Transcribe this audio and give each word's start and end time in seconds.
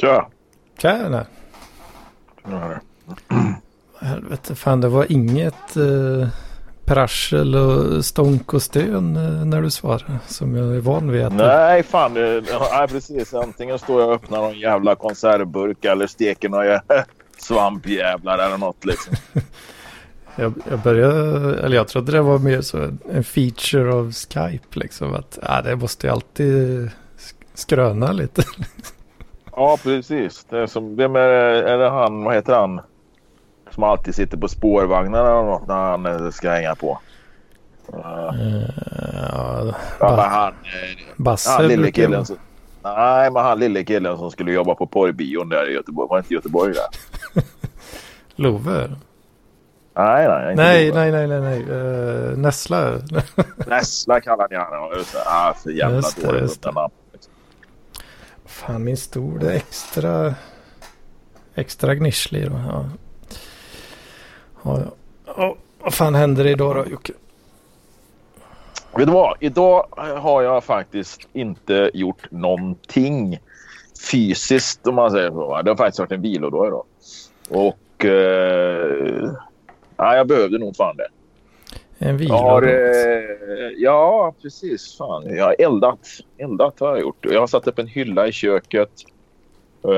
Tja! 0.00 0.28
Tjena! 0.78 1.26
Helvete, 4.00 4.54
fan 4.54 4.80
det 4.80 4.88
var 4.88 5.12
inget 5.12 5.76
eh, 5.76 6.28
prassel 6.84 7.54
och 7.54 8.04
stånk 8.04 8.54
och 8.54 8.62
stön 8.62 9.16
eh, 9.16 9.44
när 9.44 9.62
du 9.62 9.70
svarade 9.70 10.18
som 10.26 10.56
jag 10.56 10.76
är 10.76 10.80
van 10.80 11.10
vid. 11.10 11.22
Att 11.24 11.32
Nej, 11.32 11.82
fan. 11.82 12.14
det- 12.14 12.40
Nej, 12.72 12.88
precis. 12.88 13.34
Antingen 13.34 13.78
står 13.78 14.00
jag 14.00 14.08
och 14.08 14.14
öppnar 14.14 14.38
någon 14.38 14.58
jävla 14.58 14.94
konservburk 14.94 15.84
eller 15.84 16.06
steker 16.06 16.48
några 16.48 16.82
svampjävlar 17.38 18.38
eller 18.38 18.58
något 18.58 18.84
liksom. 18.84 19.14
jag, 20.36 20.52
jag 20.70 20.78
började, 20.80 21.58
eller 21.62 21.76
jag 21.76 21.88
trodde 21.88 22.12
det 22.12 22.20
var 22.22 22.38
mer 22.38 22.60
så 22.60 22.88
en 23.12 23.24
feature 23.24 23.94
av 23.94 24.12
Skype 24.12 24.78
liksom. 24.78 25.14
Att 25.14 25.38
ja, 25.42 25.62
det 25.62 25.76
måste 25.76 26.06
ju 26.06 26.12
alltid 26.12 26.86
sk- 27.18 27.44
skröna 27.54 28.12
lite. 28.12 28.42
Ja, 29.56 29.78
precis. 29.82 30.44
Det 30.50 30.58
är 30.58 30.66
som, 30.66 30.96
vem 30.96 31.16
är, 31.16 31.28
är 31.28 31.78
det 31.78 31.90
han, 31.90 32.24
vad 32.24 32.34
heter 32.34 32.54
han? 32.54 32.80
Som 33.70 33.82
alltid 33.82 34.14
sitter 34.14 34.36
på 34.36 34.48
spårvagnen 34.48 35.14
eller 35.14 35.42
något 35.42 35.68
när 35.68 35.74
han 35.74 36.06
eh, 36.06 36.30
ska 36.30 36.50
hänga 36.50 36.74
på. 36.74 36.98
Uh, 37.94 37.98
ja, 39.32 39.74
ja, 40.00 40.16
Ba- 40.16 40.22
han, 40.22 40.48
eh, 40.48 40.98
Basse 41.16 41.50
han 41.50 41.68
lille 41.68 41.90
killen 41.92 42.26
som, 42.26 42.36
Nej, 42.82 43.30
men 43.30 43.42
han 43.44 43.58
lille 43.58 43.84
killen 43.84 44.18
som 44.18 44.30
skulle 44.30 44.52
jobba 44.52 44.74
på 44.74 44.86
porrbion 44.86 45.48
där 45.48 45.70
i 45.70 45.74
Göteborg. 45.74 46.08
Var 46.08 46.16
det 46.16 46.20
inte 46.20 46.34
Göteborg 46.34 46.72
där? 46.74 47.42
Love? 48.36 48.90
Nej, 49.94 50.28
nej. 50.28 50.56
Nej, 50.56 50.88
Love. 50.88 51.00
nej, 51.00 51.12
nej, 51.12 51.40
nej, 51.40 51.40
nej. 51.40 51.76
Uh, 51.76 52.38
Nessla. 52.38 52.98
Nässla 53.66 54.20
kallar 54.20 54.48
ni 54.50 54.56
honom. 54.56 55.04
Ah, 55.26 55.54
för 55.54 55.70
jävla 55.70 55.96
Just 55.96 56.22
dåligt 56.22 56.40
just 56.42 56.64
namn. 56.64 56.90
Fan, 58.44 58.84
min 58.84 58.96
stol 58.96 59.42
är 59.42 59.50
extra, 59.50 60.34
extra 61.54 61.94
gnisslig 61.94 62.50
då. 62.50 62.60
Ja. 62.68 62.88
Ja, 64.62 64.80
ja. 64.80 64.94
Ja, 65.36 65.56
vad 65.80 65.94
fan 65.94 66.14
händer 66.14 66.46
idag 66.46 66.76
då 66.76 66.90
Jocke? 66.90 67.12
Vet 68.96 69.06
du 69.06 69.12
vad? 69.12 69.36
Idag 69.40 69.86
har 70.16 70.42
jag 70.42 70.64
faktiskt 70.64 71.28
inte 71.32 71.90
gjort 71.94 72.30
någonting 72.30 73.38
fysiskt 74.10 74.86
om 74.86 74.94
man 74.94 75.10
säger 75.10 75.30
så. 75.30 75.62
Det 75.62 75.70
har 75.70 75.76
faktiskt 75.76 75.98
varit 75.98 76.12
en 76.12 76.22
vilodag 76.22 76.66
idag. 76.66 76.84
Och... 77.48 78.04
Eh, 78.04 79.32
nej, 80.02 80.16
jag 80.16 80.26
behövde 80.26 80.58
nog 80.58 80.76
fan 80.76 80.96
det. 80.96 81.08
En 81.98 82.16
vila. 82.16 82.34
Har, 82.34 82.62
eh, 82.62 83.68
ja, 83.76 84.34
precis. 84.42 84.96
Fan. 84.96 85.36
Jag 85.36 85.44
har 85.44 85.56
eldat. 85.58 86.08
Eldat 86.38 86.80
har 86.80 86.88
jag 86.88 87.00
gjort. 87.00 87.26
Jag 87.30 87.40
har 87.40 87.46
satt 87.46 87.66
upp 87.66 87.78
en 87.78 87.86
hylla 87.86 88.26
i 88.26 88.32
köket. 88.32 88.90
Eh, 89.84 89.90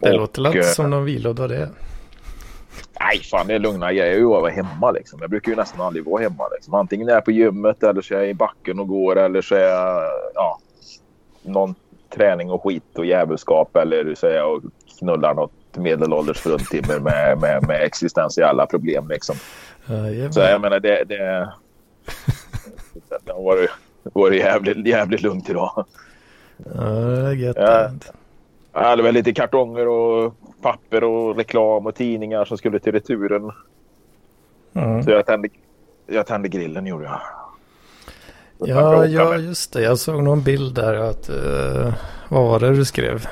det 0.00 0.10
och, 0.10 0.16
låter 0.16 0.46
inte 0.46 0.58
eh, 0.58 0.64
som 0.64 0.90
någon 0.90 1.04
vilodag 1.04 1.48
det. 1.48 1.68
Nej, 3.00 3.18
fan 3.18 3.46
det 3.46 3.54
är 3.54 3.58
lugna 3.58 3.92
grejer. 3.92 4.20
Jag 4.20 4.28
vara 4.28 4.50
hemma 4.50 4.90
liksom. 4.90 5.18
Jag 5.20 5.30
brukar 5.30 5.52
ju 5.52 5.56
nästan 5.56 5.80
aldrig 5.80 6.04
vara 6.04 6.22
hemma 6.22 6.48
liksom. 6.54 6.74
Antingen 6.74 7.08
är 7.08 7.12
jag 7.12 7.24
på 7.24 7.32
gymmet 7.32 7.82
eller 7.82 8.02
så 8.02 8.14
är 8.14 8.18
jag 8.18 8.28
i 8.28 8.34
backen 8.34 8.78
och 8.78 8.88
går 8.88 9.18
eller 9.18 9.42
så 9.42 9.54
är 9.54 9.68
jag 9.68 10.10
ja, 10.34 10.58
någon 11.42 11.74
träning 12.14 12.50
och 12.50 12.62
skit 12.62 12.98
och 12.98 13.06
djävulskap 13.06 13.76
eller 13.76 14.14
så 14.14 14.26
är 14.26 14.34
jag 14.34 14.54
och 14.54 14.62
knullar 14.98 15.34
något 15.34 15.52
medelålders 15.76 16.38
fruntimmer 16.38 16.98
med, 16.98 17.38
med, 17.40 17.66
med 17.66 17.82
existentiella 17.82 18.66
problem 18.66 19.08
liksom. 19.08 19.36
Jajamän. 19.86 20.32
Så 20.32 20.40
jag 20.40 20.60
menar 20.60 20.80
det... 20.80 21.04
det, 21.04 21.52
det 23.24 23.32
har 23.32 23.42
varit, 23.42 23.70
varit 24.02 24.40
jävligt, 24.40 24.86
jävligt 24.86 25.22
lugnt 25.22 25.50
idag. 25.50 25.86
Ja, 26.74 26.80
det 26.82 27.28
är 27.28 27.32
gött. 27.32 27.56
Ja. 27.58 27.90
Hade 28.72 29.02
väl 29.02 29.14
lite 29.14 29.32
kartonger 29.32 29.88
och 29.88 30.34
papper 30.62 31.04
och 31.04 31.36
reklam 31.36 31.86
och 31.86 31.94
tidningar 31.94 32.44
som 32.44 32.58
skulle 32.58 32.78
till 32.78 32.92
returen. 32.92 33.50
Mm. 34.74 35.02
Så 35.02 35.10
jag 35.10 35.26
tände, 35.26 35.48
jag 36.06 36.26
tände 36.26 36.48
grillen 36.48 36.86
gjorde 36.86 37.04
jag. 37.04 37.20
Så 38.58 38.68
Ja, 38.68 39.06
jag 39.06 39.08
ja, 39.08 39.30
med 39.30 39.40
just 39.40 39.72
det. 39.72 39.82
Jag 39.82 39.98
såg 39.98 40.22
någon 40.22 40.42
bild 40.42 40.74
där 40.74 40.94
att... 40.94 41.28
eh, 41.28 41.94
vad 42.28 42.42
var 42.42 42.60
det 42.60 42.74
du 42.74 42.84
skrev? 42.84 43.26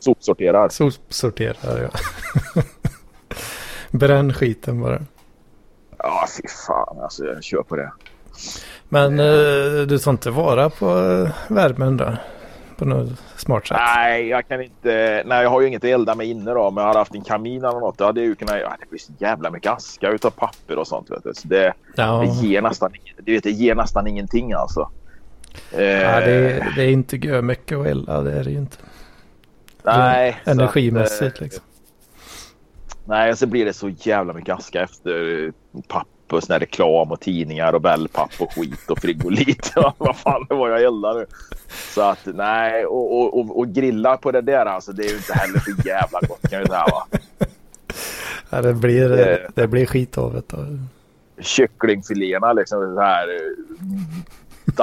Sopsorterar. 0.00 0.68
Sopsorterare, 0.68 1.90
ja. 1.92 2.62
Bränn 3.90 4.32
skiten 4.34 4.80
bara. 4.80 5.02
Ja, 5.98 6.26
fy 6.36 6.48
fan 6.66 6.98
alltså. 7.02 7.24
Jag 7.24 7.44
kör 7.44 7.62
på 7.62 7.76
det. 7.76 7.92
Men 8.88 9.20
eh, 9.20 9.86
du 9.86 9.98
tar 9.98 10.10
inte 10.10 10.30
vara 10.30 10.70
på 10.70 10.98
eh, 10.98 11.30
värmen 11.54 11.96
då? 11.96 12.12
På 12.76 12.84
något 12.84 13.08
smart 13.36 13.66
sätt? 13.66 13.76
Nej, 13.80 14.28
jag 14.28 14.48
kan 14.48 14.62
inte. 14.62 15.22
Nej, 15.26 15.42
jag 15.42 15.50
har 15.50 15.60
ju 15.60 15.66
inget 15.68 15.84
att 15.84 15.90
elda 15.90 16.14
med 16.14 16.26
inne 16.26 16.50
då. 16.50 16.70
Men 16.70 16.82
jag 16.82 16.86
hade 16.88 16.98
haft 16.98 17.14
en 17.14 17.24
kamin 17.24 17.64
eller 17.64 17.80
något. 17.80 17.98
Då 17.98 18.04
hade 18.04 18.20
jag 18.20 18.26
ju 18.28 18.34
kunnat. 18.34 18.56
Ja, 18.60 18.76
det 18.80 18.90
blir 18.90 18.98
så 19.00 19.12
jävla 19.18 19.50
mycket 19.50 19.72
aska 19.72 20.10
utav 20.10 20.30
papper 20.30 20.78
och 20.78 20.86
sånt. 20.86 21.10
Vet 21.10 21.24
du. 21.24 21.34
Så 21.34 21.48
det, 21.48 21.72
Ja, 21.96 22.24
det 22.26 22.46
ger 22.48 22.62
nästan, 22.62 22.92
du 23.22 23.32
vet, 23.34 23.42
det 23.44 23.50
ger 23.50 23.74
nästan 23.74 24.06
ingenting 24.06 24.52
alltså. 24.52 24.90
Eh, 25.72 25.82
ja 25.84 26.20
det, 26.20 26.32
är- 26.32 26.72
det 26.76 26.82
är 26.82 26.88
inte 26.88 27.42
mycket 27.42 27.78
att 27.78 27.86
elda. 27.86 28.20
Det 28.22 28.32
är 28.32 28.44
det 28.44 28.50
ju 28.50 28.58
inte. 28.58 28.76
Nej, 29.84 30.40
Energimässigt 30.44 31.34
att, 31.34 31.38
eh, 31.40 31.44
liksom. 31.44 31.64
Nej, 33.04 33.36
så 33.36 33.46
blir 33.46 33.64
det 33.64 33.72
så 33.72 33.88
jävla 33.88 34.32
mycket 34.32 34.54
aska 34.58 34.82
efter 34.82 35.44
eh, 35.46 35.52
papper 35.88 36.36
och 36.36 36.42
sån 36.44 36.58
reklam 36.58 37.12
och 37.12 37.20
tidningar 37.20 37.72
och 37.72 37.84
wellpapp 37.84 38.30
och 38.40 38.52
skit 38.52 38.90
och 38.90 38.98
frigolit. 38.98 39.72
Vad 39.98 40.16
fan 40.16 40.46
det 40.48 40.54
var 40.54 40.68
jag 40.68 40.82
eldade 40.82 41.20
nu. 41.20 41.26
Så 41.94 42.00
att 42.02 42.18
nej, 42.34 42.86
och, 42.86 43.20
och, 43.20 43.38
och, 43.40 43.58
och 43.58 43.68
grilla 43.68 44.16
på 44.16 44.30
det 44.32 44.40
där 44.40 44.66
alltså. 44.66 44.92
Det 44.92 45.04
är 45.04 45.08
ju 45.10 45.16
inte 45.16 45.32
heller 45.34 45.58
så 45.58 45.88
jävla 45.88 46.20
gott 46.20 46.50
kan 46.50 46.58
jag 46.58 46.68
säga 46.68 46.84
va. 46.84 47.06
Ja, 48.50 48.62
det, 48.62 48.74
blir, 48.74 49.08
det- 49.08 49.48
det 49.54 49.66
blir 49.66 49.86
skit 49.86 50.18
av 50.18 50.42
det. 50.48 50.78
Kycklingfiléerna 51.42 52.52
liksom 52.52 52.94
så 52.94 53.00
här 53.00 53.28
eh, 53.28 54.74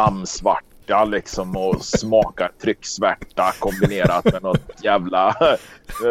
dammsvarta 0.88 1.06
liksom 1.06 1.56
och 1.58 1.86
smakar 1.86 2.52
trycksvärta 2.62 3.52
kombinerat 3.60 4.26
med 4.26 4.44
något 4.44 4.84
jävla 4.84 5.36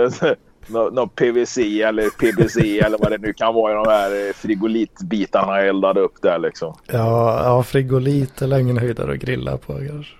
nå- 0.67 0.91
något 0.91 1.15
PVC 1.15 1.59
eller 1.59 2.11
PBC 2.11 2.57
eller 2.57 2.99
vad 2.99 3.11
det 3.11 3.19
nu 3.19 3.33
kan 3.33 3.55
vara 3.55 3.73
i 3.73 3.75
de 3.75 3.91
här 3.91 4.33
frigolitbitarna 4.33 5.57
jag 5.59 5.69
eldade 5.69 6.01
upp 6.01 6.23
där 6.23 6.39
liksom. 6.39 6.75
Ja, 6.87 7.45
ja 7.45 7.63
frigolit 7.63 8.43
är 8.43 8.59
ingen 8.59 8.79
höjdare 8.79 9.13
att 9.13 9.19
grilla 9.19 9.57
på 9.57 9.73
kanske. 9.73 10.15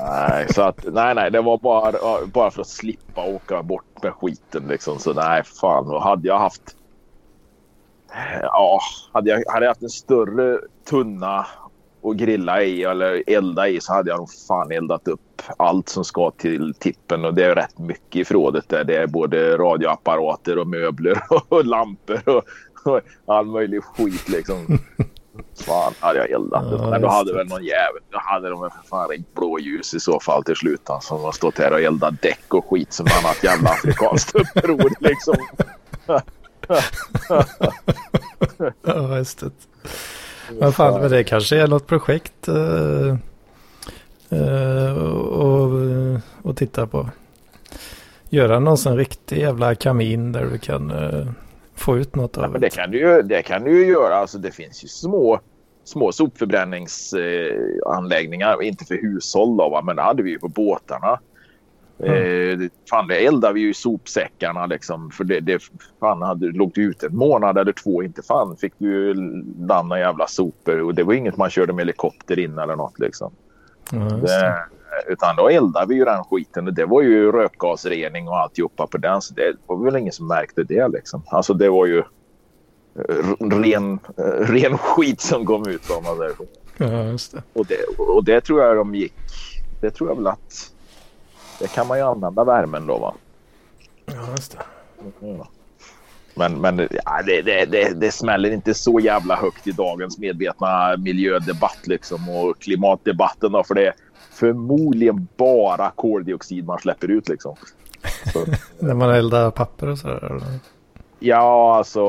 Nej, 0.00 0.46
så 0.50 0.62
att, 0.62 0.84
nej, 0.92 1.14
nej, 1.14 1.30
det 1.30 1.40
var 1.40 1.58
bara, 1.58 1.92
bara 2.26 2.50
för 2.50 2.60
att 2.60 2.68
slippa 2.68 3.24
åka 3.24 3.62
bort 3.62 4.02
med 4.02 4.12
skiten 4.12 4.64
liksom. 4.68 4.98
Så 4.98 5.12
nej, 5.12 5.42
fan. 5.44 6.02
Hade 6.02 6.28
jag 6.28 6.38
haft... 6.38 6.62
Ja, 8.42 8.80
hade 9.12 9.30
jag, 9.30 9.42
hade 9.52 9.64
jag 9.64 9.70
haft 9.70 9.82
en 9.82 9.88
större 9.88 10.58
tunna 10.90 11.46
att 12.06 12.16
grilla 12.16 12.62
i 12.62 12.82
eller 12.82 13.22
elda 13.26 13.68
i 13.68 13.80
så 13.80 13.92
hade 13.92 14.10
jag 14.10 14.18
nog 14.18 14.30
fan 14.48 14.72
eldat 14.72 15.08
upp 15.08 15.42
allt 15.56 15.88
som 15.88 16.04
ska 16.04 16.30
till 16.30 16.74
tippen. 16.74 17.24
Och 17.24 17.34
det 17.34 17.44
är 17.44 17.54
rätt 17.54 17.78
mycket 17.78 18.16
i 18.16 18.24
förrådet 18.24 18.68
där. 18.68 18.84
Det 18.84 18.96
är 18.96 19.06
både 19.06 19.56
radioapparater 19.56 20.58
och 20.58 20.66
möbler 20.66 21.22
och 21.48 21.64
lampor 21.64 22.28
och, 22.28 22.42
och 22.84 23.00
all 23.36 23.46
möjlig 23.46 23.84
skit 23.84 24.28
liksom. 24.28 24.78
Fan 25.66 25.92
hade 26.00 26.18
jag 26.18 26.30
eldat. 26.30 26.64
Ja, 26.70 26.90
Men 26.90 27.02
då 27.02 27.08
hade 27.08 27.32
det. 27.32 27.36
väl 27.38 27.46
någon 27.48 27.64
jävel. 27.64 28.02
Då 28.10 28.18
hade 28.22 28.50
de 28.50 28.60
väl 28.60 28.70
för 28.70 28.88
fan 28.88 29.08
ringt 29.08 29.34
blåljus 29.34 29.94
i 29.94 30.00
så 30.00 30.20
fall 30.20 30.44
till 30.44 30.56
slut. 30.56 30.80
Som 31.00 31.20
har 31.20 31.32
stått 31.32 31.58
här 31.58 31.72
och 31.72 31.80
eldat 31.80 32.22
däck 32.22 32.54
och 32.54 32.70
skit 32.70 32.92
som 32.92 33.06
annat 33.22 33.44
jävla 33.44 33.70
afrikanskt 33.70 34.34
uppror 34.34 34.90
liksom. 35.00 35.36
Ja, 38.82 39.16
just 39.18 39.40
det. 39.40 39.50
Men 40.60 40.72
fan, 40.72 41.00
men 41.00 41.10
det 41.10 41.24
kanske 41.24 41.56
är 41.56 41.66
något 41.66 41.86
projekt 41.86 42.48
uh, 42.48 43.16
uh, 44.32 46.18
att 46.44 46.56
titta 46.56 46.86
på. 46.86 47.10
Göra 48.28 48.58
någon 48.58 48.78
sån 48.78 48.96
riktig 48.96 49.38
jävla 49.38 49.74
kamin 49.74 50.32
där 50.32 50.44
du 50.44 50.58
kan 50.58 50.90
eh, 50.90 51.26
få 51.74 51.98
ut 51.98 52.14
något 52.14 52.36
Ja, 52.36 52.44
av 52.44 52.50
men 52.50 52.60
det, 52.60 52.70
kan 52.70 52.90
du 52.90 52.98
ju, 52.98 53.22
det 53.22 53.42
kan 53.42 53.64
du 53.64 53.70
ju 53.70 53.86
göra. 53.86 54.16
Alltså, 54.16 54.38
det 54.38 54.50
finns 54.50 54.84
ju 54.84 54.88
små, 54.88 55.40
små 55.84 56.12
sopförbränningsanläggningar. 56.12 58.62
inte 58.62 58.84
för 58.84 58.94
hushåll 58.94 59.56
då, 59.56 59.68
va? 59.68 59.82
men 59.82 59.96
det 59.96 60.02
hade 60.02 60.22
vi 60.22 60.30
ju 60.30 60.38
på 60.38 60.48
båtarna. 60.48 61.20
Eh, 61.98 62.58
det- 62.58 62.70
fan, 62.90 63.08
det 63.08 63.26
eldade 63.26 63.54
vi 63.54 63.60
ju 63.60 63.70
i 63.70 63.74
sopsäckarna 63.74 64.66
liksom. 64.66 65.10
För 65.10 65.24
det, 65.24 65.40
det 65.40 65.62
fan, 66.00 66.22
hade, 66.22 66.46
låg 66.46 66.72
du 66.74 66.82
ute 66.82 67.06
en 67.06 67.16
månad 67.16 67.58
eller 67.58 67.72
två 67.72 68.02
inte 68.02 68.22
fan 68.22 68.56
fick 68.56 68.72
du 68.78 68.86
ju 68.86 69.14
landa 69.68 69.98
jävla 69.98 70.26
sopor. 70.26 70.80
Och 70.82 70.94
det 70.94 71.02
var 71.02 71.14
inget 71.14 71.36
man 71.36 71.50
körde 71.50 71.72
med 71.72 71.80
helikopter 71.82 72.38
in 72.38 72.58
eller 72.58 72.76
något 72.76 72.98
liksom. 72.98 73.32
Just 73.92 74.26
Det, 74.26 74.54
utan 75.08 75.36
då 75.36 75.48
eldade 75.48 75.86
vi 75.86 75.94
ju 75.94 76.04
den 76.04 76.24
skiten. 76.24 76.66
Och 76.66 76.74
det 76.74 76.84
var 76.86 77.02
ju 77.02 77.32
rökgasrening 77.32 78.28
och 78.28 78.38
alltihopa 78.38 78.86
på 78.86 78.98
den. 78.98 79.20
Så 79.22 79.34
det 79.34 79.52
var 79.66 79.84
väl 79.84 79.96
ingen 79.96 80.12
som 80.12 80.26
märkte 80.28 80.62
det 80.62 80.88
liksom. 80.88 81.22
Alltså 81.26 81.54
det 81.54 81.68
var 81.68 81.86
ju 81.86 81.98
eh, 81.98 83.46
ren, 83.50 83.98
eh, 84.18 84.24
ren 84.52 84.78
skit 84.78 85.20
som 85.20 85.46
kom 85.46 85.68
ut 85.68 85.90
om 85.98 86.04
man 86.04 86.16
säger 86.16 86.34
så. 86.34 86.44
Ja, 86.78 87.04
just 87.04 87.32
det. 87.32 87.42
Och 87.52 87.66
det, 87.66 87.76
och 87.98 88.24
det 88.24 88.40
tror 88.40 88.62
jag 88.62 88.76
de 88.76 88.94
gick. 88.94 89.14
Det 89.80 89.90
tror 89.90 90.10
jag 90.10 90.16
väl 90.16 90.26
att. 90.26 90.72
Det 91.58 91.72
kan 91.72 91.86
man 91.86 91.98
ju 91.98 92.04
använda 92.04 92.44
värmen 92.44 92.86
då 92.86 92.98
va. 92.98 93.14
Ja, 94.06 94.30
just 94.30 94.52
det. 94.52 95.26
Mm. 95.26 95.42
Men, 96.34 96.60
men 96.60 96.78
ja, 96.78 97.22
det, 97.26 97.42
det, 97.42 97.64
det, 97.64 98.00
det 98.00 98.12
smäller 98.12 98.50
inte 98.50 98.74
så 98.74 99.00
jävla 99.00 99.36
högt 99.36 99.66
i 99.66 99.72
dagens 99.72 100.18
medvetna 100.18 100.96
miljödebatt 100.96 101.86
liksom 101.86 102.28
och 102.28 102.58
klimatdebatten 102.58 103.52
då, 103.52 103.64
för 103.64 103.74
det 103.74 103.86
är 103.86 103.94
förmodligen 104.32 105.28
bara 105.36 105.90
koldioxid 105.90 106.66
man 106.66 106.78
släpper 106.78 107.10
ut 107.10 107.28
liksom. 107.28 107.56
När 108.78 108.94
man 108.94 109.10
eldar 109.10 109.50
papper 109.50 109.88
och 109.88 109.98
sådär? 109.98 110.42
Ja, 111.18 111.76
alltså 111.76 112.00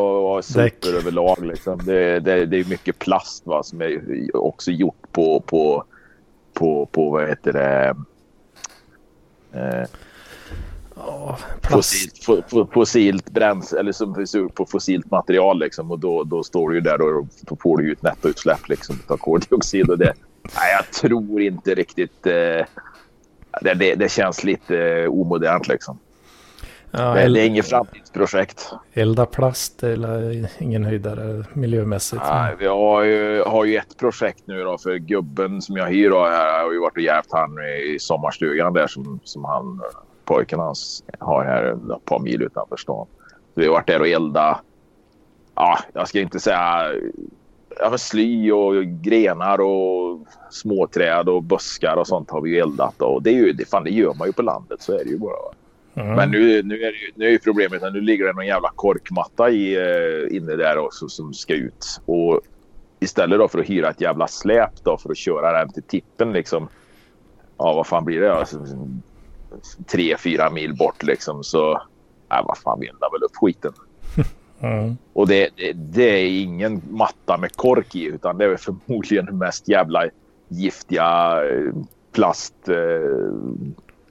sopor 0.41 0.95
överlag 0.95 1.45
liksom. 1.45 1.81
Det, 1.85 2.19
det, 2.19 2.45
det 2.45 2.59
är 2.59 2.69
mycket 2.69 2.99
plast 2.99 3.47
va, 3.47 3.63
som 3.63 3.81
är 3.81 4.01
också 4.35 4.71
gjort 4.71 5.11
på, 5.11 5.39
på, 5.39 5.83
på, 6.53 6.85
på 6.85 7.09
vad 7.09 7.29
heter 7.29 7.53
det? 7.53 7.95
Eh, 9.53 9.87
Ja, 10.99 11.37
fossilt, 11.63 12.45
fossilt 12.73 13.29
bränsle 13.29 13.79
eller 13.79 13.91
som 13.91 14.25
på 14.53 14.65
fossilt 14.65 15.11
material 15.11 15.59
liksom 15.59 15.91
och 15.91 15.99
då, 15.99 16.23
då 16.23 16.43
står 16.43 16.69
du 16.69 16.75
ju 16.75 16.81
där 16.81 17.01
och 17.01 17.27
då 17.41 17.55
får 17.55 17.77
du 17.77 17.85
ju 17.85 17.91
ett 17.91 18.01
nettoutsläpp 18.01 18.69
liksom 18.69 18.95
av 19.07 19.17
koldioxid 19.17 19.89
och 19.89 19.97
det. 19.97 20.13
Nej, 20.41 20.73
jag 20.77 20.91
tror 20.91 21.41
inte 21.41 21.75
riktigt. 21.75 22.25
Eh, 22.25 22.65
det, 23.61 23.73
det, 23.73 23.95
det, 23.95 24.11
känns 24.11 24.43
lite 24.43 24.77
eh, 24.77 25.09
omodernt 25.09 25.67
liksom. 25.67 25.99
Ja, 26.91 27.13
det, 27.13 27.27
det 27.27 27.41
är 27.41 27.45
inget 27.45 27.69
framtidsprojekt. 27.69 28.73
Elda 28.93 29.25
plast 29.25 29.83
är 29.83 30.47
ingen 30.59 30.83
höjdare 30.83 31.43
miljömässigt. 31.53 32.21
Nej, 32.29 32.55
vi 32.59 32.67
har 32.67 33.03
ju, 33.03 33.43
har 33.43 33.65
ju 33.65 33.77
ett 33.77 33.97
projekt 33.97 34.43
nu 34.45 34.63
då 34.63 34.77
för 34.77 34.95
gubben 34.95 35.61
som 35.61 35.77
jag 35.77 35.87
hyr 35.87 36.11
här 36.11 36.63
har 36.63 36.71
ju 36.71 36.79
varit 36.79 36.95
och 36.95 37.01
hjälpt 37.01 37.31
han 37.31 37.49
i 37.93 37.97
sommarstugan 37.99 38.73
där 38.73 38.87
som, 38.87 39.19
som 39.23 39.45
han 39.45 39.81
pojken 40.25 40.59
hans 40.59 41.03
har 41.19 41.43
här 41.43 41.95
ett 41.95 42.05
par 42.05 42.19
mil 42.19 42.41
utanför 42.41 42.77
stan. 42.77 43.07
Så 43.27 43.61
vi 43.61 43.65
har 43.65 43.73
varit 43.73 43.87
där 43.87 43.99
och 43.99 44.07
eldat. 44.07 44.57
Ja, 45.55 45.79
jag 45.93 46.07
ska 46.07 46.19
inte 46.19 46.39
säga 46.39 46.91
ja, 47.79 47.97
sly 47.97 48.51
och 48.51 48.85
grenar 48.85 49.61
och 49.61 50.19
småträd 50.49 51.29
och 51.29 51.43
buskar 51.43 51.95
och 51.95 52.07
sånt 52.07 52.31
har 52.31 52.41
vi 52.41 52.59
eldat. 52.59 53.01
Och 53.01 53.23
det, 53.23 53.29
är 53.29 53.33
ju, 53.33 53.53
det, 53.53 53.69
fan, 53.69 53.83
det 53.83 53.89
gör 53.89 54.13
man 54.13 54.27
ju 54.27 54.33
på 54.33 54.41
landet, 54.41 54.81
så 54.81 54.93
är 54.93 55.03
det 55.03 55.09
ju 55.09 55.17
bara. 55.17 55.53
Mm. 55.97 56.15
Men 56.15 56.31
nu, 56.31 56.63
nu, 56.63 56.75
är 56.75 56.91
det, 56.91 56.97
nu 57.15 57.25
är 57.25 57.29
ju 57.29 57.39
problemet 57.39 57.83
att 57.83 57.93
nu 57.93 58.01
ligger 58.01 58.25
det 58.25 58.33
någon 58.33 58.45
jävla 58.45 58.71
korkmatta 58.75 59.49
i, 59.49 59.77
uh, 59.77 60.35
inne 60.35 60.55
där 60.55 60.77
också 60.77 61.09
som 61.09 61.33
ska 61.33 61.53
ut. 61.53 62.01
Och 62.05 62.41
istället 62.99 63.39
då 63.39 63.47
för 63.47 63.59
att 63.59 63.69
hyra 63.69 63.89
ett 63.89 64.01
jävla 64.01 64.27
släp 64.27 64.83
då 64.83 64.97
för 64.97 65.11
att 65.11 65.17
köra 65.17 65.59
den 65.59 65.73
till 65.73 65.83
tippen 65.83 66.33
liksom. 66.33 66.67
Ja, 67.57 67.73
vad 67.73 67.87
fan 67.87 68.05
blir 68.05 68.21
det? 68.21 68.33
Alltså, 68.33 68.59
tre, 69.87 70.17
fyra 70.17 70.49
mil 70.49 70.75
bort 70.75 71.03
liksom 71.03 71.43
så, 71.43 71.71
äh, 72.31 72.45
vad 72.47 72.57
fan, 72.57 72.79
vi 72.79 72.87
eldar 72.87 73.11
väl 73.11 73.23
upp 73.23 73.35
skiten. 73.35 73.73
Mm. 74.61 74.97
Och 75.13 75.27
det, 75.27 75.49
det, 75.55 75.73
det, 75.73 76.03
är 76.03 76.41
ingen 76.41 76.81
matta 76.89 77.37
med 77.37 77.55
kork 77.55 77.95
i 77.95 78.03
utan 78.03 78.37
det 78.37 78.45
är 78.45 78.57
förmodligen 78.85 79.25
den 79.25 79.37
mest 79.37 79.69
jävla 79.69 80.05
giftiga 80.47 81.41
eh, 81.45 81.73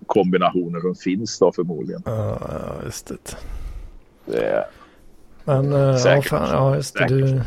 plastkombinationer 0.06 0.78
eh, 0.78 0.82
som 0.82 0.94
finns 0.94 1.38
då 1.38 1.52
förmodligen. 1.52 2.02
Ja, 2.04 2.38
just 2.84 3.06
det. 3.06 3.36
det 4.24 4.64
Men 5.44 5.72
uh, 5.72 5.96
säkert, 5.96 6.32
ja, 6.32 6.38
fan, 6.38 6.48
ja, 6.52 6.76
just 6.76 6.94
det. 6.94 7.06
Du... 7.06 7.40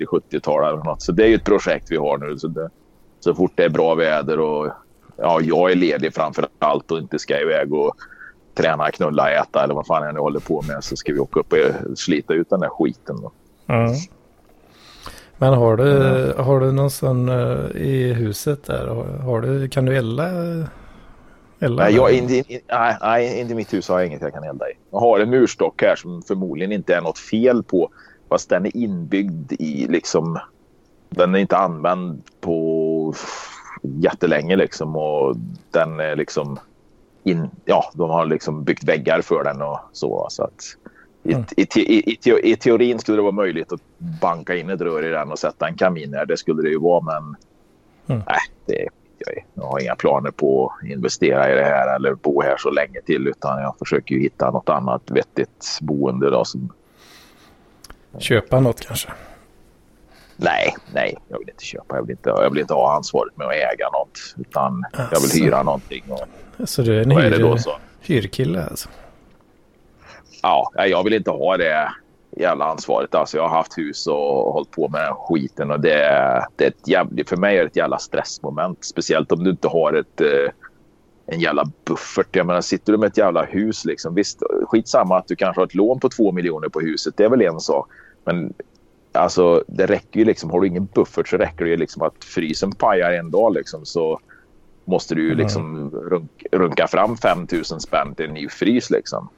60-70-tal 0.00 0.64
eller 0.64 0.84
något. 0.84 1.02
Så 1.02 1.12
det 1.12 1.24
är 1.24 1.28
ju 1.28 1.34
ett 1.34 1.44
projekt 1.44 1.90
vi 1.90 1.96
har 1.96 2.18
nu. 2.18 2.38
Så, 2.38 2.48
det, 2.48 2.70
så 3.20 3.34
fort 3.34 3.52
det 3.54 3.64
är 3.64 3.68
bra 3.68 3.94
väder 3.94 4.40
och 4.40 4.72
ja, 5.16 5.40
jag 5.40 5.70
är 5.70 5.74
ledig 5.74 6.14
framför 6.14 6.48
allt 6.58 6.90
och 6.90 6.98
inte 6.98 7.18
ska 7.18 7.40
iväg 7.40 7.74
och 7.74 7.96
träna, 8.54 8.90
knulla, 8.90 9.30
äta 9.30 9.64
eller 9.64 9.74
vad 9.74 9.86
fan 9.86 10.04
jag 10.04 10.14
nu 10.14 10.20
håller 10.20 10.40
på 10.40 10.62
med 10.62 10.84
så 10.84 10.96
ska 10.96 11.12
vi 11.12 11.18
åka 11.18 11.40
upp 11.40 11.52
och 11.52 11.98
slita 11.98 12.34
ut 12.34 12.50
den 12.50 12.60
där 12.60 12.68
skiten. 12.68 13.16
Då. 13.20 13.32
Mm. 13.66 13.92
Men 15.38 15.54
har 15.54 15.76
du, 15.76 15.96
mm. 15.96 16.44
har 16.44 16.60
du 16.60 16.72
någon 16.72 16.90
sån 16.90 17.28
uh, 17.28 17.76
i 17.76 18.12
huset 18.12 18.64
där? 18.64 18.86
Har 19.22 19.40
du, 19.40 19.68
kan 19.68 19.84
du 19.84 19.96
elda? 19.96 20.24
Elda 21.62 21.82
nej, 21.82 21.94
jag, 21.94 22.12
inte, 22.12 22.34
in, 22.34 22.60
nej, 22.70 22.96
nej, 23.00 23.40
inte 23.40 23.52
i 23.52 23.56
mitt 23.56 23.72
hus 23.72 23.88
har 23.88 23.98
jag 23.98 24.06
inget 24.06 24.22
jag 24.22 24.32
kan 24.32 24.44
elda 24.44 24.70
i. 24.70 24.72
Jag 24.90 24.98
har 24.98 25.20
en 25.20 25.30
murstock 25.30 25.82
här 25.82 25.96
som 25.96 26.22
förmodligen 26.22 26.72
inte 26.72 26.94
är 26.94 27.00
något 27.00 27.18
fel 27.18 27.62
på. 27.62 27.90
Fast 28.28 28.48
den 28.48 28.66
är 28.66 28.76
inbyggd 28.76 29.52
i 29.52 29.86
liksom. 29.86 30.38
Den 31.10 31.34
är 31.34 31.38
inte 31.38 31.56
använd 31.56 32.22
på 32.40 33.14
jättelänge 33.82 34.56
liksom 34.56 34.96
och 34.96 35.36
den 35.70 36.00
är 36.00 36.16
liksom 36.16 36.58
in, 37.24 37.50
ja, 37.64 37.90
de 37.94 38.10
har 38.10 38.26
liksom 38.26 38.64
byggt 38.64 38.84
väggar 38.84 39.20
för 39.20 39.44
den 39.44 39.62
och 39.62 39.78
så. 39.92 40.26
så 40.30 40.42
att 40.42 40.76
i, 41.22 41.32
mm. 41.32 41.44
i, 41.56 41.66
i, 41.74 42.18
i, 42.42 42.56
teorin 42.56 42.98
skulle 42.98 43.18
det 43.18 43.22
vara 43.22 43.32
möjligt 43.32 43.72
att 43.72 43.80
banka 44.20 44.56
in 44.56 44.70
ett 44.70 44.80
rör 44.80 45.06
i 45.06 45.10
den 45.10 45.32
och 45.32 45.38
sätta 45.38 45.68
en 45.68 45.76
kamin 45.76 46.10
där. 46.10 46.26
Det 46.26 46.36
skulle 46.36 46.62
det 46.62 46.68
ju 46.68 46.78
vara, 46.78 47.00
men 47.00 47.36
mm. 48.06 48.22
nej, 48.26 48.40
det, 48.66 48.88
jag, 49.26 49.44
jag 49.54 49.62
har 49.62 49.82
inga 49.82 49.96
planer 49.96 50.30
på 50.30 50.72
att 50.82 50.88
investera 50.88 51.52
i 51.52 51.54
det 51.54 51.64
här 51.64 51.96
eller 51.96 52.14
bo 52.14 52.42
här 52.42 52.56
så 52.58 52.70
länge 52.70 53.00
till, 53.00 53.28
utan 53.28 53.62
jag 53.62 53.78
försöker 53.78 54.14
ju 54.14 54.20
hitta 54.20 54.50
något 54.50 54.68
annat 54.68 55.10
vettigt 55.10 55.78
boende 55.80 56.30
då 56.30 56.44
som. 56.44 56.72
Köpa 58.18 58.60
något 58.60 58.80
kanske? 58.80 59.08
Nej, 60.36 60.74
nej, 60.94 61.18
jag 61.28 61.38
vill 61.38 61.48
inte 61.48 61.64
köpa. 61.64 61.96
Jag 61.96 62.02
vill 62.02 62.10
inte, 62.10 62.28
jag 62.28 62.50
vill 62.50 62.60
inte 62.60 62.74
ha 62.74 62.96
ansvaret 62.96 63.36
med 63.36 63.46
att 63.46 63.52
äga 63.52 63.90
något. 63.92 64.34
Utan 64.38 64.84
alltså. 64.84 64.98
jag 64.98 65.08
vill 65.08 65.14
alltså. 65.14 65.44
hyra 65.44 65.62
någonting. 65.62 66.04
Och, 66.08 66.68
så 66.68 66.82
du 66.82 66.98
är 66.98 67.02
en 67.02 67.10
hyr, 67.10 67.20
är 67.20 67.30
det 67.30 67.38
då 67.38 67.58
så? 67.58 67.76
hyrkille 68.00 68.64
alltså? 68.64 68.88
Ja, 70.42 70.72
jag 70.76 71.04
vill 71.04 71.12
inte 71.12 71.30
ha 71.30 71.56
det 71.56 71.92
jävla 72.36 72.64
ansvaret. 72.64 73.14
Alltså 73.14 73.36
jag 73.36 73.48
har 73.48 73.56
haft 73.56 73.78
hus 73.78 74.06
och 74.06 74.52
hållit 74.52 74.70
på 74.70 74.88
med 74.88 75.14
skiten 75.16 75.70
och 75.70 75.80
det, 75.80 75.96
det 76.56 76.64
är 76.64 76.68
ett 76.68 76.88
jävla, 76.88 77.24
för 77.26 77.36
mig 77.36 77.56
är 77.56 77.60
det 77.60 77.66
ett 77.66 77.76
jävla 77.76 77.98
stressmoment. 77.98 78.84
Speciellt 78.84 79.32
om 79.32 79.44
du 79.44 79.50
inte 79.50 79.68
har 79.68 79.92
ett, 79.92 80.20
eh, 80.20 80.50
en 81.26 81.40
jävla 81.40 81.64
buffert. 81.84 82.36
Jag 82.36 82.46
menar, 82.46 82.60
sitter 82.60 82.92
du 82.92 82.98
med 82.98 83.06
ett 83.06 83.18
jävla 83.18 83.44
hus 83.44 83.84
liksom. 83.84 84.14
Visst, 84.14 84.42
skitsamma 84.66 85.18
att 85.18 85.28
du 85.28 85.36
kanske 85.36 85.60
har 85.60 85.66
ett 85.66 85.74
lån 85.74 86.00
på 86.00 86.08
två 86.08 86.32
miljoner 86.32 86.68
på 86.68 86.80
huset. 86.80 87.16
Det 87.16 87.24
är 87.24 87.28
väl 87.28 87.42
en 87.42 87.60
sak. 87.60 87.88
Men 88.24 88.54
Alltså 89.14 89.64
det 89.68 89.86
räcker 89.86 90.20
ju 90.20 90.24
liksom. 90.24 90.50
Har 90.50 90.60
du 90.60 90.66
ingen 90.66 90.88
buffert 90.94 91.28
så 91.28 91.36
räcker 91.36 91.64
det 91.64 91.70
ju 91.70 91.76
liksom 91.76 92.02
att 92.02 92.24
frysen 92.24 92.72
pajar 92.72 93.12
en 93.12 93.30
dag 93.30 93.54
liksom 93.54 93.86
så 93.86 94.20
måste 94.84 95.14
du 95.14 95.28
ju 95.28 95.34
liksom 95.34 95.90
runk, 95.90 96.44
runka 96.52 96.86
fram 96.86 97.16
5000 97.16 97.80
spänn 97.80 98.14
till 98.14 98.26
en 98.26 98.34
ny 98.34 98.48
frys 98.48 98.90
liksom. 98.90 99.28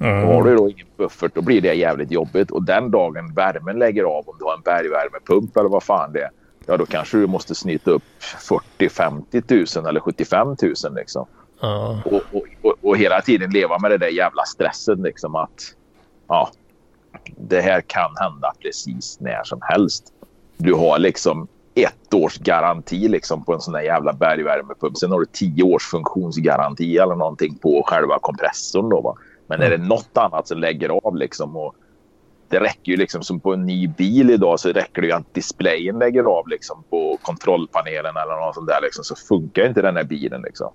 Mm. 0.00 0.24
Och 0.24 0.34
har 0.34 0.44
du 0.44 0.56
då 0.56 0.70
ingen 0.70 0.86
buffert 0.96 1.34
då 1.34 1.42
blir 1.42 1.60
det 1.60 1.74
jävligt 1.74 2.10
jobbigt 2.10 2.50
och 2.50 2.62
den 2.62 2.90
dagen 2.90 3.34
värmen 3.34 3.78
lägger 3.78 4.04
av 4.04 4.28
om 4.28 4.36
du 4.38 4.44
har 4.44 4.54
en 4.54 4.62
bergvärmepump 4.62 5.56
eller 5.56 5.68
vad 5.68 5.82
fan 5.82 6.12
det 6.12 6.22
är. 6.22 6.30
Ja 6.66 6.76
då 6.76 6.86
kanske 6.86 7.18
du 7.18 7.26
måste 7.26 7.54
snyta 7.54 7.90
upp 7.90 8.02
40 8.18 8.88
50 8.88 9.42
000 9.76 9.86
eller 9.86 10.00
75 10.00 10.48
000 10.48 10.56
liksom. 10.94 11.26
Mm. 11.62 12.00
Och, 12.04 12.22
och, 12.32 12.44
och, 12.62 12.74
och, 12.82 12.96
hela 12.96 13.20
tiden 13.20 13.50
leva 13.50 13.78
med 13.78 13.90
det 13.90 13.98
där 13.98 14.08
jävla 14.08 14.44
stressen 14.44 15.02
liksom 15.02 15.34
att 15.34 15.74
ja 16.28 16.50
det 17.36 17.60
här 17.60 17.80
kan 17.80 18.10
hända 18.16 18.52
precis 18.62 19.20
när 19.20 19.44
som 19.44 19.58
helst. 19.62 20.12
Du 20.56 20.74
har 20.74 20.98
liksom 20.98 21.48
ett 21.74 22.14
års 22.14 22.38
garanti 22.38 23.08
liksom 23.08 23.44
på 23.44 23.54
en 23.54 23.60
sån 23.60 23.74
där 23.74 23.80
jävla 23.80 24.12
bergvärmepump. 24.12 24.98
Sen 24.98 25.10
har 25.10 25.20
du 25.20 25.26
tio 25.26 25.62
års 25.62 25.86
funktionsgaranti 25.86 26.98
eller 26.98 27.14
någonting 27.14 27.54
på 27.54 27.82
själva 27.86 28.18
kompressorn. 28.18 28.88
Då, 28.88 29.00
va? 29.00 29.14
Men 29.48 29.62
är 29.62 29.70
det 29.70 29.78
något 29.78 30.16
annat 30.18 30.48
som 30.48 30.58
lägger 30.58 30.88
av 30.88 31.16
liksom 31.16 31.56
och 31.56 31.74
det 32.48 32.60
räcker 32.60 32.92
ju 32.92 32.96
liksom 32.96 33.22
som 33.22 33.40
på 33.40 33.52
en 33.52 33.66
ny 33.66 33.88
bil 33.88 34.30
idag 34.30 34.60
så 34.60 34.68
räcker 34.68 35.02
det 35.02 35.08
ju 35.08 35.14
att 35.14 35.34
displayen 35.34 35.98
lägger 35.98 36.24
av 36.24 36.48
liksom 36.48 36.82
på 36.90 37.18
kontrollpanelen 37.22 38.16
eller 38.16 38.46
något 38.46 38.54
sånt 38.54 38.68
där 38.68 38.80
liksom 38.82 39.04
så 39.04 39.16
funkar 39.16 39.66
inte 39.68 39.82
den 39.82 39.96
här 39.96 40.04
bilen 40.04 40.42
liksom. 40.42 40.72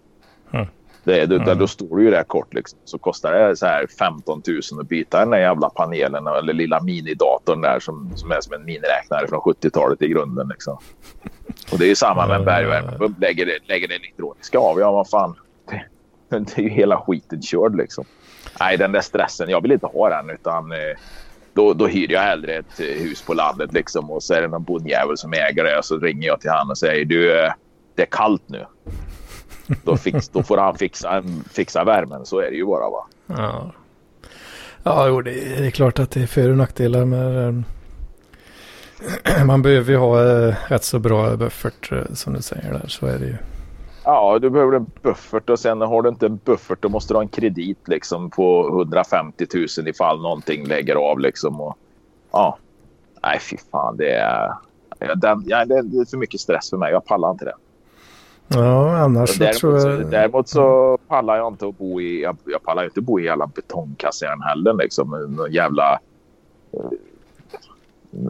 Mm. 0.52 0.68
Det, 1.04 1.26
då, 1.26 1.36
mm. 1.36 1.58
då 1.58 1.68
står 1.68 1.98
du 1.98 2.04
ju 2.04 2.12
där 2.12 2.24
kort 2.24 2.54
liksom. 2.54 2.80
Så 2.86 2.98
kostar 2.98 3.32
det 3.32 3.56
så 3.56 3.66
här 3.66 3.88
15 4.00 4.42
000 4.48 4.82
att 4.82 4.88
byta 4.88 5.20
den 5.20 5.30
där 5.30 5.38
jävla 5.38 5.70
panelen 5.70 6.28
eller 6.28 6.54
lilla 6.54 6.82
minidatorn 6.82 7.62
där 7.62 7.80
som, 7.80 8.12
som 8.16 8.32
är 8.32 8.42
som 8.42 8.54
en 8.54 8.66
miniräknare 8.66 9.28
från 9.28 9.40
70-talet 9.40 10.02
i 10.02 10.08
grunden 10.08 10.48
liksom. 10.48 10.78
Och 11.72 11.78
det 11.80 11.86
är 11.86 11.90
ju 11.90 11.96
samma 11.96 12.28
med 12.28 12.36
en 12.36 12.46
bergvärmepump. 12.46 13.22
Lägger 13.22 13.46
det, 13.46 13.60
lägger 13.68 13.88
det 13.88 13.96
elektroniska 13.96 14.60
av, 14.60 14.80
ja 14.80 14.92
vad 14.92 15.10
fan. 15.10 15.36
Det, 15.70 16.40
det 16.40 16.58
är 16.58 16.64
ju 16.64 16.70
hela 16.70 16.98
skiten 16.98 17.42
körd 17.42 17.76
liksom. 17.76 18.06
Nej, 18.60 18.78
den 18.78 18.92
där 18.92 19.02
stressen, 19.02 19.50
jag 19.50 19.62
vill 19.62 19.72
inte 19.72 19.86
ha 19.86 20.10
den 20.10 20.30
utan 20.30 20.72
eh, 20.72 20.98
då, 21.54 21.74
då 21.74 21.88
hyr 21.88 22.12
jag 22.12 22.22
hellre 22.22 22.54
ett 22.54 22.80
eh, 22.80 22.86
hus 22.86 23.22
på 23.22 23.34
landet 23.34 23.74
liksom 23.74 24.12
och 24.12 24.24
så 24.24 24.34
är 24.34 24.42
det 24.42 24.48
någon 24.48 24.64
bondjävel 24.64 25.18
som 25.18 25.34
äger 25.34 25.64
det 25.64 25.78
och 25.78 25.86
så 25.86 25.98
ringer 25.98 26.28
jag 26.28 26.42
till 26.42 26.50
honom 26.50 26.70
och 26.70 26.78
säger 26.78 27.06
du, 27.06 27.40
eh, 27.40 27.54
det 27.96 28.02
är 28.02 28.08
kallt 28.12 28.50
nu. 28.50 28.66
Då, 29.84 29.98
fix, 29.98 30.30
då 30.30 30.44
får 30.44 30.58
han 30.58 30.78
fixa, 30.78 31.24
fixa 31.52 31.84
värmen. 31.84 32.26
Så 32.26 32.40
är 32.40 32.52
det 32.52 32.56
ju 32.58 32.66
bara 32.66 32.90
va. 32.90 33.08
Ja, 33.26 33.72
ja 34.84 35.08
jo, 35.08 35.22
det 35.22 35.66
är 35.68 35.72
klart 35.72 36.00
att 36.00 36.12
det 36.12 36.22
är 36.22 36.28
för 36.28 36.50
och 36.50 36.58
nackdelar 36.58 37.06
med, 37.06 37.48
ehm, 37.48 37.64
Man 39.46 39.62
behöver 39.62 39.92
ju 39.92 39.98
ha 39.98 40.22
rätt 40.68 40.84
så 40.84 41.00
bra 41.00 41.36
buffert 41.36 41.92
som 42.14 42.34
du 42.34 42.42
säger 42.42 42.74
där. 42.74 42.88
Så 42.88 43.06
är 43.06 43.20
det 43.20 43.26
ju. 43.26 43.36
Ja, 44.06 44.40
du 44.40 44.50
behöver 44.50 44.76
en 44.76 44.86
buffert 45.02 45.50
och 45.50 45.60
sen 45.60 45.82
har 45.82 46.02
du 46.02 46.10
inte 46.10 46.26
en 46.26 46.40
buffert 46.44 46.82
då 46.82 46.90
måste 46.90 47.14
du 47.14 47.18
ha 47.18 47.22
en 47.22 47.28
kredit 47.28 47.88
liksom 47.88 48.30
på 48.30 48.68
150 48.70 49.46
000 49.78 49.88
ifall 49.88 50.22
någonting 50.22 50.68
lägger 50.68 50.96
av 50.96 51.20
liksom. 51.20 51.62
Och, 51.62 51.78
ja, 52.32 52.58
nej 53.24 53.40
fy 53.40 53.58
fan 53.72 53.98
det 53.98 54.16
är, 54.16 54.52
den, 55.16 55.44
ja, 55.46 55.66
det 55.66 55.76
är 55.76 56.10
för 56.10 56.18
mycket 56.18 56.40
stress 56.40 56.70
för 56.70 56.78
mig. 56.78 56.92
Jag 56.92 57.06
pallar 57.06 57.32
inte 57.32 57.46
det. 57.46 57.56
Ja, 58.48 58.98
annars 58.98 59.38
däremot, 59.38 59.58
tror 59.60 59.80
jag... 59.80 60.12
däremot 60.12 60.50
så 60.50 60.98
pallar 61.08 61.38
jag 61.38 61.48
inte 61.48 61.68
att 61.68 61.78
bo 61.78 62.02
i... 62.02 62.24
Jag, 62.24 62.38
jag 62.46 62.64
pallar 62.64 62.84
inte 62.84 63.00
att 63.00 63.04
bo 63.04 63.20
i 63.20 63.30
alla 63.30 63.48
betongkasern 63.48 64.42
heller 64.42 64.74
liksom. 64.74 65.36
Någon 65.38 65.52
jävla 65.52 66.00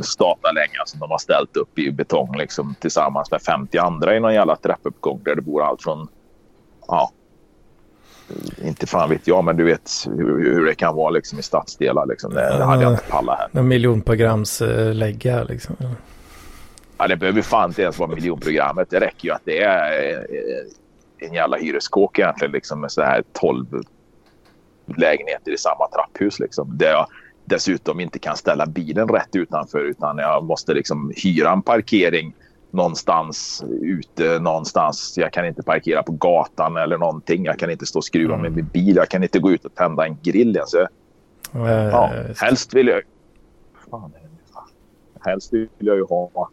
statarlänga 0.01 0.85
som 0.85 0.99
de 0.99 1.11
har 1.11 1.17
ställt 1.17 1.57
upp 1.57 1.79
i 1.79 1.91
betong 1.91 2.37
liksom 2.37 2.75
tillsammans 2.79 3.31
med 3.31 3.41
50 3.41 3.77
andra 3.77 4.15
i 4.15 4.19
någon 4.19 4.33
jävla 4.33 4.55
trappuppgång 4.55 5.21
där 5.23 5.35
det 5.35 5.41
bor 5.41 5.63
allt 5.63 5.83
från... 5.83 6.07
Ja. 6.87 7.11
Inte 8.63 8.87
fan 8.87 9.09
vet 9.09 9.27
jag, 9.27 9.43
men 9.43 9.57
du 9.57 9.63
vet 9.63 9.91
hur, 10.05 10.53
hur 10.53 10.65
det 10.65 10.75
kan 10.75 10.95
vara 10.95 11.09
liksom 11.09 11.39
i 11.39 11.41
stadsdelar. 11.41 12.05
Liksom. 12.05 12.33
Det, 12.33 12.57
det 12.57 12.63
hade 12.63 12.83
jag 12.83 12.91
inte 12.93 13.03
pallat 13.09 13.39
här. 13.39 13.59
En 13.59 13.67
miljonprogramslägga 13.67 15.43
liksom. 15.43 15.75
Ja, 16.97 17.07
det 17.07 17.15
behöver 17.17 17.41
fan 17.41 17.69
inte 17.69 17.81
ens 17.81 17.99
vara 17.99 18.09
miljonprogrammet. 18.09 18.89
Det 18.89 18.99
räcker 18.99 19.27
ju 19.27 19.33
att 19.33 19.41
det 19.45 19.63
är 19.63 20.11
eh, 20.11 21.27
en 21.27 21.33
jävla 21.33 21.57
hyreskåk 21.57 22.19
egentligen 22.19 22.51
liksom 22.51 22.81
med 22.81 22.91
så 22.91 23.01
här 23.01 23.23
12 23.33 23.65
lägenheter 24.85 25.51
i 25.51 25.57
samma 25.57 25.87
trapphus 25.87 26.39
liksom. 26.39 26.77
Jag 26.79 27.07
dessutom 27.45 27.99
inte 27.99 28.19
kan 28.19 28.37
ställa 28.37 28.65
bilen 28.65 29.07
rätt 29.07 29.35
utanför 29.35 29.79
utan 29.79 30.17
jag 30.17 30.43
måste 30.43 30.73
liksom 30.73 31.11
hyra 31.15 31.51
en 31.51 31.61
parkering 31.61 32.33
någonstans 32.71 33.63
ute 33.81 34.39
någonstans. 34.39 35.13
Jag 35.17 35.33
kan 35.33 35.45
inte 35.45 35.63
parkera 35.63 36.03
på 36.03 36.11
gatan 36.11 36.77
eller 36.77 36.97
någonting. 36.97 37.45
Jag 37.45 37.59
kan 37.59 37.71
inte 37.71 37.85
stå 37.85 37.99
och 37.99 38.05
skruva 38.05 38.37
med 38.37 38.51
min 38.51 38.67
bil. 38.67 38.95
Jag 38.95 39.09
kan 39.09 39.23
inte 39.23 39.39
gå 39.39 39.51
ut 39.51 39.65
och 39.65 39.75
tända 39.75 40.05
en 40.05 40.17
grill. 40.23 40.59
Alltså. 40.59 40.87
Ja, 41.91 42.11
helst 42.41 42.73
vill 42.73 42.87
jag... 42.87 43.01
Fan, 43.91 44.11
helst 45.25 45.53
vill 45.53 45.69
jag 45.77 45.95
ju 45.95 46.05
ha 46.05 46.49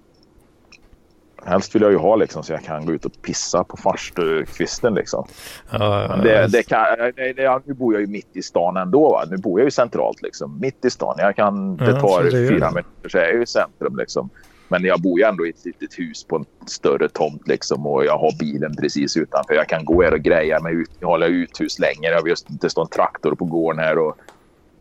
Helst 1.44 1.74
vill 1.74 1.82
jag 1.82 1.90
ju 1.90 1.98
ha 1.98 2.16
liksom 2.16 2.42
så 2.42 2.52
jag 2.52 2.64
kan 2.64 2.86
gå 2.86 2.92
ut 2.92 3.04
och 3.04 3.22
pissa 3.22 3.64
på 3.64 3.76
farstukvisten 3.76 4.94
liksom. 4.94 5.26
Ja, 5.70 6.06
Men 6.08 6.20
det, 6.20 6.46
det 6.46 6.62
kan, 6.62 6.84
det, 7.16 7.32
det, 7.32 7.60
nu 7.64 7.74
bor 7.74 7.94
jag 7.94 8.00
ju 8.00 8.06
mitt 8.06 8.36
i 8.36 8.42
stan 8.42 8.76
ändå. 8.76 9.10
Va? 9.10 9.24
Nu 9.30 9.36
bor 9.36 9.60
jag 9.60 9.64
ju 9.64 9.70
centralt 9.70 10.22
liksom. 10.22 10.60
Mitt 10.60 10.84
i 10.84 10.90
stan. 10.90 11.14
Jag 11.18 11.36
kan, 11.36 11.76
det 11.76 12.00
tar 12.00 12.24
ja, 12.24 12.30
fyra 12.30 12.70
minuter 12.70 13.08
så 13.08 13.18
är 13.18 13.22
jag 13.22 13.34
ju 13.34 13.42
i 13.42 13.46
centrum 13.46 13.96
liksom. 13.96 14.30
Men 14.68 14.84
jag 14.84 15.00
bor 15.00 15.18
ju 15.18 15.24
ändå 15.24 15.46
i 15.46 15.50
ett 15.50 15.64
litet 15.64 15.98
hus 15.98 16.24
på 16.24 16.36
en 16.36 16.44
större 16.66 17.08
tomt 17.08 17.48
liksom 17.48 17.86
och 17.86 18.04
jag 18.04 18.18
har 18.18 18.38
bilen 18.38 18.76
precis 18.76 19.16
utanför. 19.16 19.54
Jag 19.54 19.68
kan 19.68 19.84
gå 19.84 20.02
här 20.02 20.12
och 20.12 20.20
greja 20.20 20.60
mig 20.60 20.74
ut. 20.74 20.90
Jag 21.00 21.08
håller 21.08 21.28
uthus 21.28 21.78
längre. 21.78 22.12
Jag 22.12 22.28
just, 22.28 22.46
det 22.48 22.70
står 22.70 22.82
en 22.82 22.88
traktor 22.88 23.34
på 23.34 23.44
gården 23.44 23.80
här 23.80 23.98
och 23.98 24.16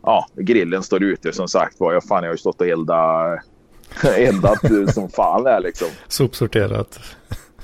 ja, 0.02 0.26
grillen 0.34 0.82
står 0.82 1.02
ute 1.02 1.32
som 1.32 1.48
sagt 1.48 1.80
var. 1.80 1.92
Jag, 1.92 2.04
fan, 2.04 2.22
jag 2.22 2.30
har 2.30 2.34
ju 2.34 2.38
stått 2.38 2.60
och 2.60 2.66
eldat 2.66 3.40
eldat 4.16 4.94
som 4.94 5.08
fan 5.08 5.46
är 5.46 5.60
liksom. 5.60 5.88
Sopsorterat. 6.08 7.00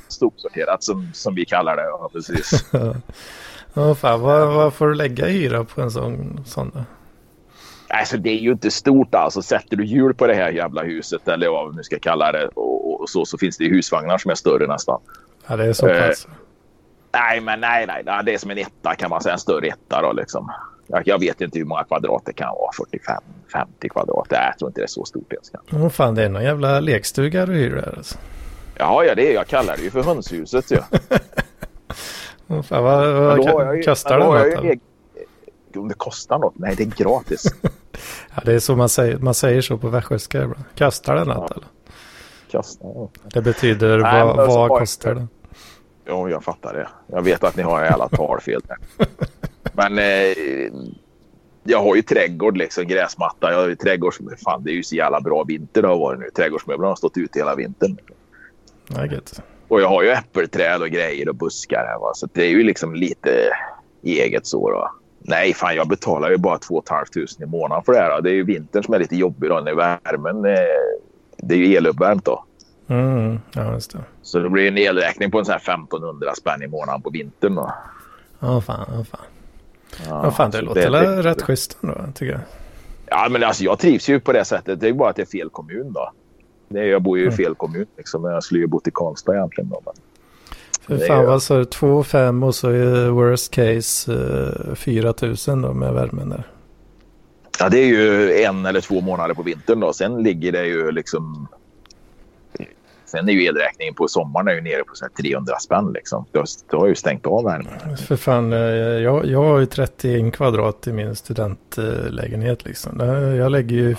Sopsorterat 0.09 0.85
som, 0.85 1.11
som 1.15 1.35
vi 1.35 1.45
kallar 1.45 1.77
det, 1.77 1.83
ja 1.83 2.11
precis. 2.13 2.65
ja, 3.75 3.95
fan, 3.95 4.21
vad, 4.21 4.55
vad 4.55 4.75
får 4.75 4.89
du 4.89 4.95
lägga 4.95 5.29
i 5.29 5.33
hyra 5.33 5.65
på 5.65 5.81
en 5.81 5.91
sån, 5.91 6.45
sån 6.47 6.71
då? 6.75 6.85
Alltså 7.89 8.17
det 8.17 8.31
är 8.31 8.39
ju 8.39 8.53
inte 8.53 8.71
stort 8.71 9.15
alltså. 9.15 9.43
Sätter 9.43 9.77
du 9.77 9.85
hjul 9.85 10.15
på 10.15 10.27
det 10.27 10.35
här 10.35 10.51
jävla 10.51 10.83
huset 10.83 11.29
eller 11.29 11.49
vad 11.49 11.71
vi 11.71 11.77
nu 11.77 11.83
ska 11.83 11.99
kalla 11.99 12.33
det 12.33 12.47
och, 12.47 13.01
och 13.01 13.09
så, 13.09 13.25
så 13.25 13.39
finns 13.39 13.57
det 13.57 13.65
husvagnar 13.65 14.19
som 14.19 14.31
är 14.31 14.35
större 14.35 14.67
nästan. 14.67 15.01
Ja, 15.47 15.57
det 15.57 15.65
är 15.65 15.73
så 15.73 15.87
pass. 15.87 16.27
Eh, 16.27 16.33
nej, 17.13 17.41
men 17.41 17.61
nej, 17.61 17.87
nej, 17.87 18.23
det 18.25 18.35
är 18.35 18.39
som 18.39 18.51
en 18.51 18.59
etta 18.59 18.95
kan 18.95 19.11
man 19.11 19.23
säga. 19.23 19.33
En 19.33 19.39
större 19.39 19.67
etta 19.67 20.03
då 20.03 20.13
liksom. 20.13 20.53
Jag, 20.87 21.21
vet 21.21 21.41
inte 21.41 21.59
hur 21.59 21.65
många 21.65 21.85
kvadrat 21.85 22.23
det 22.27 22.33
kan 22.33 22.49
vara. 22.49 22.73
45, 22.73 23.23
50 23.53 23.89
kvadrat. 23.89 24.27
Jag 24.31 24.59
tror 24.59 24.71
inte 24.71 24.81
det 24.81 24.85
är 24.85 24.89
så 24.89 25.05
stort 25.05 25.33
ens. 25.33 25.53
Åh 25.73 25.89
fan, 25.89 26.15
det 26.15 26.25
är 26.25 26.29
någon 26.29 26.45
jävla 26.45 26.81
lekstuga 26.81 27.47
du 27.47 27.53
hyr 27.53 27.71
där 27.71 27.95
alltså. 27.97 28.19
Ja, 28.79 29.05
ja, 29.05 29.15
det 29.15 29.31
är 29.31 29.35
Jag 29.35 29.47
kallar 29.47 29.77
det 29.77 29.83
ju 29.83 29.91
för 29.91 30.03
hönshuset. 30.03 30.71
Ja. 30.71 30.85
Åh 32.49 32.63
fan, 32.63 32.85
vad, 32.85 33.15
vad 33.15 33.85
kostar 33.85 34.19
det 34.19 34.25
något? 34.25 34.79
Om 35.77 35.89
det 35.89 35.95
kostar 35.95 36.39
något? 36.39 36.59
Nej, 36.59 36.75
det 36.77 36.83
är 36.83 37.05
gratis. 37.05 37.45
ja, 38.35 38.43
det 38.45 38.53
är 38.53 38.59
så 38.59 38.77
man 38.77 38.89
säger. 38.89 39.19
Man 39.19 39.35
säger 39.35 39.61
så 39.61 39.79
på 39.79 39.89
västgötska 39.89 40.43
ibland. 40.43 40.65
Kostar 40.79 41.15
det 41.15 41.25
något 41.25 41.37
ja. 41.51 41.57
eller? 41.57 41.67
Kastar, 42.51 42.93
ja. 42.95 43.09
Det 43.33 43.43
betyder 43.43 43.99
Nej, 43.99 44.25
vad, 44.25 44.37
vad 44.37 44.69
kostar 44.69 45.15
det? 45.15 45.27
Ja, 46.05 46.29
jag 46.29 46.45
fattar 46.45 46.75
det. 46.75 46.89
Jag 47.07 47.23
vet 47.23 47.45
att 47.45 47.57
ni 47.57 47.63
har 47.63 47.83
alla 47.83 48.09
talfel. 48.09 48.63
Men 49.77 49.99
eh, 49.99 50.73
jag 51.65 51.83
har 51.83 51.97
ju 51.97 52.03
trädgård, 52.03 52.57
liksom, 52.57 52.87
gräsmatta. 52.87 53.53
Jag 53.53 53.59
har 53.59 53.69
ju 53.69 53.77
trädgårds... 53.77 54.19
Fan, 54.45 54.65
det 54.65 54.71
är 54.71 54.75
ju 54.75 54.83
så 54.83 54.97
jävla 54.97 55.21
bra 55.21 55.45
vinter 55.45 55.83
det 55.83 55.89
har 55.89 55.99
varit 55.99 56.21
nu. 56.21 56.31
Trädgårdsmöblerna 56.37 56.89
har 56.89 56.97
stått 56.97 57.17
ute 57.17 57.39
hela 57.39 57.55
vintern. 57.55 57.99
Ja, 58.89 59.09
och 59.69 59.81
jag 59.81 59.89
har 59.89 60.03
ju 60.03 60.11
äppelträd 60.11 60.83
och 60.83 60.89
grejer 60.89 61.29
och 61.29 61.35
buskar 61.35 61.87
här. 61.89 61.99
Va? 61.99 62.15
Så 62.15 62.29
det 62.33 62.43
är 62.43 62.49
ju 62.49 62.63
liksom 62.63 62.95
lite 62.95 63.31
eget 64.03 64.47
så. 64.47 64.71
Då. 64.71 64.91
Nej, 65.19 65.55
fan 65.55 65.77
jag 65.77 65.89
betalar 65.89 66.31
ju 66.31 66.37
bara 66.37 66.59
2 66.59 66.83
500 66.89 67.07
i 67.41 67.47
månaden 67.47 67.85
för 67.85 67.93
det 67.93 67.99
här. 67.99 68.11
Då. 68.11 68.21
Det 68.21 68.31
är 68.31 68.35
ju 68.35 68.45
vintern 68.45 68.83
som 68.83 68.95
är 68.95 68.99
lite 68.99 69.17
jobbig 69.17 69.51
då 69.51 69.61
när 69.61 69.75
värmen... 69.75 70.45
Eh, 70.45 70.53
det 71.37 71.55
är 71.55 71.59
ju 71.59 71.77
eluppvärmt 71.77 72.25
då. 72.25 72.45
Mm, 72.89 73.39
ja, 73.53 73.75
just 73.75 73.93
det. 73.93 73.99
Så 74.23 74.39
det 74.39 74.51
blir 74.51 74.69
en 74.69 74.79
elräkning 74.79 75.31
på 75.31 75.39
en 75.39 75.45
sån 75.45 75.53
här 75.53 75.75
1500 75.75 76.35
spänn 76.35 76.63
i 76.63 76.67
månaden 76.67 77.03
på 77.03 77.11
vintern 77.11 77.55
då. 77.55 77.75
Ja, 78.41 78.61
fan, 78.61 78.87
ja, 78.89 79.05
fan. 79.05 79.27
Ja, 80.09 80.31
fan, 80.31 80.51
det 80.51 80.61
låter 80.61 80.91
det, 80.91 80.99
det, 80.99 81.23
rätt 81.23 81.43
schysst 81.43 81.79
ändå, 81.83 81.95
tycker 82.15 82.33
jag. 82.33 82.41
Ja, 83.07 83.29
men 83.31 83.45
alltså 83.45 83.65
jag 83.65 83.79
trivs 83.79 84.09
ju 84.09 84.21
på 84.21 84.33
det 84.33 84.45
sättet. 84.45 84.81
Det 84.81 84.89
är 84.89 84.93
bara 84.93 85.11
att 85.11 85.17
det 85.17 85.23
är 85.23 85.27
fel 85.27 85.51
kommun 85.51 85.93
då. 85.93 86.13
Jag 86.69 87.03
bor 87.03 87.19
ju 87.19 87.25
i 87.25 87.27
mm. 87.27 87.37
fel 87.37 87.55
kommun 87.55 87.87
liksom. 87.97 88.25
Jag 88.25 88.43
skulle 88.43 88.61
ju 88.61 88.67
bott 88.67 88.89
i 88.89 88.91
Karlstad 88.95 89.35
egentligen 89.35 89.71
då. 89.71 89.83
Men... 89.85 89.95
För 90.99 91.07
fan 91.07 91.27
vad 91.27 91.43
sa 91.43 91.57
du? 91.57 91.65
2 91.65 92.03
5 92.03 92.43
och 92.43 92.55
så 92.55 92.69
är 92.69 93.09
worst 93.09 93.51
case 93.51 94.13
uh, 94.13 94.75
4 94.75 95.15
000 95.23 95.63
då 95.63 95.73
med 95.73 95.93
värmen 95.93 96.29
där. 96.29 96.47
Ja, 97.59 97.69
det 97.69 97.79
är 97.79 97.87
ju 97.87 98.33
en 98.43 98.67
eller 98.67 98.81
två 98.81 99.01
månader 99.01 99.35
på 99.35 99.43
vintern 99.43 99.81
då. 99.81 99.93
Sen 99.93 100.23
ligger 100.23 100.53
det 100.53 100.67
ju 100.67 100.93
liksom 100.93 101.49
Sen 103.07 103.29
är 103.29 103.33
ju 103.33 103.45
elräkningen 103.45 103.95
på 103.95 104.09
sommaren 104.09 104.49
är 104.49 104.53
ju 104.53 104.61
nere 104.61 104.85
på 104.85 104.95
så 104.95 105.07
300 105.23 105.59
spänn 105.59 105.93
liksom. 105.95 106.27
Du 106.71 106.77
har 106.77 106.87
ju 106.87 106.95
stängt 106.95 107.27
av 107.27 107.45
värmen. 107.45 107.97
För 107.97 108.17
fan, 108.17 108.53
eh, 108.53 108.59
jag, 108.59 109.27
jag 109.27 109.45
har 109.45 109.59
ju 109.59 109.67
31 109.67 110.35
kvadrat 110.35 110.87
i 110.87 110.93
min 110.93 111.17
studentlägenhet 111.17 112.65
liksom. 112.65 113.01
Jag 113.39 113.53
lägger 113.53 113.77
ju 113.77 113.97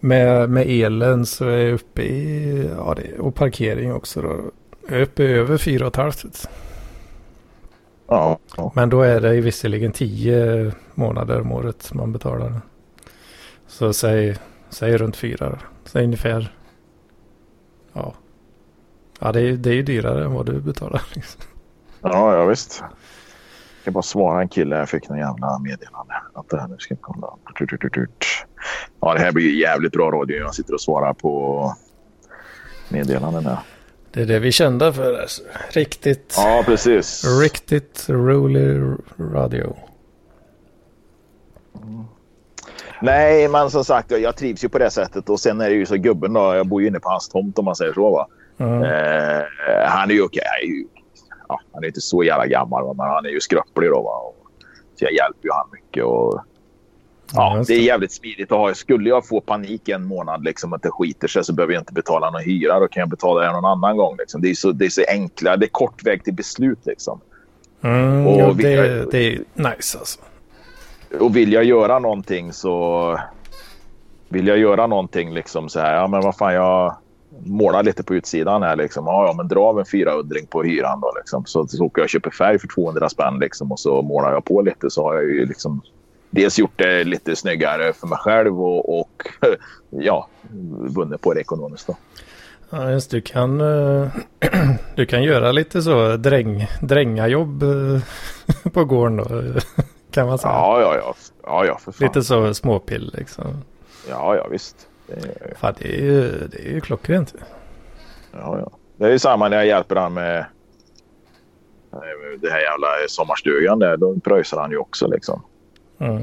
med, 0.00 0.50
med 0.50 0.66
elen 0.68 1.26
så 1.26 1.44
är 1.44 1.58
jag 1.58 1.74
uppe 1.74 2.02
i, 2.02 2.68
ja 2.76 2.94
det, 2.94 3.18
och 3.18 3.34
parkering 3.34 3.94
också 3.94 4.22
då. 4.22 4.40
Jag 4.88 4.98
är 4.98 5.02
uppe 5.02 5.24
över 5.24 5.58
4 5.58 5.90
500. 5.90 6.12
Ja, 8.06 8.38
ja. 8.56 8.72
Men 8.74 8.90
då 8.90 9.02
är 9.02 9.20
det 9.20 9.40
visserligen 9.40 9.92
10 9.92 10.72
månader 10.94 11.40
om 11.40 11.52
året 11.52 11.94
man 11.94 12.12
betalar. 12.12 12.60
Så 13.66 13.92
säg, 13.92 14.36
säg 14.70 14.96
runt 14.96 15.16
4. 15.16 15.58
Säg 15.84 16.04
ungefär 16.04 16.52
Ja. 17.92 18.14
Ja, 19.20 19.32
det 19.32 19.40
är, 19.40 19.52
det 19.52 19.70
är 19.70 19.74
ju 19.74 19.82
dyrare 19.82 20.24
än 20.24 20.32
vad 20.32 20.46
du 20.46 20.60
betalar. 20.60 21.02
Liksom. 21.14 21.40
Ja, 22.00 22.36
ja 22.36 22.44
visst. 22.44 22.80
Jag 22.80 23.84
kan 23.84 23.92
bara 23.92 24.02
svara 24.02 24.40
en 24.40 24.48
kille. 24.48 24.76
Jag 24.76 24.88
fick 24.88 25.08
någon 25.08 25.18
jävla 25.18 25.58
meddelande. 25.58 26.14
Att 26.34 26.48
det 26.48 26.60
här 26.60 26.68
nu 26.68 26.76
ska 26.78 26.96
komma. 26.96 27.34
Ja, 29.00 29.14
det 29.14 29.20
här 29.20 29.32
blir 29.32 29.44
ju 29.44 29.60
jävligt 29.60 29.92
bra 29.92 30.10
radio. 30.10 30.36
Jag 30.36 30.54
sitter 30.54 30.74
och 30.74 30.80
svarar 30.80 31.12
på 31.12 31.74
meddelanden 32.88 33.46
här. 33.46 33.58
Det 34.12 34.22
är 34.22 34.26
det 34.26 34.38
vi 34.38 34.52
kända 34.52 34.92
för. 34.92 35.20
Alltså. 35.20 35.42
Riktigt. 35.70 36.34
Ja, 36.36 36.62
precis. 36.66 37.24
Riktigt 37.42 38.04
rolig 38.08 38.96
radio. 39.18 39.76
Mm. 41.82 42.04
Nej, 43.02 43.48
men 43.48 43.70
som 43.70 43.84
sagt, 43.84 44.10
jag 44.10 44.36
trivs 44.36 44.64
ju 44.64 44.68
på 44.68 44.78
det 44.78 44.90
sättet. 44.90 45.30
Och 45.30 45.40
sen 45.40 45.60
är 45.60 45.70
det 45.70 45.76
ju 45.76 45.86
så 45.86 45.96
gubben 45.96 46.32
då. 46.32 46.54
Jag 46.54 46.66
bor 46.66 46.82
ju 46.82 46.88
inne 46.88 47.00
på 47.00 47.08
hans 47.08 47.28
tomt 47.28 47.58
om 47.58 47.64
man 47.64 47.76
säger 47.76 47.92
så. 47.92 48.10
Va? 48.10 48.26
Mm. 48.58 48.82
Eh, 48.82 49.44
han 49.86 50.10
är 50.10 50.14
ju 50.14 50.22
okej. 50.22 50.42
Okay. 50.64 50.84
Ja, 51.48 51.60
han 51.72 51.84
är 51.84 51.86
inte 51.86 52.00
så 52.00 52.24
jävla 52.24 52.46
gammal, 52.46 52.84
va? 52.84 52.94
men 52.96 53.06
han 53.06 53.26
är 53.26 53.30
ju 53.30 53.40
skröplig 53.40 53.90
då. 53.90 54.02
Va? 54.02 54.16
Och, 54.16 54.36
så 54.98 55.04
jag 55.04 55.12
hjälper 55.12 55.44
ju 55.44 55.50
han 55.52 55.66
mycket. 55.72 56.04
Och, 56.04 56.44
ja, 57.32 57.56
ja 57.56 57.64
det 57.66 57.74
är 57.74 57.80
jävligt 57.80 58.12
smidigt 58.12 58.52
att 58.52 58.58
ha. 58.58 58.74
Skulle 58.74 59.08
jag 59.08 59.26
få 59.26 59.40
panik 59.40 59.88
en 59.88 60.04
månad, 60.04 60.44
liksom, 60.44 60.72
att 60.72 60.82
det 60.82 60.90
skiter 60.90 61.28
sig, 61.28 61.44
så 61.44 61.52
behöver 61.52 61.74
jag 61.74 61.80
inte 61.80 61.92
betala 61.92 62.30
någon 62.30 62.42
hyra. 62.42 62.80
Då 62.80 62.88
kan 62.88 63.00
jag 63.00 63.08
betala 63.08 63.40
det 63.40 63.52
någon 63.52 63.64
annan 63.64 63.96
gång. 63.96 64.16
Liksom. 64.18 64.42
Det, 64.42 64.50
är 64.50 64.54
så, 64.54 64.72
det 64.72 64.84
är 64.84 64.90
så 64.90 65.02
enkla. 65.08 65.56
Det 65.56 65.66
är 65.66 65.70
kort 65.70 66.06
väg 66.06 66.24
till 66.24 66.34
beslut. 66.34 66.86
Liksom. 66.86 67.20
Mm, 67.82 68.26
och 68.26 68.40
ja, 68.40 68.52
det, 68.52 69.10
det 69.10 69.34
är 69.34 69.38
nice 69.54 69.98
alltså 69.98 70.20
och 71.18 71.36
vill 71.36 71.52
jag 71.52 71.64
göra 71.64 71.98
någonting 71.98 72.52
så... 72.52 73.18
vill 74.28 74.46
jag 74.46 74.58
göra 74.58 74.86
någonting 74.86 75.34
liksom 75.34 75.68
så 75.68 75.80
här, 75.80 75.94
ja 75.94 76.06
men 76.06 76.20
vad 76.20 76.36
fan 76.36 76.54
jag 76.54 76.96
målar 77.44 77.82
lite 77.82 78.02
på 78.02 78.14
utsidan 78.14 78.62
här 78.62 78.76
liksom. 78.76 79.06
Ja, 79.06 79.26
ja 79.26 79.32
men 79.32 79.48
dra 79.48 79.60
av 79.60 79.78
en 79.78 79.86
400 79.86 80.36
på 80.50 80.62
hyran 80.62 81.00
då 81.00 81.12
liksom. 81.16 81.44
Så, 81.46 81.66
så 81.66 81.84
åker 81.84 82.00
jag 82.00 82.04
och 82.04 82.10
köper 82.10 82.30
färg 82.30 82.58
för 82.58 82.68
200 82.68 83.08
spänn 83.08 83.38
liksom 83.38 83.72
och 83.72 83.80
så 83.80 84.02
målar 84.02 84.32
jag 84.32 84.44
på 84.44 84.62
lite 84.62 84.90
så 84.90 85.02
har 85.02 85.14
jag 85.14 85.24
ju 85.24 85.46
liksom 85.46 85.82
dels 86.30 86.58
gjort 86.58 86.78
det 86.78 87.04
lite 87.04 87.36
snyggare 87.36 87.92
för 87.92 88.06
mig 88.06 88.18
själv 88.18 88.62
och, 88.62 89.00
och 89.00 89.28
ja, 89.90 90.28
vunnit 90.88 91.20
på 91.20 91.34
det 91.34 91.40
ekonomiskt 91.40 91.86
då. 91.86 91.96
Ja, 92.70 92.90
just 92.90 93.10
du 93.10 93.20
kan, 93.20 93.60
eh, 93.60 94.08
du 94.96 95.06
kan 95.06 95.22
göra 95.22 95.52
lite 95.52 95.82
så 95.82 96.16
dräng, 96.16 96.66
drängajobb 96.82 97.62
eh, 97.62 98.02
på 98.72 98.84
gården 98.84 99.16
då, 99.16 99.24
kan 100.10 100.26
man 100.26 100.38
säga. 100.38 100.52
Ja, 100.52 100.80
ja, 100.80 100.96
ja. 100.96 101.14
ja, 101.42 101.64
ja 101.64 101.78
för 101.78 101.92
fan. 101.92 102.06
Lite 102.06 102.22
så 102.22 102.54
småpill 102.54 103.14
liksom. 103.18 103.44
Ja, 104.08 104.36
ja 104.36 104.46
visst. 104.50 104.88
Det 105.06 105.12
är, 105.12 105.54
fan, 105.54 105.74
det 105.78 105.98
är 105.98 106.02
ju, 106.02 106.48
det 106.48 106.68
är 106.68 106.72
ju 106.72 106.80
klockrent. 106.80 107.34
Ja, 108.32 108.58
ja. 108.58 108.70
Det 108.96 109.04
är 109.06 109.10
ju 109.10 109.18
samma 109.18 109.48
när 109.48 109.56
jag 109.56 109.66
hjälper 109.66 109.96
han 109.96 110.14
med 110.14 110.46
det 112.40 112.50
här 112.50 112.60
jävla 112.60 112.86
sommarstugan 113.08 113.78
där. 113.78 113.96
Då 113.96 114.20
pröjsar 114.20 114.60
han 114.60 114.70
ju 114.70 114.76
också 114.76 115.06
liksom. 115.06 115.42
Mm. 115.98 116.22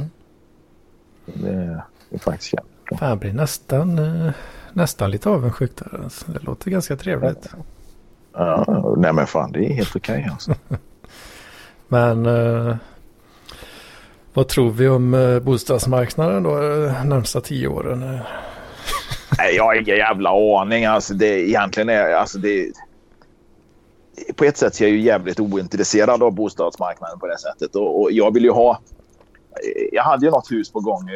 Det, 1.26 1.84
det 2.10 2.16
är 2.16 2.20
faktiskt 2.20 2.54
jävligt. 2.54 3.00
Fan, 3.00 3.10
jag 3.10 3.18
blir 3.18 3.34
nästan, 3.34 4.00
eh, 4.00 4.32
nästan 4.74 5.12
lite 5.12 5.30
avundsjuk 5.30 5.72
där. 5.76 6.00
Alltså. 6.04 6.32
Det 6.32 6.44
låter 6.44 6.72
ganska 6.72 6.96
trevligt. 6.96 7.50
Ja, 8.34 8.96
nej 8.98 9.14
men 9.14 9.28
fan 9.28 9.52
det 9.52 9.60
är 9.60 9.74
helt 9.74 9.96
okej 9.96 10.20
okay, 10.20 10.32
alltså. 10.32 10.56
men 11.88 12.26
uh, 12.26 12.76
vad 14.38 14.48
tror 14.48 14.70
vi 14.72 14.88
om 14.88 15.14
eh, 15.14 15.40
bostadsmarknaden 15.40 16.44
då 16.44 16.50
eh, 16.50 17.06
närmsta 17.06 17.42
tio 17.42 17.68
åren? 17.68 18.00
nej, 19.38 19.56
jag 19.56 19.64
har 19.64 19.76
ingen 19.76 19.98
jävla 19.98 20.60
aning. 20.62 20.86
Alltså 20.86 21.14
det 21.14 21.50
egentligen 21.50 21.90
är 21.90 22.12
alltså 22.12 22.38
det. 22.38 22.72
På 24.36 24.46
ett 24.46 24.58
sätt 24.58 24.82
är 24.82 24.86
jag 24.86 24.92
ju 24.92 25.02
jävligt 25.02 25.40
ointresserad 25.40 26.24
av 26.24 26.32
bostadsmarknaden 26.32 27.20
på 27.20 27.28
det 27.28 27.38
sättet 27.38 27.76
och, 27.76 28.02
och 28.02 28.12
jag 28.12 28.34
vill 28.34 28.44
ju 28.44 28.52
ha 28.52 28.80
jag 29.92 30.04
hade 30.04 30.26
ju 30.26 30.32
något 30.32 30.52
hus 30.52 30.72
på 30.72 30.80
gång 30.80 31.10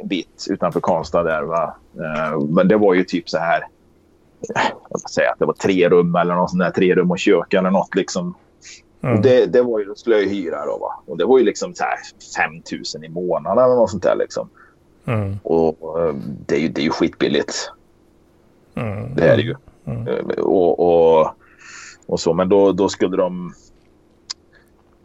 en 0.00 0.08
bit 0.08 0.46
utanför 0.50 0.80
Karlstad 0.80 1.22
där. 1.22 1.42
Va? 1.42 1.76
Eh, 1.94 2.40
men 2.40 2.68
det 2.68 2.76
var 2.76 2.94
ju 2.94 3.04
typ 3.04 3.28
så 3.28 3.38
här. 3.38 3.66
Jag 4.90 5.00
ska 5.00 5.08
säga 5.08 5.30
att 5.32 5.38
det 5.38 5.46
var 5.46 5.52
tre 5.54 5.88
rum 5.88 6.16
eller 6.16 6.34
något 6.34 6.50
sånt 6.50 6.62
där. 6.62 6.70
Tre 6.70 6.94
rum 6.94 7.10
och 7.10 7.18
kök 7.18 7.54
eller 7.54 7.70
något 7.70 7.94
liksom. 7.94 8.34
Mm. 9.06 9.16
Och 9.16 9.22
det, 9.22 9.46
det 9.46 9.62
var 9.62 9.78
ju, 9.78 9.94
skulle 9.94 10.16
jag 10.16 10.28
hyra 10.28 10.66
då 10.66 10.78
va. 10.78 11.02
Och 11.06 11.16
det 11.16 11.24
var 11.24 11.38
ju 11.38 11.44
liksom 11.44 11.74
så 11.74 11.84
här 11.84 11.98
5 12.36 12.52
000 12.94 13.04
i 13.04 13.08
månaden 13.08 13.64
eller 13.64 13.74
något 13.74 13.90
sånt 13.90 14.02
där 14.02 14.16
liksom. 14.16 14.48
Mm. 15.04 15.38
Och 15.42 16.00
eh, 16.00 16.14
det 16.46 16.56
är 16.56 16.60
ju, 16.60 16.68
det 16.68 16.80
är 16.80 16.84
ju 16.84 16.90
skitbilligt. 16.90 17.72
Mm. 18.74 19.14
Det 19.14 19.28
är 19.28 19.36
det 19.36 19.42
ju. 19.42 19.56
Mm. 19.84 20.08
Eh, 20.08 20.36
och, 20.38 20.80
och, 20.80 21.28
och 22.06 22.20
så, 22.20 22.32
men 22.32 22.48
då, 22.48 22.72
då 22.72 22.88
skulle 22.88 23.16
de 23.16 23.54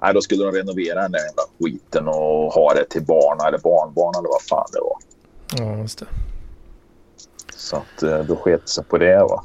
Nej, 0.02 0.14
då 0.14 0.22
skulle 0.22 0.44
de 0.44 0.52
renovera 0.52 1.02
den 1.02 1.12
där 1.12 1.20
jävla 1.20 1.44
skiten 1.60 2.08
och 2.08 2.54
ha 2.54 2.74
det 2.74 2.86
till 2.90 3.06
barn 3.06 3.48
eller 3.48 3.58
barnbarn 3.58 4.14
eller 4.18 4.30
vad 4.30 4.42
fan 4.42 4.68
det 4.72 4.80
var. 4.80 4.98
Ja, 5.58 5.78
just 5.78 6.00
det. 6.00 6.06
Så 7.56 7.76
att 7.76 8.04
eh, 8.04 8.20
då 8.20 8.36
sket 8.36 8.70
sig 8.70 8.84
på 8.84 8.98
det 8.98 9.20
va. 9.20 9.44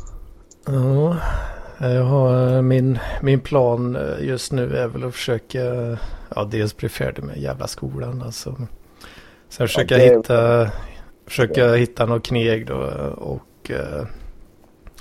Ja, 0.66 1.16
jag 1.78 2.04
har 2.04 2.56
eh, 2.56 2.62
min, 2.62 2.98
min 3.22 3.40
plan 3.40 3.96
eh, 3.96 4.26
just 4.26 4.52
nu 4.52 4.76
är 4.76 4.88
väl 4.88 5.04
att 5.04 5.14
försöka 5.14 5.64
ja, 6.34 6.44
dels 6.50 6.76
bli 6.76 6.88
färdig 6.88 7.22
med 7.22 7.38
jävla 7.38 7.66
skolan 7.66 8.22
alltså. 8.22 8.56
Sen 9.48 9.68
försöka 9.68 9.98
ja, 9.98 10.16
hitta 10.16 10.70
försöka 11.26 11.74
hitta 11.74 12.06
något 12.06 12.26
kneg 12.26 12.66
då 12.66 12.74
och 13.16 13.70
uh, 13.70 14.06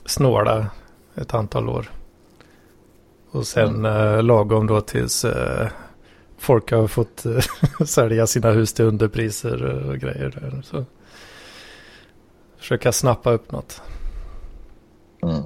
snåla 0.06 0.68
ett 1.16 1.34
antal 1.34 1.70
år. 1.70 1.92
Och 3.36 3.48
sen 3.48 3.76
mm. 3.76 3.86
eh, 3.86 4.24
lagom 4.24 4.68
då 4.68 4.82
tills 4.82 5.26
eh, 5.26 5.68
folk 6.38 6.72
har 6.72 6.88
fått 6.88 7.26
eh, 7.26 7.40
sälja 7.86 8.28
sina 8.28 8.52
hus 8.52 8.74
till 8.74 8.86
underpriser 8.86 9.64
och 9.64 9.98
grejer 9.98 10.34
där. 10.42 10.62
Så 10.64 10.86
försöka 12.58 12.92
snappa 12.92 13.32
upp 13.32 13.52
något. 13.52 13.82
Mm. 15.24 15.44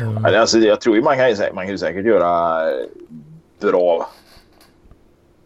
Mm. 0.00 0.24
Alltså, 0.24 0.58
jag 0.58 0.80
tror 0.80 0.96
ju 0.96 1.02
man 1.02 1.16
kan, 1.16 1.54
man 1.54 1.66
kan 1.66 1.78
säkert 1.78 2.06
göra 2.06 2.62
bra 3.60 4.08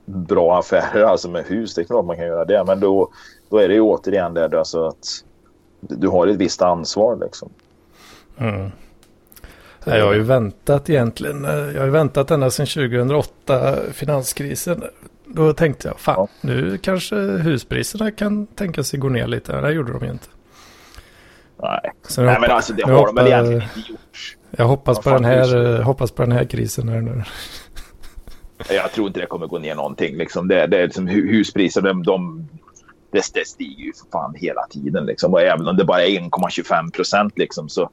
bra 0.04 0.58
affärer 0.58 1.04
alltså 1.04 1.28
med 1.28 1.44
hus. 1.44 1.74
Det 1.74 1.80
är 1.80 1.84
klart 1.84 2.04
man 2.04 2.16
kan 2.16 2.26
göra 2.26 2.44
det. 2.44 2.64
Men 2.64 2.80
då, 2.80 3.10
då 3.50 3.58
är 3.58 3.68
det 3.68 3.74
ju 3.74 3.80
återigen 3.80 4.34
det 4.34 4.58
alltså 4.58 4.86
att 4.86 5.24
du 5.80 6.08
har 6.08 6.26
ett 6.26 6.36
visst 6.36 6.62
ansvar 6.62 7.18
liksom. 7.22 7.50
Mm. 8.38 8.70
Jag 9.84 10.06
har 10.06 10.14
ju 10.14 10.22
väntat 10.22 10.90
egentligen. 10.90 11.44
Jag 11.44 11.80
har 11.80 11.84
ju 11.84 11.90
väntat 11.90 12.30
ända 12.30 12.50
sedan 12.50 12.66
2008 12.66 13.76
finanskrisen. 13.92 14.84
Då 15.24 15.52
tänkte 15.52 15.88
jag, 15.88 16.00
fan, 16.00 16.14
ja. 16.18 16.28
nu 16.40 16.78
kanske 16.78 17.16
huspriserna 17.16 18.10
kan 18.10 18.46
tänka 18.46 18.82
sig 18.82 18.98
gå 18.98 19.08
ner 19.08 19.26
lite. 19.26 19.60
Det 19.60 19.72
gjorde 19.72 19.92
de 19.92 20.04
ju 20.04 20.10
inte. 20.10 20.28
Nej, 21.62 21.92
Nej 22.18 22.40
men 22.40 22.50
alltså 22.50 22.72
det 22.72 22.82
har 22.82 23.06
de 23.06 23.14
väl 23.14 23.26
egentligen 23.26 23.62
inte 23.62 23.90
gjort. 23.90 24.36
Jag 24.50 24.64
hoppas 24.64 24.98
på, 24.98 25.10
den 25.10 25.24
här, 25.24 25.82
hoppas 25.82 26.10
på 26.10 26.22
den 26.22 26.32
här 26.32 26.44
krisen 26.44 26.88
här 26.88 27.00
nu. 27.00 27.22
Jag 28.70 28.92
tror 28.92 29.06
inte 29.06 29.20
det 29.20 29.26
kommer 29.26 29.46
gå 29.46 29.58
ner 29.58 29.74
någonting. 29.74 30.16
Liksom. 30.16 30.48
Det, 30.48 30.66
det 30.66 30.78
är 30.78 30.84
liksom 30.84 31.06
huspriser, 31.08 31.80
de, 31.80 32.02
de, 32.02 32.48
det, 33.12 33.22
det 33.34 33.46
stiger 33.46 33.84
ju 33.84 33.92
för 33.92 34.10
fan 34.12 34.34
hela 34.36 34.66
tiden. 34.70 35.06
Liksom. 35.06 35.32
Och 35.32 35.40
även 35.40 35.68
om 35.68 35.76
det 35.76 35.84
bara 35.84 36.04
är 36.04 36.20
1,25 36.20 36.92
procent 36.92 37.38
liksom, 37.38 37.68
så 37.68 37.90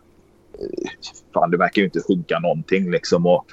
fan, 1.33 1.51
det 1.51 1.57
verkar 1.57 1.81
ju 1.81 1.85
inte 1.85 2.01
sjunka 2.07 2.39
någonting 2.39 2.91
liksom. 2.91 3.25
Och 3.25 3.45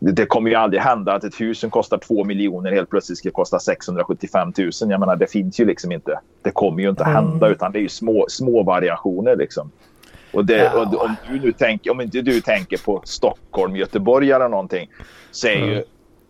det 0.00 0.26
kommer 0.26 0.50
ju 0.50 0.56
aldrig 0.56 0.82
hända 0.82 1.14
att 1.14 1.24
ett 1.24 1.40
hus 1.40 1.58
som 1.58 1.70
kostar 1.70 1.98
2 1.98 2.24
miljoner 2.24 2.72
helt 2.72 2.90
plötsligt 2.90 3.18
ska 3.18 3.30
kosta 3.30 3.58
675 3.58 4.52
000. 4.58 4.70
Jag 4.80 5.00
menar, 5.00 5.16
det 5.16 5.26
finns 5.26 5.60
ju 5.60 5.64
liksom 5.64 5.92
inte. 5.92 6.20
Det 6.42 6.50
kommer 6.50 6.82
ju 6.82 6.90
inte 6.90 7.04
mm. 7.04 7.14
hända 7.14 7.48
utan 7.48 7.72
det 7.72 7.78
är 7.78 7.80
ju 7.82 7.88
små, 7.88 8.26
små 8.28 8.62
variationer 8.62 9.36
liksom. 9.36 9.70
Och, 10.32 10.44
det, 10.44 10.56
ja. 10.56 10.80
och 10.80 11.04
om, 11.04 11.16
du 11.30 11.40
nu 11.40 11.52
tänker, 11.52 11.90
om 11.90 12.00
inte 12.00 12.20
du 12.20 12.40
tänker 12.40 12.78
på 12.78 13.02
Stockholm, 13.04 13.76
Göteborg 13.76 14.32
eller 14.32 14.48
någonting 14.48 14.90
så 15.30 15.46
är 15.46 15.56
mm. 15.56 15.68
ju 15.68 15.84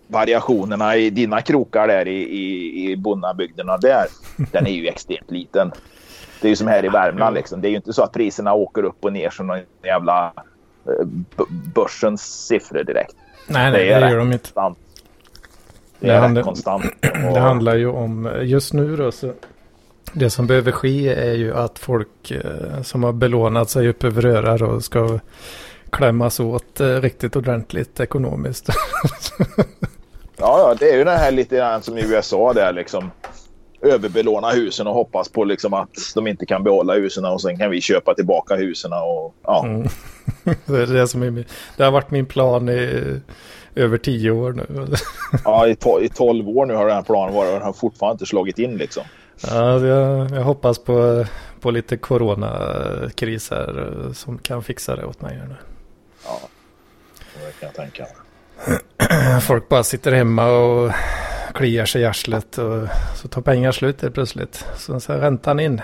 variationerna 0.06 0.96
i 0.96 1.10
dina 1.10 1.40
krokar 1.40 1.88
där 1.88 2.08
i, 2.08 2.22
i, 2.22 2.90
i 2.90 2.96
bonnabygderna 2.96 3.78
där, 3.78 4.06
den 4.52 4.66
är 4.66 4.70
ju 4.70 4.86
extremt 4.88 5.30
liten. 5.30 5.72
Det 6.40 6.48
är 6.48 6.50
ju 6.50 6.56
som 6.56 6.66
här 6.66 6.84
i 6.84 6.88
Värmland. 6.88 7.34
Liksom. 7.34 7.60
Det 7.60 7.68
är 7.68 7.70
ju 7.70 7.76
inte 7.76 7.92
så 7.92 8.02
att 8.02 8.12
priserna 8.12 8.54
åker 8.54 8.82
upp 8.82 9.04
och 9.04 9.12
ner 9.12 9.30
som 9.30 9.46
någon 9.46 9.60
jävla 9.84 10.32
eh, 10.86 11.06
börsens 11.74 12.46
siffror 12.46 12.84
direkt. 12.84 13.16
Nej, 13.46 13.70
nej, 13.70 13.88
det, 13.88 14.00
det 14.00 14.10
gör 14.10 14.18
de 14.18 14.32
inte. 14.32 14.44
Konstant. 14.44 14.78
Det, 16.00 16.06
det, 16.06 16.16
handlar, 16.18 16.42
konstant. 16.42 16.84
Och... 17.02 17.34
det 17.34 17.40
handlar 17.40 17.74
ju 17.74 17.88
om, 17.88 18.40
just 18.42 18.72
nu 18.72 18.96
då, 18.96 19.12
så 19.12 19.32
det 20.12 20.30
som 20.30 20.46
behöver 20.46 20.72
ske 20.72 21.08
är 21.08 21.34
ju 21.34 21.54
att 21.54 21.78
folk 21.78 22.30
eh, 22.30 22.82
som 22.82 23.02
har 23.02 23.12
belånat 23.12 23.70
sig 23.70 23.88
upp 23.88 24.04
över 24.04 24.26
örar 24.26 24.62
och 24.62 24.84
ska 24.84 25.18
klämmas 25.90 26.40
åt 26.40 26.80
eh, 26.80 26.86
riktigt 26.86 27.36
ordentligt 27.36 28.00
ekonomiskt. 28.00 28.68
ja, 30.36 30.58
ja, 30.58 30.76
det 30.78 30.90
är 30.90 30.96
ju 30.96 31.04
det 31.04 31.10
här 31.10 31.30
lite 31.30 31.56
grann 31.56 31.82
som 31.82 31.98
i 31.98 32.02
USA 32.02 32.52
där 32.52 32.72
liksom 32.72 33.10
överbelåna 33.82 34.50
husen 34.50 34.86
och 34.86 34.94
hoppas 34.94 35.28
på 35.28 35.44
liksom 35.44 35.74
att 35.74 35.90
de 36.14 36.26
inte 36.26 36.46
kan 36.46 36.62
behålla 36.64 36.94
husen 36.94 37.24
och 37.24 37.40
sen 37.40 37.58
kan 37.58 37.70
vi 37.70 37.80
köpa 37.80 38.14
tillbaka 38.14 38.56
husen. 38.56 38.92
Och, 38.92 39.34
ja. 39.42 39.64
Mm. 39.66 39.88
det, 40.66 40.82
är 40.82 40.86
det, 40.86 41.08
som 41.08 41.22
är, 41.22 41.44
det 41.76 41.84
har 41.84 41.90
varit 41.90 42.10
min 42.10 42.26
plan 42.26 42.68
i 42.68 43.20
över 43.74 43.98
tio 43.98 44.30
år 44.30 44.52
nu. 44.52 44.86
ja, 45.44 45.68
i, 45.68 45.76
to, 45.76 46.00
i 46.00 46.08
tolv 46.08 46.48
år 46.48 46.66
nu 46.66 46.74
har 46.74 46.86
den 46.86 46.96
här 46.96 47.02
planen 47.02 47.34
varit 47.34 47.48
och 47.48 47.54
den 47.54 47.62
har 47.62 47.72
fortfarande 47.72 48.14
inte 48.14 48.26
slagit 48.26 48.58
in 48.58 48.76
liksom. 48.76 49.02
Ja, 49.46 49.86
jag, 49.86 50.30
jag 50.30 50.42
hoppas 50.42 50.78
på, 50.78 51.24
på 51.60 51.70
lite 51.70 51.96
coronakris 51.96 53.50
här 53.50 54.02
eh, 54.06 54.12
som 54.12 54.38
kan 54.38 54.62
fixa 54.62 54.96
det 54.96 55.04
åt 55.04 55.20
mig. 55.20 55.40
Nu. 55.48 55.56
Ja, 56.24 56.40
det 57.34 57.60
kan 57.60 57.66
jag 57.66 57.74
tänka 57.74 58.02
mig. 58.02 58.80
Folk 59.40 59.68
bara 59.68 59.82
sitter 59.82 60.12
hemma 60.12 60.50
och 60.50 60.92
kliar 61.54 61.84
sig 61.84 62.02
i 62.02 62.04
arslet 62.04 62.58
och 62.58 62.88
så 63.16 63.28
tar 63.28 63.42
pengar 63.42 63.72
slut 63.72 64.02
helt 64.02 64.14
plötsligt. 64.14 64.66
Så, 64.76 65.00
så 65.00 65.12
räntan 65.12 65.60
in. 65.60 65.80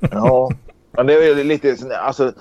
Ja, 0.00 0.50
men 0.92 1.06
det 1.06 1.14
är 1.14 1.44
lite, 1.44 1.76
alltså, 1.98 2.32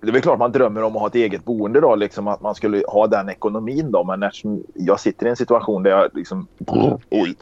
det 0.00 0.08
är 0.08 0.12
väl 0.12 0.22
klart 0.22 0.38
man 0.38 0.52
drömmer 0.52 0.82
om 0.82 0.96
att 0.96 1.00
ha 1.00 1.08
ett 1.08 1.14
eget 1.14 1.44
boende 1.44 1.80
då, 1.80 1.94
liksom 1.94 2.28
att 2.28 2.40
man 2.40 2.54
skulle 2.54 2.82
ha 2.88 3.06
den 3.06 3.28
ekonomin 3.28 3.92
då. 3.92 4.04
Men 4.04 4.22
eftersom 4.22 4.64
jag 4.74 5.00
sitter 5.00 5.26
i 5.26 5.30
en 5.30 5.36
situation 5.36 5.82
där 5.82 5.90
jag 5.90 6.10
liksom, 6.14 6.46
oj, 6.66 6.98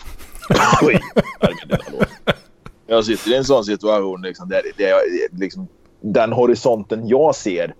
oj, 0.82 1.00
jag 2.86 3.04
sitter 3.04 3.30
i 3.30 3.36
en 3.36 3.44
sån 3.44 3.64
situation 3.64 4.22
liksom, 4.22 4.48
där, 4.48 4.62
där 4.76 4.88
jag, 4.88 5.00
liksom, 5.40 5.68
den 6.00 6.32
horisonten 6.32 7.08
jag 7.08 7.34
ser 7.34 7.74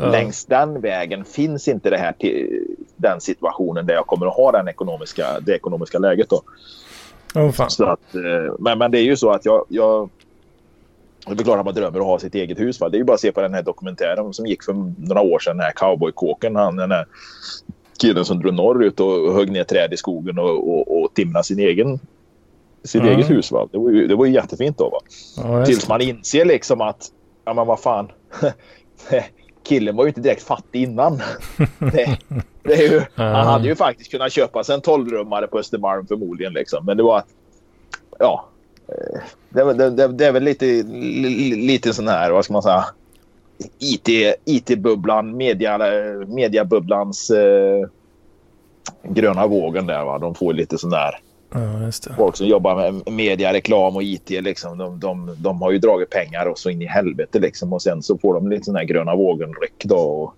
Ja. 0.00 0.10
Längs 0.10 0.44
den 0.44 0.80
vägen 0.80 1.24
finns 1.24 1.68
inte 1.68 1.90
det 1.90 1.96
här 1.96 2.12
till 2.12 2.64
den 2.96 3.20
situationen 3.20 3.86
där 3.86 3.94
jag 3.94 4.06
kommer 4.06 4.26
att 4.26 4.34
ha 4.34 4.52
den 4.52 4.68
ekonomiska, 4.68 5.40
det 5.40 5.54
ekonomiska 5.54 5.98
läget. 5.98 6.28
Då. 6.30 6.42
Oh. 7.34 7.66
Så 7.68 7.84
att, 7.84 8.14
eh, 8.14 8.54
men, 8.58 8.78
men 8.78 8.90
det 8.90 8.98
är 8.98 9.02
ju 9.02 9.16
så 9.16 9.30
att 9.30 9.44
jag, 9.44 9.64
jag 9.68 10.10
det 11.36 11.42
är 11.42 11.44
klart 11.44 11.58
att 11.58 11.64
man 11.64 11.74
drömmer 11.74 11.98
att 11.98 12.04
ha 12.06 12.18
sitt 12.18 12.34
eget 12.34 12.60
hus. 12.60 12.80
Va? 12.80 12.88
Det 12.88 12.96
är 12.96 12.98
ju 12.98 13.04
bara 13.04 13.14
att 13.14 13.20
se 13.20 13.32
på 13.32 13.40
den 13.40 13.54
här 13.54 13.62
dokumentären 13.62 14.32
som 14.34 14.46
gick 14.46 14.62
för 14.64 14.72
några 14.98 15.22
år 15.22 15.38
sedan. 15.38 15.56
Den 15.56 15.64
här 15.64 15.72
cowboykåken. 15.72 16.56
Han, 16.56 16.76
den 16.76 16.90
här 16.90 17.06
killen 18.00 18.24
som 18.24 18.40
drog 18.40 18.54
norrut 18.54 19.00
och 19.00 19.34
högg 19.34 19.50
ner 19.52 19.64
träd 19.64 19.92
i 19.92 19.96
skogen 19.96 20.38
och, 20.38 20.68
och, 20.68 21.02
och 21.02 21.14
timrade 21.14 21.44
sin 21.44 21.58
egen, 21.58 21.98
sitt 22.84 23.02
Mm. 23.02 23.14
eget 23.14 23.30
hus. 23.30 23.52
Va? 23.52 23.68
Det, 23.72 23.78
var 23.78 23.90
ju, 23.90 24.06
det 24.06 24.14
var 24.14 24.26
ju 24.26 24.32
jättefint 24.32 24.78
då. 24.78 24.88
Va? 24.90 24.98
Ja, 25.36 25.66
Tills 25.66 25.88
man 25.88 26.00
inser 26.00 26.44
liksom 26.44 26.80
att, 26.80 27.06
ja 27.44 27.54
men 27.54 27.66
vad 27.66 27.80
fan. 27.80 28.08
Killen 29.62 29.96
var 29.96 30.04
ju 30.04 30.08
inte 30.08 30.20
direkt 30.20 30.42
fattig 30.42 30.82
innan. 30.82 31.16
det, 31.78 32.18
det 32.62 32.72
är 32.72 32.92
ju, 32.92 33.02
han 33.14 33.46
hade 33.46 33.68
ju 33.68 33.74
faktiskt 33.74 34.10
kunnat 34.10 34.32
köpa 34.32 34.64
sig 34.64 34.74
en 34.74 34.80
12-rummare 34.80 35.46
på 35.46 35.58
Östermalm 35.58 36.06
förmodligen. 36.06 36.52
Liksom. 36.52 36.84
Men 36.86 36.96
det 36.96 37.02
var 37.02 37.18
att, 37.18 37.26
ja. 38.18 38.48
Eh, 38.88 39.20
Det, 39.50 39.60
är- 39.60 39.74
det, 39.74 39.90
det, 39.90 40.08
det 40.08 40.26
är 40.26 40.32
väl 40.32 40.42
lite, 40.42 40.64
li- 40.66 41.66
lite 41.66 41.92
sån 41.94 42.08
här, 42.08 42.30
vad 42.30 42.44
ska 42.44 42.52
man 42.52 42.62
säga. 42.62 42.84
IT, 43.78 44.08
IT-bubblan, 44.44 45.36
media, 45.36 45.78
mediabubblans 46.26 47.30
eh, 47.30 47.88
gröna 49.02 49.46
vågen 49.46 49.86
där. 49.86 50.04
Va? 50.04 50.18
De 50.18 50.34
får 50.34 50.52
lite 50.52 50.78
sån 50.78 50.90
där 50.90 51.18
Ja, 52.10 52.16
folk 52.16 52.36
som 52.36 52.46
jobbar 52.46 52.76
med 52.76 53.12
media, 53.12 53.52
reklam 53.52 53.96
och 53.96 54.02
IT. 54.02 54.30
Liksom, 54.30 54.78
de, 54.78 55.00
de, 55.00 55.36
de 55.38 55.62
har 55.62 55.70
ju 55.70 55.78
dragit 55.78 56.10
pengar 56.10 56.46
och 56.46 56.58
så 56.58 56.70
in 56.70 56.82
i 56.82 56.86
helvete. 56.86 57.38
Liksom, 57.38 57.72
och 57.72 57.82
sen 57.82 58.02
så 58.02 58.18
får 58.18 58.34
de 58.34 58.48
lite 58.50 58.64
sån 58.64 58.76
här 58.76 58.84
gröna 58.84 59.14
vågen-ryck 59.16 59.84
då. 59.84 59.98
Och, 59.98 60.34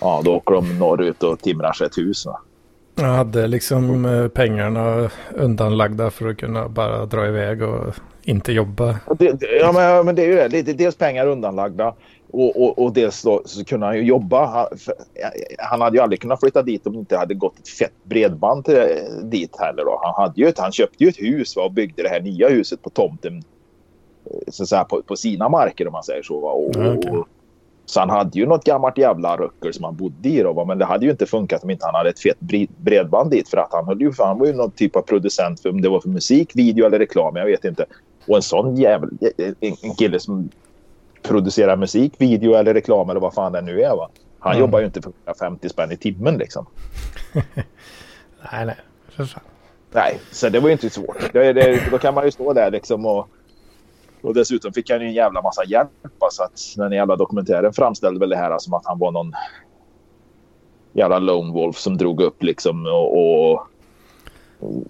ja, 0.00 0.22
då 0.24 0.34
åker 0.34 0.54
de 0.54 0.78
norrut 0.78 1.22
och 1.22 1.40
timrar 1.40 1.72
sig 1.72 1.86
ett 1.86 1.98
hus. 1.98 2.26
Va? 2.26 2.40
Jag 2.94 3.04
hade 3.04 3.46
liksom 3.46 4.04
eh, 4.04 4.28
pengarna 4.28 5.10
undanlagda 5.34 6.10
för 6.10 6.28
att 6.28 6.36
kunna 6.36 6.68
bara 6.68 7.06
dra 7.06 7.28
iväg 7.28 7.62
och 7.62 7.94
inte 8.22 8.52
jobba. 8.52 8.98
Det, 9.18 9.32
det, 9.32 9.46
ja, 9.60 9.72
men, 9.72 10.06
men 10.06 10.14
det 10.14 10.22
är 10.22 10.26
ju 10.26 10.34
det. 10.34 10.62
det. 10.62 10.70
är 10.70 10.74
Dels 10.74 10.96
pengar 10.96 11.26
undanlagda 11.26 11.94
och, 12.30 12.62
och, 12.62 12.78
och 12.78 12.92
dels 12.92 13.22
då, 13.22 13.42
så 13.44 13.64
kunde 13.64 13.86
han 13.86 13.96
ju 13.96 14.02
jobba. 14.02 14.46
Han, 14.46 14.78
för, 14.78 14.94
han 15.58 15.80
hade 15.80 15.96
ju 15.96 16.02
aldrig 16.02 16.20
kunnat 16.20 16.40
flytta 16.40 16.62
dit 16.62 16.86
om 16.86 16.92
det 16.92 16.98
inte 16.98 17.16
hade 17.16 17.34
gått 17.34 17.58
ett 17.58 17.68
fett 17.68 18.04
bredband 18.04 18.64
till, 18.64 18.88
dit 19.22 19.56
heller. 19.58 19.84
Då. 19.84 20.00
Han, 20.02 20.14
hade 20.14 20.40
ju 20.40 20.48
ett, 20.48 20.58
han 20.58 20.72
köpte 20.72 21.04
ju 21.04 21.10
ett 21.10 21.20
hus 21.20 21.56
va, 21.56 21.64
och 21.64 21.72
byggde 21.72 22.02
det 22.02 22.08
här 22.08 22.20
nya 22.20 22.48
huset 22.48 22.82
på 22.82 22.90
tomten 22.90 23.42
eh, 24.24 24.38
så 24.48 24.62
att 24.62 24.68
säga, 24.68 24.84
på, 24.84 25.02
på 25.02 25.16
sina 25.16 25.48
marker 25.48 25.86
om 25.86 25.92
man 25.92 26.02
säger 26.02 26.22
så. 26.22 26.40
Va? 26.40 26.50
Och, 26.50 26.70
Ja, 26.74 26.94
okej. 26.94 27.10
och, 27.10 27.28
så 27.86 28.00
han 28.00 28.10
hade 28.10 28.38
ju 28.38 28.46
något 28.46 28.64
gammalt 28.64 28.98
jävla 28.98 29.36
röcker 29.36 29.72
som 29.72 29.84
han 29.84 29.96
bodde 29.96 30.28
i. 30.28 30.42
Då? 30.42 30.64
Men 30.64 30.78
det 30.78 30.84
hade 30.84 31.04
ju 31.04 31.10
inte 31.10 31.26
funkat 31.26 31.64
om 31.64 31.70
inte 31.70 31.86
han 31.86 31.94
hade 31.94 32.10
ett 32.10 32.20
fett 32.20 32.40
bre- 32.40 32.68
bredband 32.76 33.30
dit. 33.30 33.48
För 33.48 33.56
att 33.56 33.72
han, 33.72 33.84
höll 33.86 34.00
ju, 34.00 34.12
för 34.12 34.24
han 34.24 34.38
var 34.38 34.46
ju 34.46 34.52
någon 34.52 34.70
typ 34.70 34.96
av 34.96 35.02
producent 35.02 35.60
för 35.60 35.68
om 35.70 35.80
det 35.80 35.88
var 35.88 36.00
för 36.00 36.08
musik, 36.08 36.50
video 36.54 36.86
eller 36.86 36.98
reklam. 36.98 37.36
Jag 37.36 37.46
vet 37.46 37.64
inte. 37.64 37.86
Och 38.28 38.36
en 38.36 38.42
sån 38.42 38.76
jävel, 38.76 39.10
en, 39.60 39.94
kille 39.98 40.20
som 40.20 40.48
producerar 41.22 41.76
musik, 41.76 42.12
video 42.18 42.54
eller 42.54 42.74
reklam 42.74 43.10
eller 43.10 43.20
vad 43.20 43.34
fan 43.34 43.52
det 43.52 43.60
nu 43.60 43.82
är. 43.82 43.96
Va? 43.96 44.08
Han 44.38 44.52
Mm. 44.52 44.60
jobbar 44.60 44.78
ju 44.80 44.86
inte 44.86 45.02
för 45.02 45.12
150 45.26 45.68
spänn 45.68 45.92
i 45.92 45.96
timmen 45.96 46.36
liksom. 46.38 46.66
Nej, 48.52 48.66
nej. 48.66 48.76
För 49.08 49.24
fan. 49.24 49.42
Nej, 49.92 50.20
så 50.30 50.48
det 50.48 50.60
var 50.60 50.68
ju 50.68 50.72
inte 50.72 50.90
svårt. 50.90 51.32
Det, 51.32 51.52
det, 51.52 51.80
då 51.90 51.98
kan 51.98 52.14
man 52.14 52.24
ju 52.24 52.30
stå 52.30 52.52
där 52.52 52.70
liksom 52.70 53.06
och, 53.06 53.28
och 54.24 54.34
dessutom 54.34 54.72
fick 54.72 54.90
han 54.90 55.00
ju 55.00 55.06
en 55.06 55.12
jävla 55.12 55.42
massa 55.42 55.64
hjälp. 55.64 55.90
Så 56.30 56.42
att 56.42 56.60
den 56.76 56.92
jävla 56.92 57.16
dokumentären 57.16 57.72
framställde 57.72 58.20
väl 58.20 58.28
det 58.28 58.36
här 58.36 58.58
som 58.58 58.74
att 58.74 58.86
han 58.86 58.98
var 58.98 59.12
någon 59.12 59.32
jävla 60.92 61.18
lone 61.18 61.52
wolf 61.52 61.76
som 61.76 61.96
drog 61.96 62.20
upp 62.20 62.42
liksom 62.42 62.86
och, 62.86 63.18
och, 63.18 63.52
och 64.60 64.84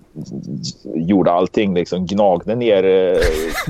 gjorde 0.95 1.33
allting 1.33 1.75
liksom. 1.75 2.07
Gnagde 2.07 2.55
ner 2.55 2.85
eh, 2.85 3.19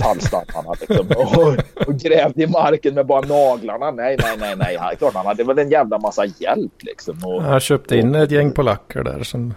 tallstammarna 0.00 0.74
liksom, 0.81 1.07
och, 1.16 1.88
och 1.88 1.94
grävde 1.94 2.42
i 2.42 2.46
marken 2.46 2.94
med 2.94 3.07
bara 3.07 3.20
naglarna. 3.20 3.90
Nej, 3.90 4.16
nej, 4.22 4.37
nej, 4.40 4.57
nej. 4.57 4.77
Han, 4.77 4.96
klart, 4.96 5.14
han 5.14 5.27
hade 5.27 5.44
väl 5.44 5.59
en 5.59 5.70
jävla 5.70 5.98
massa 5.98 6.24
hjälp 6.24 6.83
liksom. 6.83 7.18
Och, 7.24 7.42
Jag 7.42 7.62
köpte 7.62 7.96
in 7.96 8.14
ett 8.14 8.31
gäng 8.31 8.53
polacker 8.53 9.05
där 9.05 9.22
som... 9.22 9.55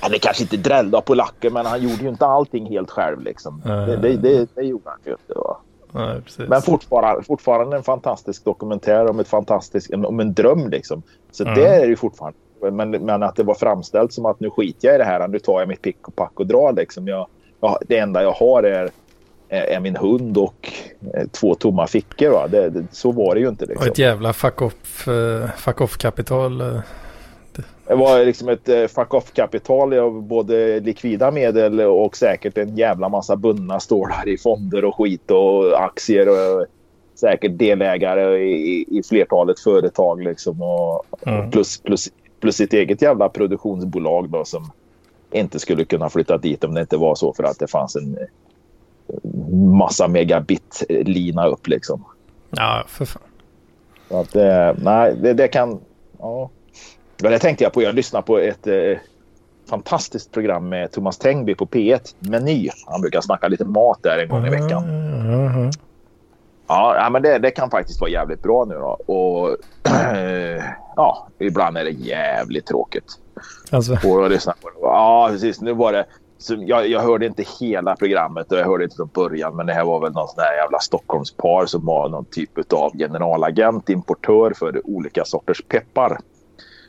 Han 0.00 0.14
är 0.14 0.18
kanske 0.18 0.42
inte 0.42 0.56
drällda 0.56 1.00
polacker 1.00 1.50
men 1.50 1.66
han 1.66 1.82
gjorde 1.82 2.02
ju 2.02 2.08
inte 2.08 2.26
allting 2.26 2.66
helt 2.66 2.90
själv 2.90 3.20
liksom. 3.20 3.62
Det, 3.64 3.96
det, 3.96 4.16
det, 4.16 4.48
det 4.54 4.62
gjorde 4.62 4.90
han 4.90 4.98
ju 5.04 5.10
inte. 5.10 5.34
Va? 5.34 5.56
Nej. 5.92 6.20
Men 6.48 6.62
fortfarande, 6.62 7.22
fortfarande 7.22 7.76
en 7.76 7.82
fantastisk 7.82 8.44
dokumentär 8.44 9.10
om, 9.10 9.20
ett 9.20 9.28
fantastisk, 9.28 9.90
om 9.94 10.20
en 10.20 10.34
dröm 10.34 10.68
liksom. 10.68 11.02
Så 11.30 11.44
Mm. 11.44 11.54
det 11.54 11.66
är 11.68 11.80
det 11.80 11.86
ju 11.86 11.96
fortfarande. 11.96 12.38
Men, 12.72 12.90
men 12.90 13.22
att 13.22 13.36
det 13.36 13.42
var 13.42 13.54
framställt 13.54 14.12
som 14.12 14.26
att 14.26 14.40
nu 14.40 14.50
skiter 14.50 14.88
jag 14.88 14.94
i 14.94 14.98
det 14.98 15.04
här. 15.04 15.28
Nu 15.28 15.38
tar 15.38 15.60
jag 15.60 15.68
mitt 15.68 15.82
pick 15.82 16.08
och 16.08 16.16
pack 16.16 16.32
och 16.34 16.46
drar 16.46 16.72
liksom. 16.72 17.08
Jag, 17.08 17.26
jag, 17.60 17.78
det 17.86 17.98
enda 17.98 18.22
jag 18.22 18.32
har 18.32 18.62
är, 18.62 18.90
är, 19.48 19.80
min 19.80 19.96
hund 19.96 20.38
och 20.38 20.72
eh, 21.14 21.26
två 21.28 21.54
tomma 21.54 21.86
fickor. 21.86 22.30
Va? 22.30 22.46
Det, 22.48 22.70
det, 22.70 22.84
så 22.92 23.12
var 23.12 23.34
det 23.34 23.40
ju 23.40 23.48
inte 23.48 23.64
Och 23.64 23.70
liksom. 23.70 23.88
ett 23.88 23.98
jävla 23.98 24.32
fuck 24.32 24.60
eh, 24.60 25.50
fuck 25.56 25.80
off 25.80 25.96
eh. 27.58 27.64
Det 27.86 27.94
var 27.94 28.24
liksom 28.24 28.48
ett 28.48 28.68
eh, 28.68 28.86
fuck 28.86 29.14
off-kapital 29.14 29.98
av 29.98 30.22
både 30.22 30.80
likvida 30.80 31.30
medel 31.30 31.80
och 31.80 32.16
säkert 32.16 32.58
en 32.58 32.76
jävla 32.76 33.08
massa 33.08 33.36
bundna 33.36 33.80
stålar 33.80 34.28
i 34.28 34.38
fonder 34.38 34.84
och 34.84 34.96
skit 34.96 35.30
och 35.30 35.84
aktier 35.84 36.28
och 36.28 36.66
säkert 37.14 37.58
delägare 37.58 38.38
i, 38.38 38.86
i 38.98 39.02
flertalet 39.02 39.60
företag 39.60 40.22
liksom 40.22 40.62
och 40.62 41.04
Mm. 41.26 41.50
plus, 41.50 41.78
plus, 41.80 42.08
plus 42.40 42.56
sitt 42.56 42.72
eget 42.72 43.02
jävla 43.02 43.28
produktionsbolag 43.28 44.30
då 44.30 44.44
som 44.44 44.70
inte 45.32 45.58
skulle 45.58 45.84
kunna 45.84 46.08
flytta 46.08 46.38
dit 46.38 46.64
om 46.64 46.74
det 46.74 46.80
inte 46.80 46.96
var 46.96 47.14
så 47.14 47.32
för 47.32 47.44
att 47.44 47.58
det 47.58 47.66
fanns 47.66 47.96
en 47.96 48.18
eh, 48.18 49.30
massa 49.54 50.08
megabit-lina 50.08 51.46
upp 51.46 51.66
liksom. 51.66 52.04
Ja, 52.50 52.84
för 52.88 53.04
fan. 53.04 53.22
Så 54.08 54.20
att, 54.20 54.36
eh, 54.36 54.72
nej, 54.82 55.16
det, 55.22 55.32
det 55.32 55.48
kan... 55.48 55.80
Ja. 56.18 56.50
Ja, 57.22 57.30
det 57.30 57.38
tänkte 57.38 57.64
jag 57.64 57.72
på. 57.72 57.82
Jag 57.82 57.94
lyssnade 57.94 58.26
på 58.26 58.38
ett 58.38 58.66
eh, 58.66 58.98
fantastiskt 59.70 60.32
program 60.32 60.68
med 60.68 60.92
Thomas 60.92 61.18
Tengby 61.18 61.54
på 61.54 61.66
P1. 61.66 62.14
Meny. 62.18 62.70
Han 62.86 63.00
brukar 63.00 63.20
snacka 63.20 63.48
lite 63.48 63.64
mat 63.64 63.98
där 64.02 64.18
en 64.18 64.28
gång 64.28 64.46
i 64.46 64.50
veckan. 64.50 64.82
Mhm. 64.84 65.70
Ja, 66.68 66.96
ja 66.96 67.10
men 67.10 67.22
det, 67.22 67.38
det 67.38 67.50
kan 67.50 67.70
faktiskt 67.70 68.00
vara 68.00 68.10
jävligt 68.10 68.42
bra 68.42 68.64
nu 68.64 68.74
då. 68.74 69.14
Och 69.14 69.56
ja, 70.96 71.28
ibland 71.38 71.78
är 71.78 71.84
det 71.84 71.90
jävligt 71.90 72.66
tråkigt. 72.66 73.04
Alltså, 73.70 73.92
Och 74.08 74.30
lyssna 74.30 74.54
på 74.62 74.68
det. 74.68 74.74
Ja, 74.82 75.28
precis. 75.30 75.60
Nu 75.60 75.72
var 75.72 75.92
det... 75.92 76.06
Så 76.40 76.56
jag, 76.58 76.88
jag 76.88 77.00
hörde 77.00 77.26
inte 77.26 77.44
hela 77.60 77.96
programmet 77.96 78.52
och 78.52 78.58
jag 78.58 78.64
hörde 78.64 78.84
inte 78.84 78.96
från 78.96 79.10
början. 79.14 79.56
Men 79.56 79.66
det 79.66 79.72
här 79.72 79.84
var 79.84 80.00
väl 80.00 80.12
någon 80.12 80.28
sån 80.28 80.36
där 80.36 80.56
jävla 80.56 80.78
Stockholmspar 80.78 81.66
som 81.66 81.86
var 81.86 82.08
någon 82.08 82.24
typ 82.24 82.72
av 82.72 82.92
generalagent, 82.98 83.88
importör 83.88 84.52
för 84.56 84.80
olika 84.84 85.24
sorters 85.24 85.62
peppar. 85.68 86.18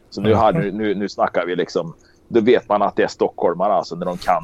Så 0.09 0.21
nu, 0.21 0.33
hade, 0.33 0.71
nu, 0.71 0.95
nu 0.95 1.09
snackar 1.09 1.45
vi 1.45 1.55
liksom... 1.55 1.93
Då 2.27 2.41
vet 2.41 2.69
man 2.69 2.81
att 2.81 2.95
det 2.95 3.03
är 3.03 3.07
stockholmare 3.07 3.73
alltså 3.73 3.95
när 3.95 4.05
de 4.05 4.17
kan 4.17 4.43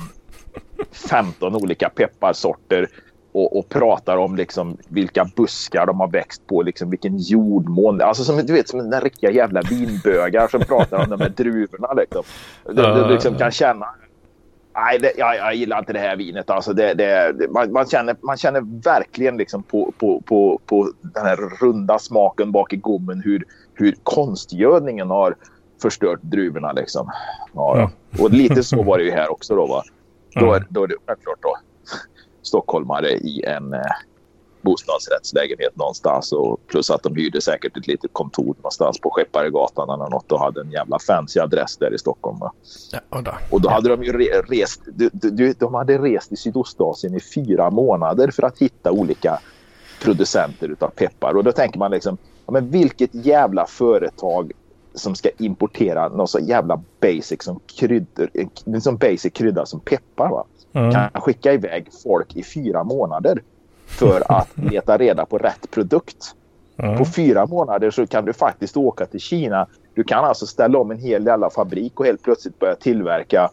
15 0.91 1.55
olika 1.55 1.89
pepparsorter 1.89 2.87
och, 3.31 3.59
och 3.59 3.69
pratar 3.69 4.17
om 4.17 4.35
liksom 4.35 4.77
vilka 4.87 5.25
buskar 5.35 5.85
de 5.85 5.99
har 5.99 6.07
växt 6.07 6.47
på, 6.47 6.61
liksom 6.61 6.89
vilken 6.89 7.17
jordmån. 7.17 8.01
Alltså 8.01 8.23
som 8.23 8.37
du 8.37 8.53
vet, 8.53 8.69
som 8.69 8.89
den 8.89 9.01
riktiga 9.01 9.31
jävla 9.31 9.61
vinbögar 9.61 10.47
som 10.47 10.59
pratar 10.59 11.03
om 11.03 11.09
de 11.09 11.21
här 11.21 11.29
druvorna. 11.29 11.93
Liksom. 11.93 12.23
Du, 12.65 12.73
du 12.73 13.07
liksom 13.07 13.37
kan 13.37 13.51
känna 13.51 13.87
Nej, 14.75 14.99
det, 14.99 15.13
jag, 15.17 15.35
jag 15.35 15.55
gillar 15.55 15.79
inte 15.79 15.93
det 15.93 15.99
här 15.99 16.15
vinet. 16.15 16.49
Alltså 16.49 16.73
det, 16.73 16.93
det, 16.93 17.33
man, 17.51 17.71
man, 17.71 17.85
känner, 17.85 18.15
man 18.21 18.37
känner 18.37 18.83
verkligen 18.83 19.37
liksom 19.37 19.63
på, 19.63 19.93
på, 19.97 20.21
på, 20.21 20.61
på 20.65 20.91
den 21.01 21.25
här 21.25 21.37
runda 21.61 21.99
smaken 21.99 22.51
bak 22.51 22.73
i 22.73 22.75
gommen 22.75 23.21
hur, 23.25 23.43
hur 23.73 23.95
konstgödningen 24.03 25.09
har 25.09 25.35
förstört 25.85 26.19
druvorna. 26.21 26.71
Liksom. 26.71 27.11
Ja, 27.53 27.77
ja. 27.79 27.91
Och 28.23 28.31
lite 28.31 28.63
så 28.63 28.83
var 28.83 28.97
det 28.97 29.03
ju 29.03 29.11
här 29.11 29.31
också. 29.31 29.55
Då, 29.55 29.65
va? 29.65 29.83
Då, 30.35 30.53
är, 30.53 30.65
då 30.69 30.83
är 30.83 30.87
det 30.87 30.95
självklart 31.05 31.37
då, 31.41 31.55
stockholmare 32.41 33.09
i 33.09 33.43
en 33.43 33.73
eh, 33.73 33.79
bostadsrättslägenhet 34.61 35.75
någonstans. 35.75 36.31
Och 36.31 36.59
plus 36.67 36.91
att 36.91 37.03
de 37.03 37.15
hyrde 37.15 37.41
säkert 37.41 37.77
ett 37.77 37.87
litet 37.87 38.13
kontor 38.13 38.55
någonstans 38.57 38.99
på 38.99 39.09
Skepparegatan 39.09 39.89
eller 39.89 40.09
något 40.09 40.31
och 40.31 40.39
hade 40.39 40.61
en 40.61 40.71
jävla 40.71 40.99
fancy 40.99 41.39
adress 41.39 41.77
där 41.77 41.93
i 41.93 41.97
Stockholm. 41.97 42.37
Ja, 42.41 42.99
och 43.09 43.23
då. 43.23 43.31
Och 43.49 43.61
då 43.61 43.69
hade 43.69 43.89
de 43.89 44.03
ju 44.03 44.11
re 44.11 44.41
rest, 44.41 44.81
du, 44.85 45.09
du, 45.13 45.53
de 45.53 45.73
hade 45.73 45.97
rest 45.97 46.31
i 46.31 46.35
Sydostasien 46.35 47.15
i 47.15 47.19
fyra 47.19 47.69
månader 47.69 48.31
för 48.31 48.43
att 48.43 48.57
hitta 48.57 48.91
olika 48.91 49.39
producenter 50.03 50.69
utav 50.69 50.89
peppar. 50.89 51.37
Och 51.37 51.43
då 51.43 51.51
tänker 51.51 51.79
man 51.79 51.91
liksom, 51.91 52.17
ja, 52.45 52.51
men 52.53 52.69
vilket 52.69 53.15
jävla 53.15 53.65
företag 53.65 54.51
som 54.95 55.15
ska 55.15 55.29
importera 55.37 56.09
någon 56.09 56.27
så 56.27 56.39
jävla 56.39 56.81
basic 57.01 57.43
som 57.43 57.59
kryddor, 57.65 58.29
sån 58.79 58.97
basic 58.97 59.33
krydda 59.33 59.65
som 59.65 59.79
peppar 59.79 60.29
va? 60.29 60.45
Mm. 60.73 60.91
Kan 60.91 61.21
skicka 61.21 61.53
iväg 61.53 61.87
folk 62.03 62.35
i 62.35 62.43
fyra 62.43 62.83
månader 62.83 63.41
för 63.85 64.23
att 64.31 64.49
leta 64.55 64.97
reda 64.97 65.25
på 65.25 65.37
rätt 65.37 65.71
produkt. 65.71 66.35
Mm. 66.77 66.97
På 66.97 67.05
fyra 67.05 67.45
månader 67.45 67.91
så 67.91 68.07
kan 68.07 68.25
du 68.25 68.33
faktiskt 68.33 68.77
åka 68.77 69.05
till 69.05 69.19
Kina. 69.19 69.67
Du 69.93 70.03
kan 70.03 70.25
alltså 70.25 70.45
ställa 70.45 70.79
om 70.79 70.91
en 70.91 70.99
hel 70.99 71.25
jävla 71.25 71.49
fabrik 71.49 71.99
och 71.99 72.05
helt 72.05 72.23
plötsligt 72.23 72.59
börja 72.59 72.75
tillverka 72.75 73.49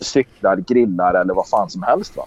cyklar, 0.00 0.56
grillar 0.56 1.14
eller 1.14 1.34
vad 1.34 1.48
fan 1.48 1.70
som 1.70 1.82
helst. 1.82 2.16
Va? 2.16 2.24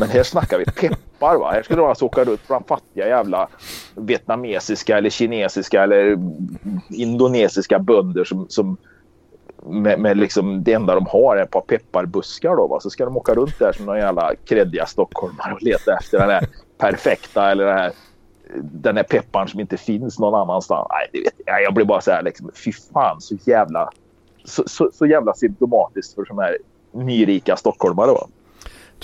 Men 0.00 0.08
här 0.08 0.22
snackar 0.22 0.58
vi 0.58 0.64
peppar. 0.64 1.36
Va? 1.36 1.50
Här 1.52 1.62
skulle 1.62 1.80
de 1.80 1.88
alltså 1.88 2.04
åka 2.04 2.24
runt 2.24 2.48
bland 2.48 2.66
fattiga 2.66 3.08
jävla 3.08 3.48
vietnamesiska 3.94 4.98
eller 4.98 5.10
kinesiska 5.10 5.82
eller 5.82 6.18
indonesiska 6.88 7.78
bönder 7.78 8.24
som, 8.24 8.46
som 8.48 8.76
med, 9.66 10.00
med 10.00 10.16
liksom 10.16 10.64
det 10.64 10.72
enda 10.72 10.94
de 10.94 11.06
har 11.06 11.36
är 11.36 11.42
ett 11.42 11.50
par 11.50 11.60
pepparbuskar. 11.60 12.56
Då, 12.56 12.66
va? 12.66 12.80
Så 12.80 12.90
ska 12.90 13.04
de 13.04 13.16
åka 13.16 13.34
runt 13.34 13.58
där 13.58 13.72
som 13.72 13.86
några 13.86 13.98
jävla 13.98 14.34
kreddiga 14.44 14.86
stockholmare 14.86 15.52
och 15.52 15.62
leta 15.62 15.96
efter 15.96 16.18
den 16.18 16.30
här 16.30 16.48
perfekta 16.78 17.50
eller 17.50 17.64
den 17.64 17.78
här, 17.78 17.92
den 18.62 18.96
här 18.96 19.04
pepparn 19.04 19.48
som 19.48 19.60
inte 19.60 19.76
finns 19.76 20.18
någon 20.18 20.34
annanstans. 20.34 20.86
Nej, 20.90 21.22
vet 21.22 21.34
jag. 21.46 21.62
jag 21.62 21.74
blir 21.74 21.84
bara 21.84 22.00
så 22.00 22.10
här 22.10 22.22
liksom, 22.22 22.50
fy 22.64 22.72
fan 22.72 23.20
så 23.20 23.36
jävla 23.44 23.90
så, 24.44 24.62
så, 24.66 24.90
så 24.92 25.06
jävla 25.06 25.34
symptomatiskt 25.34 26.14
för 26.14 26.24
sån 26.24 26.38
här 26.38 26.56
nyrika 26.96 27.56
stockholmare. 27.56 28.12
Va? 28.12 28.28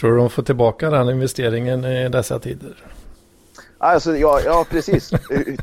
Tror 0.01 0.11
du 0.11 0.17
de 0.17 0.31
får 0.31 0.43
tillbaka 0.43 0.91
den 0.91 1.11
investeringen 1.11 1.85
i 1.85 2.09
dessa 2.09 2.39
tider? 2.39 2.77
Alltså, 3.79 4.17
ja, 4.17 4.41
ja, 4.45 4.67
precis. 4.71 5.11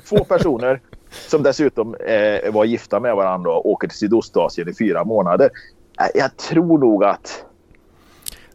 Två 0.09 0.23
personer 0.23 0.81
som 1.09 1.43
dessutom 1.43 1.95
eh, 1.95 2.51
var 2.51 2.65
gifta 2.65 2.99
med 2.99 3.15
varandra 3.15 3.51
och 3.51 3.69
åker 3.69 3.87
till 3.87 3.97
Sydostasien 3.97 4.69
i 4.69 4.73
fyra 4.73 5.03
månader. 5.03 5.49
Jag 6.13 6.37
tror 6.37 6.77
nog 6.77 7.03
att... 7.03 7.45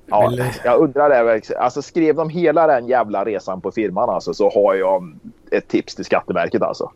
Ja, 0.07 0.33
jag 0.65 0.81
undrar 0.81 1.09
det. 1.09 1.57
Alltså 1.59 1.83
skrev 1.83 2.15
de 2.15 2.29
hela 2.29 2.67
den 2.67 2.87
jävla 2.87 3.25
resan 3.25 3.61
på 3.61 3.73
firman 3.73 4.11
alltså, 4.11 4.35
så 4.35 4.51
har 4.51 4.75
jag 4.75 5.19
ett 5.51 5.69
tips 5.69 5.95
till 5.95 6.05
Skatteverket 6.05 6.63
alltså. 6.63 6.91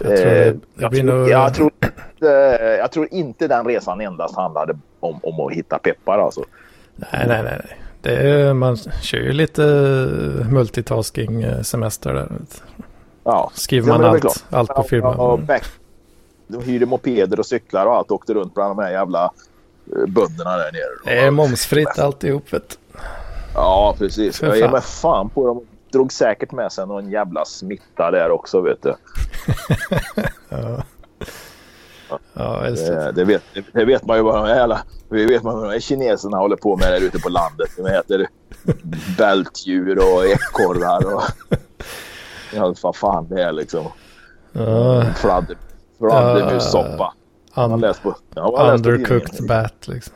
Jag 0.00 0.16
tror, 0.16 0.30
det, 0.30 0.56
jag, 0.74 0.92
tror, 0.92 1.02
nog... 1.02 1.28
jag, 1.28 1.54
tror, 1.54 1.70
jag 2.78 2.92
tror 2.92 3.08
inte 3.10 3.48
den 3.48 3.66
resan 3.66 4.00
endast 4.00 4.36
handlade 4.36 4.78
om, 5.00 5.20
om 5.22 5.40
att 5.40 5.52
hitta 5.52 5.78
peppar 5.78 6.18
alltså. 6.18 6.44
Nej, 6.96 7.24
nej, 7.28 7.42
nej. 7.42 7.78
Det 8.00 8.14
är, 8.14 8.54
man 8.54 8.76
kör 8.76 9.18
ju 9.18 9.32
lite 9.32 9.62
multitasking 10.50 11.42
eh, 11.42 11.60
semester 11.62 12.14
där. 12.14 12.28
Ja. 13.24 13.50
Skriver 13.54 13.88
man 13.88 14.04
allt, 14.04 14.44
allt 14.50 14.74
på 14.74 14.82
firman. 14.82 15.14
Ja, 15.18 15.36
back. 15.36 15.64
De 16.46 16.62
hyrde 16.62 16.86
mopeder 16.86 17.38
och 17.38 17.46
cyklar 17.46 17.86
och 17.86 17.96
allt 17.96 18.10
åkte 18.10 18.34
runt 18.34 18.54
bland 18.54 18.76
de 18.76 18.82
här 18.82 18.90
jävla 18.90 19.24
eh, 19.24 20.06
bönderna 20.06 20.56
där 20.56 20.72
nere. 20.72 20.84
Det 21.04 21.18
är 21.18 21.30
momsfritt 21.30 21.98
alltihop. 21.98 22.44
Ja, 23.54 23.94
precis. 23.98 24.42
Jag 24.42 24.58
ger 24.58 24.68
mig 24.68 24.80
fan 24.80 25.28
på 25.28 25.46
dem 25.46 25.60
drog 25.92 26.12
säkert 26.12 26.52
med 26.52 26.72
sig 26.72 26.86
någon 26.86 27.10
jävla 27.10 27.44
smitta 27.44 28.10
där 28.10 28.30
också 28.30 28.60
vet 28.60 28.82
du. 28.82 28.94
ja. 30.48 30.82
Ja, 32.32 32.60
det, 32.70 33.12
det, 33.12 33.24
vet, 33.24 33.42
det 33.72 33.84
vet 33.84 34.06
man 34.06 34.16
ju 34.16 34.22
vad 34.22 34.34
de 34.34 34.50
är. 34.50 34.78
Det 35.08 35.26
vet 35.26 35.42
man 35.42 35.60
vad 35.60 35.72
de 35.72 35.80
kineserna 35.80 36.36
håller 36.36 36.56
på 36.56 36.76
med 36.76 36.92
där 36.92 37.00
ute 37.00 37.18
på 37.18 37.28
landet. 37.28 37.70
De 37.76 37.86
äter 37.86 38.26
bältdjur 39.18 39.98
och 39.98 40.26
ekorrar 40.26 41.14
och 41.14 41.22
ja, 42.54 42.74
vad 42.82 42.96
fan 42.96 43.28
det 43.28 43.42
är 43.42 43.52
liksom. 43.52 43.86
Fladder, 45.16 45.56
fladdermussoppa. 45.98 47.12
Uh, 47.58 47.72
un 47.72 47.94
på, 48.02 48.14
undercooked 48.72 49.46
bat 49.48 49.88
liksom. 49.88 50.14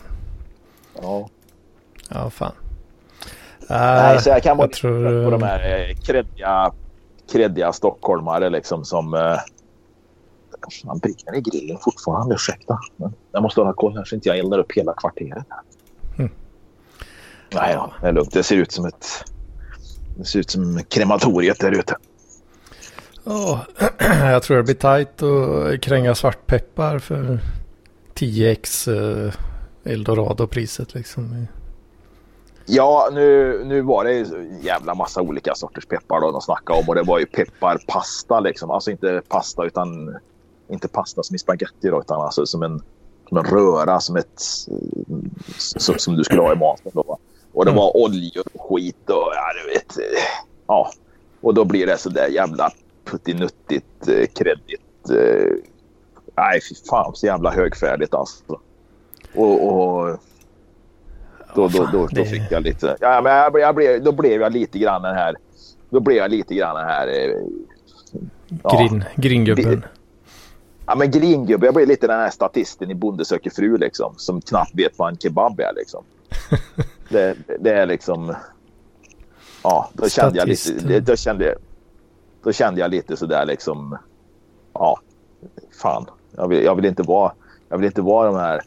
Ja. 1.03 1.29
Ja, 2.09 2.31
fan. 2.31 2.53
Nej, 3.71 4.21
så 4.21 4.29
jag 4.29 4.43
kan 4.43 4.57
vara 4.57 4.67
jag 4.67 4.73
tror... 4.73 5.25
på 5.25 5.31
de 5.31 5.43
här 5.43 5.89
eh, 5.89 5.95
kreddiga, 5.97 6.73
kreddiga 7.33 7.73
stockholmare 7.73 8.51
liksom 8.51 8.85
som... 8.85 9.15
Eh, 9.15 9.37
man 10.85 10.99
brinner 10.99 11.37
i 11.37 11.41
grillen 11.41 11.79
fortfarande, 11.79 12.35
ursäkta. 12.35 12.79
Men 12.97 13.13
jag 13.33 13.43
måste 13.43 13.61
hålla 13.61 13.73
koll 13.73 13.97
här 13.97 14.05
så 14.05 14.15
inte 14.15 14.29
jag 14.29 14.39
eldar 14.39 14.59
upp 14.59 14.73
hela 14.73 14.95
kvarteret. 14.95 15.45
Mm. 16.19 16.31
Nej, 17.55 17.73
ja, 17.73 17.93
det 18.01 18.09
är 18.09 18.13
lugnt. 18.13 18.33
Det 18.33 18.43
ser 18.43 18.57
ut 18.57 18.73
som 18.73 18.87
ett... 18.87 19.07
Det 20.17 20.25
ser 20.25 20.39
ut 20.39 20.51
som 20.51 20.83
krematoriet 20.89 21.61
där 21.61 21.73
ute. 21.73 21.97
Oh, 23.25 23.59
jag 24.21 24.43
tror 24.43 24.57
det 24.57 24.63
blir 24.63 24.75
tajt 24.75 25.23
att 25.23 25.81
kränga 25.81 26.15
svartpeppar 26.15 26.99
för 26.99 27.39
10x 28.15 28.91
eh, 29.27 29.33
Eldorado-priset 29.93 30.95
liksom. 30.95 31.47
Ja, 32.73 33.09
nu, 33.13 33.61
nu 33.65 33.83
var 33.83 34.05
det 34.05 34.13
en 34.13 34.61
jävla 34.61 34.95
massa 34.95 35.23
olika 35.23 35.55
sorters 35.55 35.87
peppar 35.87 36.21
då 36.21 36.31
de 36.31 36.41
snackade 36.41 36.79
om 36.79 36.89
och 36.89 36.95
det 36.95 37.03
var 37.03 37.19
ju 37.19 37.27
pepparpasta 37.27 38.41
liksom. 38.41 38.71
Alltså 38.71 38.91
inte 38.91 39.23
pasta 39.29 39.65
utan 39.65 40.19
inte 40.69 40.89
pasta 40.89 41.23
som 41.23 41.37
i 41.37 41.39
spaghetti 41.39 41.89
då, 41.89 42.01
utan 42.01 42.21
alltså 42.21 42.47
som 42.47 42.63
en, 42.63 42.83
som 43.29 43.39
en 43.39 43.45
röra 43.45 44.01
som 44.01 44.17
ett 44.17 44.41
som, 45.57 45.99
som 45.99 46.17
du 46.17 46.25
skulle 46.25 46.43
ha 46.43 46.53
i 46.53 46.57
maten 46.57 46.93
då. 46.95 47.19
Och 47.53 47.65
det 47.65 47.71
mm. 47.71 47.83
var 47.83 47.97
oljor 47.97 48.45
och 48.55 48.71
skit 48.71 49.11
och 49.11 49.33
ja, 49.35 49.45
du 49.63 49.73
vet. 49.73 49.97
Ja, 50.67 50.91
och 51.41 51.55
då 51.55 51.65
blir 51.65 51.87
det 51.87 51.99
så 51.99 52.09
där 52.09 52.29
jävla 52.29 52.71
puttinuttigt 53.05 54.09
eh, 54.09 54.27
kreddigt. 54.27 55.11
Eh, 55.11 55.53
nej, 56.37 56.61
fy 56.69 56.75
fan 56.91 57.15
så 57.15 57.27
jävla 57.27 57.51
högfärdigt 57.51 58.15
alltså. 58.15 58.45
Och, 59.35 59.67
och 59.67 60.19
då, 61.55 61.69
då, 61.69 61.89
då, 61.93 62.07
då 62.07 62.25
fick 62.25 62.43
jag 62.51 62.63
lite... 62.63 62.97
Ja, 63.01 63.21
men 63.21 63.33
jag, 63.33 63.61
jag 63.61 63.75
blev, 63.75 64.03
då 64.03 64.13
blev 64.13 64.41
jag 64.41 64.53
lite 64.53 64.79
grann 64.79 65.03
den 65.03 65.15
här... 65.15 65.37
Då 65.91 66.01
blev 66.01 66.17
jag 66.17 66.31
lite 66.31 66.55
grann 66.55 66.77
den 66.77 66.87
här... 66.87 67.09
Eh, 67.09 67.35
ja, 68.63 68.79
Grin, 68.79 69.05
gringubben. 69.17 69.85
Ja, 70.87 70.95
men 70.95 71.11
gringubbe. 71.11 71.67
Jag 71.67 71.75
blev 71.75 71.89
lite 71.89 72.07
den 72.07 72.21
här 72.21 72.31
statisten 72.31 72.91
i 72.91 72.95
Bonde 72.95 73.25
söker 73.25 73.51
fru 73.51 73.77
liksom. 73.77 74.15
Som 74.17 74.41
knappt 74.41 74.75
vet 74.75 74.99
vad 74.99 75.09
en 75.09 75.19
kebab 75.19 75.61
är 75.61 75.73
liksom. 75.77 76.05
det, 77.09 77.37
det 77.61 77.71
är 77.71 77.87
liksom... 77.87 78.35
Ja, 79.63 79.91
då 79.93 80.09
kände 80.09 80.39
jag 80.39 80.49
lite... 80.49 81.01
Då 81.01 81.17
kände, 81.17 81.55
då 82.43 82.53
kände 82.53 82.81
jag 82.81 82.91
lite 82.91 83.17
sådär 83.17 83.47
liksom... 83.47 83.99
Ja, 84.73 85.01
fan. 85.83 86.07
Jag 86.37 86.49
vill, 86.49 86.65
jag 86.65 86.75
vill 86.75 86.85
inte 86.85 87.03
vara... 87.03 87.33
Jag 87.69 87.79
vill 87.79 87.87
inte 87.87 88.03
vara 88.03 88.27
de 88.27 88.37
här 88.37 88.61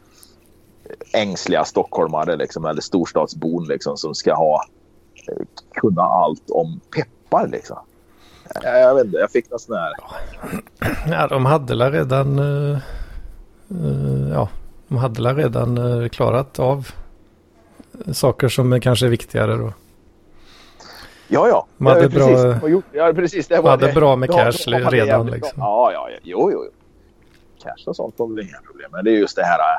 ängsliga 1.12 1.64
stockholmare 1.64 2.36
liksom, 2.36 2.64
eller 2.64 2.80
storstadsbon 2.80 3.64
liksom, 3.64 3.96
som 3.96 4.14
ska 4.14 4.34
ha 4.34 4.64
eh, 5.28 5.46
kunna 5.74 6.02
allt 6.02 6.50
om 6.50 6.80
peppar. 6.96 7.48
Liksom. 7.48 7.78
Jag, 8.62 8.80
jag 8.80 8.94
vet 8.94 9.04
inte, 9.04 9.18
jag 9.18 9.30
fick 9.30 9.50
någon 9.50 9.58
sån 9.58 9.76
här... 9.76 9.92
Ja, 11.06 11.26
de 11.26 11.46
hade 11.46 11.90
redan... 11.90 12.38
Uh, 12.38 12.78
uh, 13.70 14.30
ja, 14.32 14.48
de 14.88 14.96
hade 14.96 15.34
redan 15.34 15.78
uh, 15.78 16.08
klarat 16.08 16.58
av 16.58 16.88
saker 18.12 18.48
som 18.48 18.72
är 18.72 18.80
kanske 18.80 19.08
viktigare 19.08 19.56
då. 19.56 19.72
Ja, 21.28 21.48
ja. 21.48 21.66
De 21.78 21.86
hade, 21.86 22.02
ja, 22.02 22.08
bra, 22.08 22.26
precis. 22.60 22.84
Ja, 22.92 23.12
precis. 23.12 23.48
Det 23.48 23.60
var 23.60 23.70
hade 23.70 23.86
det. 23.86 23.92
bra 23.92 24.16
med 24.16 24.30
cash 24.30 24.52
ja, 24.66 24.78
redan. 24.90 25.26
Liksom. 25.26 25.52
Ja, 25.56 25.92
ja, 25.92 26.08
ja. 26.10 26.18
Jo, 26.22 26.50
jo. 26.52 26.64
Cash 27.62 27.88
och 27.88 27.96
sånt 27.96 28.14
var 28.18 28.26
väl 28.26 28.44
inga 28.44 28.58
problem. 28.66 28.90
Men 28.92 29.04
det 29.04 29.10
är 29.10 29.14
just 29.14 29.36
det 29.36 29.44
här 29.44 29.78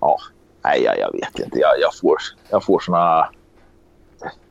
ja, 0.00 0.18
nej, 0.64 0.82
jag, 0.82 0.98
jag 0.98 1.12
vet 1.12 1.38
inte. 1.38 1.58
Jag, 1.58 1.70
jag 1.80 1.94
får, 2.00 2.16
jag 2.50 2.64
får 2.64 2.78
såna, 2.78 3.28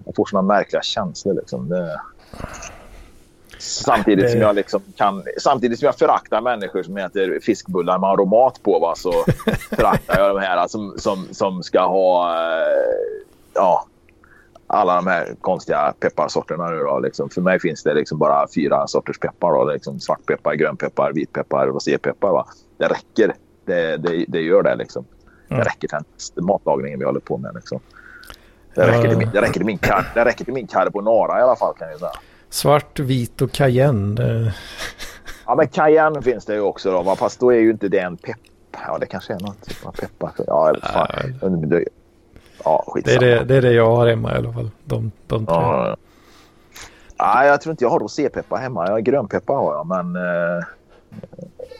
jag 0.05 0.15
får 0.15 0.25
såna 0.25 0.41
märkliga 0.41 0.81
känslor 0.81 1.33
liksom. 1.33 1.69
Det, 1.69 2.01
samtidigt 3.59 4.25
det... 4.25 4.31
som 4.31 4.41
jag 4.41 4.55
liksom 4.55 4.81
kan, 4.95 5.23
samtidigt 5.37 5.79
som 5.79 5.85
jag 5.85 5.97
föraktar 5.97 6.41
människor 6.41 6.83
som 6.83 6.97
äter 6.97 7.39
fiskbullar 7.39 7.99
med 7.99 8.09
aromat 8.09 8.63
på 8.63 8.79
va, 8.79 8.93
så 8.95 9.11
föraktar 9.75 10.19
jag 10.19 10.35
de 10.35 10.41
här 10.41 10.67
som, 10.67 10.93
som, 10.97 11.27
som 11.31 11.63
ska 11.63 11.87
ha, 11.87 12.35
eh, 12.35 13.23
ja, 13.53 13.85
alla 14.67 14.95
de 14.95 15.07
här 15.07 15.35
konstiga 15.41 15.93
pepparsorterna 15.99 16.69
nu 16.69 16.77
då. 16.77 16.99
Liksom. 16.99 17.29
För 17.29 17.41
mig 17.41 17.59
finns 17.59 17.83
det 17.83 17.93
liksom 17.93 18.17
bara 18.17 18.47
fyra 18.55 18.87
sorters 18.87 19.19
peppar. 19.19 19.51
Då. 19.51 19.73
Liksom 19.73 19.99
svartpeppar, 19.99 20.53
grönpeppar, 20.53 21.11
vitpeppar 21.13 21.67
och 21.67 21.73
rosépeppar. 21.73 22.31
Va? 22.31 22.47
Det 22.77 22.87
räcker. 22.87 23.35
Det, 23.65 23.97
det, 23.97 24.25
det 24.27 24.41
gör 24.41 24.63
det 24.63 24.75
liksom. 24.75 25.05
Det 25.47 25.55
räcker 25.55 25.87
till 25.87 26.43
matlagningen 26.43 26.99
vi 26.99 27.05
håller 27.05 27.19
på 27.19 27.37
med. 27.37 27.55
Liksom. 27.55 27.79
Det, 28.75 28.87
räcker 28.87 29.09
till 29.09 29.17
min, 29.17 29.29
det, 29.33 29.41
räcker 29.41 29.53
till 29.53 29.65
min, 29.65 29.79
det 30.13 30.25
räcker 30.25 30.45
till 30.45 30.53
min 30.53 30.67
carbonara 30.67 31.39
i 31.39 31.41
alla 31.41 31.55
fall 31.55 31.73
kan 31.73 31.89
jag 31.89 31.99
säga. 31.99 32.11
Svart, 32.49 32.99
vit 32.99 33.41
och 33.41 33.51
cayenne. 33.51 34.53
Ja, 35.45 35.55
men 35.55 35.67
cayenne 35.67 36.21
finns 36.21 36.45
det 36.45 36.53
ju 36.53 36.61
också 36.61 36.91
då. 36.91 37.15
Fast 37.15 37.39
då 37.39 37.53
är 37.53 37.59
ju 37.59 37.71
inte 37.71 37.87
det 37.87 37.99
en 37.99 38.17
pepp. 38.17 38.37
Ja, 38.87 38.97
det 38.97 39.05
kanske 39.05 39.33
är 39.33 39.39
någon 39.39 39.55
typ 39.55 39.85
av 39.85 39.91
peppar. 39.91 40.31
Ja, 40.47 40.73
fan. 40.83 41.07
Ja, 41.41 42.85
det, 43.03 43.13
är 43.15 43.19
det, 43.19 43.43
det 43.43 43.55
är 43.55 43.61
det 43.61 43.73
jag 43.73 43.95
har 43.95 44.07
hemma 44.07 44.33
i 44.33 44.37
alla 44.37 44.53
fall. 44.53 44.69
De, 44.83 45.11
de 45.27 45.45
tre. 45.45 45.55
Ja, 45.55 45.95
ja. 47.17 47.45
jag 47.45 47.61
tror 47.61 47.71
inte 47.71 47.83
jag 47.83 47.89
har 47.89 47.99
rosépeppar 47.99 48.57
hemma. 48.57 48.85
Jag 48.85 48.91
har 48.91 48.99
grönpeppar 48.99 49.55
har 49.55 49.73
jag, 49.73 49.87
men 49.87 50.15
eh, 50.15 50.63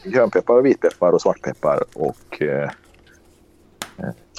grönpeppar 0.03 0.53
och 0.57 0.65
vitpeppar 0.65 1.11
och 1.11 1.21
svartpeppar 1.21 1.83
och 1.95 2.41
eh, 2.41 2.69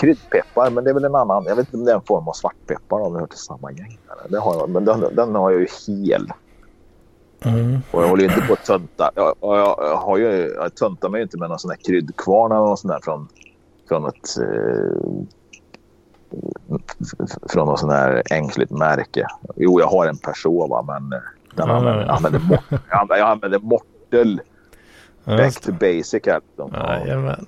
kryddpeppar, 0.00 0.70
men 0.70 0.84
det 0.84 0.90
är 0.90 0.94
väl 0.94 1.04
en 1.04 1.14
annan. 1.14 1.44
Jag 1.44 1.56
vet 1.56 1.66
inte 1.66 1.76
om 1.76 1.84
det 1.84 1.92
är 1.92 1.96
en 1.96 2.02
form 2.02 2.28
av 2.28 2.32
svartpeppar 2.32 3.00
om 3.00 3.12
vi 3.12 3.20
hör 3.20 3.26
till 3.26 3.38
samma 3.38 3.72
gäng. 3.72 3.98
Det 4.28 4.38
har 4.38 4.54
jag, 4.54 4.70
men 4.70 4.84
den, 4.84 5.14
den 5.16 5.34
har 5.34 5.50
jag 5.50 5.60
ju 5.60 5.66
hel. 5.86 6.32
Mm. 7.44 7.78
Och 7.90 8.02
jag 8.02 8.08
håller 8.08 8.24
inte 8.24 8.40
på 8.40 8.52
att 8.52 8.64
tönta. 8.64 9.10
Jag, 9.14 9.34
jag, 9.40 9.76
jag, 9.78 9.96
har 9.96 10.18
ju, 10.18 10.54
jag 10.54 10.74
töntar 10.74 11.08
mig 11.08 11.22
inte 11.22 11.38
med 11.38 11.48
någon 11.48 11.58
sån 11.58 11.70
här 11.70 11.78
kryddkvarn 11.78 12.52
eller 12.52 12.60
något 12.60 12.80
sånt 12.80 12.92
där 12.92 13.00
från, 13.02 13.28
från 13.88 14.06
ett 14.06 14.38
eh, 14.38 14.96
från 17.48 17.66
något 17.66 17.80
sånt 17.80 17.92
här 17.92 18.22
ängsligt 18.30 18.70
märke. 18.70 19.26
Jo, 19.56 19.80
jag 19.80 19.86
har 19.86 20.06
en 20.06 20.18
Persova 20.18 20.82
men 20.82 21.12
eh, 21.12 21.18
den 21.54 21.68
Ja, 21.68 21.74
använder, 21.74 22.06
ja. 22.06 22.12
använder, 22.12 22.40
mort, 22.40 22.64
jag 22.90 23.06
jag 23.08 23.30
använder 23.30 23.58
mortel. 23.58 24.40
Ja, 25.24 25.36
Back 25.36 25.60
to 25.60 25.72
basic. 25.72 26.26
Här. 26.26 26.40
Ja. 26.56 26.70
Jajamän. 26.72 27.46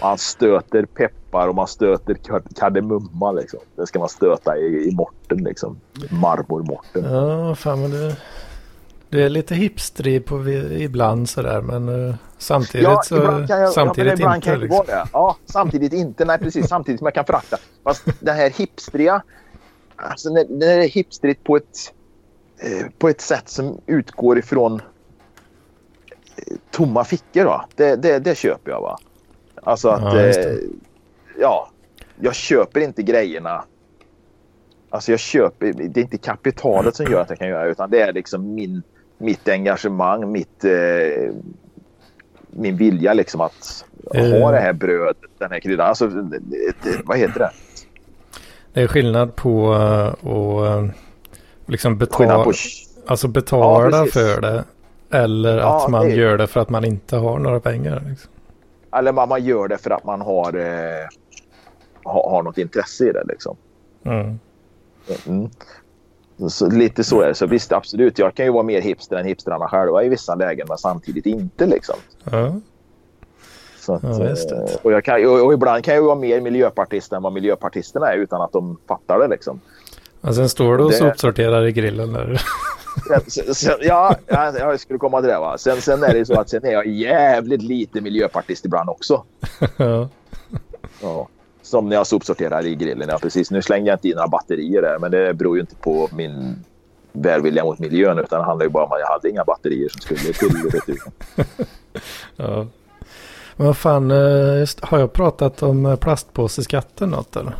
Man 0.00 0.18
stöter 0.18 0.84
peppar 0.84 1.48
och 1.48 1.54
man 1.54 1.66
stöter 1.68 2.14
kard- 2.14 2.58
kardemumma. 2.58 3.32
Liksom. 3.32 3.60
Det 3.76 3.86
ska 3.86 3.98
man 3.98 4.08
stöta 4.08 4.56
i, 4.56 4.88
i 4.88 4.94
morten. 4.94 5.38
Liksom. 5.44 5.80
Marmormorten. 6.10 7.04
Ja, 7.04 7.54
fan 7.54 7.80
men 7.80 7.90
du, 7.90 8.14
du 9.08 9.24
är 9.24 9.28
lite 9.28 9.54
hipstrig 9.54 10.24
på 10.24 10.48
ibland 10.48 11.28
sådär 11.28 11.60
men 11.60 12.08
eh, 12.08 12.14
samtidigt 12.38 13.04
så 13.04 13.16
ibland 13.16 13.48
kan 13.48 13.60
jag, 13.60 13.72
samtidigt 13.72 14.10
ja, 14.10 14.14
ibland 14.14 14.34
inte. 14.36 14.44
kan 14.44 14.52
jag 14.52 14.62
liksom. 14.62 14.84
det. 14.86 15.06
Ja, 15.12 15.36
samtidigt 15.46 15.92
inte. 15.92 16.24
Nej, 16.24 16.38
precis. 16.38 16.68
Samtidigt 16.68 16.98
som 16.98 17.06
jag 17.06 17.14
kan 17.14 17.24
förakta. 17.24 17.56
Fast 17.84 18.04
det 18.20 18.32
här 18.32 18.50
hipstriga. 18.50 19.22
Alltså 19.96 20.30
när, 20.30 20.44
när 20.48 20.76
det 20.76 20.84
är 20.84 20.88
hipstrigt 20.88 21.44
på 21.44 21.56
ett, 21.56 21.92
eh, 22.58 22.86
på 22.98 23.08
ett 23.08 23.20
sätt 23.20 23.48
som 23.48 23.80
utgår 23.86 24.38
ifrån 24.38 24.82
tomma 26.70 27.04
fickor. 27.04 27.44
Va? 27.44 27.64
Det, 27.76 27.96
det, 27.96 28.18
det 28.18 28.34
köper 28.38 28.70
jag. 28.70 28.80
va. 28.80 28.98
Alltså 29.62 29.88
att... 29.88 30.02
Ja, 30.14 30.18
eh, 30.20 30.56
ja, 31.40 31.68
jag 32.20 32.34
köper 32.34 32.80
inte 32.80 33.02
grejerna. 33.02 33.64
Alltså 34.90 35.10
jag 35.10 35.20
köper, 35.20 35.72
det 35.72 36.00
är 36.00 36.02
inte 36.02 36.18
kapitalet 36.18 36.96
som 36.96 37.06
gör 37.06 37.20
att 37.20 37.28
jag 37.30 37.38
kan 37.38 37.48
göra 37.48 37.64
det 37.64 37.70
utan 37.70 37.90
det 37.90 38.00
är 38.00 38.12
liksom 38.12 38.54
min, 38.54 38.82
mitt 39.18 39.48
engagemang, 39.48 40.32
mitt, 40.32 40.64
eh, 40.64 41.32
min 42.50 42.76
vilja 42.76 43.14
liksom 43.14 43.40
att 43.40 43.84
Eh. 44.14 44.40
ha 44.40 44.50
det 44.50 44.58
här 44.58 44.72
brödet, 44.72 45.16
den 45.38 45.50
här 45.50 45.60
kryddan. 45.60 45.88
Alltså, 45.88 46.06
det- 46.08 46.38
det- 46.82 47.00
vad 47.04 47.18
heter 47.18 47.38
det? 47.40 47.50
Det 48.72 48.80
är 48.82 48.86
skillnad 48.86 49.36
på 49.36 49.74
eh, 49.74 50.06
att 50.06 50.24
eh, 50.24 50.86
liksom 51.66 51.98
betala, 51.98 52.44
alltså 53.06 53.28
betala 53.28 53.96
Ja, 53.96 54.06
för 54.06 54.40
det. 54.40 54.64
Eller 55.14 55.58
Ja, 55.58 55.84
att 55.84 55.90
man 55.90 56.06
det- 56.08 56.14
gör 56.14 56.38
det 56.38 56.46
för 56.46 56.60
att 56.60 56.70
man 56.70 56.84
inte 56.84 57.16
har 57.16 57.38
några 57.38 57.60
pengar. 57.60 58.02
Liksom. 58.08 58.30
Eller 58.96 59.12
man, 59.12 59.28
man 59.28 59.44
gör 59.44 59.68
det 59.68 59.78
för 59.78 59.90
att 59.90 60.04
man 60.04 60.20
har, 60.20 60.56
eh, 60.56 61.06
har, 62.04 62.30
har 62.30 62.42
något 62.42 62.58
intresse 62.58 63.08
i 63.08 63.12
det 63.12 63.24
liksom. 63.28 63.56
Mm. 64.04 64.38
Mm. 65.26 65.48
Så, 66.48 66.70
lite 66.70 67.04
så 67.04 67.20
är 67.20 67.28
det. 67.28 67.34
Så 67.34 67.46
visst, 67.46 67.72
absolut. 67.72 68.18
Jag 68.18 68.34
kan 68.34 68.46
ju 68.46 68.52
vara 68.52 68.62
mer 68.62 68.80
hipster 68.80 69.16
än 69.16 69.26
hipstrarna 69.26 69.68
själva 69.68 70.02
i 70.04 70.08
vissa 70.08 70.34
lägen, 70.34 70.66
men 70.68 70.78
samtidigt 70.78 71.26
inte 71.26 71.66
liksom. 71.66 71.96
Ja. 72.24 72.54
Så 73.78 73.94
att, 73.94 74.02
Ja, 74.02 74.24
eh, 74.24 74.96
och, 74.96 75.04
kan, 75.04 75.26
och, 75.26 75.44
och 75.46 75.52
ibland 75.52 75.84
kan 75.84 75.94
jag 75.94 76.02
vara 76.02 76.14
mer 76.14 76.40
miljöpartist 76.40 77.12
än 77.12 77.22
vad 77.22 77.32
miljöpartisterna 77.32 78.12
är 78.12 78.16
utan 78.16 78.40
att 78.42 78.52
de 78.52 78.76
fattar 78.88 79.18
det 79.18 79.28
liksom. 79.28 79.60
Och 80.28 80.34
sen 80.34 80.48
står 80.48 80.76
du 80.78 80.84
och 80.84 80.90
Det- 80.90 80.96
sopsorterar 80.96 81.66
i 81.66 81.72
grillen 81.72 82.12
där. 82.12 82.42
Sen, 83.28 83.54
sen, 83.54 83.74
ja, 83.80 84.16
ja, 84.26 84.58
jag 84.58 84.80
skulle 84.80 84.98
komma 84.98 85.20
till 85.20 85.30
det. 85.30 85.38
Va? 85.38 85.58
Sen, 85.58 85.80
sen 85.80 86.02
är 86.04 86.12
det 86.14 86.26
så 86.26 86.40
att 86.40 86.48
sen 86.50 86.64
är 86.64 86.72
jag 86.72 86.86
jävligt 86.86 87.62
lite 87.62 88.00
miljöpartist 88.00 88.64
ibland 88.64 88.90
också. 88.90 89.24
ja. 89.76 90.08
Ja. 91.02 91.28
Som 91.62 91.88
när 91.88 91.96
jag 91.96 92.06
sopsorterar 92.06 92.66
i 92.66 92.74
grillen. 92.74 93.08
Ja, 93.10 93.18
precis. 93.18 93.50
Nu 93.50 93.62
slängde 93.62 93.90
jag 93.90 93.94
inte 93.96 94.08
in 94.08 94.14
några 94.16 94.28
batterier 94.28 94.82
där, 94.82 94.98
men 94.98 95.10
det 95.10 95.34
beror 95.34 95.56
ju 95.56 95.60
inte 95.60 95.76
på 95.76 96.08
min 96.12 96.64
välvilja 97.12 97.64
mot 97.64 97.78
miljön 97.78 98.18
utan 98.18 98.38
det 98.38 98.44
handlar 98.44 98.66
ju 98.66 98.70
bara 98.70 98.84
om 98.84 98.92
att 98.92 99.00
jag 99.00 99.06
hade 99.06 99.30
inga 99.30 99.44
batterier 99.44 99.88
som 99.88 100.00
skulle 100.00 100.32
till 100.32 100.70
returen. 100.70 101.12
ja. 102.36 102.66
Men 103.56 103.66
vad 103.66 103.76
fan, 103.76 104.10
eh, 104.10 104.58
just, 104.58 104.80
har 104.84 104.98
jag 104.98 105.12
pratat 105.12 105.62
om 105.62 105.86
eh, 105.86 105.96
plastpåseskatten 105.96 107.10
något 107.10 107.36
eller? 107.36 107.54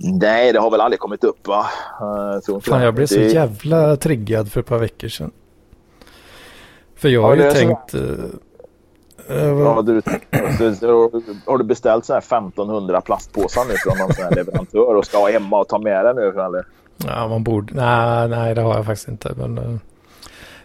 Nej, 0.00 0.52
det 0.52 0.58
har 0.58 0.70
väl 0.70 0.80
aldrig 0.80 1.00
kommit 1.00 1.24
upp 1.24 1.46
va? 1.48 1.66
Eh, 2.00 2.06
Jag 2.32 2.42
tror 2.44 2.54
inte 2.56 2.70
Fan, 2.70 2.82
jag 2.82 2.94
blev 2.94 3.06
så 3.06 3.14
Det- 3.14 3.26
jävla 3.32 3.96
triggad 3.96 4.52
för 4.52 4.60
ett 4.60 4.66
par 4.66 4.78
veckor 4.78 5.08
sedan. 5.08 5.30
För 6.96 7.08
jag 7.08 7.22
Ja, 7.22 7.26
har 7.26 7.36
ju 7.36 7.50
så- 7.50 7.56
tänkt... 7.56 7.94
eh, 7.94 8.00
eh, 9.28 9.52
vad- 9.54 9.66
Ja, 9.66 9.82
du, 9.82 10.00
du, 10.80 10.86
har 11.46 11.58
du 11.58 11.64
beställt 11.64 12.04
så 12.04 12.12
här 12.12 12.20
1500 12.20 13.00
plastpåsar 13.00 13.64
nu 13.68 13.74
från 13.76 13.98
någon 13.98 14.14
sån 14.14 14.24
här 14.24 14.34
leverantör 14.34 14.96
och 14.96 15.06
ska 15.06 15.18
ha 15.18 15.30
hemma 15.30 15.60
och 15.60 15.68
ta 15.68 15.78
med 15.78 16.04
det 16.04 16.12
nu? 16.14 16.28
Eller? 16.28 16.66
Ja, 17.06 17.28
man 17.28 17.44
borde... 17.44 17.74
Nej, 17.74 18.28
nej, 18.28 18.54
det 18.54 18.60
har 18.60 18.74
jag 18.74 18.86
faktiskt 18.86 19.08
inte. 19.08 19.34
Men 19.36 19.58
eh, 19.58 19.76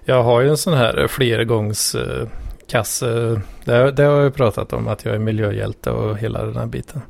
jag 0.05 0.23
har 0.23 0.41
ju 0.41 0.49
en 0.49 0.57
sån 0.57 0.73
här 0.73 1.07
flergångskasse. 1.07 3.05
Det, 3.65 3.91
det 3.91 4.03
har 4.03 4.15
jag 4.15 4.23
ju 4.23 4.31
pratat 4.31 4.73
om 4.73 4.87
att 4.87 5.05
jag 5.05 5.15
är 5.15 5.19
miljöhjälte 5.19 5.91
och 5.91 6.17
hela 6.17 6.43
den 6.45 6.55
här 6.57 6.65
biten. 6.65 7.01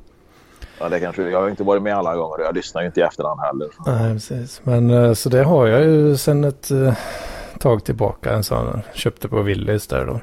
Ja, 0.82 0.90
det 0.90 1.00
kanske, 1.00 1.30
jag 1.30 1.42
har 1.42 1.50
inte 1.50 1.64
varit 1.64 1.84
med 1.84 1.96
alla 1.96 2.16
gånger 2.16 2.40
och 2.40 2.46
jag 2.46 2.56
lyssnar 2.56 2.82
ju 2.82 2.88
inte 2.88 3.00
i 3.00 3.04
efterhand 3.04 3.40
heller. 3.40 3.70
Nej, 3.86 4.14
precis. 4.14 4.62
Men 4.64 4.90
eh, 4.90 5.14
så 5.14 5.30
det 5.30 5.44
har 5.44 5.68
jag 5.68 5.84
ju 5.84 6.18
sedan 6.18 6.44
ett 6.44 6.72
eh, 6.72 6.94
tag 7.60 7.84
tillbaka. 7.84 8.34
En 8.34 8.44
sån 8.44 8.82
köpte 8.94 9.28
på 9.28 9.42
Willys 9.42 9.88
där 9.88 10.06
då. 10.06 10.22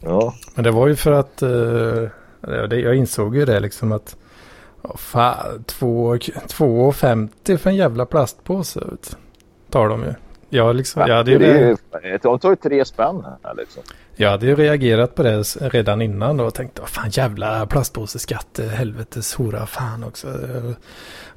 Ja, 0.00 0.34
Men 0.54 0.64
det 0.64 0.70
var 0.70 0.86
ju 0.86 0.96
för 0.96 1.12
att 1.12 1.42
eh, 1.42 2.78
jag 2.78 2.94
insåg 2.94 3.36
ju 3.36 3.44
det 3.44 3.60
liksom 3.60 3.92
att 3.92 4.16
oh, 4.82 4.96
fan, 4.96 5.64
2,50 5.66 7.56
för 7.56 7.70
en 7.70 7.76
jävla 7.76 8.06
plastpåse 8.06 8.80
tar 9.70 9.88
de 9.88 10.02
ju. 10.02 10.14
Jag, 10.48 10.76
liksom, 10.76 11.02
hade 11.02 11.30
ju, 11.30 11.38
det 11.38 11.46
är 11.46 11.68
ju, 12.04 12.18
de 12.22 12.38
tar 12.38 12.50
ju 12.50 12.56
tre 12.56 12.84
spänn 12.84 13.26
här 13.42 13.54
liksom. 13.54 13.82
jag 14.16 14.30
hade 14.30 14.46
ju 14.46 14.56
reagerat 14.56 15.14
på 15.14 15.22
det 15.22 15.42
redan 15.60 16.02
innan 16.02 16.36
då 16.36 16.44
och 16.44 16.54
tänkte 16.54 16.82
fan 16.84 17.10
jävla 17.10 17.66
plastpåseskatt, 17.66 18.58
eh, 18.58 18.66
helvetes 18.66 19.34
hora 19.34 19.66
fan 19.66 20.04
också. 20.04 20.28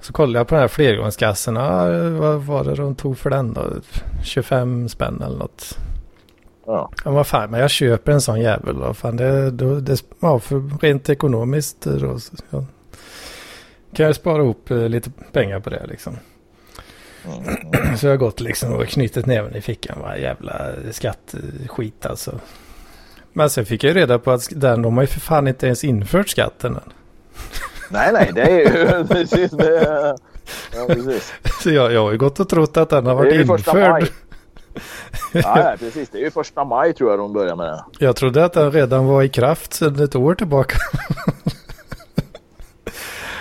Så 0.02 0.14
kollade 0.14 0.40
jag 0.40 0.48
på 0.48 0.56
de 0.56 0.62
här 0.62 0.68
flergångskassorna, 0.68 1.94
eh, 1.94 2.10
vad 2.10 2.42
var 2.42 2.64
det 2.64 2.76
de 2.76 2.96
tog 2.96 3.18
för 3.18 3.30
den 3.30 3.54
då? 3.54 3.64
25 4.24 4.90
spänn 4.90 5.22
eller 5.22 5.38
något. 5.38 5.78
Ja. 6.66 6.92
Ja, 7.06 7.12
vad 7.12 7.28
fan, 7.28 7.52
men 7.52 7.60
jag 7.60 7.70
köper 7.70 8.12
en 8.12 8.22
sån 8.22 8.42
jävel. 8.42 8.76
Vad 8.76 8.98
fan, 8.98 9.18
det, 9.18 9.52
då, 9.52 9.80
det, 9.80 10.04
ja, 10.20 10.40
för 10.40 10.80
rent 10.82 11.10
ekonomiskt 11.10 11.82
då, 11.82 12.20
så, 12.20 12.36
ja, 12.50 12.66
kan 13.94 14.06
jag 14.06 14.16
spara 14.16 14.44
ihop 14.44 14.72
eh, 14.72 14.90
lite 14.90 15.12
pengar 15.32 15.60
på 15.60 15.70
det 15.70 15.86
liksom. 15.88 16.18
Mm. 17.26 17.98
Så 17.98 18.06
jag 18.06 18.14
har 18.14 18.18
gått 18.18 18.40
liksom 18.40 18.74
och 18.74 18.88
knutit 18.88 19.26
näven 19.26 19.56
i 19.56 19.62
fickan. 19.62 19.98
Vad 20.02 20.20
jävla 20.20 20.72
skattskit 20.92 22.06
alltså. 22.06 22.40
Men 23.34 23.50
sen 23.50 23.66
fick 23.66 23.84
jag 23.84 23.94
ju 23.94 24.00
reda 24.00 24.20
på 24.20 24.32
att 24.32 24.48
den, 24.52 24.82
de 24.82 24.96
har 24.98 25.04
ju 25.04 25.08
för 25.08 25.20
fan 25.20 25.48
inte 25.48 25.66
ens 25.66 25.84
infört 25.84 26.30
skatten 26.30 26.76
än. 26.76 26.94
Nej, 27.90 28.10
nej, 28.14 28.32
det 28.36 28.42
är 28.42 28.60
ju 28.60 29.08
precis 29.08 29.52
det. 29.52 30.16
Ja, 30.76 30.86
precis. 30.88 31.34
Så 31.64 31.70
jag, 31.72 31.94
jag 31.94 32.04
har 32.04 32.12
ju 32.12 32.18
gått 32.18 32.40
och 32.40 32.50
trott 32.50 32.78
att 32.78 32.90
den 32.90 33.06
har 33.06 33.16
varit 33.16 33.34
införd. 33.34 34.10
Ja, 35.34 35.76
precis. 35.80 36.10
Det 36.10 36.18
är 36.18 36.22
ju 36.22 36.32
första 36.32 36.64
maj 36.64 36.94
tror 36.94 37.10
jag 37.10 37.20
de 37.20 37.34
börjar 37.34 37.56
med 37.56 37.66
det. 37.68 37.84
Jag 38.00 38.16
trodde 38.16 38.46
att 38.46 38.54
den 38.54 38.72
redan 38.72 39.06
var 39.06 39.24
i 39.24 39.30
kraft 39.30 39.74
sedan 39.74 40.04
ett 40.04 40.16
år 40.16 40.36
tillbaka. 40.36 40.78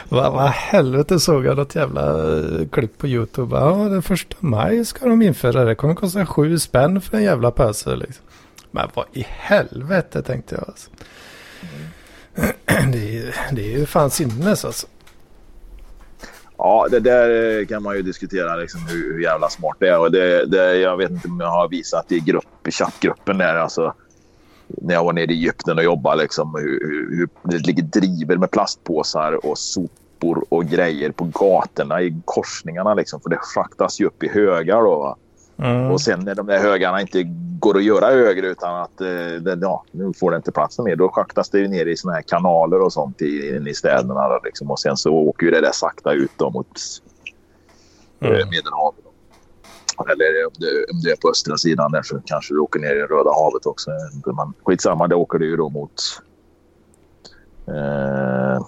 Vad 0.09 0.33
va, 0.33 0.47
helvete 0.47 1.21
såg 1.21 1.44
jag 1.44 1.57
något 1.57 1.75
jävla 1.75 2.37
eh, 2.38 2.68
klipp 2.68 2.99
på 2.99 3.07
YouTube. 3.07 3.57
Ja, 3.57 3.71
den 3.71 4.03
första 4.03 4.37
maj 4.40 4.85
ska 4.85 5.09
de 5.09 5.23
införa 5.23 5.53
det. 5.53 5.64
Det 5.64 5.75
kommer 5.75 5.94
kosta 5.94 6.27
sju 6.27 6.59
spänn 6.59 7.01
för 7.01 7.16
en 7.16 7.23
jävla 7.23 7.51
pöse 7.51 7.97
liksom. 7.97 8.25
Men 8.71 8.88
vad 8.94 9.05
i 9.12 9.27
helvete 9.29 10.23
tänkte 10.23 10.55
jag 10.55 10.64
alltså. 10.68 10.90
Det 12.92 13.18
är, 13.18 13.35
det 13.53 13.75
är 13.75 13.79
ju 13.79 13.87
fan 13.87 14.11
sinnes 14.11 14.64
alltså. 14.64 14.87
Ja, 16.59 16.87
det 16.90 17.00
där 17.00 17.59
eh, 17.61 17.67
kan 17.67 17.83
man 17.83 17.96
ju 17.96 18.02
diskutera 18.02 18.56
liksom 18.56 18.81
hur, 18.88 19.15
hur 19.15 19.23
jävla 19.23 19.48
smart 19.48 19.77
det 19.79 19.88
är. 19.88 19.98
Och 19.98 20.13
det, 20.13 20.46
det, 20.46 20.77
jag 20.77 20.96
vet 20.96 21.11
inte 21.11 21.29
om 21.29 21.40
jag 21.40 21.50
har 21.50 21.69
visat 21.69 22.13
i, 22.13 22.21
grupp, 22.21 22.67
i 22.69 22.71
chattgruppen 22.71 23.38
där. 23.38 23.54
Alltså, 23.54 23.94
när 24.69 24.94
jag 24.94 25.04
var 25.04 25.12
nere 25.12 25.33
i 25.33 25.35
Egypten 25.35 25.79
och 25.79 25.85
jobbade. 25.85 26.23
Liksom, 26.23 26.54
hur, 26.54 27.16
hur, 27.16 27.29
det 27.42 27.66
ligger 27.66 27.83
driver 27.83 28.37
med 28.37 28.50
plastpåsar 28.50 29.46
och 29.46 29.58
sopor 29.58 30.44
och 30.48 30.64
grejer 30.64 31.10
på 31.10 31.25
gatorna 31.25 32.02
i 32.02 32.16
korsningarna. 32.25 32.94
Liksom, 32.94 33.21
för 33.21 33.31
det 33.31 33.38
schaktas 33.40 34.00
ju 34.00 34.06
upp 34.06 34.23
i 34.23 34.29
högar. 34.29 34.83
Då? 34.83 35.16
Mm. 35.56 35.90
Och 35.90 36.00
sen 36.00 36.21
när 36.21 36.35
de 36.35 36.46
där 36.46 36.58
högarna 36.58 37.00
inte 37.00 37.23
går 37.58 37.77
att 37.77 37.85
göra 37.85 38.06
högre 38.06 38.46
utan 38.46 38.83
att 38.83 39.00
eh, 39.00 39.54
ja, 39.60 39.85
nu 39.90 40.12
får 40.12 40.31
det 40.31 40.37
inte 40.37 40.52
plats 40.52 40.79
mer. 40.79 40.96
Då 40.96 41.08
schaktas 41.08 41.50
det 41.50 41.69
ner 41.69 41.87
i 41.87 41.96
såna 41.96 42.14
här 42.14 42.23
kanaler 42.23 42.81
och 42.81 42.92
sånt 42.92 43.23
i, 43.23 43.62
i 43.69 43.75
städerna. 43.75 44.38
Liksom. 44.44 44.71
Och 44.71 44.81
sen 44.81 44.96
så 44.96 45.14
åker 45.14 45.50
det 45.50 45.60
där 45.60 45.73
sakta 45.73 46.12
ut 46.12 46.33
då 46.37 46.50
mot 46.50 46.66
eh, 48.21 48.29
Mm. 48.29 48.48
Medelhavet. 48.50 49.08
Eller 50.07 50.46
om 50.46 50.53
du 50.59 50.87
om 50.92 51.01
du 51.01 51.13
är 51.13 51.17
på 51.17 51.31
östra 51.31 51.57
sidan 51.57 51.92
där 51.92 52.03
så 52.03 52.21
kanske 52.25 52.55
du 52.55 52.59
åker 52.59 52.81
ner 52.81 52.94
i 52.94 53.03
Röda 53.03 53.31
havet 53.31 53.67
också. 53.67 53.90
Man, 54.27 54.55
skitsamma, 54.65 55.09
det 55.09 55.15
åker 55.15 55.38
du 55.38 55.46
ju 55.46 55.57
då 55.57 55.69
mot 55.69 55.92
eh, 57.67 58.63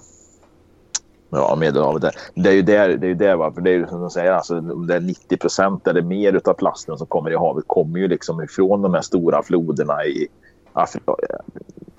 ja, 1.31 1.57
Medelhavet. 1.57 2.03
Där. 2.03 2.15
Det 2.35 2.49
är 2.49 2.55
ju 2.55 2.63
där, 2.63 2.89
det 2.89 3.07
är 3.07 3.09
ju 3.09 3.15
där 3.15 3.37
va? 3.37 3.53
För 3.53 3.61
det 3.61 3.71
är 3.71 3.75
ju 3.75 3.87
som 3.87 4.01
de 4.01 4.11
säger, 4.11 4.33
alltså, 4.33 4.61
det 4.61 4.95
är 4.95 5.01
90 5.01 5.37
procent 5.37 5.87
eller 5.87 6.03
mer 6.03 6.41
av 6.45 6.55
plasten 6.55 6.99
som 6.99 7.07
kommer 7.07 7.31
i 7.31 7.37
havet 7.37 7.65
kommer 7.67 7.99
ju 7.99 8.09
liksom 8.09 8.43
ifrån 8.43 8.83
de 8.83 8.95
här 8.95 9.03
stora 9.03 9.43
floderna 9.43 10.05
i 10.05 10.29
Afri 10.73 11.01
eh, 11.07 11.15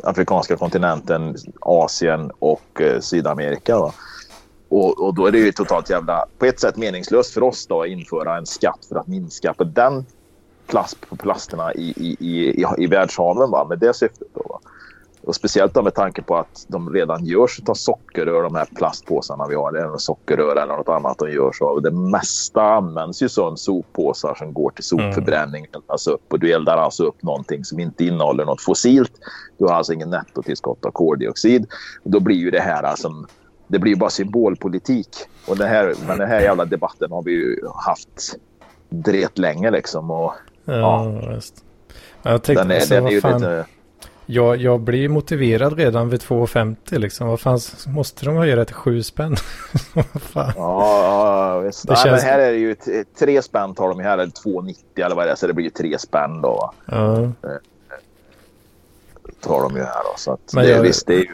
afrikanska 0.03 0.57
kontinenten, 0.57 1.35
Asien 1.59 2.31
och 2.39 2.81
eh, 2.81 2.99
Sydamerika. 2.99 3.79
Va? 3.79 3.93
Och, 4.71 5.03
och, 5.03 5.13
då 5.13 5.25
är 5.25 5.31
det 5.31 5.37
ju 5.37 5.51
totalt 5.51 5.89
jävla, 5.89 6.25
på 6.37 6.45
ett 6.45 6.59
sätt 6.59 6.77
meningslöst 6.77 7.33
för 7.33 7.43
oss 7.43 7.67
då 7.67 7.81
att 7.81 7.87
införa 7.87 8.37
en 8.37 8.45
skatt 8.45 8.85
för 8.89 8.95
att 8.95 9.07
minska 9.07 9.53
på 9.53 9.63
den 9.63 10.05
plast, 10.67 11.09
på 11.09 11.15
plasterna 11.15 11.73
i, 11.73 11.93
i, 11.97 12.17
i, 12.19 12.65
i, 12.77 12.87
världshaven 12.87 13.51
va? 13.51 13.65
med 13.69 13.79
det 13.79 13.93
syftet. 13.93 14.27
Då, 14.33 14.45
va? 14.49 14.59
Och 15.23 15.35
speciellt 15.35 15.73
då 15.73 15.81
med 15.81 15.95
tanke 15.95 16.21
på 16.21 16.37
att 16.37 16.65
de 16.67 16.93
redan 16.93 17.25
görs 17.25 17.61
av 17.67 17.73
sockerrör, 17.73 18.43
de 18.43 18.55
här 18.55 18.67
plastpåsarna 18.75 19.47
vi 19.47 19.55
har. 19.55 19.73
Eller 19.73 19.97
sockerrör 19.97 20.55
eller 20.55 20.77
något 20.77 20.89
annat 20.89 21.17
de 21.19 21.31
görs 21.31 21.61
av. 21.61 21.81
Det 21.81 21.91
mesta 21.91 22.61
används 22.61 23.23
ju 23.23 23.29
som 23.29 23.57
soppåsar 23.57 24.35
som 24.35 24.53
går 24.53 24.69
till 24.69 24.83
sopförbränning. 24.83 25.65
Mm. 25.73 25.81
Alltså 25.87 26.11
upp, 26.11 26.33
och 26.33 26.39
du 26.39 26.53
eldar 26.53 26.77
alltså 26.77 27.03
upp 27.03 27.23
någonting 27.23 27.65
som 27.65 27.79
inte 27.79 28.05
innehåller 28.05 28.45
något 28.45 28.61
fossilt. 28.61 29.13
Du 29.57 29.65
har 29.65 29.73
alltså 29.73 29.93
ingen 29.93 30.09
nettotillskott 30.09 30.85
av 30.85 30.91
koldioxid. 30.91 31.67
Och 32.03 32.11
då 32.11 32.19
blir 32.19 32.37
ju 32.37 32.51
det 32.51 32.61
här 32.61 32.83
alltså, 32.83 33.11
det 33.71 33.79
blir 33.79 33.95
bara 33.95 34.09
symbolpolitik. 34.09 35.09
Och 35.47 35.57
det 35.57 35.67
här, 35.67 35.93
men 36.07 36.17
den 36.17 36.27
här 36.27 36.41
jävla 36.41 36.65
debatten 36.65 37.11
har 37.11 37.23
vi 37.23 37.31
ju 37.31 37.57
haft 37.75 38.37
dret 38.89 39.37
länge 39.37 39.71
liksom. 39.71 40.11
Och, 40.11 40.33
ja, 40.65 40.73
ja. 40.73 41.33
Just. 41.33 41.63
Jag 42.21 42.43
tänkte, 42.43 42.63
den 42.63 42.71
är, 42.71 42.75
alltså, 42.75 42.93
den 42.93 43.05
är 43.05 43.11
ju 43.11 43.21
fan... 43.21 43.33
lite 43.33 43.65
jag, 44.25 44.57
jag 44.57 44.79
blir 44.79 45.09
motiverad 45.09 45.77
redan 45.77 46.09
vid 46.09 46.21
2,50 46.21 46.97
liksom. 46.99 47.27
Vad 47.27 47.39
fan 47.39 47.59
måste 47.87 48.25
de 48.25 48.35
höja 48.35 48.55
det 48.55 48.65
till 48.65 48.75
7 48.75 49.03
spänn? 49.03 49.35
ja, 50.15 50.53
ja, 50.55 51.59
visst. 51.59 51.87
Det 51.87 51.93
Nej, 51.93 52.03
känns... 52.03 52.21
men 52.21 52.31
här 52.31 52.39
är 52.39 52.51
det 52.51 52.57
ju 52.57 52.75
3 53.19 53.41
spänn 53.41 53.75
tar 53.75 53.89
de 53.89 53.99
här, 53.99 54.13
eller 54.17 54.25
2,90 54.25 54.75
eller 55.05 55.15
vad 55.15 55.27
det 55.27 55.31
är. 55.31 55.35
Så 55.35 55.47
det 55.47 55.53
blir 55.53 55.65
ju 55.65 55.71
3 55.71 55.99
spänn 55.99 56.41
då. 56.41 56.73
Ja. 56.85 57.21
Eh, 57.21 57.29
tar 59.41 59.61
de 59.61 59.75
ju 59.75 59.83
här 59.83 60.03
då. 60.03 60.13
Så 60.17 60.31
att 60.31 60.53
men 60.53 60.63
det, 60.63 60.69
jag... 60.69 60.81
visst, 60.81 61.07
det 61.07 61.13
är 61.13 61.19
ju... 61.19 61.33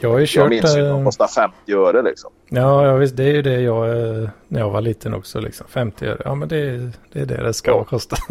Jag 0.00 0.10
har 0.10 0.18
ju 0.18 0.26
kört... 0.26 0.42
Jag 0.42 0.50
minns 0.50 0.76
ju 0.76 0.80
att 0.80 0.88
de 0.88 1.04
kostar 1.04 1.26
50 1.26 1.72
öre 1.72 2.02
liksom. 2.02 2.30
Ja, 2.48 2.86
ja 2.86 2.96
visst. 2.96 3.16
Det 3.16 3.24
är 3.24 3.32
ju 3.32 3.42
det 3.42 3.60
jag... 3.60 3.88
När 4.48 4.60
jag 4.60 4.70
var 4.70 4.80
liten 4.80 5.14
också 5.14 5.40
liksom. 5.40 5.66
50 5.68 6.06
öre. 6.06 6.22
Ja, 6.24 6.34
men 6.34 6.48
det, 6.48 6.92
det 7.12 7.20
är 7.20 7.26
det 7.26 7.42
det 7.42 7.54
ska 7.54 7.70
ja. 7.70 7.84
kosta. 7.84 8.16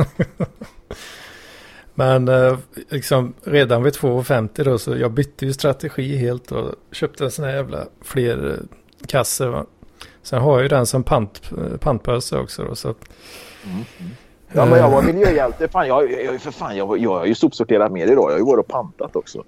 Men 2.00 2.28
eh, 2.28 2.58
liksom 2.90 3.34
redan 3.44 3.84
vid 3.84 3.94
2,50 3.94 4.64
då 4.64 4.78
så 4.78 4.96
jag 4.96 5.12
bytte 5.12 5.46
ju 5.46 5.54
strategi 5.54 6.18
helt 6.18 6.52
och 6.52 6.76
köpte 6.92 7.24
en 7.24 7.32
sån 7.32 7.46
här 7.46 7.56
jävla 7.56 7.86
fler 8.02 8.50
eh, 8.52 8.78
kasse. 9.08 9.64
Sen 10.24 10.42
har 10.42 10.54
jag 10.54 10.62
ju 10.62 10.68
den 10.68 10.86
som 10.86 11.04
pant, 11.04 11.52
eh, 11.52 11.78
pantpöse 11.78 12.38
också 12.38 12.64
då 12.64 12.76
så. 12.76 12.88
Mm. 12.88 13.84
Ja 14.52 14.66
men 14.66 14.80
jag 14.80 14.90
var 14.90 15.02
miljöhjälte. 15.02 15.68
Fan, 15.68 15.88
jag, 15.88 16.12
jag, 16.12 16.42
för 16.42 16.52
fan, 16.52 16.78
jag, 16.78 16.98
jag 16.98 17.20
har 17.20 17.26
ju 17.26 17.36
sopsorterat 17.36 17.92
mer 17.92 18.08
idag. 18.08 18.26
Jag 18.30 18.32
har 18.32 18.40
ju 18.40 18.46
varit 18.46 18.66
och 18.66 18.68
pantat 18.68 19.16
också. 19.16 19.44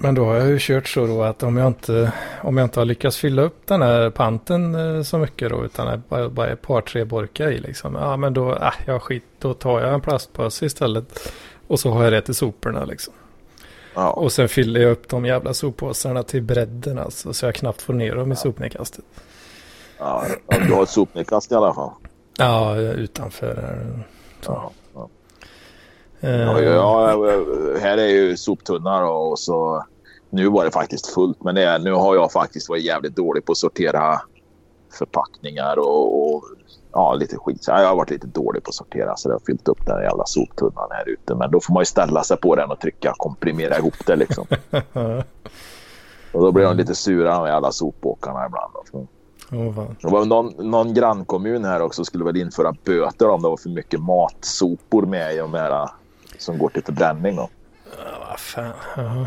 Men 0.00 0.14
då 0.14 0.24
har 0.24 0.34
jag 0.34 0.48
ju 0.48 0.58
kört 0.60 0.88
så 0.88 1.06
då 1.06 1.22
att 1.22 1.42
om 1.42 1.56
jag 1.56 1.66
inte, 1.66 2.12
om 2.42 2.56
jag 2.56 2.66
inte 2.66 2.80
har 2.80 2.84
lyckats 2.84 3.16
fylla 3.16 3.42
upp 3.42 3.66
den 3.66 3.82
här 3.82 4.10
panten 4.10 5.04
så 5.04 5.18
mycket 5.18 5.50
då 5.50 5.64
utan 5.64 5.86
det 5.86 6.02
bara, 6.08 6.28
bara 6.28 6.48
ett 6.48 6.62
par 6.62 6.80
tre 6.80 7.04
burkar 7.04 7.50
i 7.50 7.58
liksom. 7.58 7.94
Ja 7.94 8.16
men 8.16 8.34
då, 8.34 8.54
äh, 8.54 8.72
jag 8.86 9.02
skit, 9.02 9.24
då 9.38 9.54
tar 9.54 9.80
jag 9.80 9.94
en 9.94 10.00
plastpåse 10.00 10.66
istället. 10.66 11.32
Och 11.66 11.80
så 11.80 11.90
har 11.90 12.04
jag 12.04 12.12
det 12.12 12.20
till 12.20 12.34
soporna 12.34 12.84
liksom. 12.84 13.14
Ja. 13.94 14.10
Och 14.10 14.32
sen 14.32 14.48
fyller 14.48 14.80
jag 14.80 14.90
upp 14.90 15.08
de 15.08 15.24
jävla 15.24 15.54
soppåsarna 15.54 16.22
till 16.22 16.42
bredden 16.42 16.98
alltså. 16.98 17.32
Så 17.32 17.46
jag 17.46 17.54
knappt 17.54 17.82
får 17.82 17.94
ner 17.94 18.14
dem 18.14 18.28
i 18.28 18.34
ja. 18.34 18.36
sopnedkastet. 18.36 19.04
Ja, 19.98 20.24
du 20.66 20.74
har 20.74 20.82
ett 20.82 20.88
sopnedkast 20.88 21.52
i 21.52 21.54
alla 21.54 21.74
fall. 21.74 21.90
Ja, 22.38 22.76
utanför 22.76 23.54
här. 23.56 24.04
Ja, 24.46 24.70
ja. 26.20 26.28
Uh, 26.28 26.64
ja, 26.64 27.10
ja, 27.10 27.78
här 27.80 27.98
är 27.98 28.08
ju 28.08 28.36
soptunnar 28.36 29.02
och 29.02 29.38
så 29.38 29.84
nu 30.30 30.48
var 30.48 30.64
det 30.64 30.70
faktiskt 30.70 31.06
fullt. 31.06 31.44
Men 31.44 31.54
det, 31.54 31.78
nu 31.78 31.92
har 31.92 32.14
jag 32.14 32.32
faktiskt 32.32 32.68
varit 32.68 32.84
jävligt 32.84 33.16
dålig 33.16 33.44
på 33.44 33.52
att 33.52 33.58
sortera 33.58 34.20
förpackningar 34.98 35.78
och, 35.78 36.34
och 36.34 36.44
ja, 36.92 37.14
lite 37.14 37.36
skit. 37.36 37.64
Så 37.64 37.70
jag 37.70 37.88
har 37.88 37.96
varit 37.96 38.10
lite 38.10 38.26
dålig 38.26 38.62
på 38.62 38.68
att 38.68 38.74
sortera 38.74 39.16
så 39.16 39.28
jag 39.28 39.34
har 39.34 39.42
fyllt 39.46 39.68
upp 39.68 39.86
den 39.86 40.02
jävla 40.02 40.26
soptunnan 40.26 40.88
här 40.90 41.08
ute. 41.08 41.34
Men 41.34 41.50
då 41.50 41.60
får 41.60 41.74
man 41.74 41.80
ju 41.80 41.86
ställa 41.86 42.22
sig 42.22 42.36
på 42.36 42.56
den 42.56 42.70
och 42.70 42.80
trycka 42.80 43.14
komprimera 43.16 43.78
ihop 43.78 44.06
det 44.06 44.16
liksom. 44.16 44.46
och 46.32 46.40
då 46.40 46.52
blir 46.52 46.64
de 46.64 46.76
lite 46.76 46.94
sura 46.94 47.42
med 47.42 47.54
alla 47.54 47.72
sopåkarna 47.72 48.46
ibland. 48.46 48.72
Då. 48.92 49.06
Oh, 49.50 49.90
det 50.02 50.08
var 50.08 50.24
någon, 50.24 50.70
någon 50.70 50.94
grannkommun 50.94 51.64
här 51.64 51.82
också 51.82 52.04
skulle 52.04 52.24
väl 52.24 52.36
införa 52.36 52.74
böter 52.84 53.28
om 53.28 53.42
det 53.42 53.48
var 53.48 53.56
för 53.56 53.70
mycket 53.70 54.00
matsopor 54.00 55.06
med 55.06 55.34
i 55.34 55.38
de 55.38 55.54
här 55.54 55.88
som 56.38 56.58
går 56.58 56.68
till 56.68 56.84
förbränning. 56.84 57.36
Då. 57.36 57.48
Ja, 57.96 58.26
vad 58.28 58.40
fan. 58.40 58.72
Uh 58.98 59.26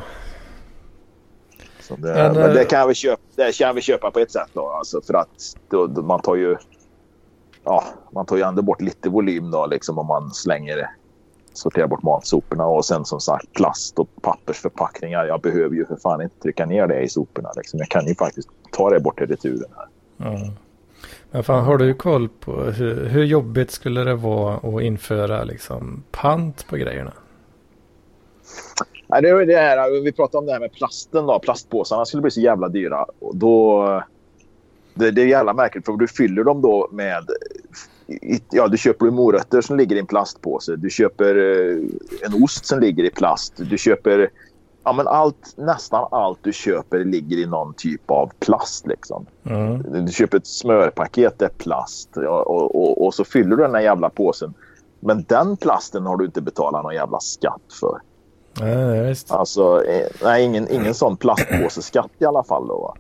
det, 1.97 2.13
men, 2.13 2.33
men, 2.33 2.53
det, 2.53 2.65
kan 2.65 2.87
vi 2.87 2.93
köpa, 2.93 3.21
det 3.35 3.57
kan 3.57 3.75
vi 3.75 3.81
köpa 3.81 4.11
på 4.11 4.19
ett 4.19 4.31
sätt 4.31 4.49
då. 4.53 4.67
Alltså 4.67 5.01
för 5.01 5.13
att 5.13 5.29
då, 5.69 5.87
då, 5.87 6.01
man 6.01 6.21
tar 6.21 6.35
ju 6.35 6.57
ja, 7.63 7.83
man 8.11 8.25
tar 8.25 8.35
ju 8.37 8.43
ändå 8.43 8.61
bort 8.61 8.81
lite 8.81 9.09
volym 9.09 9.51
då 9.51 9.65
liksom 9.65 9.99
om 9.99 10.07
man 10.07 10.31
slänger 10.31 10.89
sorterar 11.53 11.87
bort 11.87 12.03
matsoporna 12.03 12.65
och 12.65 12.85
sen 12.85 13.05
som 13.05 13.19
sagt 13.19 13.53
plast 13.53 13.99
och 13.99 14.09
pappersförpackningar. 14.21 15.25
Jag 15.25 15.41
behöver 15.41 15.75
ju 15.75 15.85
för 15.85 15.95
fan 15.95 16.21
inte 16.21 16.39
trycka 16.39 16.65
ner 16.65 16.87
det 16.87 17.01
i 17.01 17.09
soporna. 17.09 17.51
Liksom. 17.55 17.79
Jag 17.79 17.89
kan 17.89 18.07
ju 18.07 18.15
faktiskt 18.15 18.49
ta 18.71 18.89
det 18.89 18.99
bort 18.99 19.21
i 19.21 19.25
returen 19.25 19.69
här. 19.75 19.87
Mm. 20.29 20.51
Men 21.31 21.43
fan, 21.43 21.65
har 21.65 21.77
du 21.77 21.93
koll 21.93 22.29
på 22.29 22.63
hur, 22.63 23.05
hur 23.05 23.23
jobbigt 23.23 23.71
skulle 23.71 24.03
det 24.03 24.15
vara 24.15 24.55
att 24.55 24.81
införa 24.81 25.43
liksom 25.43 26.03
pant 26.11 26.67
på 26.67 26.75
grejerna? 26.75 27.13
Nej, 29.07 29.21
det 29.21 29.29
är 29.29 29.45
det 29.45 29.57
här, 29.57 30.03
vi 30.03 30.11
pratade 30.11 30.37
om 30.37 30.45
det 30.45 30.51
här 30.51 30.59
med 30.59 30.73
plasten. 30.73 31.25
Då. 31.25 31.39
Plastpåsarna 31.39 32.05
skulle 32.05 32.21
bli 32.21 32.31
så 32.31 32.41
jävla 32.41 32.69
dyra. 32.69 33.05
Och 33.19 33.35
då, 33.35 34.03
det, 34.93 35.11
det 35.11 35.21
är 35.21 35.25
jävla 35.25 35.53
märkligt 35.53 35.85
för 35.85 35.93
du 35.93 36.07
fyller 36.07 36.43
dem 36.43 36.61
då 36.61 36.89
med... 36.91 37.29
Ja, 38.51 38.67
du 38.67 38.77
köper 38.77 39.05
morötter 39.05 39.61
som 39.61 39.77
ligger 39.77 39.95
i 39.95 39.99
en 39.99 40.05
plastpåse. 40.05 40.75
Du 40.75 40.89
köper 40.89 41.35
eh, 41.35 41.77
en 42.21 42.43
ost 42.43 42.65
som 42.65 42.79
ligger 42.79 43.03
i 43.03 43.09
plast. 43.09 43.53
Du 43.57 43.77
köper... 43.77 44.29
Ja, 44.83 44.93
men 44.93 45.07
allt, 45.07 45.53
nästan 45.57 46.07
allt 46.11 46.39
du 46.41 46.53
köper 46.53 47.05
ligger 47.05 47.37
i 47.37 47.45
någon 47.45 47.73
typ 47.73 48.11
av 48.11 48.31
plast. 48.39 48.87
Liksom. 48.87 49.25
Mm. 49.43 50.05
Du 50.05 50.11
köper 50.11 50.37
ett 50.37 50.47
smörpaket, 50.47 51.39
det 51.39 51.45
är 51.45 51.49
plast. 51.49 52.17
Och, 52.17 52.75
och, 52.75 53.05
och, 53.05 53.13
så 53.13 53.23
fyller 53.23 53.55
du 53.55 53.63
den 53.63 53.75
här 53.75 53.81
jävla 53.81 54.09
påsen. 54.09 54.53
Men 54.99 55.25
den 55.27 55.57
plasten 55.57 56.05
har 56.05 56.17
du 56.17 56.25
inte 56.25 56.41
betalat 56.41 56.83
någon 56.83 56.95
jävla 56.95 57.19
skatt 57.19 57.73
för. 57.79 57.99
Nej, 58.59 59.07
just. 59.07 59.31
Alltså, 59.31 59.83
eh, 59.83 60.07
nej, 60.23 60.43
ingen, 60.43 60.71
ingen 60.71 60.93
sån 60.93 61.17
plastpåseskatt 61.17 62.11
i 62.19 62.25
alla 62.25 62.43
fall. 62.43 62.67
Då, 62.67 62.95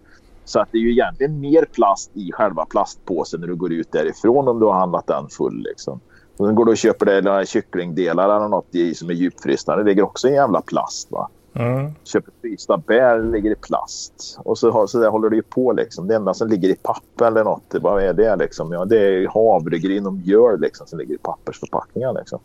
så 0.45 0.59
att 0.59 0.69
det 0.71 0.77
är 0.77 0.81
ju 0.81 0.91
egentligen 0.91 1.39
mer 1.39 1.65
plast 1.65 2.11
i 2.13 2.31
själva 2.31 2.65
plastpåsen 2.65 3.39
när 3.39 3.47
du 3.47 3.55
går 3.55 3.71
ut 3.71 3.91
därifrån 3.91 4.47
om 4.47 4.59
du 4.59 4.65
har 4.65 4.73
handlat 4.73 5.07
den 5.07 5.29
full. 5.29 5.63
Liksom. 5.69 5.99
Och 6.37 6.45
sen 6.45 6.55
går 6.55 6.65
du 6.65 6.71
och 6.71 6.77
köper 6.77 7.05
det, 7.05 7.17
eller 7.17 7.45
kycklingdelar 7.45 8.35
eller 8.35 8.47
något 8.47 8.75
i 8.75 8.95
som 8.95 9.09
är 9.09 9.13
djupfrysta. 9.13 9.75
Det 9.75 9.83
ligger 9.83 10.03
också 10.03 10.27
i 10.27 10.29
en 10.29 10.35
jävla 10.35 10.61
plast. 10.61 11.11
va. 11.11 11.29
Mm. 11.53 11.91
Köper 12.03 12.31
frysta 12.41 12.77
bär, 12.77 13.23
ligger 13.23 13.51
i 13.51 13.55
plast. 13.55 14.39
Och 14.39 14.57
så, 14.57 14.87
så 14.87 14.99
där 14.99 15.09
håller 15.09 15.29
det 15.29 15.35
ju 15.35 15.41
på. 15.41 15.71
Liksom. 15.71 16.07
Det 16.07 16.15
enda 16.15 16.33
som 16.33 16.47
ligger 16.47 16.69
i 16.69 16.75
papper 16.75 17.25
eller 17.25 17.43
något, 17.43 17.75
vad 17.81 18.03
är 18.03 18.13
det? 18.13 18.35
Liksom? 18.35 18.71
Ja, 18.71 18.85
det 18.85 18.99
är 18.99 19.27
havregryn 19.27 20.05
och 20.05 20.13
mjöl 20.13 20.61
liksom, 20.61 20.87
som 20.87 20.99
ligger 20.99 21.15
i 21.15 21.17
pappersförpackningar. 21.17 22.13
Liksom. 22.13 22.39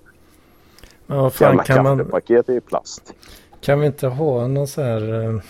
Ja, 1.07 1.31
fan, 1.31 1.49
Jävla 1.49 1.65
kan 1.65 1.85
kaffepaket 1.85 2.49
man... 2.49 2.55
är 2.55 2.59
i 2.59 2.61
plast. 2.61 3.15
Kan 3.61 3.81
vi 3.81 3.87
inte 3.87 4.07
ha 4.07 4.47
någon 4.47 4.67
så 4.67 4.83
här... 4.83 5.25
Eh, 5.25 5.41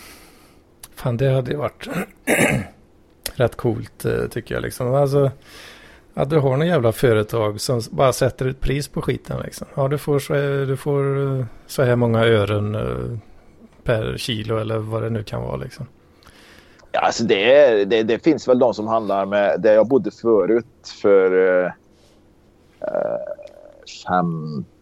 fan, 0.94 1.16
det 1.16 1.30
hade 1.30 1.50
ju 1.50 1.56
varit 1.56 1.88
rätt 3.34 3.56
coolt 3.56 4.04
eh, 4.04 4.26
tycker 4.30 4.54
jag. 4.54 4.62
Liksom. 4.62 4.94
Alltså, 4.94 5.30
att 6.14 6.30
du 6.30 6.38
har 6.38 6.56
någon 6.56 6.66
jävla 6.66 6.92
företag 6.92 7.60
som 7.60 7.80
bara 7.90 8.12
sätter 8.12 8.46
ett 8.46 8.60
pris 8.60 8.88
på 8.88 9.02
skiten. 9.02 9.40
Liksom. 9.44 9.66
Ja, 9.74 9.88
du 9.88 9.98
får, 9.98 10.18
så, 10.18 10.34
du 10.64 10.76
får 10.76 11.38
eh, 11.38 11.44
så 11.66 11.82
här 11.82 11.96
många 11.96 12.24
ören 12.24 12.74
per 13.86 14.16
kilo 14.16 14.58
eller 14.58 14.78
vad 14.78 15.02
det 15.02 15.10
nu 15.10 15.22
kan 15.22 15.42
vara. 15.42 15.56
Liksom. 15.56 15.86
Ja, 16.92 17.00
alltså 17.00 17.24
det, 17.24 17.84
det, 17.84 18.02
det, 18.02 18.24
finns 18.24 18.48
väl 18.48 18.58
de 18.58 18.74
som 18.74 18.86
handlar 18.86 19.26
med... 19.26 19.60
Där 19.60 19.74
jag 19.74 19.88
bodde 19.88 20.10
förut 20.10 20.94
för... 21.02 21.64
Eh, 21.64 21.70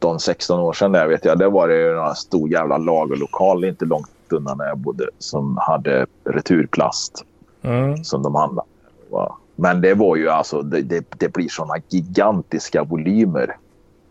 15-16 0.01 0.59
år 0.59 0.73
sedan 0.73 0.93
där 0.93 1.07
vet 1.07 1.25
jag. 1.25 1.39
Det 1.39 1.49
var 1.49 1.69
det 1.69 2.09
en 2.09 2.15
stor 2.15 2.51
jävla 2.51 2.79
lagerlokal 2.79 3.65
inte 3.65 3.85
långt 3.85 4.11
undan 4.31 4.59
där 4.59 4.67
jag 4.67 4.79
bodde 4.79 5.09
som 5.19 5.59
hade 5.61 6.07
returplast 6.25 7.25
mm. 7.63 8.05
som 8.05 8.23
de 8.23 8.35
handlade. 8.35 8.69
Men 9.57 9.81
det 9.81 9.95
var 9.95 10.17
ju 10.17 10.29
alltså, 10.29 10.63
det, 10.63 10.83
det, 10.83 11.05
det 11.19 11.33
blir 11.33 11.49
sådana 11.49 11.75
gigantiska 11.89 12.85
volymer. 12.85 13.57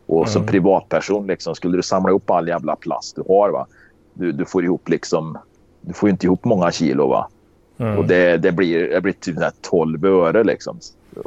Och 0.06 0.22
mm. 0.22 0.28
som 0.28 0.46
privatperson 0.46 1.28
liksom, 1.28 1.56
skulle 1.56 1.78
du 1.78 1.84
samla 1.84 2.12
upp 2.12 2.30
all 2.30 2.48
jävla 2.48 2.76
plast 2.76 3.16
du 3.16 3.24
har 3.28 3.50
va. 3.50 3.68
Du, 4.14 4.32
du 4.32 4.46
får 4.46 4.64
ihop 4.64 4.90
liksom, 4.90 5.38
du 5.82 5.94
får 5.94 6.10
inte 6.10 6.26
ihop 6.26 6.46
många 6.46 6.72
kilo 6.72 7.08
va. 7.08 7.30
Mm. 7.78 7.98
Och 7.98 8.06
det, 8.06 8.38
det, 8.38 8.52
blir, 8.52 8.90
det 8.90 9.02
blir 9.02 9.14
typ 9.14 9.38
12 9.62 10.06
öre 10.06 10.44
liksom. 10.44 10.80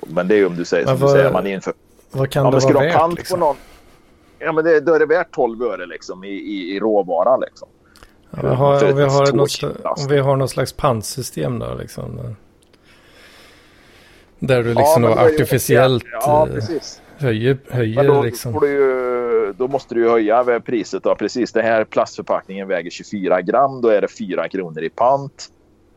Men 0.06 0.28
det 0.28 0.34
är 0.34 0.38
ju 0.38 0.46
om 0.46 0.56
du 0.56 0.64
säger, 0.64 0.86
som 0.86 0.96
vad, 0.96 1.10
du 1.10 1.18
säger, 1.18 1.32
man 1.32 1.46
inför 1.46 1.72
vad 2.10 2.30
kan 2.30 2.44
ja, 2.44 2.50
det 2.50 2.72
vara 2.72 3.08
värt? 3.08 3.18
Liksom? 3.18 3.40
Någon, 3.40 3.56
ja, 4.38 4.52
men 4.52 4.64
det, 4.64 4.80
då 4.80 4.94
är 4.94 4.98
det 4.98 5.06
värt 5.06 5.30
12 5.30 5.62
öre 5.62 5.86
liksom, 5.86 6.24
i, 6.24 6.28
i, 6.28 6.76
i 6.76 6.80
råvara. 6.80 7.36
Liksom. 7.36 7.68
Ja, 8.30 8.38
vi 8.42 8.48
har, 8.48 8.90
om, 8.90 8.96
vi 8.96 9.02
har 9.02 9.32
något, 9.32 9.62
om 9.84 10.08
vi 10.08 10.18
har 10.18 10.36
något 10.36 10.50
slags 10.50 10.72
pantsystem 10.72 11.58
då 11.58 11.74
liksom. 11.74 12.36
Där 14.38 14.62
du 14.62 14.74
liksom 14.74 15.02
ja, 15.02 15.14
då 15.14 15.20
artificiellt 15.20 16.04
ja, 16.12 16.48
eh, 16.48 16.64
höjer, 17.16 17.58
höjer 17.68 17.96
men 17.96 18.06
då, 18.06 18.22
liksom. 18.22 18.52
Får 18.52 18.60
du 18.60 18.70
ju, 18.70 19.25
då 19.58 19.68
måste 19.68 19.94
du 19.94 20.10
höja 20.10 20.60
priset 20.60 21.02
då. 21.02 21.14
Precis, 21.14 21.52
den 21.52 21.64
här 21.64 21.84
plastförpackningen 21.84 22.68
väger 22.68 22.90
24 22.90 23.42
gram. 23.42 23.80
Då 23.80 23.88
är 23.88 24.00
det 24.00 24.08
4 24.08 24.48
kronor 24.48 24.82
i 24.82 24.88
pant. 24.88 25.52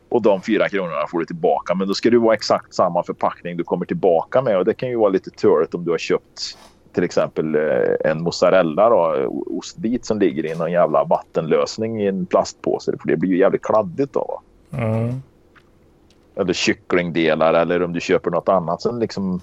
Och 0.09 0.21
de 0.21 0.41
4 0.41 0.69
kronorna 0.69 1.07
får 1.11 1.19
du 1.19 1.25
tillbaka. 1.25 1.75
Men 1.75 1.87
då 1.87 1.93
ska 1.93 2.09
det 2.09 2.17
vara 2.17 2.33
exakt 2.33 2.73
samma 2.73 3.03
förpackning 3.03 3.57
du 3.57 3.63
kommer 3.63 3.85
tillbaka 3.85 4.41
med. 4.41 4.57
Och 4.57 4.65
det 4.65 4.73
kan 4.73 4.89
ju 4.89 4.95
vara 4.95 5.09
lite 5.09 5.29
törligt 5.29 5.75
om 5.75 5.85
du 5.85 5.91
har 5.91 5.97
köpt 5.97 6.57
till 6.91 7.03
exempel 7.03 7.55
eh, 7.55 8.11
en 8.11 8.23
mozzarella 8.23 8.89
då, 8.89 9.27
ostbit 9.45 10.05
som 10.05 10.19
ligger 10.19 10.45
i 10.45 10.55
någon 10.55 10.71
jävla 10.71 11.03
vattenlösning 11.03 12.01
i 12.01 12.07
en 12.07 12.25
plastpåse. 12.25 12.97
För 13.01 13.07
det 13.07 13.17
blir 13.17 13.29
ju 13.29 13.37
jävligt 13.37 13.61
kladdigt 13.61 14.13
då. 14.13 14.41
Mm. 14.71 15.21
Eller 16.35 16.53
kycklingdelar 16.53 17.53
eller 17.53 17.83
om 17.83 17.93
du 17.93 17.99
köper 17.99 18.31
något 18.31 18.49
annat 18.49 18.81
som 18.81 18.99
liksom 18.99 19.41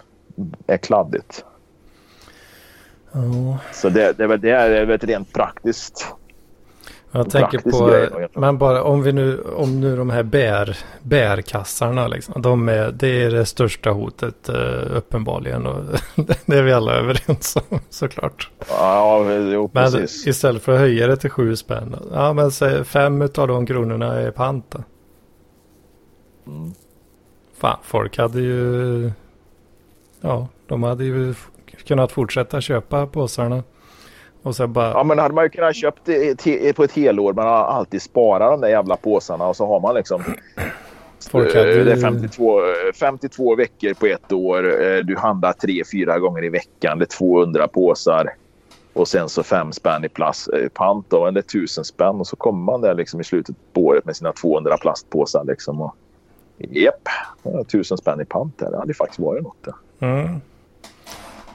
är 0.67 0.77
kladdigt. 0.77 1.45
Oh. 3.17 3.57
Så 3.73 3.89
det, 3.89 4.13
det, 4.19 4.37
det 4.37 4.51
är 4.51 4.87
väl 4.87 4.99
rent 4.99 5.33
praktiskt 5.33 6.07
jag 7.17 7.31
tänker 7.31 7.59
på, 7.59 7.87
grej, 7.87 8.29
men 8.35 8.59
bara 8.59 8.83
om 8.83 9.03
vi 9.03 9.13
nu, 9.13 9.41
om 9.43 9.81
nu 9.81 9.97
de 9.97 10.11
här 10.11 10.23
bär, 10.23 10.79
bärkassarna 11.03 12.09
liksom. 12.09 12.43
De 12.43 12.69
är, 12.69 12.93
det 12.93 13.23
är 13.23 13.31
det 13.31 13.47
största 13.47 13.91
hotet 13.91 14.49
uh, 14.49 14.97
uppenbarligen 14.97 15.67
och 15.67 15.85
det 16.47 16.57
är 16.57 16.63
vi 16.63 16.73
alla 16.73 16.93
överens 16.93 17.57
om 17.69 17.79
såklart. 17.91 18.51
Ja, 18.69 19.33
jo, 19.33 19.71
men 19.73 19.93
precis. 19.93 20.27
istället 20.27 20.63
för 20.63 20.73
att 20.73 20.79
höja 20.79 21.07
det 21.07 21.17
till 21.17 21.31
sju 21.31 21.57
spänn. 21.57 21.97
Ja, 22.13 22.33
men 22.33 22.51
säg 22.51 22.85
fem 22.85 23.23
av 23.23 23.49
de 23.49 23.67
kronorna 23.67 24.15
är 24.15 24.31
pant 24.31 24.75
mm. 26.47 26.73
Fan, 27.59 27.79
folk 27.83 28.19
hade 28.19 28.41
ju, 28.41 29.11
ja, 30.21 30.49
de 30.67 30.83
hade 30.83 31.05
ju 31.05 31.35
kunnat 31.85 32.13
fortsätta 32.13 32.61
köpa 32.61 33.07
påsarna. 33.07 33.63
Och 34.43 34.57
så 34.57 34.67
bara... 34.67 34.91
Ja 34.91 35.05
men 35.05 35.19
hade 35.19 35.35
man 35.35 35.45
ju 35.45 35.51
kunnat 35.51 35.77
köpt 35.77 36.01
det 36.05 36.77
på 36.77 36.85
ett 36.85 36.93
helår. 36.93 37.33
Man 37.33 37.47
har 37.47 37.65
alltid 37.65 38.03
sparat 38.03 38.53
de 38.53 38.61
där 38.61 38.69
jävla 38.69 38.97
påsarna 38.97 39.47
och 39.47 39.57
så 39.57 39.67
har 39.67 39.81
man 39.81 39.95
liksom. 39.95 40.23
Folk 41.31 41.55
hade... 41.55 41.85
Det 41.85 41.93
är 41.93 41.97
52, 41.97 42.61
52 43.01 43.57
veckor 43.57 43.95
på 43.95 44.07
ett 44.07 44.33
år. 44.33 44.83
Eh, 44.83 44.99
du 44.99 45.17
handlar 45.17 45.53
tre, 45.53 45.83
fyra 45.93 46.19
gånger 46.19 46.45
i 46.45 46.49
veckan. 46.49 46.99
Det 46.99 47.05
är 47.05 47.19
200 47.19 47.69
påsar. 47.69 48.35
Och 48.93 49.09
sen 49.09 49.29
så 49.29 49.43
fem 49.43 49.73
spänn 49.73 50.05
i 50.05 50.09
plast, 50.09 50.49
eh, 50.53 50.69
pant 50.69 51.07
då. 51.09 51.25
Är 51.27 51.43
tusen 51.43 51.85
spänn. 51.85 52.17
Och 52.21 52.27
så 52.27 52.37
kommer 52.37 52.65
man 52.65 52.81
där 52.81 52.95
liksom 52.95 53.21
i 53.21 53.25
slutet 53.25 53.57
på 53.73 53.81
året 53.81 54.05
med 54.05 54.17
sina 54.17 54.33
200 54.33 54.77
plastpåsar 54.77 55.45
liksom. 55.45 55.81
Och, 55.81 55.97
Japp, 56.59 57.09
tusen 57.73 57.99
spänn 57.99 58.21
i 58.21 58.25
pant 58.25 58.59
där. 58.59 58.71
Det 58.71 58.79
hade 58.79 58.95
faktiskt 58.95 59.19
varit 59.19 59.43
något. 59.43 59.67
Mm. 60.01 60.41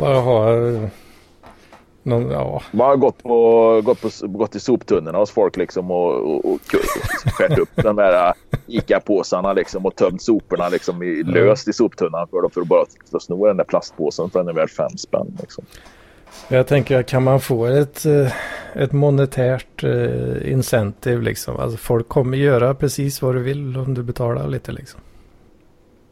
Bara 0.02 0.20
ha 0.20 0.56
någon, 2.04 2.32
ja. 2.32 2.62
Man 2.72 2.88
har 2.88 2.98
gått, 2.98 3.24
på, 3.24 3.82
gått, 3.82 4.02
på, 4.02 4.10
gått 4.28 4.56
i 4.56 4.60
soptunnorna 4.60 5.18
hos 5.18 5.32
folk 5.32 5.58
liksom 5.58 5.92
och, 5.92 6.36
och, 6.36 6.46
och 6.46 6.60
skärt 7.34 7.58
upp 7.58 7.70
de 7.76 7.96
där 7.96 8.34
ICA-påsarna 8.68 9.54
liksom 9.54 9.86
och 9.86 9.96
tömt 9.96 10.22
soporna 10.22 10.70
liksom 10.70 11.04
i, 11.04 11.24
löst 11.24 11.68
i 11.68 11.74
soptunnan 11.74 12.28
för, 12.28 12.50
för 12.50 12.62
att 12.62 12.68
bara 12.68 12.86
för 13.10 13.18
att 13.18 13.24
sno 13.24 13.48
den 13.48 13.58
där 13.58 13.64
plastpåsen 13.64 14.30
för 14.30 14.40
den 14.40 14.48
är 14.48 14.54
värd 14.54 14.70
fem 14.70 14.98
spänn. 14.98 15.38
Liksom. 15.40 15.66
Jag 16.48 16.68
tänker, 16.68 17.04
kan 17.04 17.24
man 17.24 17.40
få 17.40 17.66
ett, 17.66 18.06
eh, 18.06 18.34
ett 18.74 18.92
monetärt 18.92 19.84
incentive 20.46 21.22
liksom? 21.22 21.60
Alltså 21.60 21.78
folk 21.78 22.08
kommer 22.08 22.38
göra 22.38 22.74
precis 22.74 23.22
vad 23.22 23.36
du 23.36 23.40
vill 23.40 23.78
om 23.78 23.94
du 23.94 24.04
betalar 24.04 24.48
lite 24.48 24.72
liksom. 24.72 25.00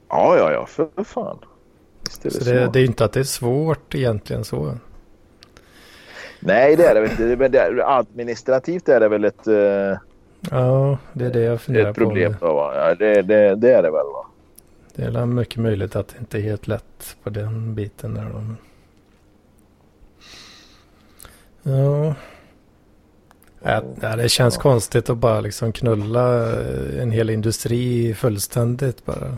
Ja, 0.10 0.38
ja, 0.38 0.52
ja, 0.52 0.66
för 0.66 1.04
fan. 1.04 1.38
Är 2.18 2.24
det, 2.24 2.32
så 2.32 2.43
det, 2.43 2.70
det 2.74 2.80
är 2.80 2.86
inte 2.86 3.05
att 3.05 3.14
det 3.14 3.20
är 3.20 3.24
svårt 3.24 3.95
egentligen 3.95 4.43
så. 4.43 4.78
Nej, 6.39 6.76
det 6.76 6.86
är 6.86 6.95
det 6.95 7.12
inte. 7.12 7.24
Men 7.24 7.51
det, 7.51 7.86
administrativt 7.86 8.89
är 8.89 8.99
det 8.99 9.07
väl 9.10 9.26
ett... 9.26 9.47
Uh, 9.47 9.97
ja, 10.51 10.97
det 11.14 11.26
är 11.26 11.30
det 11.30 11.41
jag 11.41 11.62
funderar 11.62 11.89
ett 11.89 11.95
problem 11.95 12.36
på. 12.39 12.53
va? 12.53 12.72
Ja, 12.76 12.95
det, 12.95 13.22
det, 13.22 13.55
det, 13.55 13.74
är 13.74 13.84
det 13.84 13.91
väl 13.91 14.05
va? 14.05 14.26
Det 14.95 15.03
är 15.03 15.26
mycket 15.26 15.57
möjligt 15.57 15.95
att 15.95 16.07
det 16.07 16.20
inte 16.20 16.38
är 16.38 16.41
helt 16.41 16.68
lätt 16.68 17.18
på 17.24 17.30
den 17.30 17.76
biten 17.76 18.14
där 18.14 18.26
då. 18.34 18.43
Ja. 21.72 22.16
Ja, 23.62 24.16
det 24.16 24.30
känns 24.30 24.55
ja. 24.55 24.62
konstigt 24.62 25.10
att 25.10 25.18
bara 25.18 25.41
liksom 25.41 25.72
knulla 25.72 26.55
en 27.01 27.12
hel 27.12 27.30
industri 27.30 28.14
fullständigt 28.14 29.05
bara. 29.05 29.38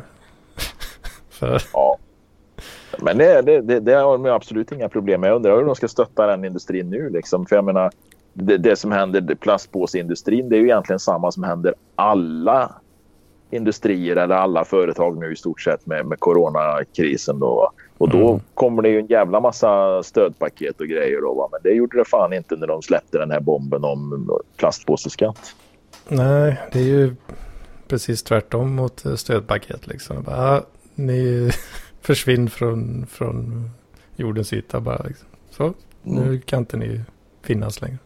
För... 1.29 1.61
Ja. 1.73 1.97
Men 3.01 3.17
det, 3.17 3.41
det, 3.41 3.79
det, 3.79 3.93
har 3.93 4.17
de 4.17 4.25
absolut 4.25 4.71
inga 4.71 4.89
problem 4.89 5.21
med. 5.21 5.29
Jag 5.29 5.35
undrar 5.35 5.57
hur 5.57 5.65
de 5.65 5.75
ska 5.75 5.87
stötta 5.87 6.27
den 6.27 6.45
industrin 6.45 6.89
nu. 6.89 7.09
Liksom. 7.09 7.45
För 7.45 7.55
jag 7.55 7.65
menar, 7.65 7.91
det, 8.33 8.57
det 8.57 8.75
som 8.75 8.91
händer 8.91 9.35
plastpåseindustrin 9.35 10.49
det 10.49 10.55
är 10.55 10.59
ju 10.59 10.65
egentligen 10.65 10.99
samma 10.99 11.31
som 11.31 11.43
händer 11.43 11.73
alla 11.95 12.75
industrier 13.51 14.15
eller 14.15 14.35
alla 14.35 14.65
företag 14.65 15.17
nu 15.17 15.33
i 15.33 15.35
stort 15.35 15.61
sett 15.61 15.85
med, 15.85 16.05
med 16.05 16.19
coronakrisen. 16.19 17.39
Då. 17.39 17.71
Och 17.97 18.09
då 18.09 18.29
mm. 18.29 18.41
kommer 18.53 18.81
det 18.81 18.89
ju 18.89 18.99
en 18.99 19.07
jävla 19.07 19.39
massa 19.39 20.03
stödpaket 20.03 20.79
och 20.79 20.87
grejer. 20.87 21.21
Då, 21.21 21.33
va? 21.33 21.47
Men 21.51 21.59
det 21.63 21.71
gjorde 21.71 21.97
det 21.97 22.05
fan 22.05 22.33
inte 22.33 22.55
när 22.55 22.67
de 22.67 22.81
släppte 22.81 23.17
den 23.17 23.31
här 23.31 23.39
bomben 23.39 23.83
om 23.83 24.29
plastpåseskatt. 24.57 25.55
Nej, 26.07 26.61
det 26.71 26.79
är 26.79 26.83
ju 26.83 27.15
precis 27.87 28.23
tvärtom 28.23 28.75
mot 28.75 29.03
stödpaket. 29.15 29.87
Liksom. 29.87 30.23
Bara, 30.23 30.61
ni 30.95 31.51
försvinn 32.01 32.49
från, 32.49 33.05
från 33.07 33.69
jordens 34.15 34.53
yta 34.53 34.79
bara. 34.79 35.03
Liksom. 35.03 35.27
Så, 35.49 35.63
mm. 35.63 35.73
nu 36.03 36.39
kan 36.39 36.59
inte 36.59 36.77
ni 36.77 37.01
finnas 37.41 37.81
längre. 37.81 37.97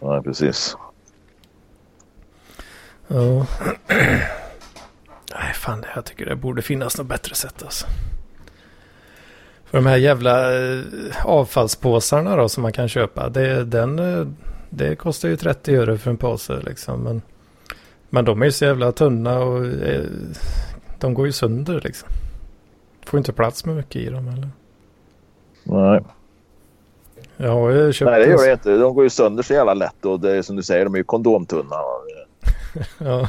Nej, 0.00 0.22
precis. 0.22 0.76
Ja. 3.08 3.46
Nej, 5.34 5.54
fan, 5.54 5.84
jag 5.94 6.04
tycker 6.04 6.26
det 6.26 6.36
borde 6.36 6.62
finnas 6.62 6.98
något 6.98 7.06
bättre 7.06 7.34
sätt 7.34 7.62
alltså. 7.62 7.86
För 9.64 9.78
de 9.78 9.86
här 9.86 9.96
jävla 9.96 10.54
eh, 10.54 10.82
avfallspåsarna 11.24 12.36
då 12.36 12.48
som 12.48 12.62
man 12.62 12.72
kan 12.72 12.88
köpa. 12.88 13.28
Det, 13.28 13.64
den, 13.64 13.98
eh, 13.98 14.26
det 14.70 14.96
kostar 14.96 15.28
ju 15.28 15.36
30 15.36 15.76
öre 15.76 15.98
för 15.98 16.10
en 16.10 16.16
påse 16.16 16.60
liksom. 16.66 17.00
Men, 17.00 17.22
men 18.10 18.24
de 18.24 18.42
är 18.42 18.46
ju 18.46 18.52
så 18.52 18.64
jävla 18.64 18.92
tunna 18.92 19.38
och 19.38 19.66
eh, 19.66 20.04
de 21.00 21.14
går 21.14 21.26
ju 21.26 21.32
sönder 21.32 21.80
liksom. 21.84 22.08
Får 23.06 23.18
inte 23.18 23.32
plats 23.32 23.64
med 23.64 23.76
mycket 23.76 23.96
i 23.96 24.08
dem 24.08 24.28
eller? 24.28 24.50
Nej. 25.64 26.04
Jag 27.36 27.52
har 27.52 27.70
ju 27.70 27.92
köpt 27.92 28.10
Nej 28.10 28.20
det 28.20 28.30
gör 28.30 28.46
det 28.46 28.52
inte. 28.52 28.76
De 28.76 28.94
går 28.94 29.04
ju 29.04 29.10
sönder 29.10 29.42
så 29.42 29.52
jävla 29.52 29.74
lätt 29.74 30.04
och 30.04 30.20
det 30.20 30.36
är 30.36 30.42
som 30.42 30.56
du 30.56 30.62
säger 30.62 30.84
de 30.84 30.94
är 30.94 30.98
ju 30.98 31.04
kondomtunna. 31.04 31.76
ja. 32.98 33.28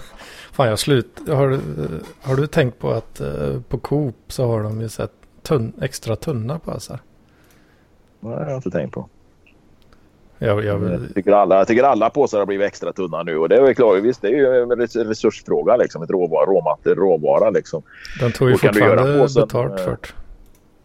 Fan 0.52 0.68
jag 0.68 0.80
slut. 0.80 1.20
Har, 1.28 1.60
har 2.22 2.36
du 2.36 2.48
tänkt 2.48 2.80
på 2.80 2.92
att 2.92 3.22
uh, 3.22 3.62
på 3.62 3.78
Coop 3.78 4.16
så 4.28 4.48
har 4.48 4.64
de 4.64 4.82
ju 4.82 4.90
sett 4.90 5.12
tunn, 5.44 5.74
extra 5.82 6.16
tunna 6.16 6.60
påsar? 6.60 7.00
Nej 8.20 8.34
jag 8.34 8.46
har 8.46 8.56
inte 8.56 8.72
tänkt 8.72 8.94
på. 8.94 9.10
Jag, 10.40 10.66
jag, 10.66 10.84
jag, 10.84 11.02
tycker 11.16 11.32
alla, 11.32 11.58
jag 11.58 11.68
tycker 11.68 11.84
alla 11.84 12.10
påsar 12.10 12.40
har 12.40 12.46
blivit 12.46 12.68
extra 12.68 12.94
tunna 12.94 13.24
nu 13.24 13.38
och 13.38 13.50
det 13.50 13.56
är 13.56 13.62
väl 13.62 13.76
klart, 13.76 14.04
visst 14.04 14.22
det 14.22 14.28
är 14.28 14.32
ju 14.32 14.62
en 14.62 15.08
resursfråga 15.08 15.78
liksom, 15.78 16.04
ett 16.04 16.10
råvara, 16.10 16.46
råmatte, 16.46 16.94
råvara 16.94 17.50
liksom. 17.50 17.84
Den 18.20 18.32
tog 18.32 18.50
ju 18.50 18.58
fortfarande 18.58 19.20
påsen, 19.20 19.42
betalt 19.42 19.80
för 19.80 19.92
det. 19.92 20.08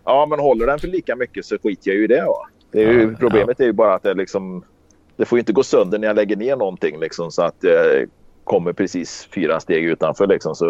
Ja 0.04 0.26
men 0.26 0.38
håller 0.38 0.66
den 0.66 0.78
för 0.78 0.88
lika 0.88 1.16
mycket 1.16 1.44
så 1.44 1.58
skiter 1.58 1.90
jag 1.90 1.96
ju 1.96 2.04
i 2.04 2.06
det 2.06 2.24
va. 2.24 2.48
Det 2.70 2.82
är 2.82 2.92
ju, 2.92 3.02
ja, 3.02 3.16
problemet 3.18 3.56
ja. 3.58 3.62
är 3.62 3.66
ju 3.66 3.72
bara 3.72 3.94
att 3.94 4.02
det 4.02 4.14
liksom, 4.14 4.64
det 5.16 5.24
får 5.24 5.38
ju 5.38 5.40
inte 5.40 5.52
gå 5.52 5.62
sönder 5.62 5.98
när 5.98 6.06
jag 6.06 6.16
lägger 6.16 6.36
ner 6.36 6.56
någonting 6.56 7.00
liksom 7.00 7.30
så 7.30 7.42
att 7.42 7.60
det 7.60 8.06
kommer 8.44 8.72
precis 8.72 9.28
fyra 9.34 9.60
steg 9.60 9.84
utanför 9.84 10.26
liksom 10.26 10.54
så 10.54 10.66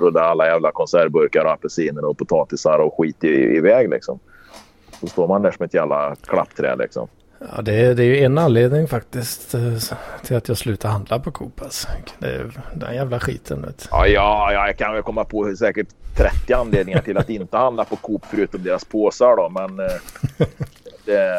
rullar 0.00 0.22
alla 0.22 0.46
jävla 0.46 0.72
konservburkar 0.72 1.44
och 1.44 1.50
apelsiner 1.50 2.04
och 2.04 2.18
potatisar 2.18 2.78
och 2.78 2.94
skit 2.98 3.24
i, 3.24 3.56
iväg 3.56 3.90
liksom. 3.90 4.18
Så 5.00 5.06
står 5.06 5.28
man 5.28 5.42
där 5.42 5.50
som 5.50 5.64
ett 5.64 5.74
jävla 5.74 6.16
klappträd 6.26 6.78
liksom. 6.78 7.08
Ja, 7.54 7.62
det 7.62 7.72
är, 7.72 7.94
det 7.94 8.02
är 8.02 8.06
ju 8.06 8.24
en 8.24 8.38
anledning 8.38 8.88
faktiskt 8.88 9.54
eh, 9.54 9.78
till 10.22 10.36
att 10.36 10.48
jag 10.48 10.58
slutar 10.58 10.88
handla 10.88 11.18
på 11.18 11.30
Coop. 11.30 11.62
Alltså. 11.62 11.88
Det 12.18 12.26
är 12.26 12.60
den 12.74 12.94
jävla 12.94 13.20
skiten. 13.20 13.62
Vet. 13.62 13.88
Ja, 13.90 14.06
ja, 14.06 14.52
jag 14.52 14.78
kan 14.78 14.94
väl 14.94 15.02
komma 15.02 15.24
på 15.24 15.56
säkert 15.56 15.88
30 16.16 16.52
anledningar 16.52 17.00
till 17.00 17.18
att 17.18 17.30
inte 17.30 17.56
handla 17.56 17.84
på 17.84 17.96
Coop 17.96 18.24
förutom 18.30 18.62
deras 18.62 18.84
påsar 18.84 19.36
då. 19.36 19.48
Men 19.48 19.80
eh, 19.80 20.46
det... 21.04 21.32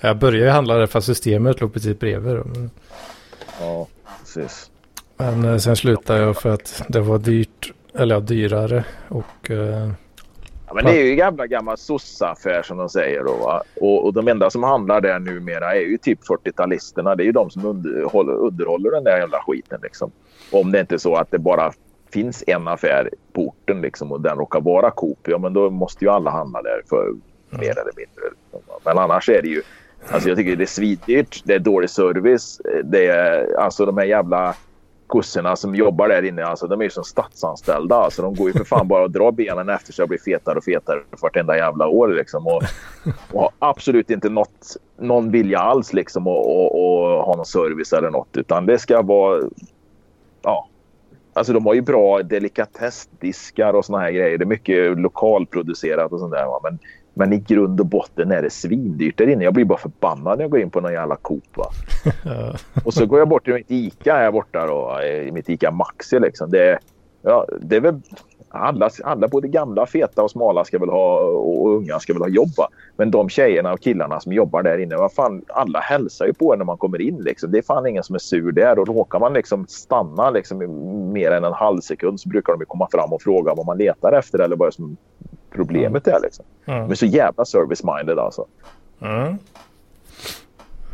Jag 0.00 0.16
började 0.16 0.44
ju 0.44 0.50
handla 0.50 0.74
där 0.74 0.86
för 0.86 1.00
systemet 1.00 1.60
låg 1.60 1.72
precis 1.72 1.98
bredvid. 1.98 2.36
Då. 2.36 2.44
Ja, 3.60 3.86
precis. 4.20 4.70
Men 5.16 5.44
eh, 5.44 5.56
sen 5.56 5.76
slutade 5.76 6.20
jag 6.20 6.36
för 6.36 6.50
att 6.50 6.82
det 6.88 7.00
var 7.00 7.18
dyrt, 7.18 7.72
eller 7.94 8.14
ja, 8.14 8.20
dyrare 8.20 8.84
och 9.08 9.50
Ja, 10.66 10.74
men 10.74 10.84
det 10.84 11.00
är 11.00 11.04
ju 11.04 11.14
gamla 11.14 11.46
gamla 11.46 11.76
sossaffär 11.76 12.62
som 12.62 12.78
de 12.78 12.88
säger 12.88 13.24
då. 13.24 13.62
Och, 13.80 14.04
och 14.04 14.12
de 14.12 14.28
enda 14.28 14.50
som 14.50 14.62
handlar 14.62 15.00
där 15.00 15.18
numera 15.18 15.74
är 15.74 15.80
ju 15.80 15.98
typ 15.98 16.20
40-talisterna. 16.28 17.16
Det 17.16 17.22
är 17.22 17.26
ju 17.26 17.32
de 17.32 17.50
som 17.50 17.64
underhåller, 17.66 18.32
underhåller 18.32 18.90
den 18.90 19.04
där 19.04 19.18
jävla 19.18 19.40
skiten 19.46 19.80
liksom. 19.82 20.10
Om 20.52 20.72
det 20.72 20.80
inte 20.80 20.94
är 20.94 20.98
så 20.98 21.14
att 21.14 21.30
det 21.30 21.38
bara 21.38 21.72
finns 22.12 22.44
en 22.46 22.68
affär 22.68 23.10
på 23.32 23.42
orten 23.42 23.80
liksom 23.80 24.12
och 24.12 24.20
den 24.20 24.38
råkar 24.38 24.60
vara 24.60 24.90
Coop. 24.90 25.18
Ja 25.22 25.38
men 25.38 25.52
då 25.52 25.70
måste 25.70 26.04
ju 26.04 26.10
alla 26.10 26.30
handla 26.30 26.62
där 26.62 26.82
för 26.88 27.02
mm. 27.02 27.20
mer 27.50 27.70
eller 27.70 27.92
mindre. 27.96 28.24
Liksom. 28.52 28.60
Men 28.84 28.98
annars 28.98 29.28
är 29.28 29.42
det 29.42 29.48
ju. 29.48 29.62
Alltså 30.08 30.28
jag 30.28 30.38
tycker 30.38 30.56
det 30.56 30.64
är 30.64 30.66
svindyrt. 30.66 31.42
Det 31.44 31.54
är 31.54 31.58
dålig 31.58 31.90
service. 31.90 32.60
Det 32.84 33.06
är 33.06 33.56
alltså 33.58 33.86
de 33.86 33.98
här 33.98 34.04
jävla 34.04 34.54
kossorna 35.06 35.56
som 35.56 35.74
jobbar 35.74 36.08
där 36.08 36.22
inne, 36.22 36.44
alltså, 36.44 36.66
de 36.66 36.80
är 36.80 36.84
ju 36.84 36.90
som 36.90 37.04
statsanställda. 37.04 37.96
Alltså, 37.96 38.22
de 38.22 38.34
går 38.34 38.46
ju 38.46 38.52
för 38.52 38.64
fan 38.64 38.88
bara 38.88 39.02
och 39.02 39.10
drar 39.10 39.32
benen 39.32 39.68
efter 39.68 39.92
sig 39.92 40.02
och 40.02 40.08
blir 40.08 40.18
fetare 40.18 40.58
och 40.58 40.64
fetare 40.64 41.00
för 41.10 41.18
vartenda 41.22 41.56
jävla 41.56 41.86
år. 41.86 42.08
Liksom. 42.08 42.46
Och, 42.46 42.62
och 43.32 43.40
har 43.40 43.50
absolut 43.58 44.10
inte 44.10 44.28
något, 44.28 44.76
någon 44.98 45.30
vilja 45.30 45.58
alls 45.58 45.92
liksom, 45.92 46.26
att 46.26 46.46
ha 47.26 47.34
någon 47.36 47.46
service 47.46 47.92
eller 47.92 48.10
något. 48.10 48.36
Utan 48.36 48.66
det 48.66 48.78
ska 48.78 49.02
vara... 49.02 49.42
Ja. 50.42 50.68
Alltså 51.32 51.52
de 51.52 51.66
har 51.66 51.74
ju 51.74 51.80
bra 51.80 52.22
delikatessdiskar 52.22 53.72
och 53.72 53.84
såna 53.84 53.98
här 53.98 54.10
grejer. 54.10 54.38
Det 54.38 54.44
är 54.44 54.46
mycket 54.46 54.98
lokalproducerat 54.98 56.12
och 56.12 56.20
sånt 56.20 56.32
där. 56.32 56.46
Men 56.62 56.78
men 57.18 57.32
i 57.32 57.38
grund 57.38 57.80
och 57.80 57.86
botten 57.86 58.30
är 58.30 58.42
det 58.42 58.50
svindyrt 58.50 59.18
där 59.18 59.28
inne. 59.28 59.44
Jag 59.44 59.54
blir 59.54 59.64
bara 59.64 59.78
förbannad 59.78 60.38
när 60.38 60.44
jag 60.44 60.50
går 60.50 60.60
in 60.60 60.70
på 60.70 60.80
någon 60.80 60.92
jävla 60.92 61.16
Coop. 61.16 61.56
Va? 61.56 61.66
och 62.84 62.94
så 62.94 63.06
går 63.06 63.18
jag 63.18 63.28
bort 63.28 63.44
till 63.44 63.54
mitt 63.54 63.70
Ica 63.70 64.14
här 64.14 64.32
borta 64.32 64.66
då. 64.66 65.02
I 65.02 65.32
mitt 65.32 65.48
Ica 65.48 65.70
Maxi 65.70 66.20
liksom. 66.20 66.50
Det, 66.50 66.78
ja, 67.22 67.46
det 67.60 67.76
är 67.76 67.80
väl 67.80 68.00
alla, 68.48 68.90
alla 69.04 69.28
både 69.28 69.48
gamla, 69.48 69.86
feta 69.86 70.22
och 70.22 70.30
smala 70.30 70.64
ska 70.64 70.78
väl 70.78 70.88
ha 70.88 71.20
och 71.20 71.76
unga 71.76 71.98
ska 71.98 72.12
väl 72.12 72.22
ha 72.22 72.28
jobba. 72.28 72.68
Men 72.96 73.10
de 73.10 73.28
tjejerna 73.28 73.72
och 73.72 73.80
killarna 73.80 74.20
som 74.20 74.32
jobbar 74.32 74.62
där 74.62 74.78
inne, 74.78 74.96
vad 74.96 75.12
fan, 75.12 75.42
alla 75.48 75.80
hälsar 75.80 76.26
ju 76.26 76.32
på 76.32 76.52
en 76.52 76.58
när 76.58 76.66
man 76.66 76.78
kommer 76.78 77.00
in. 77.00 77.18
Liksom. 77.18 77.50
Det 77.50 77.58
är 77.58 77.62
fan 77.62 77.86
ingen 77.86 78.02
som 78.02 78.14
är 78.14 78.18
sur 78.18 78.52
där. 78.52 78.78
Och 78.78 78.88
råkar 78.88 79.18
man 79.18 79.32
liksom 79.32 79.66
stanna 79.68 80.30
liksom, 80.30 80.58
mer 81.12 81.30
än 81.30 81.44
en 81.44 81.52
halv 81.52 81.80
sekund 81.80 82.20
så 82.20 82.28
brukar 82.28 82.56
de 82.56 82.64
komma 82.64 82.88
fram 82.92 83.12
och 83.12 83.22
fråga 83.22 83.54
vad 83.54 83.66
man 83.66 83.78
letar 83.78 84.12
efter 84.12 84.38
eller 84.38 84.56
vad 84.56 84.74
som 84.74 84.96
problemet 85.56 86.08
är. 86.08 86.20
Liksom. 86.20 86.44
Mm. 86.64 86.90
Är 86.90 86.94
så 86.94 87.06
jävla 87.06 87.44
service-minded 87.44 88.18
alltså. 88.18 88.46
Mm. 89.00 89.38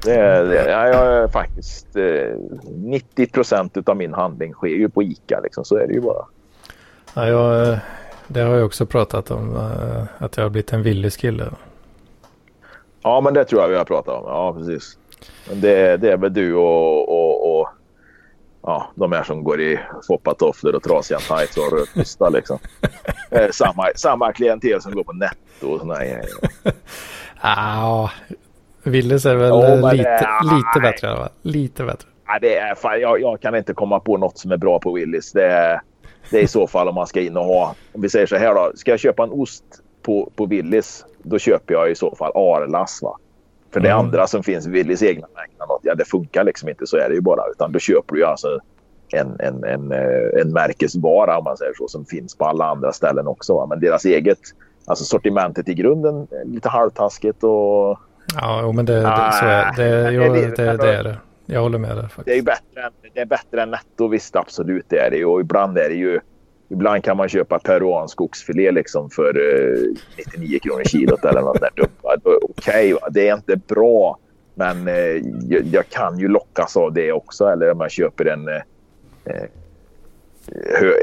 Det 0.04 0.14
är, 0.14 0.44
det, 0.44 0.70
jag 0.70 1.06
är 1.06 1.28
faktiskt... 1.28 1.96
Eh, 1.96 2.36
90 2.74 3.26
procent 3.26 3.88
av 3.88 3.96
min 3.96 4.14
handling 4.14 4.52
sker 4.52 4.68
ju 4.68 4.88
på 4.88 5.02
ICA. 5.02 5.40
Liksom, 5.40 5.64
så 5.64 5.76
är 5.76 5.86
det 5.86 5.92
ju 5.92 6.00
bara. 6.00 6.24
Ja, 7.14 7.28
jag, 7.28 7.78
det 8.26 8.40
har 8.40 8.54
jag 8.54 8.66
också 8.66 8.86
pratat 8.86 9.30
om. 9.30 9.56
Eh, 9.56 10.04
att 10.18 10.36
jag 10.36 10.44
har 10.44 10.50
blivit 10.50 10.72
en 10.72 10.82
villig 10.82 11.12
kille. 11.12 11.44
Ja, 13.02 13.20
men 13.20 13.34
det 13.34 13.44
tror 13.44 13.62
jag 13.62 13.68
vi 13.68 13.76
har 13.76 13.84
pratat 13.84 14.14
om. 14.14 14.24
Ja, 14.26 14.54
precis. 14.58 14.98
Men 15.48 15.60
det, 15.60 15.96
det 15.96 16.12
är 16.12 16.16
väl 16.16 16.34
du 16.34 16.54
och, 16.54 17.08
och 17.08 17.21
ja, 18.62 18.92
de 18.94 19.12
här 19.12 19.22
som 19.22 19.44
går 19.44 19.60
i 19.60 19.80
foppatofflor 20.06 20.74
och 20.74 20.82
trasiga 20.82 21.18
tights 21.18 21.56
och 21.56 21.72
rödtysta 21.78 22.28
liksom. 22.28 22.58
Eh, 23.30 23.50
samma, 23.50 23.86
samma 23.96 24.32
klientel 24.32 24.82
som 24.82 24.92
går 24.92 25.04
på 25.04 25.12
netto 25.12 25.68
och 25.68 25.80
sådana 25.80 25.98
grejer. 26.00 26.24
Ja, 27.42 28.10
Willys 28.82 29.26
är 29.26 29.36
väl 29.36 29.48
ja, 29.48 29.92
lite, 29.92 30.02
det, 30.02 30.54
lite 30.54 30.80
bättre 30.82 31.14
va? 31.14 31.28
Lite 31.42 31.84
bättre. 31.84 32.08
Ja, 32.26 32.38
det 32.40 32.56
är, 32.56 32.74
fan, 32.74 33.00
jag, 33.00 33.20
jag, 33.20 33.40
kan 33.40 33.54
inte 33.56 33.74
komma 33.74 34.00
på 34.00 34.16
något 34.16 34.38
som 34.38 34.52
är 34.52 34.56
bra 34.56 34.78
på 34.78 34.92
Willys. 34.92 35.32
Det 35.32 35.46
är, 35.46 35.80
det 36.30 36.38
är 36.38 36.42
i 36.42 36.48
så 36.48 36.66
fall 36.66 36.88
om 36.88 36.94
man 36.94 37.06
ska 37.06 37.20
in 37.20 37.36
och 37.36 37.44
ha. 37.44 37.74
Om 37.92 38.02
vi 38.02 38.08
säger 38.08 38.26
så 38.26 38.36
här 38.36 38.54
då. 38.54 38.72
Ska 38.74 38.90
jag 38.90 39.00
köpa 39.00 39.22
en 39.22 39.30
ost 39.30 39.64
på, 40.02 40.32
på 40.36 40.46
Willys. 40.46 41.04
Då 41.22 41.38
köper 41.38 41.74
jag 41.74 41.90
i 41.90 41.94
så 41.94 42.14
fall 42.14 42.32
Arlas. 42.34 43.02
Va? 43.02 43.18
För 43.72 43.80
det 43.80 43.90
mm. 43.90 43.98
andra 43.98 44.26
som 44.26 44.42
finns, 44.42 44.66
Willys 44.66 45.02
egna 45.02 45.26
märken, 45.34 45.56
ja, 45.82 45.94
det 45.94 46.04
funkar 46.04 46.44
liksom 46.44 46.68
inte. 46.68 46.86
Så 46.86 46.96
är 46.96 47.08
det 47.08 47.14
ju 47.14 47.20
bara. 47.20 47.42
Utan 47.52 47.72
då 47.72 47.78
köper 47.78 48.14
du 48.14 48.24
alltså 48.24 48.60
en, 49.12 49.36
en, 49.40 49.64
en, 49.64 49.92
eh, 49.92 50.40
en 50.40 50.52
märkesvara 50.52 51.38
om 51.38 51.44
man 51.44 51.56
säger 51.56 51.72
så. 51.74 51.88
Som 51.88 52.04
finns 52.04 52.36
på 52.36 52.44
alla 52.44 52.64
andra 52.64 52.92
ställen 52.92 53.26
också. 53.26 53.54
Va? 53.54 53.66
Men 53.66 53.80
deras 53.80 54.04
eget, 54.04 54.38
alltså 54.86 55.04
sortimentet 55.04 55.68
i 55.68 55.74
grunden, 55.74 56.26
lite 56.44 56.68
halvtaskigt 56.68 57.44
och... 57.44 57.98
Ja, 58.34 58.72
men 58.72 58.84
det, 58.84 58.94
det, 58.94 59.32
så 59.32 59.44
är 59.44 59.76
det. 59.76 60.12
Jag, 60.12 60.34
det, 60.34 60.56
det, 60.56 60.76
det 60.76 60.94
är 60.94 61.04
det. 61.04 61.16
Jag 61.46 61.60
håller 61.60 61.78
med 61.78 61.96
dig. 61.96 62.08
Det 62.24 62.38
är, 62.38 62.42
bättre 62.42 62.82
än, 62.82 62.92
det 63.14 63.20
är 63.20 63.26
bättre 63.26 63.62
än 63.62 63.70
netto, 63.70 64.08
visst 64.08 64.36
absolut 64.36 64.84
det 64.88 64.98
är 64.98 65.10
det. 65.10 65.24
Och 65.24 65.40
ibland 65.40 65.78
är 65.78 65.88
det 65.88 65.94
ju 65.94 66.20
Ibland 66.72 67.04
kan 67.04 67.16
man 67.16 67.28
köpa 67.28 67.58
peruansk 67.58 68.20
oxfilé 68.20 68.70
liksom 68.70 69.10
för 69.10 69.28
eh, 69.28 69.78
99 70.34 70.58
kronor 70.58 70.84
kilot 70.84 71.24
eller 71.24 71.40
något 71.40 71.60
där. 71.60 71.70
Okej, 72.42 72.94
okay, 72.94 73.08
det 73.10 73.28
är 73.28 73.34
inte 73.34 73.56
bra. 73.56 74.18
Men 74.54 74.88
eh, 74.88 74.94
jag, 75.48 75.62
jag, 75.72 75.88
kan 75.88 76.18
ju 76.18 76.28
lockas 76.28 76.76
av 76.76 76.92
det 76.92 77.12
också. 77.12 77.46
Eller 77.46 77.70
om 77.70 77.80
jag 77.80 77.90
köper 77.90 78.24
en 78.24 78.48
eh, 78.48 78.62
eh 79.24 79.48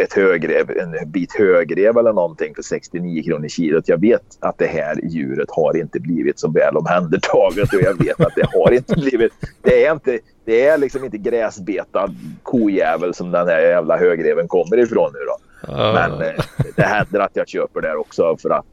ett 0.03 0.13
högrev, 0.13 0.71
en 0.77 1.11
bit 1.11 1.33
högrev 1.33 1.97
eller 1.97 2.13
någonting 2.13 2.55
för 2.55 2.61
69 2.61 3.23
kronor 3.23 3.47
kilot. 3.47 3.87
Jag 3.87 4.01
vet 4.01 4.37
att 4.39 4.57
det 4.57 4.67
här 4.67 4.99
djuret 5.03 5.51
har 5.51 5.77
inte 5.77 5.99
blivit 5.99 6.39
så 6.39 6.51
väl 6.51 6.77
omhändertaget 6.77 7.73
och 7.73 7.81
jag 7.81 8.03
vet 8.03 8.21
att 8.21 8.35
det 8.35 8.47
har 8.53 8.71
inte 8.71 8.95
blivit. 8.95 9.31
Det 9.61 9.85
är 9.85 9.91
inte, 9.91 10.19
det 10.45 10.65
är 10.65 10.77
liksom 10.77 11.03
inte 11.03 11.17
gräsbetad 11.17 12.15
kojävel 12.43 13.13
som 13.13 13.31
den 13.31 13.47
här 13.47 13.61
jävla 13.61 13.97
högreven 13.97 14.47
kommer 14.47 14.77
ifrån 14.77 15.11
nu 15.13 15.19
då. 15.19 15.48
Men 15.67 16.21
eh, 16.21 16.43
det 16.75 16.83
händer 16.83 17.19
att 17.19 17.35
jag 17.35 17.47
köper 17.47 17.81
där 17.81 17.95
också 17.95 18.37
för 18.37 18.49
att 18.49 18.65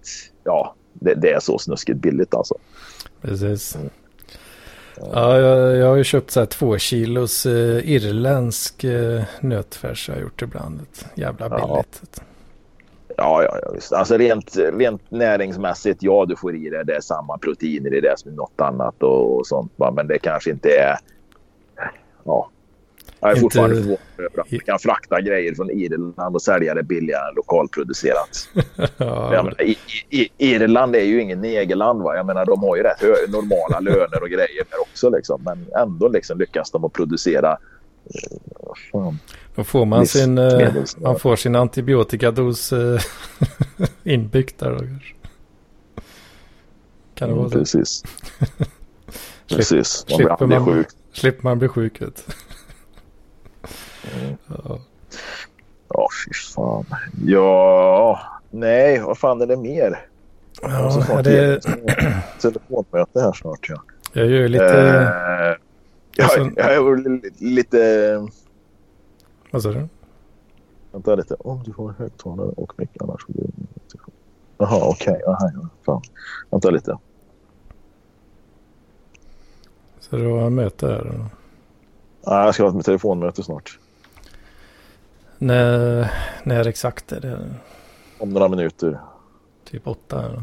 ja, 0.44 0.74
det, 0.92 1.14
det 1.14 1.32
är 1.32 1.40
så 1.40 1.58
snuskigt 1.58 1.98
billigt 1.98 2.34
alltså. 2.34 2.54
Precis. 3.20 3.76
Ja, 5.12 5.38
jag, 5.38 5.76
jag 5.76 5.86
har 5.86 5.96
ju 5.96 6.04
köpt 6.04 6.30
så 6.30 6.40
här 6.40 6.46
två 6.46 6.78
kilos 6.78 7.46
eh, 7.46 7.90
irländsk 7.90 8.84
eh, 8.84 9.22
nötfärs. 9.40 10.08
Jag 10.08 10.16
har 10.16 10.22
gjort 10.22 10.42
ibland. 10.42 10.80
Jävla 11.14 11.48
billigt. 11.48 12.02
Ja. 12.16 12.22
Ja, 13.18 13.42
ja, 13.42 13.58
ja 13.62 13.70
visst. 13.74 13.92
Alltså 13.92 14.16
rent, 14.16 14.56
rent 14.56 15.10
näringsmässigt, 15.10 16.02
ja 16.02 16.26
du 16.28 16.36
får 16.36 16.56
i 16.56 16.70
det. 16.70 16.84
Det 16.84 16.96
är 16.96 17.00
samma 17.00 17.38
proteiner 17.38 17.94
i 17.94 18.00
det 18.00 18.18
som 18.18 18.30
i 18.30 18.34
något 18.34 18.60
annat 18.60 19.02
och, 19.02 19.36
och 19.36 19.46
sånt. 19.46 19.72
Men 19.92 20.06
det 20.06 20.18
kanske 20.18 20.50
inte 20.50 20.68
är... 20.68 20.96
Ja, 22.24 22.50
jag 23.20 23.30
är 23.30 23.34
inte... 23.34 23.40
fortfarande 23.40 23.76
förvånad 23.76 23.98
över 24.18 24.40
att 24.40 24.50
man 24.50 24.60
kan 24.60 24.78
frakta 24.78 25.20
grejer 25.20 25.54
från 25.54 25.70
Irland 25.70 26.34
och 26.34 26.42
sälja 26.42 26.74
det 26.74 26.82
billigare 26.82 27.28
än 27.28 27.34
lokalproducerat. 27.34 28.48
ja. 28.96 29.30
menar, 29.30 29.62
i, 29.62 29.78
i, 30.10 30.28
Irland 30.38 30.96
är 30.96 31.04
ju 31.04 31.22
ingen 31.22 31.40
negerland. 31.40 32.02
Va? 32.02 32.16
Jag 32.16 32.26
menar, 32.26 32.46
de 32.46 32.60
har 32.60 32.76
ju 32.76 32.82
rätt 32.82 33.30
normala 33.30 33.80
löner 33.80 34.22
och 34.22 34.28
grejer 34.28 34.64
där 34.70 34.80
också. 34.80 35.10
Liksom. 35.10 35.42
Men 35.44 35.66
ändå 35.82 36.08
liksom 36.08 36.38
lyckas 36.38 36.70
de 36.70 36.84
att 36.84 36.92
producera 36.92 37.58
eh, 38.92 39.12
Då 39.54 39.64
får 39.64 39.84
man 39.84 40.06
sin, 40.06 40.38
eh, 40.38 40.72
man 40.96 41.18
får 41.18 41.36
sin 41.36 41.56
antibiotikados 41.56 42.72
eh, 42.72 43.00
inbyggt 44.04 44.58
där. 44.58 44.70
Då, 44.70 44.78
kan 47.14 47.28
det 47.28 47.34
vara 47.34 47.50
så? 47.50 47.58
Precis. 47.58 48.02
Precis. 49.48 50.06
Man 50.10 50.18
blir 50.18 50.30
aldrig 50.30 50.64
sjuk. 50.64 50.86
Slipper 51.12 51.42
man 51.42 51.58
bli 51.58 51.68
sjuk 51.68 52.00
Ja. 54.48 54.78
Ja, 55.88 56.08
fy 56.26 56.32
fan. 56.54 56.84
Ja, 57.24 58.20
nej, 58.50 59.00
vad 59.00 59.18
fan 59.18 59.40
är 59.40 59.46
det 59.46 59.56
mer? 59.56 60.06
Ja, 60.62 60.90
snart 60.90 61.24
det 61.24 61.60
telefonmöte 62.40 63.20
här 63.20 63.32
snart. 63.32 63.68
Ja. 63.68 63.82
Jag 64.12 64.26
gör 64.26 64.48
lite... 64.48 64.80
Eh, 64.80 65.54
jag, 66.16 66.30
så... 66.30 66.50
jag 66.56 66.74
är 66.74 67.44
lite... 67.44 68.28
Vad 69.50 69.62
sa 69.62 69.68
du? 69.68 69.88
Vänta 70.92 71.14
lite. 71.14 71.34
Om 71.34 71.62
du 71.62 71.72
får 71.72 71.94
högtalare 71.98 72.48
och 72.48 72.72
mick 72.76 72.90
annars 73.00 73.26
blir 73.26 73.44
det... 73.44 73.98
Jaha, 74.58 74.88
okej. 74.88 75.22
Okay. 75.26 75.62
Fan. 75.86 76.02
Vänta 76.50 76.70
lite. 76.70 76.98
Så 80.00 80.16
du 80.16 80.26
har 80.26 80.50
möte 80.50 80.86
här? 80.86 81.04
Nej, 82.26 82.44
jag 82.44 82.54
ska 82.54 82.68
ha 82.68 82.78
ett 82.78 82.84
telefonmöte 82.84 83.42
snart. 83.42 83.78
När, 85.38 86.10
när 86.42 86.66
exakt 86.66 87.12
är 87.12 87.20
det? 87.20 87.38
Om 88.18 88.30
några 88.30 88.48
minuter. 88.48 88.98
Typ 89.64 89.86
åtta 89.86 90.18
eller? 90.18 90.42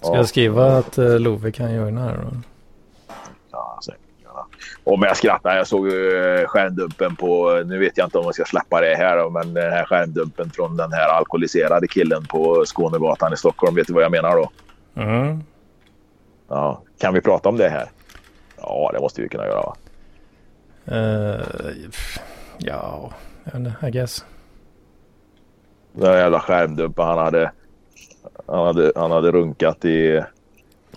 Ska 0.00 0.08
ja. 0.08 0.16
jag 0.16 0.28
skriva 0.28 0.76
att 0.76 0.98
uh, 0.98 1.20
Love 1.20 1.52
kan 1.52 1.74
joina 1.74 2.04
här 2.04 2.16
då? 2.16 2.36
Ja, 3.50 3.80
säkert. 3.84 4.00
Men 4.84 5.02
jag 5.02 5.16
skrattar. 5.16 5.56
Jag 5.56 5.66
såg 5.66 5.86
uh, 5.86 6.46
skärmdumpen 6.46 7.16
på... 7.16 7.62
Nu 7.66 7.78
vet 7.78 7.98
jag 7.98 8.06
inte 8.06 8.18
om 8.18 8.24
jag 8.24 8.34
ska 8.34 8.44
släppa 8.44 8.80
det 8.80 8.94
här 8.94 9.16
då, 9.16 9.30
men 9.30 9.54
den 9.54 9.72
här 9.72 9.84
skärmdumpen 9.84 10.50
från 10.50 10.76
den 10.76 10.92
här 10.92 11.08
alkoholiserade 11.08 11.88
killen 11.88 12.26
på 12.26 12.64
Skånegatan 12.66 13.32
i 13.32 13.36
Stockholm. 13.36 13.74
Vet 13.74 13.86
du 13.86 13.92
vad 13.92 14.02
jag 14.02 14.10
menar 14.10 14.36
då? 14.36 14.50
Mm. 14.94 15.42
Ja, 16.48 16.82
kan 16.98 17.14
vi 17.14 17.20
prata 17.20 17.48
om 17.48 17.56
det 17.56 17.68
här? 17.68 17.90
Ja, 18.56 18.90
det 18.94 19.00
måste 19.00 19.22
vi 19.22 19.28
kunna 19.28 19.46
göra 19.46 19.62
va? 19.62 19.76
Uh, 20.92 21.40
ja, 22.58 23.10
I 23.82 23.90
guess. 23.90 24.24
Den 25.92 26.12
jävla 26.12 26.40
skärmdumpen 26.40 27.06
han 27.06 27.18
hade 27.18 27.52
Han 28.46 28.66
hade, 28.66 28.92
han 28.96 29.10
hade 29.10 29.30
runkat 29.30 29.84
i... 29.84 30.22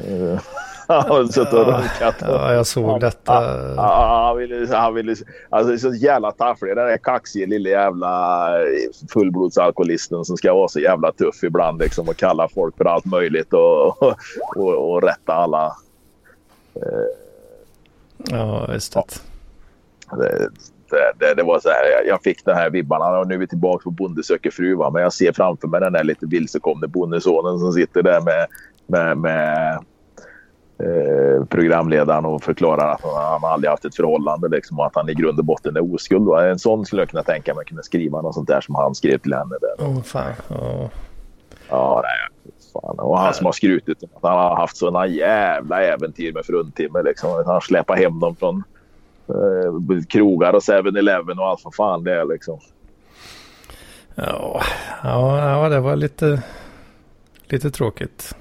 Uh, 0.09 0.39
han 0.87 1.11
hade 1.11 1.33
suttit 1.33 1.53
och 1.53 1.67
runkat. 1.67 2.15
Ja, 2.21 2.53
jag 2.53 2.67
såg 2.67 2.99
detta. 2.99 3.33
Ja, 3.75 4.25
han 4.27 4.37
ville... 4.37 4.75
Han 4.75 4.93
ville 4.93 5.15
alltså, 5.49 5.77
så 5.77 5.95
jävla 5.95 6.31
tafflig. 6.31 6.75
Den 6.75 6.87
där 6.87 6.97
kaxiga 6.97 7.47
lilla 7.47 7.69
jävla 7.69 8.49
fullblodsalkoholisten 9.09 10.25
som 10.25 10.37
ska 10.37 10.53
vara 10.53 10.67
så 10.67 10.79
jävla 10.79 11.11
tuff 11.11 11.43
ibland 11.43 11.79
liksom 11.79 12.09
och 12.09 12.17
kalla 12.17 12.47
folk 12.47 12.77
för 12.77 12.85
allt 12.85 13.05
möjligt 13.05 13.53
och, 13.53 14.03
och, 14.03 14.15
och, 14.55 14.91
och 14.91 15.03
rätta 15.03 15.33
alla. 15.33 15.75
Ja, 18.17 18.67
visst. 18.73 18.95
Ja. 18.95 19.05
Det, 20.17 20.49
det, 21.19 21.33
det, 21.33 21.43
var 21.43 21.59
så 21.59 21.69
här, 21.69 22.07
jag 22.07 22.23
fick 22.23 22.45
de 22.45 22.53
här 22.53 22.69
vibbarna 22.69 23.19
och 23.19 23.27
nu 23.27 23.33
är 23.33 23.37
vi 23.37 23.47
tillbaka 23.47 23.83
på 23.83 23.91
Bonde 23.91 24.23
söker 24.23 24.51
fru. 24.51 24.75
Va? 24.75 24.89
Men 24.89 25.01
jag 25.01 25.13
ser 25.13 25.31
framför 25.31 25.67
mig 25.67 25.79
den 25.79 25.93
där 25.93 26.03
lite 26.03 26.25
vilsekomne 26.25 26.87
bondesonen 26.87 27.59
som 27.59 27.73
sitter 27.73 28.03
där 28.03 28.21
med, 28.21 28.47
med, 28.87 29.17
med 29.17 29.73
eh, 30.79 31.45
programledaren 31.45 32.25
och 32.25 32.43
förklarar 32.43 32.93
att 32.93 33.01
han, 33.41 33.51
aldrig 33.51 33.69
haft 33.69 33.85
ett 33.85 33.95
förhållande 33.95 34.47
liksom, 34.47 34.79
och 34.79 34.85
att 34.85 34.95
han 34.95 35.09
i 35.09 35.13
grund 35.13 35.39
och 35.39 35.45
botten 35.45 35.75
är 35.75 35.93
oskuld. 35.93 36.25
Va? 36.25 36.47
En 36.47 36.59
sån 36.59 36.85
skulle 36.85 37.01
jag 37.01 37.09
kunna 37.09 37.23
tänka 37.23 37.53
mig 37.53 37.65
kunna 37.65 37.83
skriva 37.83 38.21
något 38.21 38.35
sånt 38.35 38.47
där 38.47 38.61
som 38.61 38.75
han 38.75 38.95
skrev 38.95 39.17
till 39.17 39.33
henne. 39.33 39.55
Där. 39.61 39.85
Oh, 39.85 40.01
fan. 40.01 40.33
Oh. 40.49 40.89
Ja, 41.69 42.03
nej, 42.03 42.53
fan. 42.73 42.99
Och 42.99 43.19
han 43.19 43.33
som 43.33 43.45
har 43.45 43.53
skrutit 43.53 44.03
att 44.03 44.21
han 44.21 44.37
har 44.37 44.55
haft 44.55 44.77
sådana 44.77 45.07
jävla 45.07 45.83
äventyr 45.83 46.33
med 46.33 46.45
fruntimmer. 46.45 47.03
Liksom. 47.03 47.43
Han 47.45 47.61
släpar 47.61 47.95
hem 47.95 48.19
dem 48.19 48.35
från 48.35 48.63
krogar 50.09 50.53
och 50.53 50.61
7-Eleven 50.61 51.39
och 51.39 51.47
allt 51.47 51.61
vad 51.63 51.75
fan 51.75 52.03
det 52.03 52.13
är 52.13 52.25
liksom. 52.25 52.59
Ja, 54.15 54.61
ja, 55.03 55.69
det 55.69 55.79
var 55.79 55.95
lite, 55.95 56.43
lite 57.47 57.71
tråkigt. 57.71 58.35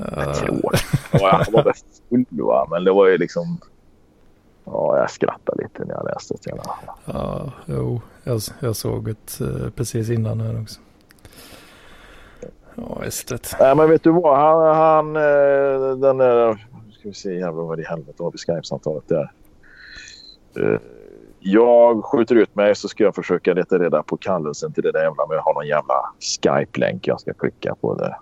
Uh... 0.00 0.32
Tråkigt? 0.32 0.84
Ja, 1.12 1.30
han 1.32 1.52
var 1.52 1.64
väl 1.64 1.72
full 2.08 2.24
va, 2.30 2.66
men 2.70 2.84
det 2.84 2.92
var 2.92 3.08
ju 3.08 3.18
liksom. 3.18 3.58
Ja, 4.64 4.98
jag 4.98 5.10
skrattade 5.10 5.62
lite 5.62 5.84
när 5.84 5.94
jag 5.94 6.04
läste 6.04 6.34
det. 6.42 6.62
Ja, 7.04 7.52
jo, 7.66 8.00
jag, 8.24 8.40
jag 8.60 8.76
såg 8.76 9.04
det 9.04 9.40
uh, 9.40 9.70
precis 9.70 10.10
innan 10.10 10.40
här 10.40 10.62
också. 10.62 10.80
Ja, 12.74 12.98
visst. 13.04 13.56
Nej, 13.60 13.76
men 13.76 13.90
vet 13.90 14.02
du 14.02 14.10
vad? 14.10 14.38
Han, 14.38 14.76
han 14.76 15.16
eh, 15.16 15.96
den 15.96 16.16
där... 16.18 16.66
Ska 16.98 17.08
vi 17.08 17.14
se, 17.14 17.34
jävlar 17.34 17.64
vad 17.64 17.80
i 17.80 17.84
helvete 17.84 18.22
har 18.22 18.30
vi 18.30 18.38
Skype-samtalet 18.38 19.08
där. 19.08 19.32
Eh, 20.56 20.80
jag 21.40 22.04
skjuter 22.04 22.34
ut 22.34 22.54
mig 22.54 22.74
så 22.74 22.88
ska 22.88 23.04
jag 23.04 23.14
försöka 23.14 23.54
leta 23.54 23.78
reda 23.78 24.02
på 24.02 24.16
kallelsen 24.16 24.72
till 24.72 24.82
det 24.82 24.92
där 24.92 25.02
jävla. 25.02 25.26
Men 25.26 25.36
jag 25.36 25.42
har 25.42 25.54
någon 25.54 25.66
jävla 25.66 25.94
Skype-länk 26.20 27.06
jag 27.06 27.20
ska 27.20 27.34
klicka 27.34 27.74
på 27.80 27.94
där. 27.94 28.16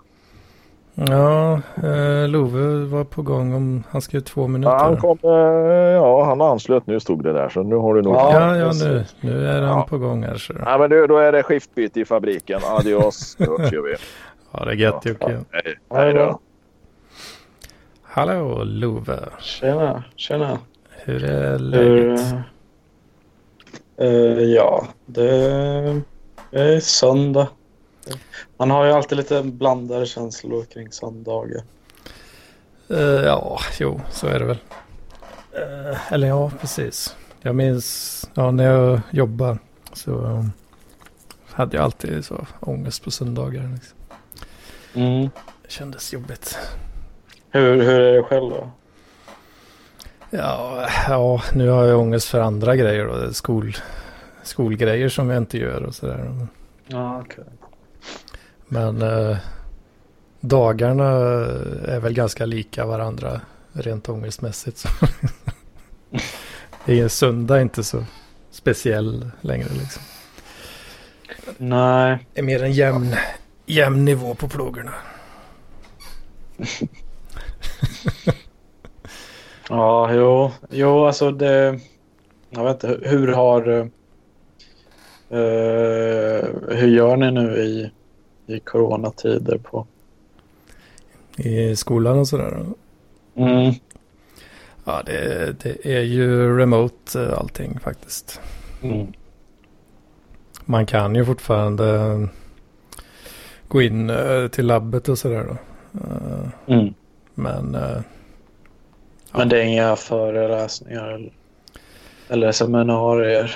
Ja, 0.99 1.61
eh, 1.75 2.29
Love 2.29 2.85
var 2.85 3.03
på 3.03 3.21
gång 3.21 3.53
om 3.53 3.83
han 3.89 4.01
skrev 4.01 4.19
två 4.19 4.47
minuter. 4.47 4.71
Ja, 4.71 4.83
han, 4.83 4.97
kom, 4.97 5.17
eh, 5.23 5.29
ja, 5.29 6.25
han 6.25 6.41
anslöt 6.41 6.87
nu 6.87 6.99
stod 6.99 7.23
det 7.23 7.33
där 7.33 7.49
så 7.49 7.63
nu 7.63 7.75
har 7.75 7.93
du 7.93 8.01
nog. 8.01 8.15
Ja, 8.15 8.55
ja 8.55 8.71
nu, 8.71 9.05
nu 9.21 9.47
är 9.47 9.61
han 9.61 9.77
ja. 9.77 9.87
på 9.89 9.97
gång 9.97 10.23
här. 10.23 10.35
Så. 10.35 10.53
Ja, 10.65 10.77
men 10.77 10.89
du, 10.89 11.07
då 11.07 11.17
är 11.17 11.31
det 11.31 11.43
skiftbyte 11.43 11.99
i 11.99 12.05
fabriken. 12.05 12.59
Adios, 12.63 13.35
då 13.39 13.57
kör 13.57 13.83
vi. 13.83 13.95
Ja, 14.51 14.65
det 14.65 14.71
är 14.71 14.75
gött 14.75 15.05
Jocke. 15.05 15.31
Ja, 15.31 15.39
hej, 15.51 15.77
hej 15.89 16.13
då. 16.13 16.39
Hallå 18.03 18.63
Love. 18.63 19.19
Tjena, 19.39 20.03
tjena. 20.15 20.59
Hur 21.07 21.23
är 21.23 21.59
läget? 21.59 22.33
Uh, 24.01 24.07
uh, 24.07 24.43
ja, 24.43 24.87
det 25.05 25.31
är 26.51 26.79
söndag. 26.79 27.47
Man 28.57 28.71
har 28.71 28.85
ju 28.85 28.91
alltid 28.91 29.17
lite 29.17 29.43
blandade 29.43 30.05
känslor 30.05 30.65
kring 30.65 30.91
söndagar. 30.91 31.63
Uh, 32.91 32.99
ja, 32.99 33.59
jo, 33.79 34.01
så 34.11 34.27
är 34.27 34.39
det 34.39 34.45
väl. 34.45 34.57
Eller 36.09 36.27
ja, 36.27 36.51
precis. 36.61 37.15
Jag 37.41 37.55
minns 37.55 38.29
ja, 38.33 38.51
när 38.51 38.63
jag 38.63 39.01
jobbade 39.11 39.57
så 39.93 40.45
hade 41.49 41.77
jag 41.77 41.83
alltid 41.83 42.25
så 42.25 42.45
ångest 42.59 43.03
på 43.03 43.11
söndagar. 43.11 43.73
Liksom. 43.73 43.97
Mm. 44.93 45.29
Kändes 45.67 46.13
jobbigt. 46.13 46.57
Hur, 47.49 47.81
hur 47.81 47.99
är 47.99 48.13
det 48.13 48.23
själv 48.23 48.49
då? 48.49 48.71
Ja, 50.29 50.87
ja, 51.07 51.41
nu 51.53 51.69
har 51.69 51.85
jag 51.85 51.99
ångest 51.99 52.27
för 52.27 52.39
andra 52.39 52.75
grejer 52.75 53.05
då. 53.05 53.33
Skol, 53.33 53.77
skolgrejer 54.43 55.09
som 55.09 55.29
jag 55.29 55.37
inte 55.37 55.57
gör 55.57 55.83
och 55.83 55.95
sådär. 55.95 56.47
Ja, 56.87 57.21
okej. 57.21 57.43
Okay. 57.43 57.53
Men 58.67 59.01
eh, 59.01 59.37
dagarna 60.39 61.09
är 61.85 61.99
väl 61.99 62.13
ganska 62.13 62.45
lika 62.45 62.85
varandra 62.85 63.41
rent 63.73 64.09
ångestmässigt. 64.09 64.77
Så. 64.77 64.89
det 66.85 66.99
är 66.99 67.07
söndag 67.07 67.61
inte 67.61 67.83
så 67.83 68.05
speciell 68.51 69.31
längre 69.41 69.69
liksom. 69.69 70.03
Nej. 71.57 72.27
Det 72.33 72.39
är 72.39 72.43
mer 72.43 72.63
en 72.63 72.71
jämn, 72.71 73.15
jämn 73.65 74.05
nivå 74.05 74.35
på 74.35 74.49
plågorna. 74.49 74.93
ja, 79.69 80.13
jo, 80.13 80.51
jo, 80.69 81.05
alltså 81.05 81.31
det. 81.31 81.79
Jag 82.49 82.63
vet 82.63 82.83
inte, 82.83 83.09
hur 83.09 83.27
har. 83.27 83.89
Uh, 85.31 86.45
hur 86.69 86.87
gör 86.87 87.17
ni 87.17 87.31
nu 87.31 87.57
i, 87.57 87.91
i 88.55 88.59
coronatider 88.59 89.57
på? 89.57 89.87
I 91.37 91.75
skolan 91.75 92.19
och 92.19 92.27
sådär? 92.27 92.65
Mm. 93.35 93.73
Ja, 94.85 95.01
det, 95.05 95.55
det 95.63 95.97
är 95.97 96.01
ju 96.01 96.57
remote 96.57 97.21
eh, 97.21 97.39
allting 97.39 97.79
faktiskt. 97.79 98.41
Mm. 98.83 99.07
Man 100.65 100.85
kan 100.85 101.15
ju 101.15 101.25
fortfarande 101.25 102.27
gå 103.67 103.81
in 103.81 104.09
uh, 104.09 104.47
till 104.47 104.65
labbet 104.65 105.09
och 105.09 105.17
sådär 105.17 105.45
då. 105.47 105.57
Mm. 106.73 106.93
Men... 107.33 107.77
Uh, 109.31 109.37
men 109.37 109.49
det 109.49 109.59
är 109.59 109.63
inga 109.63 109.95
föreläsningar 109.95 111.29
eller, 112.29 112.51
seminarier? 112.51 113.55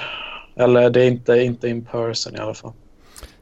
Eller 0.55 0.89
det 0.89 1.01
är 1.01 1.07
inte, 1.07 1.33
inte 1.33 1.69
in 1.69 1.85
person 1.85 2.35
i 2.35 2.39
alla 2.39 2.53
fall? 2.53 2.73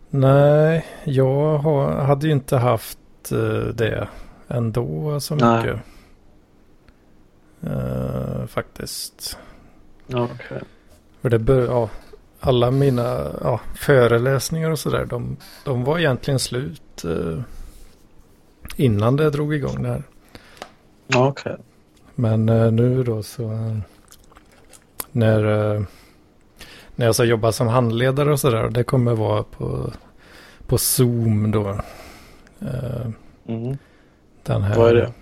Nej, 0.10 0.86
jag 1.04 1.58
har, 1.58 1.92
hade 1.92 2.28
ju 2.28 2.34
inte 2.34 2.58
haft 2.58 2.98
det 3.74 4.08
ändå 4.48 5.20
så 5.20 5.34
mycket. 5.34 5.80
Uh, 7.64 8.46
faktiskt. 8.46 9.38
Okay. 10.08 10.60
För 11.22 11.30
det 11.30 11.40
bör, 11.40 11.66
ja, 11.66 11.90
alla 12.40 12.72
mina 12.72 13.32
ja, 13.44 13.60
föreläsningar 13.76 14.72
och 14.72 14.80
sådär, 14.80 15.06
de, 15.06 15.38
de 15.66 15.84
var 15.84 16.00
egentligen 16.00 16.40
slut 16.40 17.06
uh, 17.06 17.42
innan 18.76 19.16
det 19.16 19.30
drog 19.30 19.54
igång 19.54 19.84
det 19.84 19.90
här. 19.90 20.04
Okay. 21.28 21.56
Men 22.20 22.50
uh, 22.50 22.72
nu 22.72 23.04
då 23.04 23.24
så 23.24 23.48
när, 25.12 25.42
när 26.96 27.06
jag 27.06 27.16
ska 27.16 27.24
jobba 27.24 27.52
som 27.52 27.68
handledare 27.68 28.32
och 28.32 28.40
sådär, 28.40 28.70
det 28.70 28.84
kommer 28.84 29.16
vara 29.16 29.44
på, 29.44 29.94
på 30.68 30.78
Zoom 30.78 31.52
då. 31.52 31.80
Mm. 33.48 33.78
Den 34.44 34.62
här 34.62 34.76
Vad 34.78 34.90
är 34.90 34.96
det? 34.96 35.14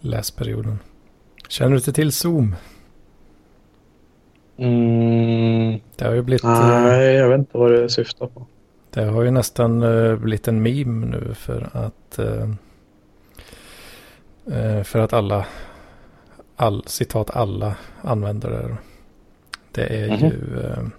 läsperioden. 0.00 0.78
Känner 1.48 1.70
du 1.70 1.76
inte 1.76 1.92
till 1.92 2.12
Zoom? 2.12 2.56
Mm. 4.56 5.80
Det 5.96 6.04
har 6.04 6.14
ju 6.14 6.22
blivit... 6.22 6.42
Nej, 6.42 7.14
jag 7.14 7.28
vet 7.28 7.38
inte 7.38 7.58
vad 7.58 7.70
det 7.70 7.88
syftar 7.88 8.26
på. 8.26 8.46
Det 8.90 9.04
har 9.04 9.22
ju 9.22 9.30
nästan 9.30 9.82
uh, 9.82 10.18
blivit 10.18 10.48
en 10.48 10.62
meme 10.62 11.06
nu 11.06 11.34
för 11.34 11.68
att... 11.72 12.18
Uh, 12.18 12.50
uh, 14.56 14.82
för 14.82 14.98
att 14.98 15.12
alla... 15.12 15.46
All, 16.56 16.84
citat 16.86 17.30
alla 17.30 17.74
använder 18.00 18.76
det. 19.72 19.86
Är 19.86 20.08
mm 20.08 20.20
-hmm. 20.20 20.30
ju... 20.30 20.90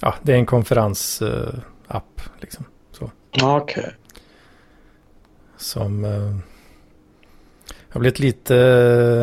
ja, 0.00 0.14
det 0.22 0.32
är 0.32 0.36
en 0.36 0.46
konferensapp 0.46 2.20
liksom. 2.40 2.64
Så. 2.92 3.10
Okej. 3.42 3.80
Okay. 3.80 3.90
Som 5.56 6.04
har 7.92 8.00
blivit 8.00 8.18
lite, 8.18 8.54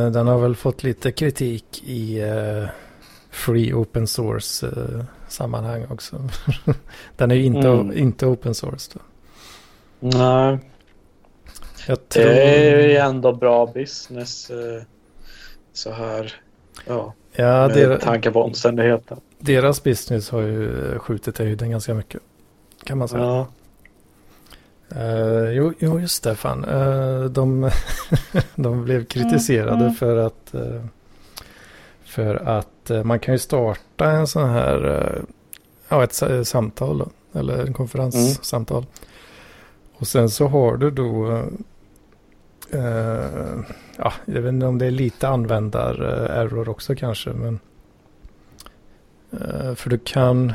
den 0.09 0.27
har 0.27 0.39
väl 0.39 0.55
fått 0.55 0.83
lite 0.83 1.11
kritik 1.11 1.83
i 1.85 2.23
uh, 2.23 2.67
free 3.29 3.73
open 3.73 4.07
source 4.07 4.67
uh, 4.67 5.03
sammanhang 5.27 5.85
också. 5.89 6.29
den 7.17 7.31
är 7.31 7.35
ju 7.35 7.43
inte, 7.43 7.67
mm. 7.67 7.97
inte 7.97 8.25
open 8.25 8.55
source 8.55 8.91
då. 8.93 8.99
Nej. 9.99 10.59
Tror... 11.85 12.23
Det 12.23 12.43
är 12.43 12.87
ju 12.87 12.95
ändå 12.95 13.33
bra 13.33 13.65
business 13.65 14.51
uh, 14.51 14.81
så 15.73 15.91
här. 15.91 16.33
Ja, 16.85 17.13
ja 17.35 17.67
med 17.67 17.77
der... 17.77 17.97
tanke 17.97 18.31
på 18.31 18.43
omständigheten. 18.43 19.19
Deras 19.39 19.83
business 19.83 20.29
har 20.29 20.41
ju 20.41 20.99
skjutit 20.99 21.39
i 21.39 21.43
höjden 21.43 21.71
ganska 21.71 21.93
mycket. 21.93 22.21
Kan 22.83 22.97
man 22.97 23.07
säga. 23.07 23.23
Ja. 23.23 23.47
Uh, 24.95 25.51
jo, 25.51 25.73
jo, 25.79 25.99
just 25.99 26.23
det. 26.23 26.35
Fan. 26.35 26.65
Uh, 26.65 27.25
de, 27.25 27.71
de 28.55 28.83
blev 28.83 29.05
kritiserade 29.05 29.83
mm. 29.83 29.93
för 29.93 30.17
att, 30.17 30.51
uh, 30.53 30.85
för 32.03 32.35
att 32.35 32.91
man 33.03 33.19
kan 33.19 33.33
ju 33.33 33.39
starta 33.39 34.11
en 34.11 34.27
sån 34.27 34.49
här, 34.49 35.21
ja, 35.89 36.03
ett 36.03 36.47
samtal 36.47 36.97
då, 36.97 37.39
eller 37.39 37.65
en 37.65 37.73
konferenssamtal. 37.73 38.83
Mm. 38.83 38.89
Och 39.99 40.07
sen 40.07 40.29
så 40.29 40.47
har 40.47 40.77
du 40.77 40.91
då, 40.91 41.43
ja, 43.97 44.13
jag 44.25 44.41
vet 44.41 44.49
inte 44.49 44.65
om 44.65 44.77
det 44.77 44.85
är 44.85 44.91
lite 44.91 45.27
användar-error 45.27 46.69
också 46.69 46.95
kanske, 46.95 47.29
men 47.29 47.59
för 49.75 49.89
du 49.89 49.97
kan 49.97 50.53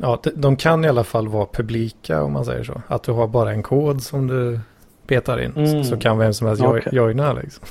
ja, 0.00 0.22
de 0.34 0.56
kan 0.56 0.84
i 0.84 0.88
alla 0.88 1.04
fall 1.04 1.28
vara 1.28 1.46
publika 1.46 2.22
om 2.22 2.32
man 2.32 2.44
säger 2.44 2.64
så. 2.64 2.82
Att 2.88 3.02
du 3.02 3.12
har 3.12 3.28
bara 3.28 3.52
en 3.52 3.62
kod 3.62 4.02
som 4.02 4.26
du 4.26 4.60
petar 5.06 5.40
in. 5.40 5.52
Mm. 5.56 5.84
Så 5.84 5.96
kan 5.96 6.18
vem 6.18 6.34
som 6.34 6.46
helst 6.46 6.62
okay. 6.62 6.92
joina 6.92 7.32
liksom. 7.32 7.64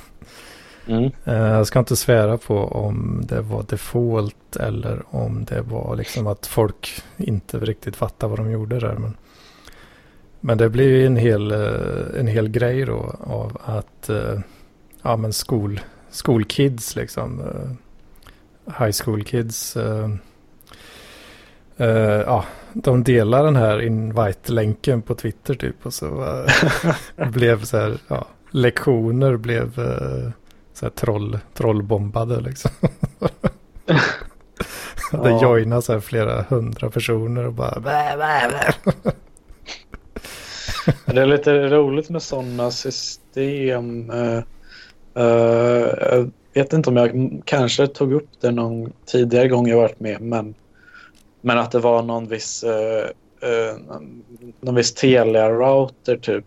Mm. 0.88 1.12
Eh, 1.26 1.34
jag 1.36 1.68
ska 1.68 1.80
inte 1.80 1.96
svära 1.96 2.38
på 2.38 2.58
om 2.58 3.22
det 3.26 3.42
var 3.42 3.64
default 3.64 4.56
eller 4.56 5.04
om 5.10 5.46
det 5.46 5.62
var 5.62 5.96
liksom 5.96 6.28
att 6.28 6.48
folk 6.48 7.04
inte 7.18 7.60
riktigt 7.60 7.96
fattar 7.96 8.28
vad 8.28 8.40
de 8.40 8.52
gjorde 8.52 8.80
där. 8.80 8.96
Men, 8.96 9.18
men 10.46 10.58
det 10.58 10.70
blir 10.70 10.90
ju 10.90 11.06
en 11.06 11.18
hel, 11.18 11.52
eh, 11.52 12.20
en 12.20 12.28
hel 12.28 12.50
grej 12.50 12.86
då 12.86 13.16
av 13.20 13.58
att 13.64 14.10
eh, 14.10 14.40
ja, 15.02 15.18
men 15.18 15.34
skol, 15.34 15.80
skolkids 16.10 16.96
liksom. 16.96 17.42
High 18.80 18.92
school 19.04 19.24
kids 19.24 19.78
Uh, 21.80 22.22
ja, 22.26 22.46
de 22.74 23.04
delar 23.04 23.44
den 23.44 23.56
här 23.56 23.82
invite-länken 23.82 25.02
på 25.02 25.16
Twitter 25.16 25.54
typ. 25.54 25.86
Och 25.86 25.94
så 25.94 26.08
uh, 27.18 27.30
blev 27.32 27.64
så 27.64 27.78
här, 27.78 27.98
ja, 28.08 28.28
lektioner 28.52 29.38
blev 29.38 29.80
uh, 29.80 30.30
så 30.74 30.86
här 30.86 30.90
troll, 30.90 31.40
trollbombade 31.54 32.42
liksom. 32.42 32.72
det 35.12 35.30
ja. 35.30 35.42
joinade 35.42 35.82
så 35.82 35.94
här 35.94 36.00
flera 36.00 36.42
hundra 36.42 36.90
personer 36.90 37.46
och 37.46 37.54
bara 37.54 37.80
bä, 37.80 38.18
bä, 38.18 38.50
bä. 38.50 39.14
Det 41.06 41.22
är 41.22 41.26
lite 41.26 41.70
roligt 41.70 42.10
med 42.10 42.22
sådana 42.22 42.72
system. 42.72 44.12
jag 45.14 46.32
vet 46.54 46.74
inte 46.74 46.90
om 46.90 46.98
jag 46.98 47.42
kanske 47.46 47.88
tog 47.88 48.14
upp 48.14 48.30
det 48.42 48.52
någon 48.52 48.94
tidigare 49.06 49.48
gång 49.48 49.68
jag 49.68 49.78
varit 49.78 50.00
med, 50.00 50.22
men 50.22 50.56
men 51.46 51.58
att 51.58 51.72
det 51.72 51.80
var 51.80 52.02
någon 52.02 52.28
viss, 52.28 52.64
uh, 52.64 52.70
uh, 53.50 53.78
någon 54.62 54.76
viss 54.76 54.94
Telia-router 54.94 56.18
typ. 56.18 56.46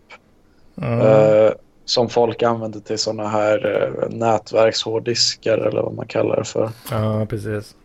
Mm. 0.81 1.53
Som 1.85 2.09
folk 2.09 2.43
använde 2.43 2.81
till 2.81 2.97
sådana 2.97 3.29
här 3.29 3.65
uh, 3.65 4.09
nätverkshårddiskar 4.09 5.57
eller 5.57 5.81
vad 5.81 5.93
man 5.93 6.07
kallar 6.07 6.35
det 6.35 6.43
för. 6.43 6.69
Ja, 6.91 7.25
precis. 7.29 7.75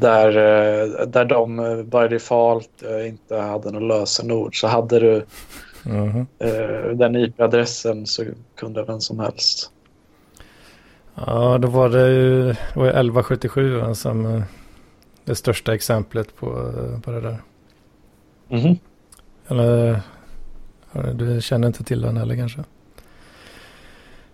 Där, 0.00 0.32
där 1.06 1.24
de 1.24 1.56
by 1.90 2.08
default 2.08 2.82
inte 3.06 3.36
hade 3.36 3.70
något 3.70 3.82
lösenord 3.82 4.60
så 4.60 4.66
hade 4.66 5.00
du 5.00 5.24
mm. 5.86 6.26
den 6.98 7.16
IP-adressen 7.16 8.06
så 8.06 8.24
kunde 8.56 8.84
vem 8.84 9.00
som 9.00 9.20
helst. 9.20 9.70
Ja, 11.14 11.58
då 11.58 11.68
var 11.68 11.88
det 11.88 12.08
ju 12.08 12.44
det 12.44 12.56
var 12.74 12.86
1177 12.86 13.94
som 13.94 14.42
det 15.24 15.34
största 15.34 15.74
exemplet 15.74 16.36
på, 16.36 16.72
på 17.02 17.10
det 17.10 17.20
där. 17.20 17.38
Mm. 18.48 18.76
Eller 19.48 20.00
du 21.14 21.40
känner 21.40 21.66
inte 21.66 21.84
till 21.84 22.00
den 22.00 22.16
heller 22.16 22.36
kanske? 22.36 22.64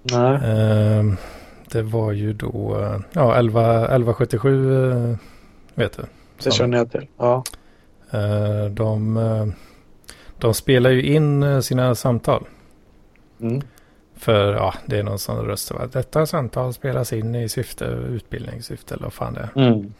Nej. 0.02 0.34
Eh, 0.34 1.04
det 1.70 1.82
var 1.82 2.12
ju 2.12 2.32
då, 2.32 2.76
ja 3.12 3.36
11, 3.36 3.76
1177 3.76 4.90
eh, 4.92 5.16
vet 5.76 5.96
du. 5.96 6.02
Det 6.44 6.50
känner 6.50 6.78
jag 6.78 6.90
till, 6.90 7.06
ja. 7.16 7.44
Eh, 8.10 8.64
de, 8.64 9.16
eh, 9.16 9.46
de 10.38 10.54
spelar 10.54 10.90
ju 10.90 11.02
in 11.02 11.42
eh, 11.42 11.60
sina 11.60 11.94
samtal. 11.94 12.44
Mm. 13.40 13.62
För 14.16 14.52
ja, 14.52 14.74
det 14.86 14.98
är 14.98 15.02
någon 15.02 15.18
sån 15.18 15.46
röst. 15.46 15.72
Detta 15.92 16.26
samtal 16.26 16.72
spelas 16.72 17.12
in 17.12 17.34
i 17.34 17.48
syfte, 17.48 17.84
utbildningssyfte 17.84 18.94
eller 18.94 19.04
vad 19.04 19.12
fan 19.12 19.34
det 19.34 19.48
är. 19.54 19.68
Mm. 19.68 19.92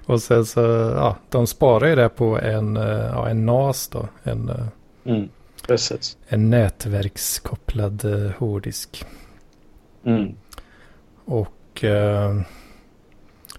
Och 0.07 0.23
sen 0.23 0.47
så, 0.47 0.61
ja, 0.97 1.17
de 1.29 1.47
sparar 1.47 1.89
ju 1.89 1.95
det 1.95 2.09
på 2.09 2.39
en, 2.39 2.77
ja, 2.77 3.29
en 3.29 3.47
NAS 3.47 3.89
då. 3.89 4.09
En, 4.23 4.71
mm, 5.05 5.29
precis. 5.67 6.17
en 6.29 6.51
nätverkskopplad 6.51 8.05
hårddisk. 8.39 9.05
Mm. 10.05 10.35
Och 11.25 11.49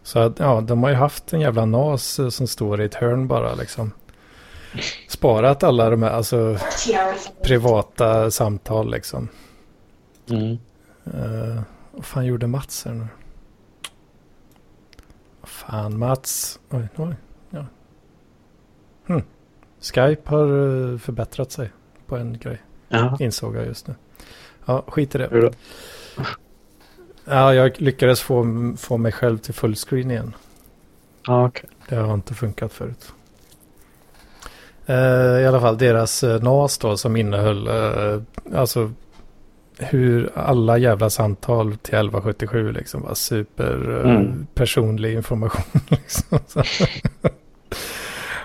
så 0.03 0.19
att, 0.19 0.39
ja, 0.39 0.61
de 0.61 0.83
har 0.83 0.89
ju 0.89 0.95
haft 0.95 1.33
en 1.33 1.39
jävla 1.41 1.65
NAS 1.65 2.19
som 2.29 2.47
står 2.47 2.81
i 2.81 2.85
ett 2.85 2.95
hörn 2.95 3.27
bara 3.27 3.55
liksom. 3.55 3.91
Sparat 5.07 5.63
alla 5.63 5.89
de 5.89 6.03
här, 6.03 6.09
alltså 6.09 6.57
privata 7.43 8.31
samtal 8.31 8.91
liksom. 8.91 9.27
Mm. 10.29 10.57
Uh, 11.13 11.61
vad 11.91 12.05
fan 12.05 12.25
gjorde 12.25 12.47
Mats 12.47 12.85
här 12.85 12.93
nu? 12.93 13.07
Fan 15.43 15.99
Mats. 15.99 16.59
Oj, 16.69 16.87
oj. 16.95 17.15
Ja. 17.49 17.65
Hm. 19.05 19.21
Skype 19.79 20.29
har 20.29 20.47
eh, 20.47 20.97
förbättrat 20.97 21.51
sig 21.51 21.71
på 22.07 22.17
en 22.17 22.37
grej. 22.39 22.61
Jaha. 22.89 23.17
Insåg 23.19 23.55
jag 23.55 23.65
just 23.65 23.87
nu. 23.87 23.95
Ja, 24.65 24.83
skit 24.87 25.15
i 25.15 25.17
det. 25.17 25.51
Ja, 27.25 27.53
jag 27.53 27.81
lyckades 27.81 28.21
få, 28.21 28.45
få 28.77 28.97
mig 28.97 29.11
själv 29.11 29.37
till 29.37 29.53
fullscreen 29.53 30.11
igen. 30.11 30.35
Ja, 31.27 31.47
okay. 31.47 31.69
Det 31.89 31.95
har 31.95 32.13
inte 32.13 32.33
funkat 32.33 32.73
förut. 32.73 33.13
Uh, 34.89 35.41
I 35.41 35.45
alla 35.45 35.61
fall 35.61 35.77
deras 35.77 36.23
uh, 36.23 36.43
NAS 36.43 36.77
då 36.77 36.97
som 36.97 37.15
innehöll 37.15 37.67
uh, 37.67 38.21
alltså 38.55 38.91
hur 39.77 40.31
alla 40.35 40.77
jävla 40.77 41.09
samtal 41.09 41.67
till 41.67 41.93
1177 41.93 42.71
liksom 42.71 43.01
var 43.01 43.13
super 43.13 44.01
mm. 44.05 44.47
personlig 44.53 45.13
information. 45.13 45.81
Liksom. 45.89 46.39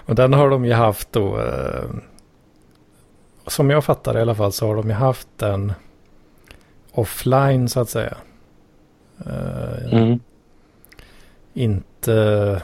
och 0.06 0.14
den 0.14 0.32
har 0.32 0.50
de 0.50 0.64
ju 0.64 0.72
haft 0.72 1.12
då. 1.12 1.40
Eh, 1.40 1.84
som 3.46 3.70
jag 3.70 3.84
fattar 3.84 4.18
i 4.18 4.20
alla 4.20 4.34
fall 4.34 4.52
så 4.52 4.66
har 4.66 4.76
de 4.76 4.88
ju 4.88 4.94
haft 4.94 5.28
den 5.36 5.72
offline 6.92 7.68
så 7.68 7.80
att 7.80 7.90
säga. 7.90 8.16
Eh, 9.26 9.92
mm. 9.92 10.20
Inte 11.54 12.62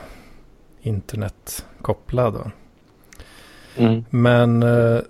internetkopplad. 0.82 2.50
Mm. 3.76 4.04
Men 4.10 4.62
eh, 4.62 5.00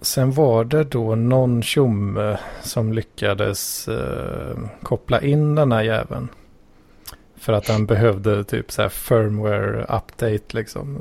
Sen 0.00 0.32
var 0.32 0.64
det 0.64 0.84
då 0.84 1.14
någon 1.14 1.62
tjomme 1.62 2.38
som 2.62 2.92
lyckades 2.92 3.88
eh, 3.88 4.58
koppla 4.82 5.20
in 5.20 5.54
den 5.54 5.72
här 5.72 5.82
jäveln. 5.82 6.28
För 7.36 7.52
att 7.52 7.68
han 7.68 7.86
behövde 7.86 8.44
typ 8.44 8.72
så 8.72 8.82
här 8.82 8.88
firmware 8.88 9.82
update 9.82 10.56
liksom. 10.56 10.96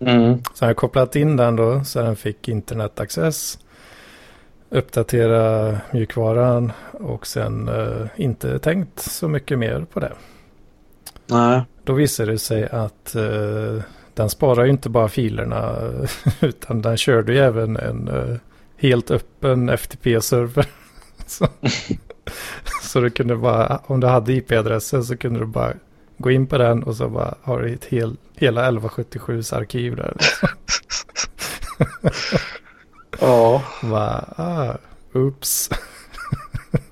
Mm. 0.00 0.38
Så 0.54 0.64
han 0.64 0.68
har 0.68 0.74
kopplat 0.74 1.16
in 1.16 1.36
den 1.36 1.56
då 1.56 1.84
så 1.84 2.02
den 2.02 2.16
fick 2.16 2.48
internetaccess. 2.48 3.58
Uppdatera 4.74 5.78
mjukvaran 5.90 6.72
och 6.92 7.26
sen 7.26 7.68
eh, 7.68 8.06
inte 8.16 8.58
tänkt 8.58 9.00
så 9.00 9.28
mycket 9.28 9.58
mer 9.58 9.86
på 9.92 10.00
det. 10.00 10.12
Nej. 11.26 11.62
Då 11.84 11.92
visade 11.92 12.32
det 12.32 12.38
sig 12.38 12.68
att 12.68 13.14
eh, 13.14 13.82
den 14.14 14.30
sparar 14.30 14.64
ju 14.64 14.70
inte 14.70 14.88
bara 14.88 15.08
filerna 15.08 15.76
utan 16.40 16.82
den 16.82 16.96
körde 16.96 17.32
ju 17.32 17.38
även 17.38 17.76
en 17.76 18.08
uh, 18.08 18.36
helt 18.76 19.10
öppen 19.10 19.70
FTP-server. 19.70 20.66
så, 21.26 21.48
så 22.82 23.00
du 23.00 23.10
kunde 23.10 23.36
bara, 23.36 23.80
om 23.86 24.00
du 24.00 24.06
hade 24.06 24.32
IP-adressen 24.32 25.04
så 25.04 25.16
kunde 25.16 25.40
du 25.40 25.46
bara 25.46 25.72
gå 26.18 26.30
in 26.30 26.46
på 26.46 26.58
den 26.58 26.82
och 26.82 26.96
så 26.96 27.08
bara 27.08 27.34
har 27.42 27.62
du 27.62 27.72
ett 27.72 27.84
hel, 27.84 28.16
hela 28.36 28.70
1177s 28.70 29.54
arkiv 29.54 29.96
där. 29.96 30.16
Liksom. 30.18 30.48
Ja. 33.20 33.62
Bara, 33.82 34.34
ah, 34.36 34.74
oops. 35.12 35.70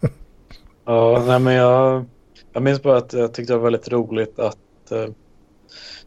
ja, 0.85 1.23
nej 1.27 1.39
men 1.39 1.55
jag, 1.55 2.05
jag 2.53 2.62
minns 2.62 2.83
bara 2.83 2.97
att 2.97 3.12
jag 3.12 3.35
tyckte 3.35 3.53
det 3.53 3.57
var 3.57 3.64
väldigt 3.64 3.89
roligt 3.89 4.39
att 4.39 4.57
uh, 4.93 5.07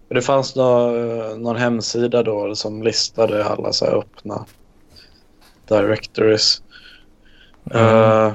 det 0.09 0.21
fanns 0.21 0.55
nå, 0.55 0.91
någon 1.37 1.55
hemsida 1.55 2.23
då 2.23 2.55
som 2.55 2.83
listade 2.83 3.45
alla 3.45 3.73
så 3.73 3.85
här 3.85 3.93
öppna 3.93 4.45
directories. 5.67 6.61
Mm. 7.71 7.85
Uh, 7.85 8.33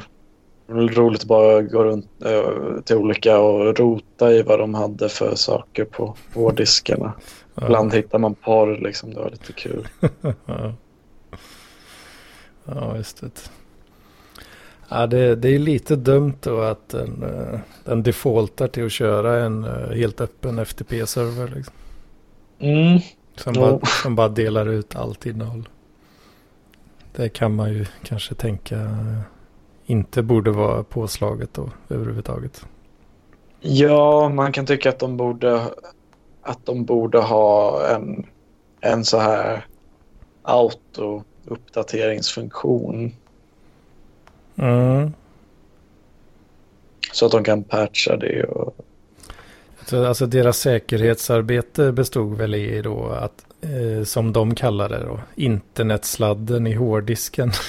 roligt 0.68 1.20
att 1.20 1.28
bara 1.28 1.62
gå 1.62 1.84
runt 1.84 2.10
uh, 2.26 2.80
till 2.80 2.96
olika 2.96 3.38
och 3.38 3.78
rota 3.78 4.32
i 4.32 4.42
vad 4.42 4.58
de 4.58 4.74
hade 4.74 5.08
för 5.08 5.34
saker 5.34 5.84
på 5.84 6.16
hårddiskarna. 6.34 7.12
Ibland 7.62 7.94
hittar 7.94 8.18
man 8.18 8.34
porr 8.34 8.76
liksom. 8.76 9.14
Det 9.14 9.20
var 9.20 9.30
lite 9.30 9.52
kul. 9.52 9.88
ja. 12.74 12.96
just 12.96 13.20
det. 13.20 13.50
Ja, 14.88 15.06
det, 15.06 15.36
det 15.36 15.48
är 15.48 15.58
lite 15.58 15.96
dumt 15.96 16.36
då 16.40 16.60
att 16.60 16.88
den, 16.88 17.22
eh, 17.22 17.60
den 17.84 18.02
defaultar 18.02 18.68
till 18.68 18.86
att 18.86 18.92
köra 18.92 19.44
en 19.44 19.64
eh, 19.64 19.96
helt 19.96 20.20
öppen 20.20 20.58
FTP-server. 20.58 21.54
Liksom. 21.54 21.74
Mm. 22.58 23.00
Som, 23.36 23.52
bara, 23.54 23.80
som 24.02 24.14
bara 24.14 24.28
delar 24.28 24.68
ut 24.68 24.96
allt 24.96 25.26
innehåll. 25.26 25.68
Det 27.16 27.28
kan 27.28 27.54
man 27.54 27.72
ju 27.72 27.86
kanske 28.02 28.34
tänka 28.34 28.76
eh, 28.80 29.20
inte 29.86 30.22
borde 30.22 30.50
vara 30.50 30.82
påslaget 30.82 31.54
då 31.54 31.70
överhuvudtaget. 31.88 32.66
Ja, 33.60 34.28
man 34.28 34.52
kan 34.52 34.66
tycka 34.66 34.88
att 34.88 34.98
de 34.98 35.16
borde, 35.16 35.62
att 36.42 36.66
de 36.66 36.84
borde 36.84 37.18
ha 37.18 37.86
en, 37.86 38.26
en 38.80 39.04
så 39.04 39.18
här 39.18 39.66
auto-uppdateringsfunktion. 41.50 43.14
Mm. 44.56 45.12
Så 47.12 47.26
att 47.26 47.32
de 47.32 47.44
kan 47.44 47.64
patcha 47.64 48.16
det. 48.16 48.44
Och, 48.44 48.74
alltså 49.92 50.26
deras 50.26 50.58
säkerhetsarbete 50.58 51.92
bestod 51.92 52.36
väl 52.36 52.54
i 52.54 52.82
då 52.82 53.08
att, 53.08 53.44
eh, 53.60 54.04
som 54.04 54.32
de 54.32 54.54
kallar 54.54 54.88
det 54.88 54.98
då, 54.98 55.20
internetsladden 55.34 56.66
i 56.66 56.74
hårddisken. 56.74 57.52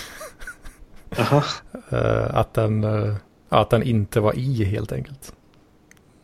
Eh, 1.90 2.36
att, 2.36 2.54
den, 2.54 2.84
eh, 2.84 3.16
att 3.50 3.70
den 3.70 3.84
inte 3.84 4.20
var 4.20 4.40
i 4.40 4.64
helt 4.64 4.92
enkelt. 4.92 5.34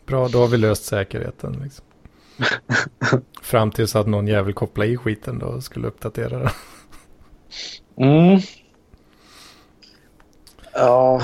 Bra, 0.05 0.27
då 0.27 0.39
har 0.39 0.47
vi 0.47 0.57
löst 0.57 0.85
säkerheten. 0.85 1.59
Liksom. 1.63 1.85
Fram 3.41 3.71
tills 3.71 3.95
att 3.95 4.07
någon 4.07 4.27
jävel 4.27 4.53
kopplade 4.53 4.89
i 4.89 4.97
skiten 4.97 5.39
då 5.39 5.45
och 5.45 5.63
skulle 5.63 5.87
uppdatera 5.87 6.39
den. 6.39 6.49
Mm. 7.97 8.39
Ja, 10.73 11.21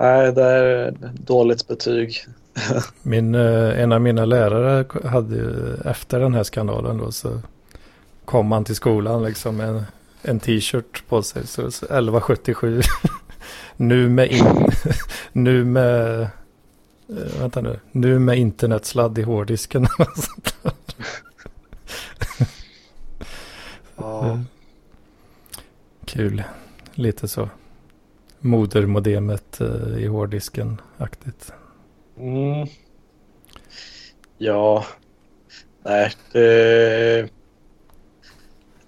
nej, 0.00 0.32
det 0.32 0.44
är 0.44 0.94
dåligt 1.14 1.68
betyg. 1.68 2.26
Min, 3.02 3.34
eh, 3.34 3.80
en 3.80 3.92
av 3.92 4.00
mina 4.00 4.24
lärare 4.24 4.84
hade 5.08 5.76
efter 5.84 6.20
den 6.20 6.34
här 6.34 6.42
skandalen 6.42 6.98
då 6.98 7.12
så 7.12 7.40
kom 8.24 8.52
han 8.52 8.64
till 8.64 8.76
skolan 8.76 9.22
liksom 9.22 9.56
med 9.56 9.68
en, 9.68 9.82
en 10.22 10.40
t-shirt 10.40 11.08
på 11.08 11.22
sig. 11.22 11.46
Så, 11.46 11.70
så 11.70 11.84
1177. 11.84 12.80
nu 13.76 14.08
med, 14.08 14.32
in, 14.32 14.70
nu 15.32 15.64
med, 15.64 16.20
eh, 16.20 17.40
vänta 17.40 17.60
nu, 17.60 17.80
nu 17.92 18.18
med 18.18 18.38
internetsladd 18.38 19.18
i 19.18 19.22
hårddisken. 19.22 19.86
Ja. 23.96 24.38
Kul, 26.14 26.42
lite 26.94 27.28
så. 27.28 27.48
Modermodemet 28.40 29.60
eh, 29.60 29.98
i 29.98 30.06
hårddisken-aktigt. 30.06 31.52
Mm. 32.18 32.68
Ja, 34.38 34.84
nej, 35.84 36.12
det 36.32 37.28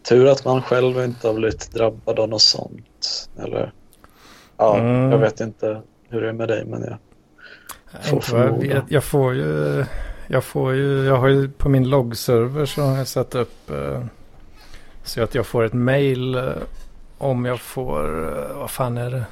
tur 0.09 0.27
att 0.27 0.45
man 0.45 0.63
själv 0.63 1.05
inte 1.05 1.27
har 1.27 1.35
blivit 1.35 1.73
drabbad 1.73 2.19
av 2.19 2.29
något 2.29 2.43
sånt. 2.43 3.29
Eller, 3.39 3.73
ja, 4.57 4.79
Mm. 4.79 5.11
jag 5.11 5.19
vet 5.19 5.41
inte 5.41 5.83
hur 6.09 6.21
det 6.21 6.29
är 6.29 6.33
med 6.33 6.49
dig, 6.49 6.65
men 6.65 6.83
jag, 6.83 6.99
Får 8.05 8.13
jag, 8.15 8.25
förmoda. 8.25 8.59
vet. 8.75 8.85
jag 8.89 9.05
får 9.05 9.35
ju, 9.35 9.85
jag 10.29 10.45
får 10.45 10.75
ju, 10.75 11.05
jag 11.05 11.17
har 11.17 11.29
ju 11.29 11.49
på 11.49 11.69
min 11.69 11.89
loggserver 11.91 12.67
så 12.67 12.83
har 12.83 12.97
jag 12.99 13.07
satt 13.09 13.35
upp 13.35 13.71
eh, 13.71 14.05
så 15.05 15.23
att 15.23 15.35
jag 15.35 15.47
får 15.47 15.65
ett 15.65 15.73
mail 15.73 16.35
eh, 16.35 16.45
om 17.19 17.45
jag 17.45 17.61
får, 17.61 18.29
eh, 18.29 18.59
vad 18.59 18.71
fan 18.71 18.99
är 18.99 19.11
det? 19.11 19.25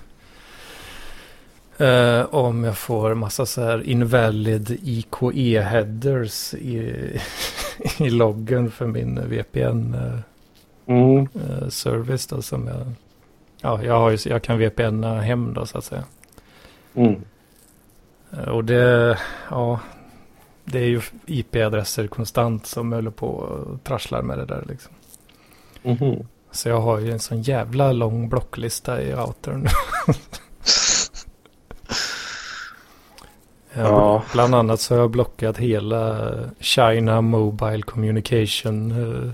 Eh, 1.79 2.27
om 2.35 2.65
jag 2.65 2.79
får 2.79 3.15
massa 3.15 3.47
så 3.47 3.63
här 3.63 3.83
invalid 3.83 4.79
IKE-headers 4.83 6.55
i, 6.55 7.21
i 8.05 8.11
loggen 8.11 8.71
för 8.71 8.87
min 8.87 9.29
VPN-service 9.29 10.27
mm. 12.33 12.37
då 12.39 12.43
som 12.43 12.67
jag, 12.67 12.93
ja, 13.61 13.85
jag, 13.85 13.99
har 13.99 14.11
ju, 14.11 14.19
jag 14.25 14.43
kan 14.43 14.59
VPNa 14.59 15.21
hem 15.21 15.55
då 15.55 15.67
så 15.67 15.79
att 15.79 15.85
säga. 15.85 16.05
Mm. 16.95 17.21
Och 18.47 18.65
det, 18.65 19.19
ja, 19.51 19.81
det 20.65 20.79
är 20.79 20.87
ju 20.87 21.01
IP-adresser 21.27 22.07
konstant 22.07 22.67
som 22.67 22.93
håller 22.93 23.11
på 23.11 23.27
och 23.27 23.85
trasslar 23.85 24.23
med 24.23 24.39
det 24.39 24.47
där 24.47 24.65
liksom. 24.69 24.93
Mhm. 25.83 26.27
Så 26.55 26.69
jag 26.69 26.81
har 26.81 27.01
ju 27.01 27.13
en 27.13 27.19
sån 27.19 27.43
jävla 27.43 27.93
lång 27.93 28.29
blocklista 28.29 29.03
i 29.03 29.13
routern. 29.13 29.69
Ja. 33.77 34.23
Bland 34.33 34.55
annat 34.55 34.81
så 34.81 34.95
har 34.95 35.01
jag 35.01 35.11
blockat 35.11 35.59
hela 35.59 36.31
China 36.61 37.21
Mobile 37.21 37.83
Communication 37.83 38.91
eh, 38.91 39.33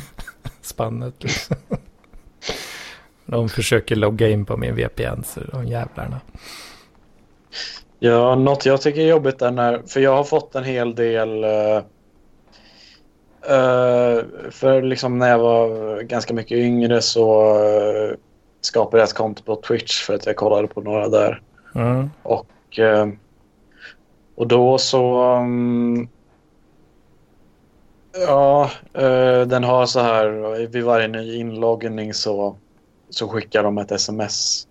spannet. 0.60 1.14
Liksom. 1.18 1.56
De 3.26 3.48
försöker 3.48 3.96
logga 3.96 4.28
in 4.28 4.44
på 4.44 4.56
min 4.56 4.74
VPN 4.74 5.22
så 5.24 5.40
de 5.40 5.66
jävlarna. 5.66 6.20
Ja, 7.98 8.34
något 8.34 8.66
jag 8.66 8.82
tycker 8.82 9.00
är 9.00 9.08
jobbigt 9.08 9.42
är 9.42 9.50
när, 9.50 9.82
för 9.86 10.00
jag 10.00 10.16
har 10.16 10.24
fått 10.24 10.54
en 10.54 10.64
hel 10.64 10.94
del 10.94 11.44
eh, 13.48 14.24
för 14.50 14.82
liksom 14.82 15.18
när 15.18 15.28
jag 15.28 15.38
var 15.38 16.00
ganska 16.02 16.34
mycket 16.34 16.58
yngre 16.58 17.00
så 17.00 17.54
uh, 17.58 18.14
skapade 18.60 19.02
jag 19.02 19.08
ett 19.08 19.14
konto 19.14 19.42
på 19.42 19.56
Twitch 19.56 20.02
för 20.02 20.14
att 20.14 20.26
jag 20.26 20.36
kollade 20.36 20.68
på 20.68 20.80
några 20.80 21.08
där. 21.08 21.42
Mm. 21.74 22.10
Och, 22.22 22.78
eh, 22.78 23.08
och 24.34 24.46
då 24.46 24.78
så... 24.78 25.22
mm, 25.22 26.08
ja, 28.26 28.70
den 29.46 29.64
har 29.64 29.86
så 29.86 30.00
här 30.00 30.26
vid 30.66 30.84
varje 30.84 31.08
ny 31.08 31.36
inloggning 31.36 32.14
så, 32.14 32.56
så 33.10 33.28
skickar 33.28 33.62
de 33.62 33.78
ett 33.78 33.92
sms 33.92 34.66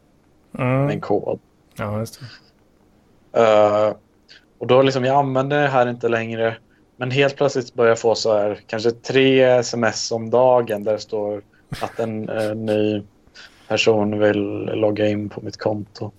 med 0.52 0.68
en 0.68 0.84
Mm. 0.84 1.02
kod. 1.02 1.40
Ja, 1.76 2.00
just 2.00 2.20
det. 3.32 3.96
Och 4.58 4.68
då 4.68 4.82
liksom, 4.82 5.06
jag 5.06 5.16
använder 5.16 5.62
det 5.62 5.68
här 5.68 5.88
inte 5.90 6.10
längre. 6.10 6.58
Men 7.02 7.12
helt 7.12 7.36
plötsligt 7.36 7.74
börjar 7.74 7.90
jag 7.90 8.00
få 8.00 8.16
så 8.16 8.38
här 8.38 8.60
kanske 8.68 8.92
tre 8.92 9.44
sms 9.44 10.12
om 10.12 10.30
dagen 10.30 10.84
där 10.84 10.94
det 10.94 11.00
står 11.00 11.42
att 11.82 12.00
en 12.00 12.30
eh, 12.40 12.56
ny 12.56 13.04
person 13.68 14.20
vill 14.20 14.66
logga 14.66 15.08
in 15.08 15.30
på 15.30 15.42
mitt 15.42 15.58
konto. 15.58 16.12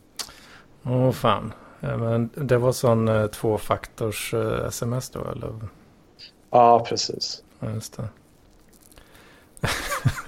Åh 0.84 1.12
fan. 1.12 1.52
Ja, 1.80 1.96
men 1.96 2.30
det 2.34 2.58
var 2.58 2.72
sån 2.72 3.08
eh, 3.08 3.26
tvåfaktors 3.26 4.34
eh, 4.34 4.66
sms 4.66 5.10
då 5.10 5.20
eller? 5.30 5.52
Ja, 6.50 6.84
precis. 6.88 7.42
Ja, 7.60 7.70
just 7.70 7.96
det. 7.96 8.08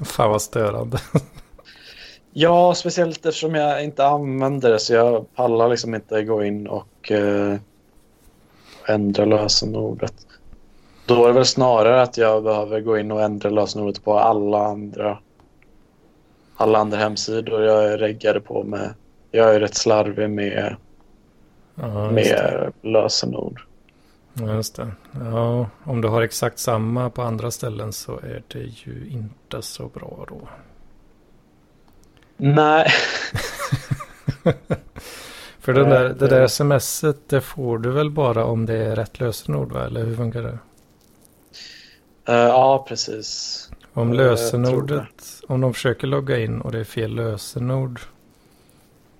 fan 0.04 0.30
vad 0.30 0.42
störande. 0.42 0.98
Ja, 2.36 2.74
speciellt 2.74 3.26
eftersom 3.26 3.54
jag 3.54 3.84
inte 3.84 4.06
använder 4.06 4.70
det 4.70 4.78
så 4.78 4.94
jag 4.94 5.34
pallar 5.34 5.68
liksom 5.68 5.94
inte 5.94 6.22
gå 6.22 6.44
in 6.44 6.66
och 6.66 7.12
eh, 7.12 7.56
ändra 8.88 9.24
lösenordet. 9.24 10.14
Då 11.06 11.24
är 11.24 11.28
det 11.28 11.34
väl 11.34 11.44
snarare 11.44 12.02
att 12.02 12.16
jag 12.16 12.42
behöver 12.42 12.80
gå 12.80 12.98
in 12.98 13.12
och 13.12 13.22
ändra 13.22 13.50
lösenordet 13.50 14.04
på 14.04 14.18
alla 14.18 14.66
andra 14.66 15.18
alla 16.56 16.78
andra 16.78 16.98
hemsidor 16.98 17.62
jag 17.62 17.84
är 17.84 17.98
reggade 17.98 18.40
på 18.40 18.62
med. 18.64 18.94
Jag 19.30 19.54
är 19.54 19.60
rätt 19.60 19.74
slarvig 19.74 20.30
med, 20.30 20.76
Ja, 21.74 22.10
med 22.10 22.72
lösenord. 22.82 23.60
Ja, 24.34 24.54
just 24.54 24.76
det. 24.76 24.90
Ja, 25.24 25.66
om 25.84 26.00
du 26.00 26.08
har 26.08 26.22
exakt 26.22 26.58
samma 26.58 27.10
på 27.10 27.22
andra 27.22 27.50
ställen 27.50 27.92
så 27.92 28.12
är 28.18 28.42
det 28.48 28.58
ju 28.58 29.08
inte 29.10 29.62
så 29.62 29.86
bra 29.88 30.26
då. 30.28 30.48
Nej. 32.36 32.86
För 35.58 35.72
det 35.72 35.82
Nej, 35.82 35.90
där, 35.90 36.08
det- 36.08 36.26
där 36.28 36.46
smset 36.46 37.28
det 37.28 37.40
får 37.40 37.78
du 37.78 37.90
väl 37.90 38.10
bara 38.10 38.44
om 38.44 38.66
det 38.66 38.74
är 38.74 38.96
rätt 38.96 39.20
lösenord 39.20 39.72
va? 39.72 39.84
Eller 39.84 40.04
hur 40.04 40.16
funkar 40.16 40.42
det? 40.42 40.58
Eh, 42.28 42.34
ja, 42.34 42.84
precis. 42.88 43.70
Om 43.92 44.10
Eh, 44.10 44.16
lösenordet, 44.16 45.40
om 45.48 45.60
de 45.60 45.74
försöker 45.74 46.06
logga 46.06 46.38
in 46.38 46.60
och 46.60 46.72
det 46.72 46.78
är 46.78 46.84
fel 46.84 47.14
lösenord. 47.14 48.00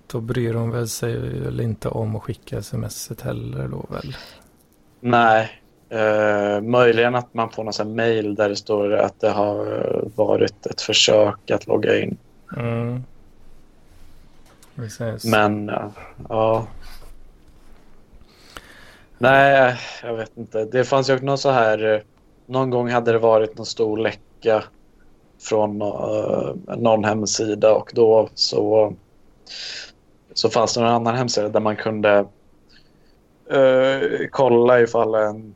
Då 0.07 0.19
bryr 0.19 0.53
de 0.53 0.71
väl 0.71 0.89
sig 0.89 1.17
väl 1.17 1.59
inte 1.59 1.89
om 1.89 2.15
att 2.15 2.23
skicka 2.23 2.61
smset 2.61 3.21
heller 3.21 3.67
då 3.67 3.85
väl? 3.89 4.15
Nej. 4.99 5.61
Eh, 5.89 6.61
möjligen 6.61 7.15
att 7.15 7.33
man 7.33 7.49
får 7.49 7.63
någon 7.63 7.95
mail 7.95 8.35
där 8.35 8.49
det 8.49 8.55
står 8.55 8.93
att 8.93 9.19
det 9.19 9.29
har 9.29 10.03
varit 10.15 10.65
ett 10.65 10.81
försök 10.81 11.51
att 11.51 11.67
logga 11.67 11.99
in. 11.99 12.17
Mm. 12.57 13.03
Men 15.23 15.67
ja, 15.67 15.91
ja. 16.29 16.67
Nej, 19.17 19.75
jag 20.03 20.15
vet 20.15 20.37
inte. 20.37 20.65
Det 20.65 20.83
fanns 20.83 21.09
ju 21.09 21.13
också 21.13 21.25
någon 21.25 21.37
så 21.37 21.51
här... 21.51 22.03
någon 22.45 22.69
gång 22.69 22.89
hade 22.89 23.11
det 23.11 23.19
varit 23.19 23.57
någon 23.57 23.65
stor 23.65 23.97
läcka 23.97 24.63
från 25.39 25.81
uh, 25.81 26.55
någon 26.77 27.03
hemsida 27.03 27.73
och 27.73 27.91
då 27.93 28.29
så, 28.33 28.93
så 30.33 30.49
fanns 30.49 30.73
det 30.73 30.81
någon 30.81 30.89
annan 30.89 31.15
hemsida 31.15 31.49
där 31.49 31.59
man 31.59 31.75
kunde 31.75 32.25
uh, 33.53 34.27
kolla 34.31 34.81
ifall, 34.81 35.15
en, 35.15 35.55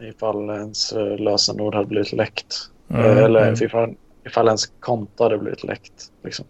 ifall 0.00 0.50
ens 0.50 0.96
uh, 0.96 1.16
lösenord 1.16 1.74
hade 1.74 1.86
blivit 1.86 2.12
läckt. 2.12 2.70
Mm, 2.88 3.18
eller 3.18 3.42
mm. 3.42 3.54
Ifall, 3.64 3.94
ifall 4.24 4.46
ens 4.46 4.66
konto 4.66 5.22
hade 5.24 5.38
blivit 5.38 5.64
läckt. 5.64 6.12
Liksom. 6.22 6.46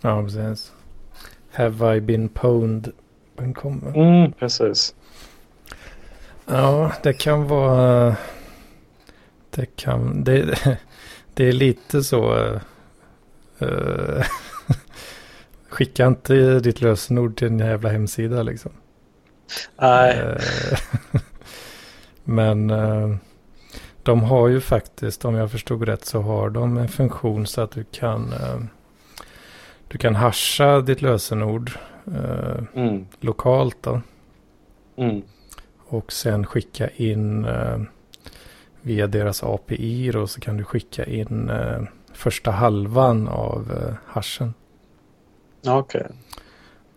Ja, 0.00 0.22
precis. 0.22 0.72
Have 1.52 1.96
I 1.96 2.00
been 2.00 2.28
pwned? 2.28 2.92
Mm, 3.94 4.32
precis. 4.32 4.94
Ja, 6.46 6.92
det 7.02 7.12
kan 7.12 7.48
vara... 7.48 8.16
Det 9.54 9.76
kan... 9.76 10.24
Det, 10.24 10.58
det 11.34 11.48
är 11.48 11.52
lite 11.52 12.02
så... 12.02 12.34
Uh, 13.62 14.24
skicka 15.68 16.06
inte 16.06 16.60
ditt 16.60 16.80
lösenord 16.80 17.36
till 17.36 17.48
en 17.48 17.58
jävla 17.58 17.88
hemsida 17.88 18.42
liksom. 18.42 18.72
Nej. 19.76 20.20
Uh, 20.20 20.80
men 22.24 22.70
uh, 22.70 23.16
de 24.02 24.22
har 24.22 24.48
ju 24.48 24.60
faktiskt, 24.60 25.24
om 25.24 25.34
jag 25.34 25.50
förstod 25.50 25.82
rätt, 25.82 26.04
så 26.04 26.20
har 26.20 26.50
de 26.50 26.76
en 26.76 26.88
funktion 26.88 27.46
så 27.46 27.60
att 27.60 27.70
du 27.70 27.84
kan 27.84 28.34
du 29.88 29.98
kan 29.98 30.14
hasha 30.14 30.80
ditt 30.80 31.02
lösenord 31.02 31.70
mm. 32.74 33.06
lokalt 33.20 33.76
då. 33.80 34.00
Mm. 34.96 35.22
Och 35.88 36.12
sen 36.12 36.46
skicka 36.46 36.88
in 36.88 37.46
via 38.84 39.06
deras 39.06 39.42
API 39.42 40.10
då 40.10 40.26
så 40.26 40.40
kan 40.40 40.56
du 40.56 40.64
skicka 40.64 41.04
in 41.04 41.50
eh, 41.50 41.82
första 42.12 42.50
halvan 42.50 43.28
av 43.28 43.72
eh, 43.72 43.94
hashen. 44.06 44.54
Okej. 45.66 46.00
Okay. 46.00 46.16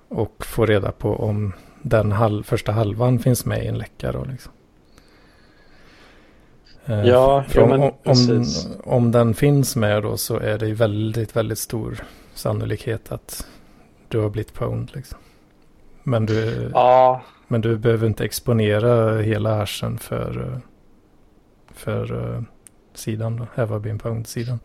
Och 0.10 0.46
få 0.46 0.66
reda 0.66 0.92
på 0.92 1.16
om 1.16 1.54
den 1.82 2.12
hal 2.12 2.44
första 2.44 2.72
halvan 2.72 3.20
finns 3.20 3.46
med 3.46 3.64
i 3.64 3.68
en 3.68 3.78
läcka 3.78 4.12
då 4.12 4.26
liksom. 4.26 4.52
Eh, 6.86 7.06
ja, 7.06 7.46
ja 7.54 7.66
men 7.66 7.82
om, 7.82 7.94
om, 8.04 8.46
om 8.84 9.12
den 9.12 9.34
finns 9.34 9.76
med 9.76 10.04
då 10.04 10.18
så 10.18 10.40
är 10.40 10.58
det 10.58 10.68
ju 10.68 10.74
väldigt, 10.74 11.36
väldigt 11.36 11.60
stor 11.60 12.04
sannolikhet 12.34 13.12
att 13.12 13.48
du 14.08 14.20
har 14.20 14.30
blivit 14.30 14.54
pwned 14.54 14.90
liksom. 14.94 15.20
Men 16.04 16.26
du, 16.26 16.70
ja. 16.74 17.22
men 17.48 17.62
du 17.62 17.78
behöver 17.78 18.08
inte 18.08 18.26
exponera 18.26 19.22
hela 19.22 19.56
hashen 19.56 19.98
för, 19.98 20.62
för 21.78 22.12
uh, 22.12 22.42
sidan 22.94 23.36
då, 23.38 23.48
Have 23.54 23.78
I 23.78 23.80
been 23.80 24.00
pwned-sidan. 24.00 24.60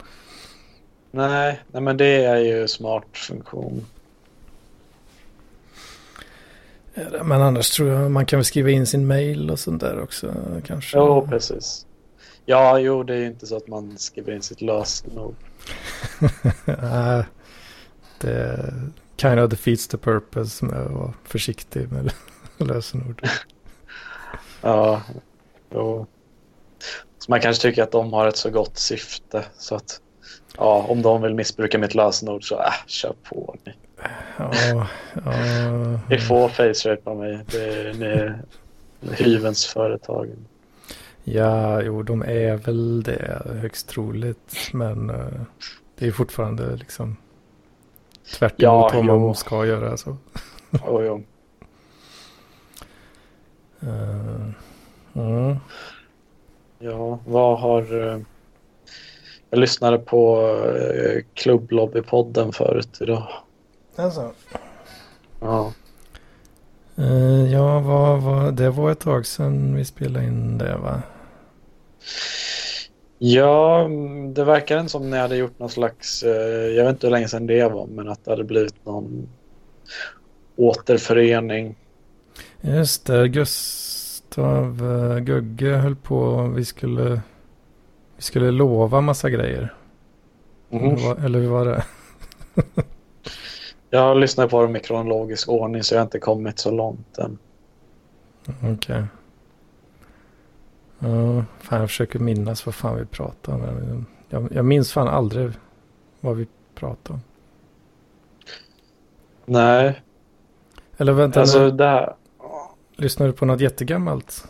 Nej, 1.11 1.61
nej, 1.73 1.83
men 1.83 1.97
det 1.97 2.25
är 2.25 2.37
ju 2.37 2.69
smart 2.69 3.05
funktion. 3.13 3.87
Men 7.23 7.43
annars 7.43 7.71
tror 7.71 7.89
jag 7.89 8.11
man 8.11 8.27
kan 8.27 8.39
väl 8.39 8.45
skriva 8.45 8.71
in 8.71 8.87
sin 8.87 9.07
mail 9.07 9.51
och 9.51 9.59
sånt 9.59 9.81
där 9.81 10.01
också 10.01 10.35
kanske. 10.67 10.97
Jo, 10.97 11.27
precis. 11.29 11.87
Ja, 12.45 12.79
jo, 12.79 13.03
det 13.03 13.15
är 13.15 13.19
ju 13.19 13.27
inte 13.27 13.47
så 13.47 13.57
att 13.57 13.69
man 13.69 13.99
skriver 13.99 14.33
in 14.33 14.43
sitt 14.43 14.61
lösenord. 14.61 15.35
Nej, 16.65 17.25
det 18.21 18.75
kind 19.17 19.41
of 19.41 19.51
defeats 19.51 19.89
the 19.89 19.97
purpose 19.97 20.65
med 20.65 20.81
att 20.81 20.93
vara 20.93 21.13
försiktig 21.25 21.93
med 21.93 22.13
lösenord. 22.59 23.29
ja, 24.61 25.03
jo. 25.71 26.07
Så 27.23 27.31
man 27.31 27.41
kanske 27.41 27.63
tycker 27.63 27.83
att 27.83 27.91
de 27.91 28.13
har 28.13 28.27
ett 28.27 28.37
så 28.37 28.51
gott 28.51 28.79
syfte 28.79 29.45
så 29.59 29.75
att 29.75 30.01
ja, 30.57 30.87
om 30.89 31.03
de 31.03 31.23
vill 31.23 31.35
missbruka 31.35 31.79
mitt 31.79 31.95
lösenord 31.95 32.49
så 32.49 32.59
äh, 32.59 32.73
kör 32.87 33.15
på 33.23 33.57
ni. 33.65 33.73
Ja, 34.37 34.87
ja. 35.25 36.01
Ni 36.11 36.19
får 36.19 36.49
face 36.49 36.97
på 36.97 37.15
mig. 37.15 37.41
Det 37.51 37.65
är, 37.65 37.95
ni 37.95 38.07
är 38.07 38.43
hyvens 39.01 39.67
företagen. 39.67 40.47
Ja, 41.25 41.83
jo, 41.83 42.03
de 42.03 42.23
är 42.23 42.57
väl 42.57 43.03
det 43.03 43.43
högst 43.61 43.89
troligt. 43.89 44.57
Men 44.73 45.11
uh, 45.11 45.43
det 45.99 46.07
är 46.07 46.13
fortfarande 46.13 46.77
liksom 46.77 47.17
Tvärt 48.39 48.55
ja, 48.57 48.91
vad 48.95 49.21
man 49.21 49.35
ska 49.35 49.67
göra. 49.67 49.97
Så. 49.97 50.17
Jo, 50.71 51.03
jo. 51.03 51.23
uh, 53.83 54.51
mm. 55.27 55.57
Ja, 56.83 57.19
vad 57.27 57.59
har... 57.59 57.95
Uh, 57.95 58.19
jag 59.51 59.61
lyssnade 59.61 59.99
på 59.99 60.41
uh, 60.41 61.23
klubblobbypodden 61.35 62.53
förut 62.53 62.99
idag. 63.01 63.29
Alltså. 63.97 64.33
Ja. 65.41 65.73
Uh, 66.99 67.53
ja, 67.53 67.81
vad, 67.81 68.23
vad, 68.23 68.55
det 68.55 68.71
var 68.71 68.91
ett 68.91 69.01
tag 69.01 69.27
sedan 69.27 69.75
vi 69.75 69.85
spelade 69.85 70.27
in 70.27 70.59
det 70.59 70.77
va? 70.77 71.03
Ja, 73.19 73.89
det 74.35 74.45
verkar 74.45 74.87
som 74.87 75.11
ni 75.11 75.17
hade 75.17 75.37
gjort 75.37 75.59
någon 75.59 75.71
slags, 75.71 76.23
eh, 76.23 76.67
jag 76.77 76.85
vet 76.85 76.93
inte 76.93 77.07
hur 77.07 77.13
länge 77.13 77.29
sedan 77.29 77.47
det 77.47 77.69
var, 77.69 77.87
men 77.87 78.09
att 78.09 78.25
det 78.25 78.31
hade 78.31 78.45
blivit 78.45 78.87
någon 78.87 79.29
återförening. 80.57 81.77
Just 82.61 83.07
det, 83.07 83.29
Gustav 84.33 84.83
uh, 84.83 85.19
Gugge 85.19 85.77
höll 85.77 85.97
på, 85.97 86.43
vi 86.43 86.65
skulle, 86.65 87.21
vi 88.17 88.23
skulle 88.23 88.51
lova 88.51 89.01
massa 89.01 89.31
grejer. 89.31 89.75
Mm. 90.71 90.85
Eller, 90.85 91.07
var, 91.07 91.25
eller 91.25 91.39
hur 91.39 91.49
var 91.49 91.65
det? 91.65 91.85
jag 93.91 94.17
lyssnar 94.17 94.49
på 94.49 94.63
dem 94.63 94.77
i 94.77 94.81
kronologisk 94.81 95.49
ordning 95.49 95.83
så 95.83 95.95
jag 95.95 96.01
har 96.01 96.05
inte 96.05 96.19
kommit 96.19 96.59
så 96.59 96.71
långt 96.71 97.19
än. 97.19 97.39
Okej. 98.47 98.73
Okay. 98.73 99.03
Ja, 100.99 101.45
fan 101.61 101.81
jag 101.81 101.89
försöker 101.89 102.19
minnas 102.19 102.67
vad 102.67 102.75
fan 102.75 102.97
vi 102.97 103.05
pratade 103.05 103.69
om. 103.69 104.07
Jag, 104.29 104.49
jag 104.53 104.65
minns 104.65 104.93
fan 104.93 105.09
aldrig 105.09 105.51
vad 106.21 106.37
vi 106.37 106.47
pratade 106.75 107.15
om. 107.15 107.21
Nej. 109.45 110.03
Eller 110.97 111.13
vänta 111.13 111.41
alltså, 111.41 111.59
nu. 111.59 111.71
Där... 111.71 112.15
Lyssnar 113.03 113.27
du 113.27 113.33
på 113.33 113.47
något 113.47 113.61
jättegammalt? 113.61 114.45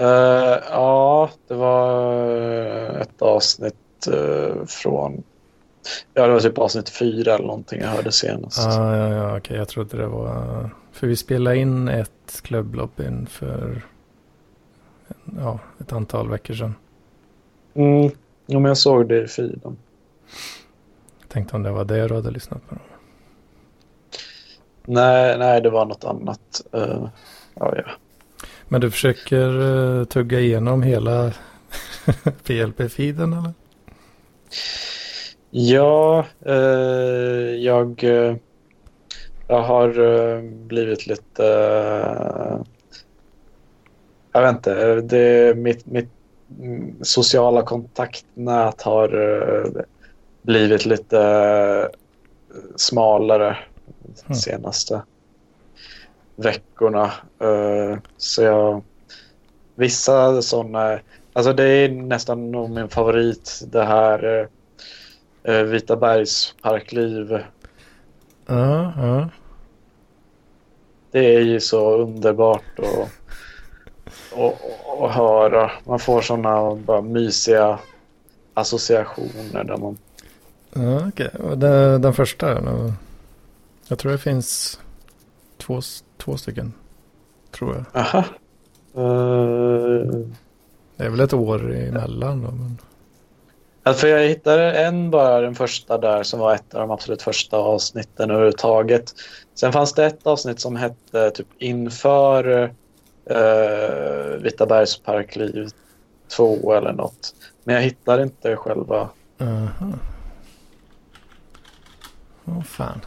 Uh, 0.00 0.06
ja, 0.70 1.30
det 1.48 1.54
var 1.54 2.20
ett 3.00 3.22
avsnitt 3.22 4.08
uh, 4.08 4.64
från... 4.66 5.22
Ja, 6.14 6.26
det 6.26 6.32
var 6.32 6.40
typ 6.40 6.58
avsnitt 6.58 6.88
fyra 6.88 7.34
eller 7.34 7.46
någonting 7.46 7.80
jag 7.80 7.88
hörde 7.88 8.12
senast. 8.12 8.58
Ah, 8.58 8.96
ja, 8.96 9.14
ja, 9.14 9.36
okej. 9.36 9.56
Jag 9.56 9.68
trodde 9.68 9.96
det 9.96 10.06
var... 10.06 10.70
För 10.92 11.06
vi 11.06 11.16
spelade 11.16 11.56
in 11.56 11.88
ett 11.88 12.40
klubblobbyn 12.42 13.26
för 13.26 13.82
ja, 15.38 15.58
ett 15.80 15.92
antal 15.92 16.30
veckor 16.30 16.54
sedan. 16.54 16.74
Mm, 17.74 18.10
ja, 18.46 18.58
men 18.58 18.64
jag 18.64 18.78
såg 18.78 19.08
det 19.08 19.22
i 19.22 19.26
feeden. 19.26 19.76
Tänkte 21.28 21.56
om 21.56 21.62
det 21.62 21.70
var 21.70 21.84
det 21.84 22.08
du 22.08 22.14
hade 22.14 22.30
lyssnat 22.30 22.68
på. 22.68 22.76
Nej, 24.90 25.38
nej, 25.38 25.60
det 25.60 25.70
var 25.70 25.84
något 25.84 26.04
annat. 26.04 26.62
Uh, 26.74 27.08
ja, 27.54 27.74
ja. 27.76 27.82
Men 28.68 28.80
du 28.80 28.90
försöker 28.90 29.48
uh, 29.48 30.04
tugga 30.04 30.40
igenom 30.40 30.82
hela 30.82 31.32
PLP-feeden 32.44 33.32
eller? 33.32 33.52
Ja, 35.50 36.26
uh, 36.46 36.54
jag, 37.56 38.04
jag 39.48 39.62
har 39.62 40.40
blivit 40.66 41.06
lite 41.06 41.42
jag 44.32 44.42
vet 44.42 44.56
inte, 44.56 45.00
det, 45.00 45.56
mitt, 45.56 45.86
mitt 45.86 46.10
sociala 47.02 47.62
kontaktnät 47.62 48.82
har 48.82 49.08
blivit 50.42 50.86
lite 50.86 51.88
smalare 52.76 53.56
de 54.16 54.26
mm. 54.26 54.34
senaste 54.34 55.02
veckorna. 56.36 57.12
Uh, 57.42 57.98
så 58.16 58.42
jag, 58.42 58.82
vissa 59.74 60.42
sådana, 60.42 60.98
alltså 61.32 61.52
det 61.52 61.64
är 61.64 61.88
nästan 61.88 62.50
nog 62.50 62.70
min 62.70 62.88
favorit 62.88 63.62
det 63.66 63.84
här 63.84 64.48
uh, 65.48 65.62
Vita 65.62 65.96
bergs 65.96 66.54
parkliv. 66.62 67.38
Ja, 68.46 68.92
ja. 68.96 69.28
Det 71.10 71.34
är 71.34 71.40
ju 71.40 71.60
så 71.60 71.96
underbart 71.96 72.78
och 72.78 73.08
och, 74.98 75.10
höra. 75.10 75.70
Man 75.84 75.98
får 75.98 76.20
sådana 76.20 76.74
bara 76.74 77.00
mysiga 77.02 77.78
associationer 78.54 79.64
där 79.64 79.76
man... 79.76 79.98
Ja, 80.72 81.08
okej. 81.08 81.30
Okay. 81.38 81.56
Den, 81.56 82.02
den 82.02 82.14
första? 82.14 82.60
Jag 83.88 83.98
tror 83.98 84.12
det 84.12 84.18
finns 84.18 84.80
två, 85.58 85.80
två 86.18 86.36
stycken. 86.36 86.72
Tror 87.50 87.74
jag. 87.74 88.02
Aha. 88.02 88.24
Uh, 88.96 90.26
Det 90.96 91.04
är 91.04 91.10
väl 91.10 91.20
ett 91.20 91.32
år 91.32 91.74
emellan 91.74 92.42
då. 92.42 92.50
Men... 92.50 92.78
Alltså, 93.82 94.00
för 94.00 94.08
jag 94.08 94.28
hittade 94.28 94.72
en 94.72 95.10
bara, 95.10 95.40
den 95.40 95.54
första 95.54 95.98
där, 95.98 96.22
som 96.22 96.40
var 96.40 96.54
ett 96.54 96.74
av 96.74 96.80
de 96.80 96.90
absolut 96.90 97.22
första 97.22 97.56
avsnitten 97.56 98.30
överhuvudtaget. 98.30 99.14
Sen 99.54 99.72
fanns 99.72 99.92
det 99.92 100.06
ett 100.06 100.26
avsnitt 100.26 100.60
som 100.60 100.76
hette 100.76 101.30
typ 101.30 101.46
inför 101.58 102.62
uh, 103.30 104.36
Vita 104.42 104.66
bergs 104.66 104.98
parkliv 104.98 105.68
2 106.36 106.72
eller 106.72 106.92
något. 106.92 107.34
Men 107.64 107.74
jag 107.74 107.82
hittade 107.82 108.22
inte 108.22 108.56
själva. 108.56 109.08
Aha. 109.40 109.92
Åh 112.44 112.62
fan. 112.62 113.00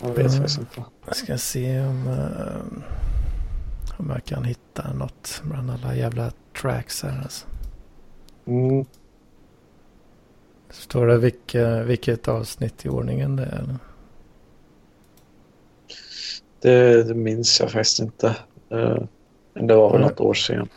Jag 0.00 0.08
vet 0.08 0.18
Mm. 0.18 0.30
faktiskt 0.32 0.58
inte. 0.58 0.84
Jag 1.06 1.16
ska 1.16 1.38
se 1.38 1.80
om, 1.80 2.08
eh, 2.08 2.82
om 3.96 4.10
jag 4.10 4.24
kan 4.24 4.44
hitta 4.44 4.92
något 4.92 5.42
bland 5.44 5.70
alla 5.70 5.94
jävla 5.96 6.32
tracks 6.60 7.02
här. 7.02 7.20
Alltså. 7.22 7.46
Mm. 8.46 8.84
Står 10.70 11.06
det 11.06 11.18
vilka, 11.18 11.82
vilket 11.82 12.28
avsnitt 12.28 12.84
i 12.84 12.88
ordningen 12.88 13.36
det 13.36 13.42
är? 13.44 13.58
Eller? 13.58 13.78
Det, 16.60 17.02
det 17.02 17.14
minns 17.14 17.60
jag 17.60 17.70
faktiskt 17.70 18.00
inte. 18.00 18.36
Uh, 18.72 19.02
men 19.54 19.66
det 19.66 19.74
var 19.74 19.90
väl 19.90 19.96
Mm. 20.00 20.08
något 20.10 20.20
år 20.20 20.34
sedan. 20.34 20.68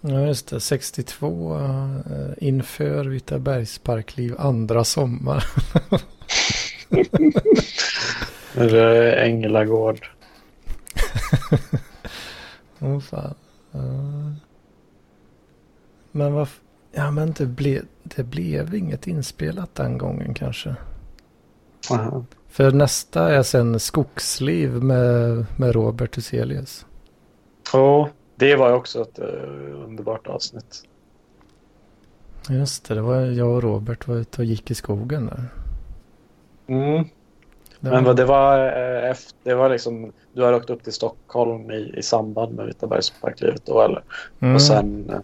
Ja 0.00 0.20
just 0.26 0.48
det, 0.48 0.60
62 0.60 1.58
eh, 1.58 1.98
inför 2.38 3.04
Vita 3.04 3.38
bergsparkliv 3.38 4.34
andra 4.38 4.84
sommar. 4.84 5.44
Eller 8.54 9.12
Änglagård. 9.16 10.10
Åh 12.80 13.00
fan. 13.00 13.34
Ja. 13.72 13.80
Men 16.12 16.32
vad... 16.32 16.48
Ja 16.92 17.10
men 17.10 17.32
det, 17.32 17.46
ble, 17.46 17.82
det 18.02 18.22
blev 18.22 18.74
inget 18.74 19.06
inspelat 19.06 19.74
den 19.74 19.98
gången 19.98 20.34
kanske. 20.34 20.74
Aha. 21.90 22.24
För 22.48 22.70
nästa 22.70 23.34
är 23.34 23.42
sen 23.42 23.80
Skogsliv 23.80 24.70
med, 24.70 25.46
med 25.56 25.72
Robert 25.72 26.16
Huselius. 26.16 26.86
Ja, 27.72 28.08
det 28.36 28.56
var 28.56 28.72
också 28.72 29.02
ett 29.02 29.18
uh, 29.18 29.84
underbart 29.84 30.26
avsnitt. 30.26 30.82
Just 32.48 32.88
det, 32.88 32.94
det 32.94 33.00
var 33.00 33.16
jag 33.16 33.48
och 33.48 33.62
Robert 33.62 34.08
var 34.08 34.16
ute 34.16 34.40
och 34.40 34.44
gick 34.44 34.70
i 34.70 34.74
skogen 34.74 35.26
där. 35.26 35.48
Mm. 36.70 37.04
Det 37.80 37.90
Men 37.90 37.92
var- 37.92 38.00
vad 38.02 38.16
det 38.16 38.24
var, 38.24 38.58
eh, 38.66 39.10
efter, 39.10 39.34
det 39.42 39.54
var 39.54 39.68
liksom, 39.68 40.12
du 40.32 40.42
har 40.42 40.52
åkt 40.52 40.70
upp 40.70 40.84
till 40.84 40.92
Stockholm 40.92 41.70
i, 41.70 41.94
i 41.96 42.02
samband 42.02 42.54
med 42.54 42.66
Vitabergsparklivet 42.66 43.66
då 43.66 43.80
eller? 43.82 44.02
Mm, 44.40 44.54
Och 44.54 44.62
sen, 44.62 45.10
eh, 45.10 45.18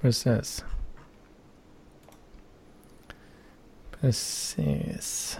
Precis. 0.00 0.64
Precis. 4.00 5.38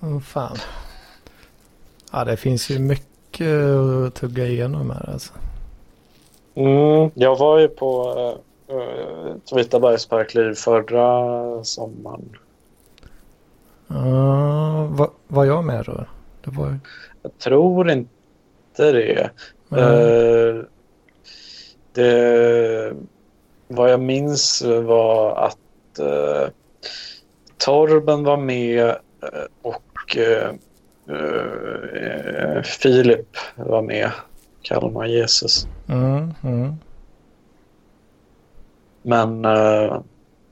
Åh 0.00 0.20
fan. 0.20 0.56
Ja, 2.12 2.24
det 2.24 2.36
finns 2.36 2.70
ju 2.70 2.78
mycket 2.78 3.64
att 4.06 4.14
tugga 4.14 4.46
igenom 4.46 4.90
här 4.90 5.10
alltså. 5.12 5.32
mm, 6.54 7.10
jag 7.14 7.38
var 7.38 7.58
ju 7.58 7.68
på 7.68 8.14
uh, 8.70 8.76
uh, 8.76 9.34
Vitabergsparkliv 9.56 10.54
förra 10.54 11.64
sommaren. 11.64 12.36
Ja, 13.94 14.86
va, 14.90 15.10
var 15.28 15.44
jag 15.44 15.64
med 15.64 15.84
då? 15.84 16.04
Det 16.44 16.50
var. 16.50 16.78
Jag 17.22 17.38
tror 17.38 17.90
inte 17.90 18.92
det. 18.92 19.30
Ja, 19.68 19.78
Eh, 19.78 20.64
det 21.92 22.92
vad 23.68 23.90
jag 23.90 24.00
minns 24.00 24.62
var 24.82 25.36
att 25.36 25.98
eh, 25.98 26.48
Torben 27.56 28.24
var 28.24 28.36
med 28.36 28.86
eh, 28.86 28.96
och 29.62 30.16
Filip 32.64 33.36
var 33.56 33.82
med. 33.82 34.10
Kalmar 34.62 35.06
Jesus. 35.06 35.66
mm, 35.88 36.34
mm. 36.42 36.74
Men 39.02 39.44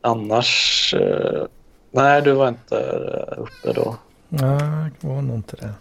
annars... 0.01 0.95
Nej, 1.91 2.23
du 2.23 2.33
var 2.33 2.49
inte 2.49 2.79
eh, 2.81 3.39
uppe 3.43 3.73
då. 3.81 3.97
Nej, 4.29 4.91
det 5.01 5.07
var 5.09 5.23
nog 5.23 5.37
inte 5.37 5.57
det. 5.57 5.75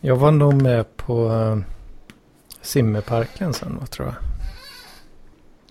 Jag 0.00 0.16
var 0.16 0.30
nog 0.30 0.62
med 0.62 0.96
på 0.96 1.28
uh, 1.28 1.58
simmeparken 2.60 3.52
sen, 3.54 3.76
vad 3.80 3.90
tror 3.90 4.08
jag. 4.08 4.14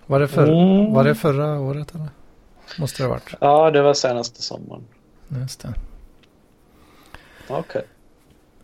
Var 0.06 0.20
det, 0.20 0.28
för, 0.28 0.44
Mm. 0.48 0.94
var 0.94 1.04
det 1.04 1.16
förra 1.16 1.60
året 1.60 1.96
eller? 1.96 2.10
Måste 2.80 3.04
det 3.04 3.08
ha 3.08 3.14
varit. 3.14 3.34
Ja, 3.40 3.72
det 3.72 3.82
var 3.82 3.94
senaste 3.94 4.42
sommaren. 4.42 4.84
Just 5.28 5.60
det. 5.62 5.74
Okej. 7.50 7.86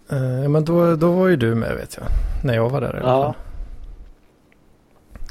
Eh, 0.09 0.49
men 0.49 0.65
då, 0.65 0.95
då 0.95 1.11
var 1.11 1.27
ju 1.27 1.35
du 1.35 1.55
med 1.55 1.75
vet 1.75 1.97
jag. 1.97 2.07
När 2.43 2.53
jag 2.55 2.69
var 2.69 2.81
där 2.81 2.95
i 2.97 2.99
alla 2.99 3.09
Ja. 3.09 3.23
fall. 3.23 3.33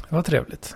Det 0.09 0.15
var 0.15 0.21
trevligt. 0.23 0.75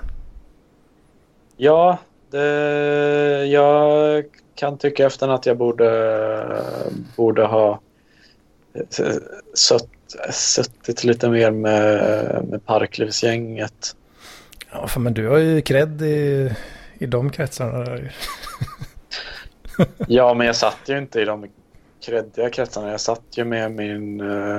Ja, 1.57 1.97
det, 2.31 3.45
jag 3.45 4.25
kan 4.55 4.77
tycka 4.77 5.05
efter 5.05 5.27
att 5.27 5.45
jag 5.45 5.57
borde, 5.57 6.61
borde 7.15 7.43
ha 7.45 7.79
eh, 8.73 9.15
sutt, 9.53 9.89
suttit 10.31 11.03
lite 11.03 11.29
mer 11.29 11.51
med, 11.51 12.45
med 12.49 12.65
Parklivsgänget. 12.65 13.95
Ja, 14.71 14.87
för 14.87 14.99
men 14.99 15.13
du 15.13 15.27
har 15.27 15.37
ju 15.37 15.61
cred 15.61 16.01
i, 16.01 16.51
i 16.97 17.05
de 17.05 17.29
kretsarna. 17.29 17.99
Ja, 20.07 20.33
men 20.33 20.47
jag 20.47 20.55
satt 20.55 20.79
ju 20.85 20.97
inte 20.97 21.21
i 21.21 21.25
de 21.25 21.47
kreddiga 22.05 22.49
kretsarna. 22.49 22.91
Jag 22.91 23.01
satt 23.01 23.23
ju 23.31 23.45
med 23.45 23.71
min 23.71 24.21
eh, 24.21 24.57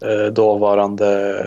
eh, 0.00 0.26
dåvarande 0.32 1.44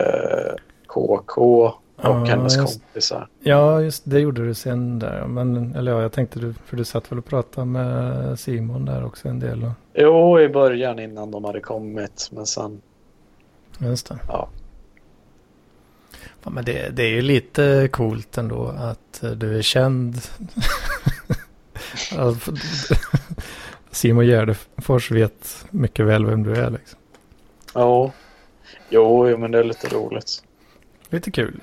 KK 0.88 1.72
och 1.98 2.03
Ja, 2.06 2.26
hennes 2.26 2.57
just- 2.57 2.82
kompisar. 2.82 3.28
Ja, 3.40 3.82
just 3.82 4.02
det 4.06 4.19
gjorde 4.19 4.45
du 4.45 4.53
sen 4.53 4.99
där. 4.99 5.26
Men, 5.28 5.76
eller 5.76 5.91
ja, 5.91 6.02
jag 6.02 6.11
tänkte 6.11 6.40
du, 6.40 6.53
för 6.65 6.78
du 6.78 6.84
satt 6.86 7.11
väl 7.11 7.19
och 7.19 7.26
pratade 7.26 7.65
med 7.68 8.40
Simon 8.40 8.86
där 8.86 9.06
också 9.06 9.28
en 9.30 9.40
del. 9.40 9.64
Och, 9.64 9.72
Jo, 9.94 10.40
i 10.40 10.49
början 10.49 10.99
innan 10.99 11.32
de 11.32 11.44
hade 11.44 11.60
kommit, 11.60 12.30
men 12.32 12.45
sen... 12.45 12.82
just 13.80 14.07
det. 14.10 14.19
Ja. 14.28 14.49
Ja, 16.44 16.49
men 16.49 16.65
det, 16.65 16.90
det 16.95 17.03
är 17.03 17.10
ju 17.10 17.22
lite 17.22 17.90
coolt 17.91 18.38
ändå 18.38 18.68
att 18.68 19.24
du 19.36 19.57
är 19.57 19.61
känd. 19.61 20.18
Alltså, 22.18 22.52
Simon 23.91 24.26
Gärdefors 24.26 25.11
vet 25.11 25.65
mycket 25.72 26.06
väl 26.06 26.26
vem 26.26 26.44
du 26.44 26.56
är 26.56 26.69
liksom. 26.69 26.99
Jo, 27.76 28.11
jo, 28.90 29.38
men 29.38 29.52
det 29.52 29.60
är 29.60 29.64
lite 29.64 29.88
roligt. 29.95 30.44
Lite 31.10 31.32
kul. 31.32 31.61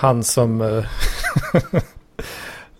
Han 0.00 0.24
som 0.24 0.60
eh, 0.60 0.84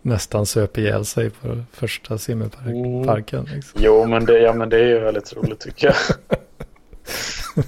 nästan 0.02 0.46
söp 0.46 0.78
ihjäl 0.78 1.04
sig 1.04 1.30
på 1.30 1.62
första 1.72 2.18
simmerparken. 2.18 3.38
Mm. 3.38 3.54
Liksom. 3.54 3.80
Jo, 3.82 4.06
men 4.06 4.24
det, 4.24 4.38
ja, 4.38 4.52
men 4.52 4.68
det 4.68 4.76
är 4.76 4.86
ju 4.86 4.98
väldigt 4.98 5.36
roligt 5.36 5.60
tycker 5.60 5.86
jag. 5.86 5.96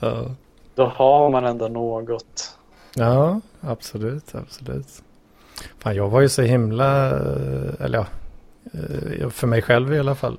Ja. 0.00 0.34
Då 0.74 0.86
har 0.86 1.30
man 1.30 1.44
ändå 1.44 1.68
något. 1.68 2.58
ja, 2.94 3.40
absolut, 3.60 4.34
absolut. 4.34 5.02
Fan, 5.78 5.96
jag 5.96 6.08
var 6.08 6.20
ju 6.20 6.28
så 6.28 6.42
himla, 6.42 7.06
eh, 7.06 7.84
eller 7.84 7.98
ja, 7.98 8.06
eh, 8.72 9.28
för 9.28 9.46
mig 9.46 9.62
själv 9.62 9.94
i 9.94 9.98
alla 9.98 10.14
fall, 10.14 10.38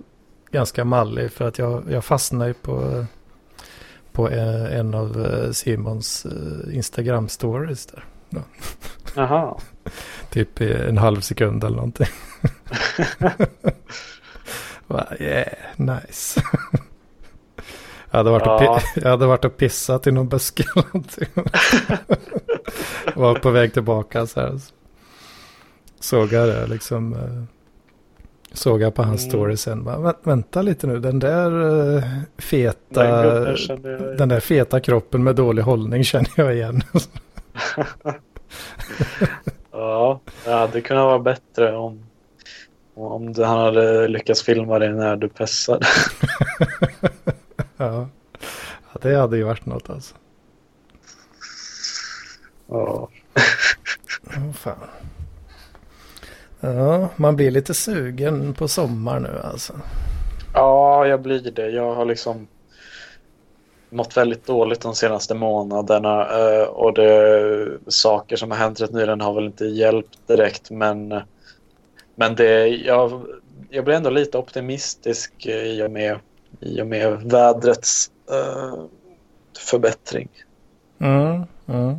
ganska 0.52 0.86
mallig 0.86 1.32
för 1.32 1.48
att 1.48 1.58
jag, 1.58 1.84
jag 1.90 2.06
fastnade 2.06 2.48
ju 2.48 2.54
på, 2.54 3.06
på 4.12 4.30
eh, 4.30 4.80
en 4.80 4.94
av 4.94 5.26
eh, 5.26 5.52
Simons 5.52 6.26
eh, 6.26 6.76
Instagram-stories 6.78 7.92
där. 7.92 8.04
Jaha. 9.16 9.58
Typ 10.30 10.62
en 10.62 10.98
halv 10.98 11.22
sekund 11.22 11.64
eller 11.64 11.76
någonting. 11.76 12.08
Bara, 14.88 15.18
yeah, 15.20 15.48
nice. 15.76 16.42
jag, 18.12 18.18
hade 18.18 18.30
varit 18.32 18.46
Ja. 18.46 18.82
jag 18.96 19.10
hade 19.10 19.26
varit 19.26 19.46
och 19.46 19.58
pissat 19.58 20.08
i 20.08 20.12
någon 20.12 20.30
buske 20.30 20.64
eller 20.76 20.86
någonting. 20.94 21.28
Var 23.16 23.36
på 23.36 23.52
väg 23.52 23.74
tillbaka 23.74 24.28
så 24.28 24.40
här. 24.42 24.60
Såg 26.00 26.32
jag 26.34 26.48
det 26.48 26.68
liksom. 26.68 27.14
eh, 27.14 27.44
Såg 28.54 28.82
jag 28.82 28.94
på 28.96 29.04
hans 29.04 29.22
Mm. 29.24 29.30
story 29.30 29.58
sen. 29.58 29.84
Bara, 29.84 29.98
"Vä- 29.98 30.16
vänta 30.24 30.62
lite 30.62 30.88
nu, 30.88 31.00
den 31.00 31.20
där 31.20 31.52
eh, 31.98 32.04
feta. 32.38 33.04
Den 33.04 33.10
jag- 33.10 34.18
Den 34.18 34.30
där 34.30 34.40
feta 34.40 34.80
kroppen 34.80 35.24
med 35.24 35.36
dålig 35.36 35.64
hållning 35.64 36.04
känner 36.04 36.30
jag 36.36 36.56
igen. 36.56 36.82
Ja, 39.72 40.20
det 40.46 40.52
hade 40.52 40.82
kunnat 40.82 41.04
vara 41.04 41.20
bättre 41.20 41.76
om, 41.78 42.04
om 42.94 43.34
han 43.38 43.60
hade 43.60 44.08
lyckats 44.08 44.44
filma 44.44 44.80
dig 44.80 44.94
när 44.94 45.16
du 45.16 45.30
pessade. 45.30 45.86
ja. 47.78 48.10
det 49.02 49.16
hade 49.16 49.38
ju 49.38 49.44
varit 49.44 49.66
något 49.66 49.90
alltså. 49.90 50.16
Ja. 52.68 53.10
Oh, 54.38 54.52
fan. 54.54 54.76
Ja, 56.60 57.10
man 57.16 57.36
blir 57.36 57.52
lite 57.52 57.74
sugen 57.74 58.54
på 58.54 58.68
sommar 58.68 59.20
nu 59.20 59.40
alltså. 59.44 59.74
Ja, 60.54 61.08
jag 61.08 61.22
blir 61.22 61.52
det. 61.52 61.70
Jag 61.70 61.96
har 61.96 62.06
liksom 62.06 62.48
mått 63.90 64.18
väldigt 64.18 64.46
dåligt 64.46 64.82
de 64.82 64.96
senaste 64.96 65.36
månaderna 65.36 66.28
eh, 66.40 66.64
och 66.64 66.94
det 66.94 67.68
saker 67.88 68.36
som 68.36 68.52
har 68.52 68.58
hänt 68.58 68.82
rätt 68.82 68.94
nyligen 68.94 69.22
har 69.22 69.34
väl 69.34 69.46
inte 69.46 69.66
hjälpt 69.66 70.28
direkt 70.28 70.72
men 70.72 71.22
men 72.20 72.36
det, 72.36 72.68
jag, 72.68 73.26
jag 73.70 73.86
blir 73.86 73.96
ändå 73.96 74.10
lite 74.10 74.38
optimistisk 74.38 75.46
i 75.46 75.84
och 75.84 75.92
med, 75.92 76.20
i 76.60 76.82
och 76.82 76.88
med 76.88 77.32
vädrets 77.32 78.12
uh, 78.32 78.84
förbättring. 79.60 80.30
Mm, 81.00 81.44
mm. 81.68 81.96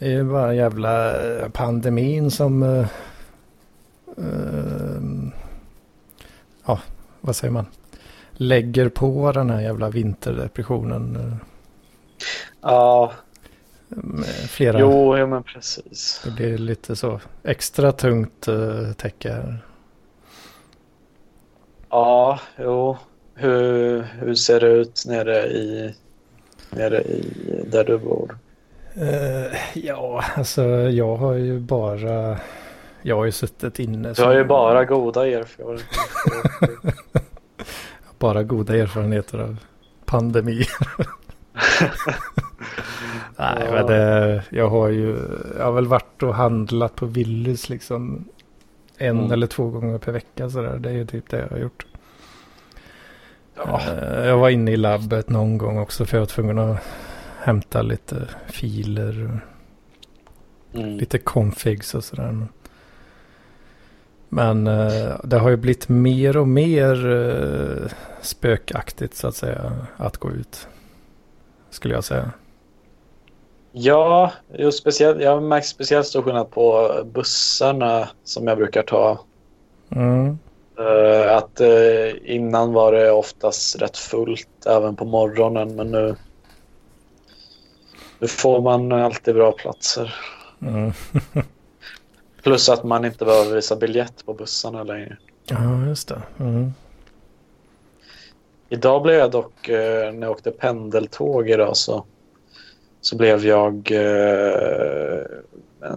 Det 0.00 0.06
är 0.06 0.10
ju 0.10 0.24
bara 0.24 0.54
jävla 0.54 1.14
pandemin 1.52 2.30
som... 2.30 2.62
Uh, 2.62 2.86
uh, 4.18 5.28
ja, 6.66 6.80
vad 7.20 7.36
säger 7.36 7.52
man? 7.52 7.66
Lägger 8.32 8.88
på 8.88 9.32
den 9.32 9.50
här 9.50 9.60
jävla 9.60 9.90
vinterdepressionen. 9.90 11.36
Ja. 12.60 13.12
Flera... 14.48 14.80
Jo, 14.80 15.18
ja, 15.18 15.26
men 15.26 15.42
precis. 15.42 16.20
Det 16.24 16.30
blir 16.30 16.58
lite 16.58 16.96
så 16.96 17.20
extra 17.42 17.92
tungt 17.92 18.48
uh, 18.48 18.92
täcke 18.92 19.32
här. 19.32 19.58
Ja, 21.90 22.40
jo. 22.58 22.96
Hur, 23.34 24.02
hur 24.02 24.34
ser 24.34 24.60
det 24.60 24.68
ut 24.68 25.04
nere 25.06 25.46
i, 25.46 25.94
nere 26.70 27.02
i 27.02 27.32
där 27.66 27.84
du 27.84 27.98
bor? 27.98 28.38
Uh, 29.00 29.46
ja, 29.74 30.24
alltså 30.36 30.62
jag 30.70 31.16
har 31.16 31.34
ju 31.34 31.58
bara... 31.58 32.38
Jag 33.02 33.16
har 33.16 33.24
ju 33.24 33.32
suttit 33.32 33.78
inne. 33.78 34.12
Du 34.12 34.22
har 34.22 34.34
ju 34.34 34.44
bara 34.44 34.84
goda 34.84 35.26
erfarenheter. 35.26 36.94
bara 38.18 38.42
goda 38.42 38.76
erfarenheter 38.76 39.38
av 39.38 39.56
pandemi. 40.04 40.64
Nej, 43.36 43.68
men 43.72 43.86
det, 43.86 44.42
jag 44.50 44.68
har 44.68 44.88
ju... 44.88 45.18
Jag 45.58 45.64
har 45.64 45.72
väl 45.72 45.86
varit 45.86 46.22
och 46.22 46.34
handlat 46.34 46.94
på 46.94 47.06
Willys 47.06 47.68
liksom 47.68 48.24
en 48.98 49.18
mm. 49.18 49.32
eller 49.32 49.46
två 49.46 49.68
gånger 49.68 49.98
per 49.98 50.12
vecka 50.12 50.50
sådär. 50.50 50.78
Det 50.78 50.88
är 50.88 50.94
ju 50.94 51.06
typ 51.06 51.30
det 51.30 51.38
jag 51.38 51.48
har 51.48 51.58
gjort. 51.58 51.86
Ja. 53.56 53.80
Eh, 53.88 54.26
jag 54.26 54.38
var 54.38 54.48
inne 54.48 54.70
i 54.70 54.76
labbet 54.76 55.28
någon 55.28 55.58
gång 55.58 55.78
också 55.78 56.06
för 56.06 56.16
jag 56.16 56.20
var 56.20 56.26
tvungen 56.26 56.58
att 56.58 56.78
hämta 57.40 57.82
lite 57.82 58.28
filer. 58.46 59.40
Mm. 60.74 60.96
Lite 60.96 61.18
configs 61.18 61.94
och 61.94 62.04
sådär. 62.04 62.46
Men 64.28 64.66
uh, 64.66 65.20
det 65.24 65.38
har 65.38 65.50
ju 65.50 65.56
blivit 65.56 65.88
mer 65.88 66.36
och 66.36 66.48
mer 66.48 67.06
uh, 67.06 67.90
spökaktigt 68.20 69.14
så 69.14 69.28
att 69.28 69.34
säga 69.34 69.72
att 69.96 70.16
gå 70.16 70.30
ut. 70.30 70.68
Skulle 71.70 71.94
jag 71.94 72.04
säga. 72.04 72.30
Ja, 73.72 74.32
just 74.58 74.78
speciellt, 74.78 75.22
jag 75.22 75.30
har 75.30 75.40
märkt 75.40 75.66
speciellt 75.66 76.06
stor 76.06 76.22
skillnad 76.22 76.50
på 76.50 76.92
bussarna 77.04 78.08
som 78.24 78.46
jag 78.46 78.58
brukar 78.58 78.82
ta. 78.82 79.18
Mm. 79.90 80.38
Uh, 80.80 81.36
att 81.36 81.60
uh, 81.60 82.34
innan 82.34 82.72
var 82.72 82.92
det 82.92 83.10
oftast 83.10 83.82
rätt 83.82 83.96
fullt 83.96 84.66
även 84.66 84.96
på 84.96 85.04
morgonen 85.04 85.76
men 85.76 85.90
nu, 85.90 86.16
nu 88.20 88.28
får 88.28 88.60
man 88.60 88.92
alltid 88.92 89.34
bra 89.34 89.52
platser. 89.52 90.14
Mm. 90.62 90.92
Plus 92.42 92.68
att 92.68 92.84
man 92.84 93.04
inte 93.04 93.24
behöver 93.24 93.54
visa 93.54 93.76
biljett 93.76 94.26
på 94.26 94.34
bussarna 94.34 94.82
längre. 94.82 95.16
Ja, 95.44 95.86
just 95.86 96.08
det. 96.08 96.22
Mm. 96.38 96.72
Idag 98.68 99.02
blev 99.02 99.16
jag 99.16 99.30
dock, 99.30 99.68
uh, 99.68 99.74
när 100.12 100.20
jag 100.20 100.30
åkte 100.30 100.50
pendeltåg 100.50 101.50
idag 101.50 101.76
så 101.76 102.04
så 103.00 103.16
blev 103.16 103.46
jag 103.46 103.90
eh, 103.92 105.22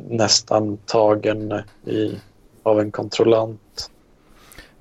nästan 0.10 0.78
tagen 0.78 1.54
i, 1.86 2.20
av 2.64 2.80
en 2.80 2.92
kontrollant. 2.92 3.92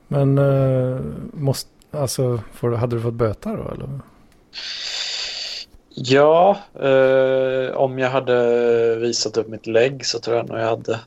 Men 0.08 0.38
eh, 0.38 1.00
måste, 1.32 1.70
alltså, 1.90 2.40
får, 2.52 2.70
hade 2.70 2.96
du 2.96 3.02
fått 3.02 3.14
böta 3.14 3.56
då 3.56 3.70
eller? 3.74 4.00
Ja, 5.94 6.58
eh, 6.74 7.76
om 7.76 7.98
jag 7.98 8.10
hade 8.10 8.96
visat 8.96 9.36
upp 9.36 9.48
mitt 9.48 9.66
lägg 9.66 10.06
så 10.06 10.18
tror 10.18 10.36
jag 10.36 10.48
nog 10.48 10.58
jag 10.58 10.66
hade. 10.66 11.00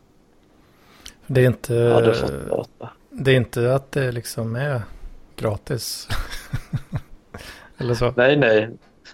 Det 1.27 1.41
är 1.41 1.45
inte, 1.45 1.73
hade 1.73 2.13
fått. 2.13 2.69
Det 3.09 3.31
är 3.31 3.35
inte 3.35 3.75
att 3.75 3.91
det 3.91 4.11
liksom 4.11 4.55
är 4.55 4.81
gratis. 5.35 6.07
eller 7.77 7.93
så? 7.93 8.13
Nej, 8.15 8.37
nej. 8.37 8.69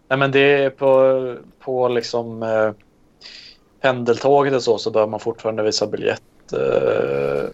Nej, 0.07 0.19
men 0.19 0.31
det 0.31 0.63
är 0.63 0.69
på, 0.69 1.37
på 1.59 1.87
liksom 1.87 2.43
eh, 2.43 2.71
pendeltåget 3.81 4.53
och 4.53 4.63
så, 4.63 4.77
så 4.77 4.91
bör 4.91 5.07
man 5.07 5.19
fortfarande 5.19 5.63
visa 5.63 5.87
biljett. 5.87 6.53
Eh, 6.53 7.49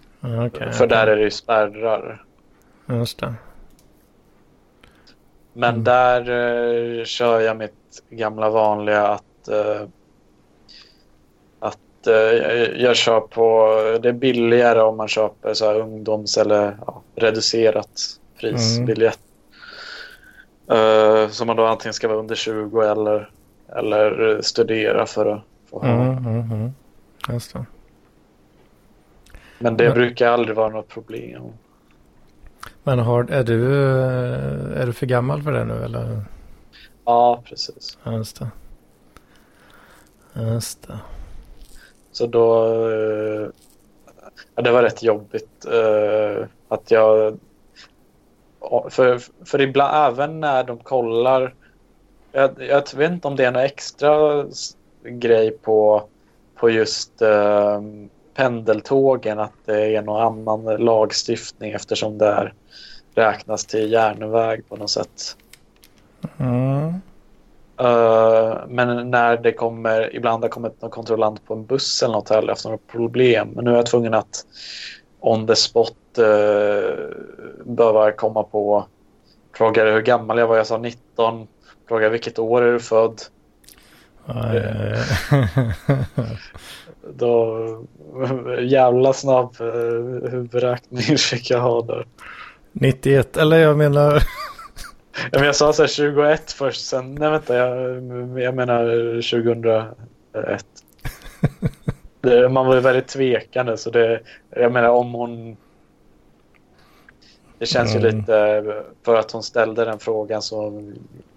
okay, 0.46 0.72
för 0.72 0.86
okay. 0.86 0.88
där 0.88 1.08
är 1.08 1.16
det 1.16 1.24
ju 1.24 1.32
spärrar. 1.32 2.24
Just 2.90 3.20
det. 3.20 3.34
Men 5.54 5.70
mm. 5.70 5.84
där 5.84 6.22
eh, 7.00 7.04
kör 7.06 7.40
jag 7.40 7.58
mitt 7.58 7.74
gamla 8.10 8.50
vanliga 8.50 9.08
att 9.08 9.48
eh, 9.48 9.88
att 11.60 12.08
eh, 12.08 12.82
jag 12.82 12.96
kör 12.96 13.20
på, 13.20 13.68
det 14.02 14.10
är 14.10 14.14
billigare 14.14 14.82
om 14.82 14.98
man 14.98 15.08
köper 15.08 15.54
så 15.54 15.66
här 15.66 15.80
ungdoms 15.80 16.38
eller 16.38 16.78
ja, 16.88 17.02
reducerat 17.16 18.02
prisbiljett. 18.40 19.20
Uh, 20.72 21.30
som 21.30 21.48
man 21.48 21.56
då 21.56 21.66
antingen 21.66 21.94
ska 21.94 22.08
vara 22.08 22.18
under 22.20 22.36
20 22.36 22.82
eller, 22.82 23.30
eller 23.76 24.42
studera 24.42 25.06
för 25.06 25.26
att 25.26 25.42
få 25.70 25.80
ha. 25.80 25.88
Mm, 25.88 26.18
mm, 26.18 26.52
mm. 26.52 26.72
Det. 27.28 27.66
Men 29.60 29.78
det 29.78 29.84
Men... 29.84 29.94
brukar 29.94 30.28
aldrig 30.28 30.56
vara 30.56 30.70
något 30.70 30.88
problem. 30.88 31.44
Men 32.84 33.00
har, 33.00 33.32
är, 33.32 33.44
du, 33.44 33.78
är 34.74 34.86
du 34.86 34.94
för 34.94 35.06
gammal 35.06 35.42
för 35.42 35.52
det 35.52 35.66
nu 35.66 35.84
eller? 35.84 36.22
Ja, 37.08 37.42
precis. 37.46 37.98
Just 38.06 38.40
det. 38.40 38.52
Just 40.42 40.88
det. 40.88 41.00
Så 42.12 42.28
då... 42.28 42.76
Uh, 42.76 43.50
ja, 44.56 44.62
det 44.62 44.72
var 44.72 44.84
rätt 44.84 45.04
jobbigt 45.04 45.66
uh, 45.68 46.46
att 46.68 46.92
jag 46.92 47.38
för, 48.90 49.46
för 49.46 49.62
ibland, 49.62 50.14
även 50.14 50.40
när 50.40 50.64
de 50.64 50.78
kollar, 50.78 51.54
jag, 52.32 52.52
jag 52.58 52.96
vet 52.96 53.12
inte 53.12 53.28
om 53.28 53.36
det 53.36 53.46
är 53.46 53.52
någon 53.52 53.64
extra 53.64 54.46
grej 55.04 55.52
på, 55.52 56.04
på 56.56 56.70
just 56.70 57.22
eh, 57.22 57.82
pendeltågen, 58.34 59.40
att 59.40 59.54
det 59.66 59.96
är 59.96 60.02
någon 60.02 60.48
annan 60.48 60.76
lagstiftning 60.76 61.72
eftersom 61.72 62.18
det 62.18 62.28
är, 62.28 62.54
räknas 63.16 63.66
till 63.66 63.92
järnväg 63.92 64.62
på 64.70 64.76
något 64.76 64.90
sätt. 64.90 65.38
Mm. 66.38 66.94
Uh, 67.82 68.58
men 68.68 69.12
när 69.12 69.38
det 69.38 69.52
kommer, 69.52 70.16
ibland 70.16 70.44
har 70.44 70.50
kommit 70.50 70.82
någon 70.82 70.92
kontrollant 70.92 71.46
på 71.46 71.54
en 71.54 71.66
buss 71.66 72.04
eller 72.04 72.14
något 72.14 72.32
eller 72.32 72.50
haft 72.50 72.66
några 72.66 72.78
problem. 72.92 73.50
Men 73.56 73.66
nu 73.66 73.72
är 73.72 73.76
jag 73.76 73.86
tvungen 73.86 74.14
att 74.14 74.46
on 75.20 75.48
the 75.48 75.56
spot 75.56 76.18
eh, 76.18 77.06
behöva 77.66 78.12
komma 78.12 78.44
på 78.44 78.86
frågade 79.58 79.92
hur 79.92 80.02
gammal 80.02 80.38
jag 80.38 80.48
var. 80.48 80.58
Jag 80.58 80.68
sa 80.68 80.78
19. 80.78 81.48
Frågade 81.88 82.10
vilket 82.10 82.40
år 82.40 82.62
är 82.62 82.74
du 82.74 82.80
född? 82.80 83.22
Eh, 84.28 85.00
då 87.16 87.58
jävla 88.62 89.14
snabb 89.14 89.56
huvudräkning 90.32 91.18
fick 91.18 91.50
jag 91.50 91.60
ha 91.60 91.82
där. 91.82 92.06
91 92.72 93.38
eller 93.38 93.58
jag 93.58 93.78
menar. 93.78 94.24
Men 95.32 95.44
jag 95.44 95.56
sa 95.56 95.74
så 95.74 95.84
här 95.84 95.88
21 95.88 96.52
först. 96.52 96.86
Sen 96.86 97.16
nej 97.16 97.30
vänta 97.30 97.56
jag, 97.56 97.80
jag 98.40 98.56
menar 98.56 98.86
2001. 99.22 100.66
det, 102.22 102.50
man 102.50 102.66
var 102.66 102.76
ju 102.76 102.82
väldigt 102.82 103.08
tvekande 103.08 103.78
så 103.78 103.90
det 103.90 104.22
jag 104.50 104.72
menar 104.72 104.90
om 104.90 105.14
hon 105.14 105.58
det 107.60 107.66
känns 107.66 107.96
mm. 107.96 108.04
ju 108.04 108.12
lite, 108.12 108.64
för 109.04 109.16
att 109.16 109.32
hon 109.32 109.44
ställde 109.44 109.86
den 109.86 110.00
frågan 110.00 110.42
så 110.42 110.84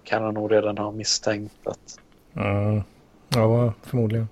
kan 0.03 0.23
hon 0.23 0.33
nog 0.33 0.51
redan 0.51 0.77
ha 0.77 0.91
misstänkt 0.91 1.67
att... 1.67 1.99
Mm. 2.35 2.83
Ja, 3.29 3.73
förmodligen. 3.83 4.29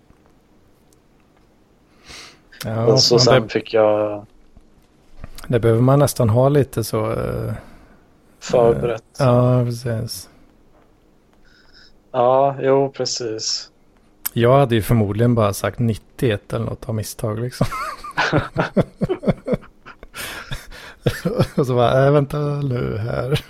Ja, 2.66 2.98
så 2.98 3.20
sen 3.20 3.44
det, 3.44 3.50
fick 3.50 3.74
jag... 3.74 4.26
Det 5.48 5.60
behöver 5.60 5.82
man 5.82 6.00
nästan 6.00 6.30
ha 6.30 6.50
lite 6.50 6.84
så... 6.84 7.12
Uh, 7.12 7.54
förberett. 8.52 9.04
Ja, 9.20 9.64
precis. 9.66 10.30
Ja, 12.12 12.56
jo 12.62 12.90
precis. 12.90 13.72
Jag 14.34 14.60
hade 14.60 14.76
ju 14.76 14.82
förmodligen 14.82 15.36
bara 15.36 15.54
sagt 15.54 15.80
91 15.80 16.54
eller 16.54 16.66
något 16.66 16.90
av 16.90 16.96
misstag 16.96 17.40
liksom. 17.40 17.68
och 21.56 21.68
så 21.68 21.76
bara, 21.76 22.06
äh, 22.06 22.12
vänta 22.12 22.38
nu 22.40 22.98
här. 22.98 23.46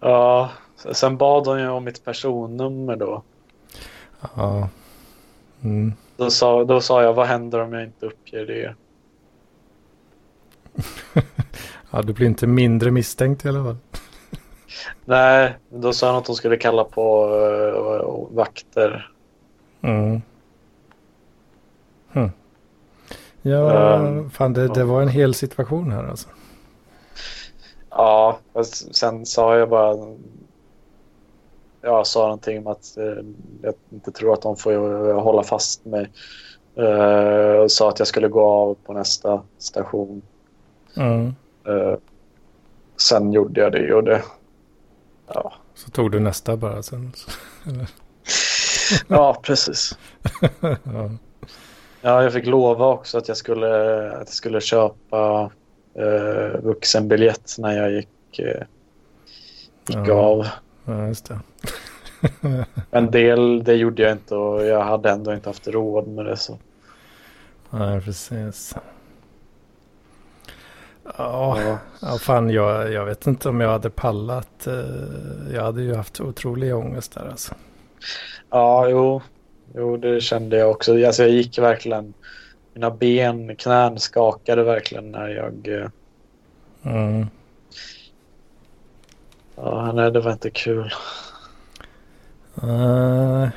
ja, 0.00 0.50
sen 0.92 1.16
bad 1.16 1.46
hon 1.46 1.60
ju 1.60 1.68
om 1.68 1.84
mitt 1.84 2.04
personnummer 2.04 2.96
då. 2.96 3.22
Ja. 4.34 4.68
Mm. 5.62 5.92
Då 6.16 6.30
sa, 6.30 6.64
då 6.64 6.80
sa 6.80 7.02
jag, 7.02 7.14
vad 7.14 7.26
händer 7.26 7.60
om 7.60 7.72
jag 7.72 7.84
inte 7.84 8.06
uppger 8.06 8.46
det? 8.46 8.74
ja, 11.90 12.02
du 12.02 12.12
blir 12.12 12.26
inte 12.26 12.46
mindre 12.46 12.90
misstänkt 12.90 13.44
i 13.44 13.48
alla 13.48 13.64
fall. 13.64 13.76
Nej, 15.04 15.56
då 15.68 15.92
sa 15.92 16.06
han 16.06 16.16
att 16.16 16.24
de 16.24 16.36
skulle 16.36 16.56
kalla 16.56 16.84
på 16.84 17.28
uh, 17.28 18.36
vakter. 18.36 19.10
Mm. 19.82 20.22
Hm. 22.12 22.30
Ja, 23.42 23.98
um, 23.98 24.30
fan 24.30 24.52
det, 24.52 24.68
det 24.68 24.84
var 24.84 25.02
en 25.02 25.08
hel 25.08 25.34
situation 25.34 25.92
här 25.92 26.04
alltså. 26.04 26.28
Ja, 27.90 28.38
sen 28.92 29.26
sa 29.26 29.56
jag 29.56 29.68
bara... 29.68 29.96
Jag 31.80 32.06
sa 32.06 32.22
någonting 32.22 32.58
om 32.58 32.66
att 32.66 32.96
eh, 32.96 33.24
jag 33.62 33.74
inte 33.90 34.12
tror 34.12 34.32
att 34.32 34.42
de 34.42 34.56
får 34.56 35.12
hålla 35.12 35.42
fast 35.42 35.84
mig. 35.84 36.10
Uh, 36.78 37.62
och 37.62 37.72
sa 37.72 37.88
att 37.88 37.98
jag 37.98 38.08
skulle 38.08 38.28
gå 38.28 38.44
av 38.44 38.74
på 38.74 38.92
nästa 38.92 39.42
station. 39.58 40.22
Mm. 40.96 41.34
Uh, 41.68 41.96
sen 42.96 43.32
gjorde 43.32 43.60
jag 43.60 43.72
det 43.72 43.94
och 43.94 44.04
det 44.04 44.22
Ja. 45.34 45.52
Så 45.74 45.90
tog 45.90 46.10
du 46.10 46.20
nästa 46.20 46.56
bara 46.56 46.82
sen? 46.82 47.12
ja, 49.08 49.40
precis. 49.42 49.98
ja. 50.60 51.10
ja, 52.00 52.22
jag 52.22 52.32
fick 52.32 52.46
lova 52.46 52.86
också 52.86 53.18
att 53.18 53.28
jag 53.28 53.36
skulle, 53.36 54.06
att 54.12 54.18
jag 54.18 54.28
skulle 54.28 54.60
köpa 54.60 55.50
eh, 55.94 56.60
vuxenbiljett 56.60 57.56
när 57.58 57.76
jag 57.76 57.92
gick, 57.92 58.38
eh, 58.38 58.62
gick 59.86 60.08
ja. 60.08 60.14
av. 60.14 60.46
Ja, 60.84 61.06
just 61.06 61.28
det. 61.28 61.40
en 62.90 63.10
del, 63.10 63.64
det 63.64 63.74
gjorde 63.74 64.02
jag 64.02 64.12
inte 64.12 64.34
och 64.34 64.64
jag 64.64 64.84
hade 64.84 65.10
ändå 65.10 65.34
inte 65.34 65.48
haft 65.48 65.68
råd 65.68 66.08
med 66.08 66.24
det. 66.24 66.36
Så. 66.36 66.58
Nej, 67.70 68.00
precis. 68.00 68.74
Ja, 71.16 71.78
ja. 72.00 72.18
fan 72.18 72.50
jag, 72.50 72.92
jag 72.92 73.04
vet 73.04 73.26
inte 73.26 73.48
om 73.48 73.60
jag 73.60 73.68
hade 73.70 73.90
pallat. 73.90 74.66
Eh, 74.66 75.54
jag 75.54 75.62
hade 75.62 75.82
ju 75.82 75.94
haft 75.94 76.20
otrolig 76.20 76.74
ångest 76.74 77.14
där 77.14 77.28
alltså. 77.30 77.54
Ja, 78.50 78.88
jo. 78.88 79.22
Jo, 79.74 79.96
det 79.96 80.20
kände 80.20 80.56
jag 80.56 80.70
också. 80.70 81.06
Alltså, 81.06 81.22
jag 81.22 81.32
gick 81.32 81.58
verkligen... 81.58 82.14
Mina 82.74 82.90
ben, 82.90 83.56
knän 83.56 83.98
skakade 83.98 84.62
verkligen 84.62 85.10
när 85.10 85.28
jag... 85.28 85.68
Eh, 85.68 85.90
mm. 86.82 87.26
Ja, 89.56 89.92
nej, 89.92 90.10
det 90.10 90.20
var 90.20 90.32
inte 90.32 90.50
kul. 90.50 90.92
Uh, 92.62 93.48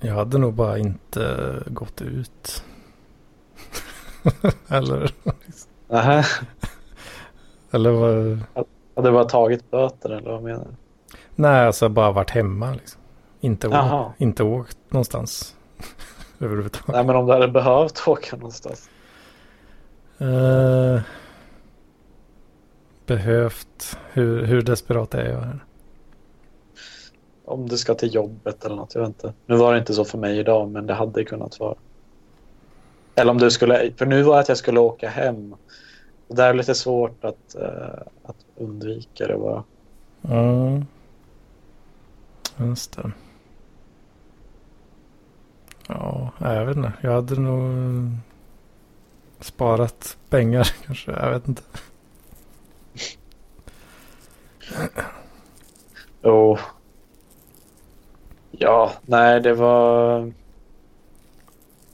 jag 0.00 0.14
hade 0.14 0.38
nog 0.38 0.54
bara 0.54 0.78
inte 0.78 1.54
gått 1.66 2.02
ut. 2.02 2.64
Eller... 4.68 5.10
Nähä. 5.88 6.24
Eller 7.70 7.90
vad? 7.90 8.38
Hade 8.96 9.08
du 9.08 9.12
bara 9.12 9.24
tagit 9.24 9.70
böter 9.70 10.10
eller 10.10 10.30
vad 10.30 10.42
menar 10.42 10.64
du? 10.64 10.70
Nej, 11.34 11.66
alltså 11.66 11.88
bara 11.88 12.12
varit 12.12 12.30
hemma 12.30 12.72
liksom. 12.74 13.00
Inte, 13.40 13.68
å- 13.68 14.12
inte 14.18 14.42
åkt 14.44 14.78
någonstans. 14.88 15.54
Överhuvudtaget. 16.40 16.88
Nej, 16.94 17.04
men 17.04 17.16
om 17.16 17.26
du 17.26 17.32
hade 17.32 17.48
behövt 17.48 18.08
åka 18.08 18.36
någonstans. 18.36 18.90
Uh, 20.20 21.00
behövt. 23.06 23.98
Hur, 24.12 24.44
hur 24.44 24.62
desperat 24.62 25.14
är 25.14 25.24
jag 25.30 25.40
här? 25.40 25.64
Om 27.44 27.68
du 27.68 27.76
ska 27.76 27.94
till 27.94 28.14
jobbet 28.14 28.64
eller 28.64 28.76
något, 28.76 28.94
jag 28.94 29.00
vet 29.00 29.08
inte. 29.08 29.32
Nu 29.46 29.56
var 29.56 29.72
det 29.72 29.78
inte 29.78 29.94
så 29.94 30.04
för 30.04 30.18
mig 30.18 30.38
idag, 30.38 30.70
men 30.70 30.86
det 30.86 30.94
hade 30.94 31.24
kunnat 31.24 31.60
vara. 31.60 31.74
Eller 33.18 33.30
om 33.30 33.38
du 33.38 33.50
skulle, 33.50 33.92
för 33.96 34.06
nu 34.06 34.22
var 34.22 34.34
det 34.34 34.40
att 34.40 34.48
jag 34.48 34.58
skulle 34.58 34.80
åka 34.80 35.08
hem. 35.08 35.54
Och 36.28 36.36
det 36.36 36.44
är 36.44 36.54
lite 36.54 36.74
svårt 36.74 37.24
att, 37.24 37.56
uh, 37.58 38.02
att 38.24 38.36
undvika 38.56 39.26
det 39.26 39.36
bara. 39.38 39.64
Mm. 40.22 40.84
Just 42.56 42.96
det. 42.96 43.12
Ja, 45.88 46.32
jag 46.38 46.66
vet 46.66 46.76
inte. 46.76 46.92
Jag 47.00 47.12
hade 47.12 47.40
nog 47.40 48.10
sparat 49.40 50.16
pengar 50.28 50.68
kanske. 50.86 51.10
Jag 51.10 51.30
vet 51.30 51.48
inte. 51.48 51.62
Oh. 56.22 56.60
Ja, 58.50 58.92
nej 59.02 59.40
det 59.40 59.54
var... 59.54 60.32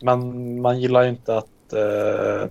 Man, 0.04 0.60
man 0.60 0.80
gillar 0.80 1.02
ju 1.02 1.08
inte 1.08 1.36
att... 1.36 1.72
Eh... 1.72 2.48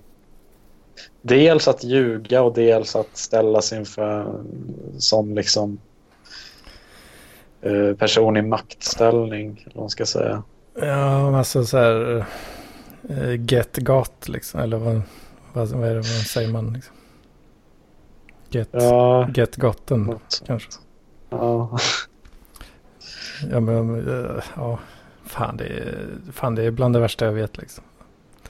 Dels 1.22 1.68
att 1.68 1.84
ljuga 1.84 2.42
och 2.42 2.54
dels 2.54 2.96
att 2.96 3.16
ställa 3.16 3.62
sig 3.62 3.78
inför 3.78 4.42
som 4.98 5.34
liksom 5.34 5.78
eh, 7.62 7.96
person 7.96 8.36
i 8.36 8.42
maktställning, 8.42 9.64
eller 9.66 9.80
man 9.80 9.90
ska 9.90 10.06
säga. 10.06 10.42
Ja, 10.80 11.38
alltså 11.38 11.64
så 11.64 11.78
här 11.78 12.26
uh, 13.10 13.44
get 13.44 13.76
got 13.76 14.28
liksom, 14.28 14.60
eller 14.60 14.76
vad, 14.76 15.02
vad, 15.52 15.68
vad, 15.68 15.88
är 15.88 15.94
det, 15.94 16.00
vad 16.00 16.04
säger 16.04 16.52
man 16.52 16.72
liksom? 16.72 16.94
Get, 18.50 18.68
ja, 18.72 19.28
get 19.34 19.56
gotten 19.56 20.18
kanske. 20.46 20.70
Ja. 21.30 21.78
ja, 23.50 23.60
men 23.60 24.08
uh, 24.08 24.42
ja, 24.56 24.78
fan 25.34 25.56
det, 25.56 25.64
är, 25.64 26.08
fan 26.32 26.54
det 26.54 26.62
är 26.62 26.70
bland 26.70 26.94
det 26.94 27.00
värsta 27.00 27.24
jag 27.24 27.32
vet 27.32 27.56
liksom. 27.56 27.84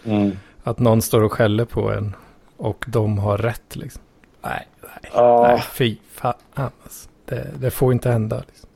Mm. 0.05 0.36
Att 0.62 0.78
någon 0.78 1.02
står 1.02 1.23
och 1.23 1.32
skäller 1.32 1.65
på 1.65 1.90
en 1.90 2.16
och 2.56 2.85
de 2.89 3.19
har 3.19 3.39
rätt 3.39 3.77
liksom. 3.77 4.02
Nej, 4.43 4.69
nej, 4.82 5.12
ja. 5.15 5.43
nej 5.43 5.65
fy 5.73 5.97
fan. 6.11 6.35
Alltså. 6.55 7.09
Det, 7.24 7.51
det 7.59 7.70
får 7.70 7.93
inte 7.93 8.11
hända. 8.11 8.43
Liksom. 8.47 8.69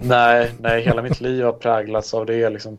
Nej, 0.00 0.52
nej, 0.60 0.82
hela 0.82 1.02
mitt 1.02 1.20
liv 1.20 1.44
har 1.44 1.52
präglats 1.52 2.14
av 2.14 2.26
det. 2.26 2.50
Liksom. 2.50 2.78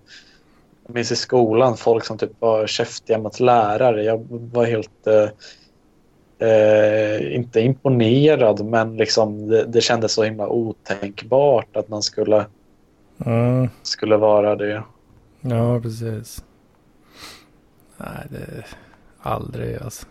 Jag 0.85 0.93
minns 0.95 1.11
i 1.11 1.15
skolan 1.15 1.77
folk 1.77 2.05
som 2.05 2.17
typ 2.17 2.31
var 2.39 2.67
käftiga 2.67 3.17
mot 3.17 3.39
lärare. 3.39 4.03
Jag 4.03 4.27
var 4.29 4.65
helt 4.65 5.07
eh, 5.07 5.29
eh, 6.49 7.35
inte 7.35 7.61
imponerad, 7.61 8.65
men 8.65 8.97
liksom 8.97 9.47
det, 9.47 9.65
det 9.65 9.81
kändes 9.81 10.13
så 10.13 10.23
himla 10.23 10.47
otänkbart 10.47 11.75
att 11.75 11.89
man 11.89 12.01
skulle, 12.01 12.45
mm. 13.25 13.69
skulle 13.83 14.17
vara 14.17 14.55
det. 14.55 14.83
Ja, 15.41 15.79
precis. 15.79 16.43
Nej, 17.97 18.27
det 18.29 18.65
aldrig 19.21 19.77
alltså. 19.81 20.05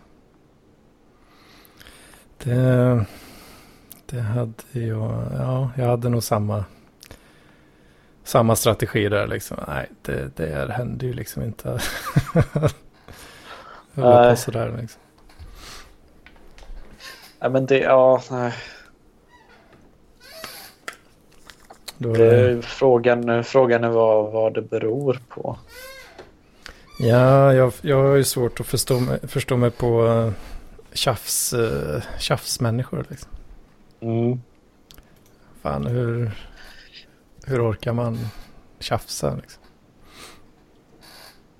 Det, 2.43 3.05
det 4.05 4.21
hade 4.21 4.53
jag, 4.71 5.27
ja, 5.37 5.71
jag 5.77 5.85
hade 5.85 6.09
nog 6.09 6.23
samma 6.23 6.65
samma 8.23 8.55
strategi 8.55 9.09
där 9.09 9.27
liksom. 9.27 9.57
Nej, 9.67 9.89
det, 10.01 10.35
det 10.35 10.73
hände 10.73 11.05
ju 11.05 11.13
liksom 11.13 11.43
inte. 11.43 11.79
På 13.95 14.35
sådär 14.35 14.77
liksom. 14.81 15.01
Nej 17.39 17.49
men 17.49 17.65
det, 17.65 17.79
ja, 17.79 18.21
nej. 18.31 18.53
Då, 21.92 21.92
det, 22.03 22.61
frågan, 22.61 23.43
frågan 23.43 23.83
är 23.83 23.89
vad, 23.89 24.31
vad 24.31 24.53
det 24.53 24.61
beror 24.61 25.19
på. 25.29 25.57
Ja, 26.99 27.53
jag, 27.53 27.73
jag 27.81 28.03
har 28.03 28.15
ju 28.15 28.23
svårt 28.23 28.59
att 28.59 28.67
förstå 28.67 28.99
mig, 28.99 29.19
förstå 29.27 29.57
mig 29.57 29.71
på 29.71 30.03
uh, 30.03 30.31
tjafs, 30.93 31.53
uh, 31.53 32.01
tjafsmänniskor. 32.19 33.05
Liksom. 33.09 33.29
Mm. 33.99 34.41
Fan, 35.61 35.85
hur, 35.87 36.31
hur 37.45 37.71
orkar 37.71 37.93
man 37.93 38.19
tjafsa? 38.79 39.35
Liksom? 39.35 39.63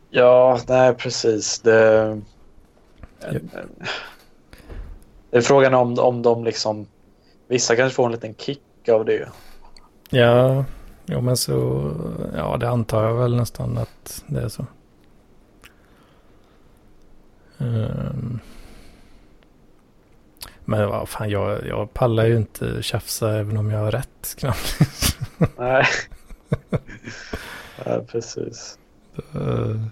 Ja, 0.10 0.60
nej 0.68 0.94
precis. 0.94 1.60
Det, 1.60 2.22
det 5.30 5.38
är 5.38 5.41
frågan 5.41 5.74
om, 5.74 5.99
om 5.99 6.22
de 6.22 6.44
liksom... 6.44 6.88
Vissa 7.48 7.76
kanske 7.76 7.95
får 7.95 8.06
en 8.06 8.11
liten 8.11 8.36
kick 8.36 8.90
av 8.90 9.06
det. 9.06 9.30
Ja, 10.14 10.65
jo, 11.06 11.22
men 11.22 11.38
så... 11.38 11.91
Ja, 12.35 12.57
det 12.57 12.69
antar 12.69 13.03
jag 13.03 13.14
väl 13.14 13.35
nästan 13.35 13.77
att 13.77 14.23
det 14.27 14.41
är 14.41 14.49
så. 14.49 14.65
Um, 17.57 18.40
Men 20.65 20.90
vad 20.90 21.10
fan, 21.10 21.30
jag, 21.30 21.68
jag 21.68 21.94
pallar 21.94 22.26
ju 22.26 22.38
inte 22.38 22.84
tjafsa 22.84 23.40
även 23.40 23.57
om 23.57 23.72
jag 23.72 23.80
har 23.80 23.91
rätt 23.91 24.35
knappt. 24.38 24.77
Nej. 25.57 25.85
ja, 27.85 28.02
precis. 28.07 28.77
Uh, 29.35 29.85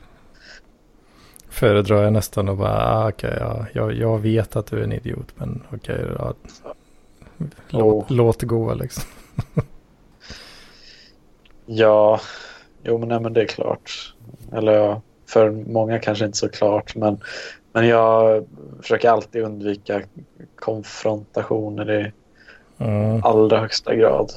föredrar 1.49 2.03
jag 2.03 2.13
nästan 2.13 2.49
att 2.49 2.57
bara, 2.57 2.95
ah, 2.95 3.09
okej, 3.09 3.29
okay, 3.29 3.39
ja, 3.39 3.65
jag, 3.73 3.93
jag 3.93 4.19
vet 4.19 4.55
att 4.55 4.65
du 4.65 4.79
är 4.79 4.83
en 4.83 4.91
idiot, 4.91 5.27
men 5.35 5.63
okej, 5.71 6.03
okay, 6.03 6.15
ja, 6.17 6.33
låt, 7.69 8.11
oh. 8.11 8.15
låt 8.15 8.41
gå 8.41 8.73
liksom. 8.73 9.03
ja, 11.65 12.19
jo 12.83 12.97
men, 12.97 13.09
nej, 13.09 13.19
men 13.19 13.33
det 13.33 13.41
är 13.41 13.47
klart. 13.47 14.13
Eller 14.53 14.71
ja, 14.71 15.01
för 15.27 15.51
många 15.51 15.99
kanske 15.99 16.25
inte 16.25 16.37
så 16.37 16.49
klart, 16.49 16.95
men, 16.95 17.19
men 17.73 17.87
jag 17.87 18.45
försöker 18.81 19.09
alltid 19.09 19.43
undvika 19.43 20.01
konfrontationer 20.55 21.91
i 21.91 22.11
mm. 22.77 23.23
allra 23.23 23.59
högsta 23.59 23.95
grad. 23.95 24.31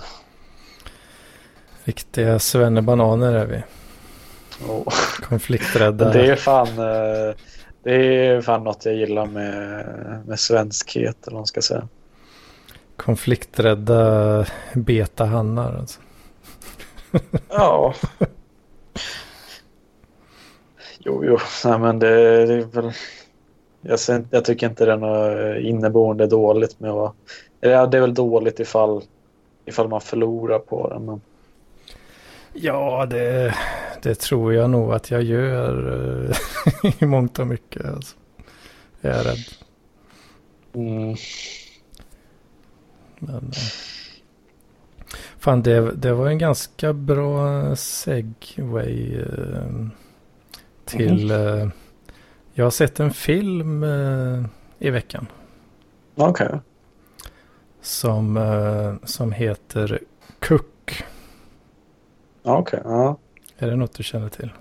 Riktiga 1.84 2.38
svennebananer 2.38 3.32
är 3.32 3.46
vi. 3.46 3.62
Oh. 4.68 4.94
Konflikträdda. 5.22 6.12
Det 6.12 6.26
är 6.26 6.36
fan, 6.36 6.68
eh, 6.68 7.34
det 7.82 7.94
är 7.94 8.40
fan 8.40 8.64
något 8.64 8.84
jag 8.84 8.94
gillar 8.94 9.26
med, 9.26 9.86
med 10.26 10.40
svenskhet 10.40 11.16
eller 11.22 11.34
vad 11.34 11.40
man 11.40 11.46
ska 11.46 11.62
säga. 11.62 11.88
Konflikträdda 12.96 14.46
betahannar 14.74 15.78
alltså. 15.78 16.00
Ja. 17.48 17.94
Jo, 20.98 21.24
jo, 21.24 21.38
nej 21.64 21.78
men 21.78 21.98
det, 21.98 22.46
det 22.46 22.54
är 22.54 22.64
väl... 22.64 22.92
Jag, 23.80 24.00
ser, 24.00 24.24
jag 24.30 24.44
tycker 24.44 24.68
inte 24.68 24.84
det 24.84 24.92
är 24.92 24.96
något 24.96 25.60
inneboende 25.60 26.26
dåligt 26.26 26.80
med 26.80 26.90
att. 26.90 27.14
Eller 27.60 27.86
det 27.86 27.96
är 27.96 28.00
väl 28.00 28.14
dåligt 28.14 28.60
ifall, 28.60 29.02
ifall 29.64 29.88
man 29.88 30.00
förlorar 30.00 30.58
på 30.58 30.88
det, 30.88 30.98
men... 30.98 31.20
Ja, 32.52 33.06
det, 33.06 33.54
det 34.02 34.14
tror 34.14 34.54
jag 34.54 34.70
nog 34.70 34.92
att 34.92 35.10
jag 35.10 35.22
gör 35.22 36.30
eh, 36.82 36.92
i 37.02 37.06
mångt 37.06 37.38
och 37.38 37.46
mycket. 37.46 37.84
Alltså. 37.84 38.16
Jag 39.00 39.12
är 39.12 39.24
rädd. 39.24 39.44
Mm. 40.74 41.16
Men, 43.18 43.36
eh, 43.36 43.93
fan, 45.44 45.62
det, 45.62 45.92
det 45.92 46.12
var 46.12 46.28
en 46.28 46.38
ganska 46.38 46.92
bra 46.92 47.76
segway 47.76 49.20
eh, 49.20 49.88
till... 50.84 51.30
Mm. 51.30 51.70
jag 52.52 52.64
har 52.64 52.70
sett 52.70 53.00
en 53.00 53.10
film 53.10 53.84
i 54.78 54.90
veckan. 54.90 55.26
Okej. 56.14 56.46
Okay. 56.46 56.58
Som, 57.80 58.38
som 59.04 59.32
heter 59.32 59.98
Cook. 60.38 61.04
Okej, 62.42 62.80
okay, 62.80 62.92
ja. 62.92 63.18
Är 63.58 63.70
det 63.70 63.76
något 63.76 63.94
du 63.94 64.02
känner 64.02 64.28
till? 64.28 64.52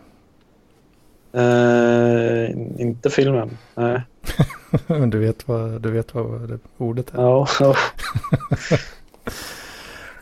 Uh, 1.35 2.81
inte 2.81 3.09
filmen, 3.09 3.57
nej. 3.75 4.01
Men 4.87 5.09
du 5.09 5.19
vet 5.19 5.47
vad, 5.47 5.81
du 5.81 5.91
vet 5.91 6.13
vad 6.13 6.49
det 6.49 6.59
ordet 6.77 7.13
är? 7.13 7.21
Ja. 7.21 7.47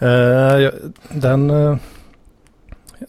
Uh, 0.02 0.70
den, 1.10 1.50
uh, 1.50 1.78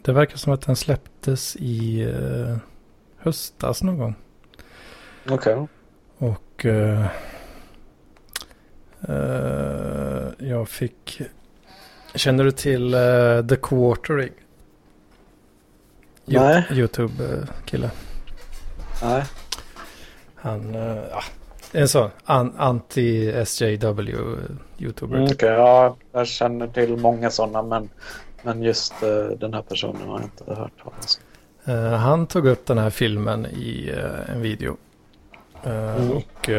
det 0.03 0.13
verkar 0.13 0.37
som 0.37 0.53
att 0.53 0.61
den 0.61 0.77
släpptes 0.77 1.57
i 1.57 2.05
uh, 2.05 2.57
höstas 3.17 3.83
någon 3.83 3.99
gång. 3.99 4.15
Okej. 5.29 5.55
Okay. 5.55 5.67
Och 6.19 6.67
jag 10.39 10.69
fick, 10.69 11.21
känner 12.15 12.45
du 12.45 12.51
till 12.51 12.93
The 13.49 13.57
Quartering? 13.57 14.33
Nej. 16.25 16.67
YouTube-kille. 16.71 17.91
Nej. 19.03 19.25
Han, 20.35 20.75
uh, 20.75 21.03
ja, 21.11 21.23
en 21.73 21.89
sån 21.89 22.11
an, 22.25 22.81
anti-SJW-youtuber. 24.83 25.17
Mm, 25.17 25.33
okay, 25.33 25.51
ja, 25.51 25.97
jag 26.13 26.27
känner 26.27 26.67
till 26.67 26.97
många 26.97 27.31
sådana 27.31 27.63
men, 27.63 27.89
men 28.43 28.63
just 28.63 28.95
uh, 29.03 29.39
den 29.39 29.55
här 29.55 29.63
personen 29.63 30.09
har 30.09 30.21
jag 30.21 30.23
inte 30.23 30.55
hört 30.55 30.83
talas 30.83 31.21
om. 31.67 31.75
Uh, 31.75 31.93
han 31.93 32.27
tog 32.27 32.47
upp 32.47 32.67
den 32.67 32.79
här 32.79 32.91
filmen 32.91 33.47
i 33.47 33.93
en 34.29 34.43
video. 34.43 34.77
Mm. 35.65 36.11
Och 36.11 36.51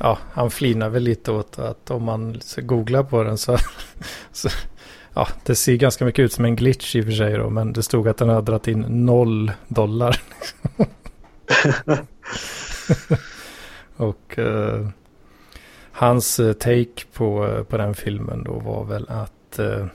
ja, 0.00 0.18
han 0.32 0.50
flinar 0.50 0.88
väl 0.88 1.02
lite 1.02 1.32
åt 1.32 1.58
att 1.58 1.90
om 1.90 2.04
man 2.04 2.40
googlar 2.56 3.02
på 3.02 3.22
den 3.22 3.38
så, 3.38 3.56
så 4.32 4.48
ja, 5.14 5.28
det 5.44 5.54
ser 5.54 5.76
ganska 5.76 6.04
mycket 6.04 6.22
ut 6.22 6.32
som 6.32 6.44
en 6.44 6.56
glitch 6.56 6.96
i 6.96 7.00
och 7.00 7.04
för 7.04 7.12
sig 7.12 7.32
då, 7.32 7.50
men 7.50 7.72
det 7.72 7.82
stod 7.82 8.08
att 8.08 8.16
den 8.16 8.28
hade 8.28 8.42
dragit 8.42 8.68
in 8.68 8.84
noll 8.88 9.52
dollar. 9.68 10.22
och 13.96 14.38
uh, 14.38 14.88
hans 15.96 16.40
eh, 16.40 16.52
take 16.52 17.06
på, 17.12 17.46
eh, 17.46 17.62
på 17.62 17.76
den 17.76 17.94
filmen 17.94 18.44
då 18.44 18.52
var 18.52 18.84
väl 18.84 19.06
att 19.08 19.58
eh, 19.58 19.86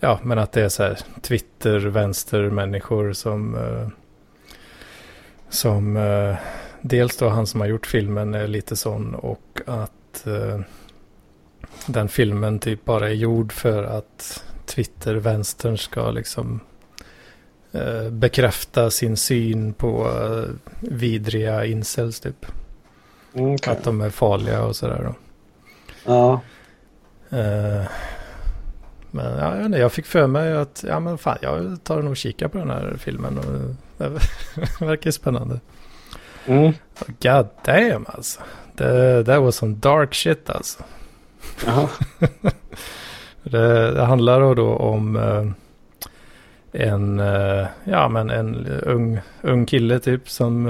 ja, 0.00 0.20
men 0.22 0.38
att 0.38 0.52
det 0.52 0.62
är 0.62 0.68
så 0.68 0.82
här 0.82 0.98
Twitter, 1.22 1.78
vänstermänniskor 1.78 3.12
som 3.12 3.56
som 5.48 5.98
dels 6.80 7.16
då 7.16 7.28
han 7.28 7.46
som 7.46 7.60
har 7.60 7.68
gjort 7.68 7.86
filmen 7.86 8.34
är 8.34 8.46
lite 8.46 8.76
sån 8.76 9.14
och 9.14 9.60
att 9.66 10.26
den 11.86 12.08
filmen 12.08 12.58
typ 12.58 12.84
bara 12.84 13.08
är 13.08 13.14
gjord 13.14 13.52
för 13.52 13.84
att 13.84 14.44
Twitter-vänstern 14.66 15.78
ska 15.78 16.10
liksom 16.10 16.60
bekräfta 18.10 18.90
sin 18.90 19.16
syn 19.16 19.72
på 19.72 20.10
vidriga 20.80 21.64
incels 21.64 22.20
typ. 22.20 22.46
Mm, 23.38 23.54
okay. 23.54 23.72
Att 23.72 23.84
de 23.84 24.00
är 24.00 24.10
farliga 24.10 24.62
och 24.62 24.76
sådär 24.76 25.02
då. 25.04 25.14
Ja. 26.04 26.40
Eh, 27.38 27.84
men 29.10 29.38
ja, 29.72 29.78
jag, 29.78 29.92
fick 29.92 30.06
för 30.06 30.26
mig 30.26 30.56
att 30.56 30.84
ja, 30.88 31.00
men 31.00 31.18
fan, 31.18 31.38
jag 31.42 31.84
tar 31.84 32.02
nog 32.02 32.16
kika 32.16 32.48
på 32.48 32.58
den 32.58 32.70
här 32.70 32.96
filmen. 32.98 33.38
Och, 33.38 33.44
det 33.96 34.18
verkar 34.84 35.10
spännande. 35.10 35.60
Mm. 36.46 36.72
God 37.20 37.46
damn 37.64 38.06
alltså. 38.08 38.40
Det, 38.74 39.24
that 39.24 39.42
was 39.42 39.56
some 39.56 39.74
dark 39.74 40.14
shit 40.14 40.50
alltså. 40.50 40.82
det, 43.42 43.90
det, 43.90 44.04
handlar 44.04 44.54
då 44.54 44.76
om 44.76 45.16
eh, 45.16 45.46
en, 46.88 47.20
eh, 47.20 47.66
ja, 47.84 48.08
men 48.08 48.30
en 48.30 48.66
ung, 48.66 49.20
ung 49.42 49.66
kille 49.66 49.98
typ 49.98 50.30
som 50.30 50.66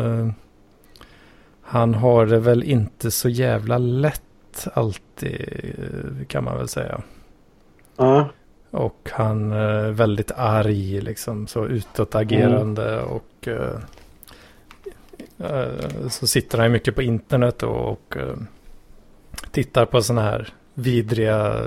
han 1.71 1.95
har 1.95 2.27
det 2.27 2.39
väl 2.39 2.63
inte 2.63 3.11
så 3.11 3.29
jävla 3.29 3.79
lätt 3.79 4.69
alltid 4.75 6.29
kan 6.29 6.45
man 6.45 6.57
väl 6.57 6.69
säga. 6.69 7.01
Ja. 7.97 8.29
Och 8.71 9.11
han 9.13 9.53
är 9.53 9.91
väldigt 9.91 10.31
arg 10.37 11.01
liksom 11.01 11.47
så 11.47 11.67
utåtagerande 11.67 12.93
mm. 12.95 13.05
och 13.05 13.49
så 16.11 16.27
sitter 16.27 16.59
han 16.59 16.73
mycket 16.73 16.95
på 16.95 17.03
internet 17.03 17.63
och, 17.63 17.91
och 17.91 18.17
tittar 19.51 19.85
på 19.85 20.03
sådana 20.03 20.23
här 20.23 20.53
vidriga 20.75 21.63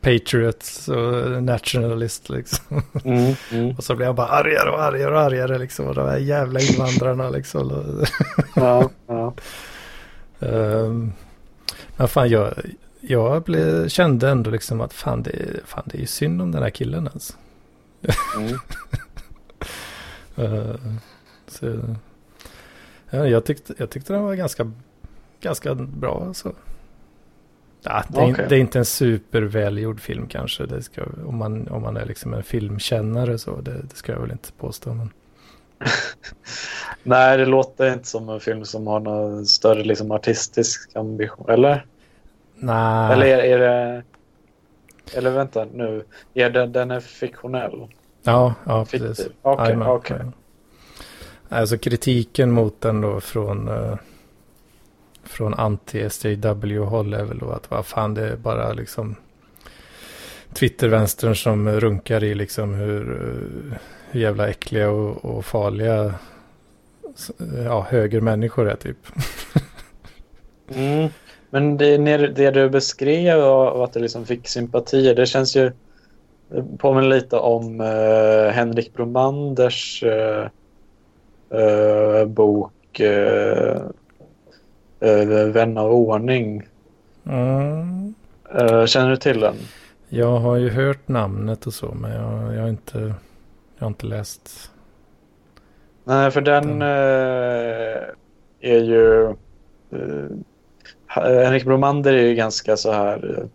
Patriots 0.00 0.88
och 0.88 1.42
nationalist 1.42 2.28
liksom. 2.28 2.82
Mm, 3.04 3.34
mm. 3.52 3.74
och 3.78 3.84
så 3.84 3.94
blir 3.94 4.06
jag 4.06 4.14
bara 4.14 4.28
argare 4.28 4.70
och 4.70 4.82
argare 4.82 5.14
och 5.14 5.20
argare 5.20 5.58
liksom. 5.58 5.86
Och 5.86 5.94
de 5.94 6.08
här 6.08 6.18
jävla 6.18 6.60
invandrarna 6.60 7.30
liksom. 7.30 8.04
ja, 8.56 8.90
ja. 9.06 9.34
Um, 10.38 11.12
men 11.96 12.08
fan 12.08 12.28
jag, 12.28 12.54
jag 13.00 13.42
blev, 13.42 13.88
kände 13.88 14.30
ändå 14.30 14.50
liksom 14.50 14.80
att 14.80 14.92
fan 14.92 15.22
det, 15.22 15.60
fan 15.64 15.84
det 15.86 15.98
är 15.98 16.00
ju 16.00 16.06
synd 16.06 16.42
om 16.42 16.52
den 16.52 16.62
här 16.62 16.70
killen 16.70 17.08
alltså. 17.12 17.32
Mm. 18.36 18.52
uh, 20.38 20.76
så, 21.46 21.78
ja, 23.10 23.26
jag, 23.26 23.44
tyckte, 23.44 23.74
jag 23.76 23.90
tyckte 23.90 24.12
den 24.12 24.22
var 24.22 24.34
ganska, 24.34 24.72
ganska 25.40 25.74
bra 25.74 26.24
alltså. 26.26 26.52
Ja, 27.82 28.04
det, 28.08 28.20
är, 28.20 28.30
okay. 28.30 28.46
det 28.48 28.56
är 28.56 28.60
inte 28.60 28.78
en 28.78 28.84
supervälgjord 28.84 30.00
film 30.00 30.26
kanske. 30.26 30.66
Det 30.66 30.82
ska, 30.82 31.02
om, 31.26 31.36
man, 31.36 31.68
om 31.68 31.82
man 31.82 31.96
är 31.96 32.06
liksom 32.06 32.34
en 32.34 32.42
filmkännare 32.42 33.38
så. 33.38 33.60
Det, 33.60 33.82
det 33.82 33.96
ska 33.96 34.12
jag 34.12 34.20
väl 34.20 34.30
inte 34.30 34.52
påstå. 34.52 34.94
Men... 34.94 35.10
Nej, 37.02 37.38
det 37.38 37.46
låter 37.46 37.92
inte 37.92 38.08
som 38.08 38.28
en 38.28 38.40
film 38.40 38.64
som 38.64 38.86
har 38.86 39.00
någon 39.00 39.46
större 39.46 39.84
liksom, 39.84 40.10
artistisk 40.10 40.96
ambition. 40.96 41.50
Eller? 41.50 41.86
Nej. 42.54 43.12
Eller 43.12 43.26
är, 43.26 43.38
är 43.38 43.58
det... 43.58 44.02
Eller 45.14 45.30
vänta 45.30 45.66
nu. 45.74 46.04
Är 46.34 46.50
det, 46.50 46.66
den 46.66 46.90
är 46.90 47.00
fiktionell? 47.00 47.86
Ja, 48.22 48.54
ja 48.66 48.84
precis. 48.84 49.28
Okej, 49.42 49.76
okay, 49.76 49.88
okay. 49.88 50.18
Alltså 51.48 51.78
kritiken 51.78 52.50
mot 52.50 52.80
den 52.80 53.00
då 53.00 53.20
från... 53.20 53.68
Uh, 53.68 53.96
från 55.30 55.54
anti-SJW-håll 55.54 57.14
är 57.14 57.24
väl 57.24 57.38
då 57.38 57.50
att 57.50 57.70
vad 57.70 57.86
fan 57.86 58.14
det 58.14 58.28
är 58.28 58.36
bara 58.36 58.72
liksom 58.72 59.16
Twitter-vänstern 60.52 61.36
som 61.36 61.68
runkar 61.68 62.24
i 62.24 62.34
liksom 62.34 62.74
hur, 62.74 63.12
eh, 63.12 63.78
hur 64.10 64.20
jävla 64.20 64.48
äckliga 64.48 64.90
och, 64.90 65.24
och 65.24 65.44
farliga 65.44 66.14
ja, 67.64 67.86
högermänniskor 67.90 68.70
är 68.70 68.76
typ. 68.76 68.96
mm. 70.74 71.08
Men 71.50 71.76
det, 71.76 71.96
det 72.26 72.50
du 72.50 72.68
beskrev 72.68 73.38
och 73.38 73.84
att 73.84 73.92
det 73.92 74.00
liksom 74.00 74.26
fick 74.26 74.48
sympatier, 74.48 75.14
det 75.14 75.26
känns 75.26 75.56
ju 75.56 75.66
eh, 76.54 76.64
påminner 76.78 77.08
lite 77.08 77.36
om 77.36 77.80
uh, 77.80 78.50
Henrik 78.50 78.94
Bromanders 78.94 80.02
uh, 80.02 80.46
uh, 81.60 82.24
bok 82.24 83.00
uh, 85.04 85.52
Vän 85.52 85.78
av 85.78 85.92
ordning. 85.92 86.62
Mm. 87.26 88.14
känner 88.86 89.10
du 89.10 89.16
till 89.16 89.40
den? 89.40 89.54
Jag 90.08 90.38
har 90.38 90.56
ju 90.56 90.70
hört 90.70 91.08
namnet 91.08 91.66
och 91.66 91.74
så, 91.74 91.94
men 91.94 92.10
jag, 92.10 92.54
jag, 92.54 92.60
har, 92.60 92.68
inte, 92.68 92.98
jag 93.78 93.84
har 93.84 93.88
inte 93.88 94.06
läst. 94.06 94.70
Nej, 96.04 96.30
för 96.30 96.40
den, 96.40 96.78
den. 96.78 96.82
är 98.60 98.78
ju... 98.78 99.34
Henrik 101.06 101.64
Bromander 101.64 102.12
är 102.12 102.22
ju 102.22 102.34
ganska 102.34 102.76
så 102.76 102.92
här 102.92 103.48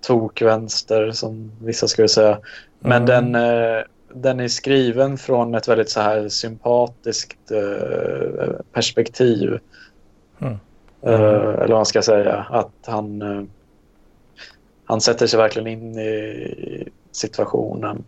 tokvänster 0.00 1.10
som 1.10 1.52
vissa 1.62 1.88
skulle 1.88 2.08
säga. 2.08 2.38
Men 2.80 3.02
mm. 3.02 3.32
den, 3.32 3.34
eh, 3.34 3.82
den 4.14 4.40
är 4.40 4.48
skriven 4.48 5.18
från 5.18 5.54
ett 5.54 5.68
väldigt 5.68 5.90
så 5.90 6.00
här 6.00 6.28
sympatiskt 6.28 7.50
eh, 7.50 8.48
perspektiv. 8.72 9.58
Mm. 10.38 10.58
Mm. 11.02 11.20
eller 11.20 11.68
vad 11.68 11.70
man 11.70 11.86
ska 11.86 12.02
säga. 12.02 12.46
Att 12.50 12.86
han, 12.86 13.48
han 14.84 15.00
sätter 15.00 15.26
sig 15.26 15.38
verkligen 15.38 15.68
in 15.68 15.98
i 15.98 16.88
situationen. 17.12 18.04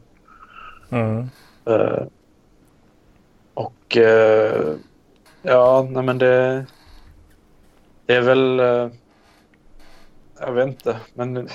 Mm. 0.90 1.28
och 3.54 3.96
ja, 5.42 5.88
nej 5.90 6.02
men 6.02 6.18
det, 6.18 6.66
det 8.06 8.14
är 8.14 8.20
väl 8.20 8.60
jag 10.46 10.52
vet 10.52 10.68
inte, 10.68 10.96
men 11.14 11.48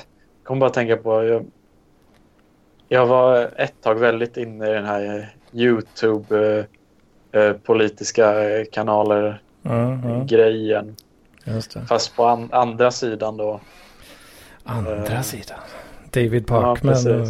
kommer 0.43 0.59
bara 0.59 0.69
tänka 0.69 0.97
på... 0.97 1.23
Jag, 1.23 1.45
jag 2.87 3.05
var 3.05 3.49
ett 3.55 3.81
tag 3.81 3.95
väldigt 3.95 4.37
inne 4.37 4.69
i 4.69 4.73
den 4.73 4.85
här 4.85 5.35
YouTube 5.53 6.65
eh, 7.31 7.41
eh 7.41 7.53
politiska 7.53 8.33
kanaler-grejen. 8.71 10.83
Mm, 10.83 10.95
Fast 11.87 12.15
på 12.15 12.25
an 12.25 12.49
andra 12.51 12.91
sidan 12.91 13.37
då. 13.37 13.59
Andra 14.63 15.05
eh, 15.05 15.21
sidan? 15.21 15.59
David 16.11 16.47
Parkman 16.47 16.95
ja, 17.05 17.15
och 17.15 17.27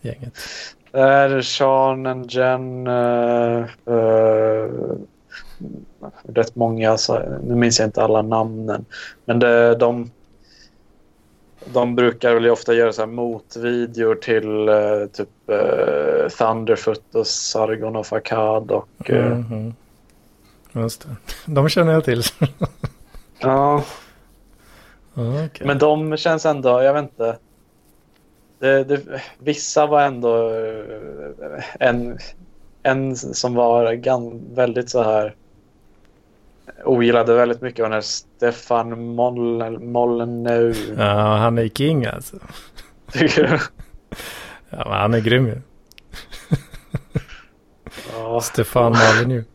gänget. 0.00 0.38
Där 0.90 1.42
Sean 1.42 2.06
and 2.06 2.30
Jen. 2.30 2.86
Uh, 2.86 3.66
uh, 3.88 4.96
rätt 6.22 6.54
många, 6.54 6.96
nu 7.42 7.54
minns 7.54 7.78
jag 7.78 7.88
inte 7.88 8.02
alla 8.02 8.22
namnen. 8.22 8.84
Men 9.24 9.38
det, 9.38 9.74
de 9.74 10.10
de 11.72 11.94
brukar 11.94 12.34
väl 12.34 12.50
ofta 12.50 12.74
göra 12.74 12.92
så 12.92 13.02
här 13.02 13.06
motvideor 13.06 14.14
till 14.14 14.68
uh, 14.68 15.06
typ 15.06 15.28
uh, 15.50 16.28
Thunderfoot 16.28 17.14
och 17.14 17.26
Sargon 17.26 17.96
och 17.96 18.12
Akkad 18.12 18.70
och... 18.70 19.10
Uh... 19.10 19.16
Mm 19.16 19.42
-hmm. 19.42 19.72
Just 20.82 21.02
det. 21.02 21.16
De 21.52 21.68
känner 21.68 21.92
jag 21.92 22.04
till. 22.04 22.22
ja. 23.46 23.84
Okay. 25.44 25.66
Men 25.66 25.78
de 25.78 26.16
känns 26.16 26.46
ändå, 26.46 26.82
jag 26.82 26.94
vet 26.94 27.02
inte. 27.02 27.38
Det, 28.58 28.84
det, 28.84 29.20
vissa 29.38 29.86
var 29.86 30.02
ändå 30.02 30.50
en, 31.80 32.18
en 32.82 33.16
som 33.16 33.54
var 33.54 33.92
gan, 33.92 34.40
väldigt 34.54 34.90
så 34.90 35.02
här 35.02 35.34
ogillade 36.84 37.34
väldigt 37.34 37.60
mycket 37.60 37.80
av 37.80 37.90
den 37.90 37.92
här 37.92 38.00
Stefan 38.00 39.14
Molyneux. 39.92 40.78
Ja, 40.98 41.36
han 41.36 41.58
är 41.58 41.68
king 41.68 42.06
alltså. 42.06 42.36
Tycker 43.12 43.42
du? 43.42 43.58
Ja, 44.70 44.84
men 44.84 45.00
han 45.00 45.14
är 45.14 45.20
grym 45.20 45.46
ju. 45.46 45.60
Ja. 48.12 48.40
Stefan 48.40 48.92
Molyneux. 48.92 49.46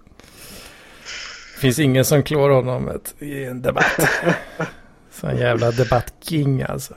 Det 1.60 1.62
finns 1.62 1.80
ingen 1.80 2.06
som 2.06 2.24
klår 2.24 2.50
honom 2.50 2.88
ett, 2.88 3.16
i 3.20 3.46
en 3.46 3.62
debatt. 3.62 4.10
Sån 5.12 5.38
jävla 5.38 5.72
debattking 5.72 6.62
alltså. 6.62 6.94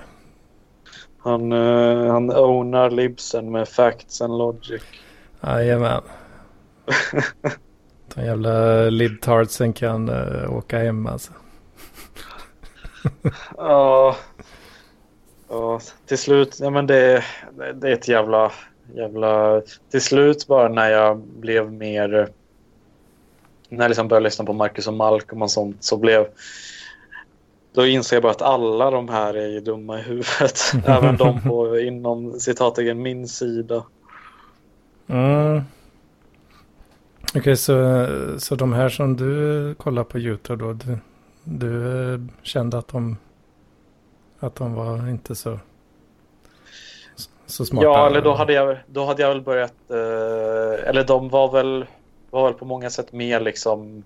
Han, 1.19 1.53
uh, 1.53 2.13
han 2.13 2.31
ownar 2.31 2.91
libsen 2.91 3.53
med 3.53 3.69
facts 3.69 4.21
and 4.21 4.39
logic. 4.39 4.83
Jajamän. 5.41 6.03
De 8.15 8.25
jävla 8.25 8.85
libtardsen 8.91 9.73
kan 9.73 10.09
uh, 10.09 10.57
åka 10.57 10.79
hem 10.79 11.07
alltså. 11.07 11.33
ja. 13.57 14.17
Ja, 15.49 15.81
till 16.07 16.19
slut, 16.19 16.59
ja 16.61 16.71
men 16.71 16.87
det, 16.87 17.25
det 17.75 17.89
är 17.89 17.93
ett 17.93 18.09
jävla, 18.09 18.53
jävla... 18.95 19.63
Till 19.91 20.03
slut 20.03 20.47
bara 20.47 20.69
när 20.69 20.91
jag 20.91 21.19
blev 21.19 21.73
mer... 21.73 22.33
När 23.73 23.85
jag 23.85 23.89
liksom 23.89 24.09
började 24.09 24.25
lyssna 24.25 24.45
på 24.45 24.53
Marcus 24.53 24.87
och 24.87 24.95
Malcolm 24.95 25.43
och 25.43 25.51
sånt 25.51 25.85
så 25.85 25.97
blev... 25.97 26.27
Då 27.75 27.87
inser 27.87 28.17
jag 28.17 28.23
bara 28.23 28.33
att 28.33 28.43
alla 28.43 28.91
de 28.91 29.09
här 29.09 29.37
är 29.37 29.61
dumma 29.61 29.99
i 29.99 30.03
huvudet. 30.03 30.61
Även 30.87 31.17
de 31.17 31.41
på 31.41 31.79
inom 31.79 32.41
citattecken 32.41 33.03
min 33.03 33.29
sida. 33.29 33.85
Mm. 35.07 35.63
Okej, 37.29 37.41
okay, 37.41 37.57
så, 37.57 38.07
så 38.39 38.55
de 38.55 38.73
här 38.73 38.89
som 38.89 39.17
du 39.17 39.75
kollar 39.75 40.05
på 40.05 40.19
YouTube 40.19 40.65
då, 40.65 40.73
du, 40.73 40.99
du 41.45 42.29
kände 42.43 42.79
att 42.79 42.89
de, 42.89 43.17
att 44.41 44.55
de 44.55 44.75
var 44.75 45.09
inte 45.09 45.35
så, 45.35 45.59
så 47.47 47.65
smarta? 47.65 47.87
Ja, 47.87 48.07
eller 48.07 48.23
då 48.23 48.35
hade 48.35 48.53
jag, 48.53 48.77
då 48.87 49.05
hade 49.05 49.23
jag 49.23 49.29
väl 49.29 49.43
börjat, 49.43 49.75
eh, 49.91 50.89
eller 50.89 51.05
de 51.05 51.29
var 51.29 51.53
väl, 51.53 51.87
var 52.33 52.45
väl 52.45 52.55
på 52.55 52.65
många 52.65 52.91
sätt 52.91 53.13
mer 53.13 53.41
liksom 53.41 54.05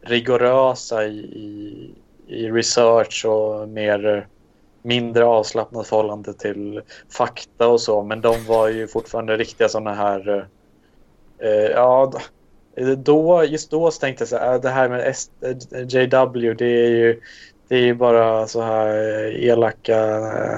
rigorösa 0.00 1.04
i, 1.04 1.18
i, 1.18 1.90
i 2.26 2.50
research 2.50 3.24
och 3.26 3.68
mer 3.68 4.26
mindre 4.82 5.24
avslappnat 5.24 5.86
förhållande 5.86 6.34
till 6.34 6.80
fakta 7.08 7.68
och 7.68 7.80
så. 7.80 8.02
Men 8.02 8.20
de 8.20 8.44
var 8.46 8.68
ju 8.68 8.88
fortfarande 8.88 9.36
riktiga 9.36 9.68
sådana 9.68 9.94
här 9.94 10.48
eh, 11.38 11.50
ja, 11.50 12.12
då, 12.96 13.44
just 13.44 13.70
då 13.70 13.90
tänkte 13.90 14.22
jag 14.22 14.28
så 14.28 14.36
här, 14.36 14.54
äh, 14.54 14.60
det 14.60 14.68
här 14.68 14.88
med 14.88 15.14
eh, 15.40 15.86
JW, 15.86 16.54
det 16.54 16.66
är 16.66 16.90
ju 16.90 17.20
det 17.68 17.88
är 17.88 17.94
bara 17.94 18.46
så 18.46 18.62
här 18.62 18.94
elaka 19.44 19.98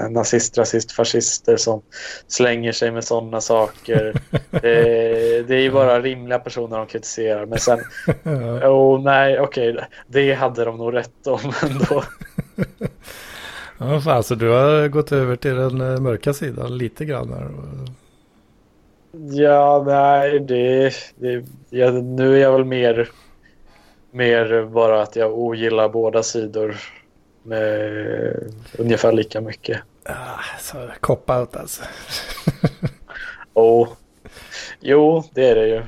äh, 0.03 0.09
nazist, 0.09 0.57
rasist, 0.57 0.91
fascister 0.91 1.57
som 1.57 1.81
slänger 2.27 2.71
sig 2.71 2.91
med 2.91 3.03
sådana 3.03 3.41
saker. 3.41 4.13
det, 4.49 5.47
det 5.47 5.55
är 5.55 5.61
ju 5.61 5.71
bara 5.71 6.01
rimliga 6.01 6.39
personer 6.39 6.77
de 6.77 6.87
kritiserar. 6.87 7.45
Men 7.45 7.59
sen, 7.59 7.79
oh, 8.63 9.01
nej, 9.01 9.39
okej, 9.39 9.73
okay, 9.73 9.85
det 10.07 10.33
hade 10.33 10.65
de 10.65 10.77
nog 10.77 10.93
rätt 10.93 11.27
om 11.27 11.39
ändå. 11.63 12.03
ja, 13.77 14.01
fan, 14.01 14.23
så 14.23 14.35
du 14.35 14.49
har 14.49 14.87
gått 14.87 15.11
över 15.11 15.35
till 15.35 15.55
den 15.55 15.81
äh, 15.81 15.99
mörka 15.99 16.33
sidan 16.33 16.77
lite 16.77 17.05
grann 17.05 17.33
här. 17.33 17.49
Ja, 19.31 19.83
nej, 19.87 20.39
det, 20.39 20.93
det 21.15 21.45
ja, 21.69 21.91
nu 21.91 22.35
är 22.35 22.41
jag 22.41 22.51
väl 22.51 22.65
mer, 22.65 23.09
mer 24.11 24.65
bara 24.65 25.01
att 25.01 25.15
jag 25.15 25.37
ogillar 25.37 25.89
båda 25.89 26.23
sidor 26.23 26.75
med 27.47 28.53
ungefär 28.77 29.11
lika 29.11 29.41
mycket. 29.41 29.79
Ah, 30.03 30.59
så 30.59 30.77
cop-out 30.99 31.57
alltså. 31.57 31.83
oh. 33.53 33.87
Jo, 34.79 35.23
det 35.33 35.49
är 35.49 35.55
det 35.55 35.67
ju. 35.67 35.83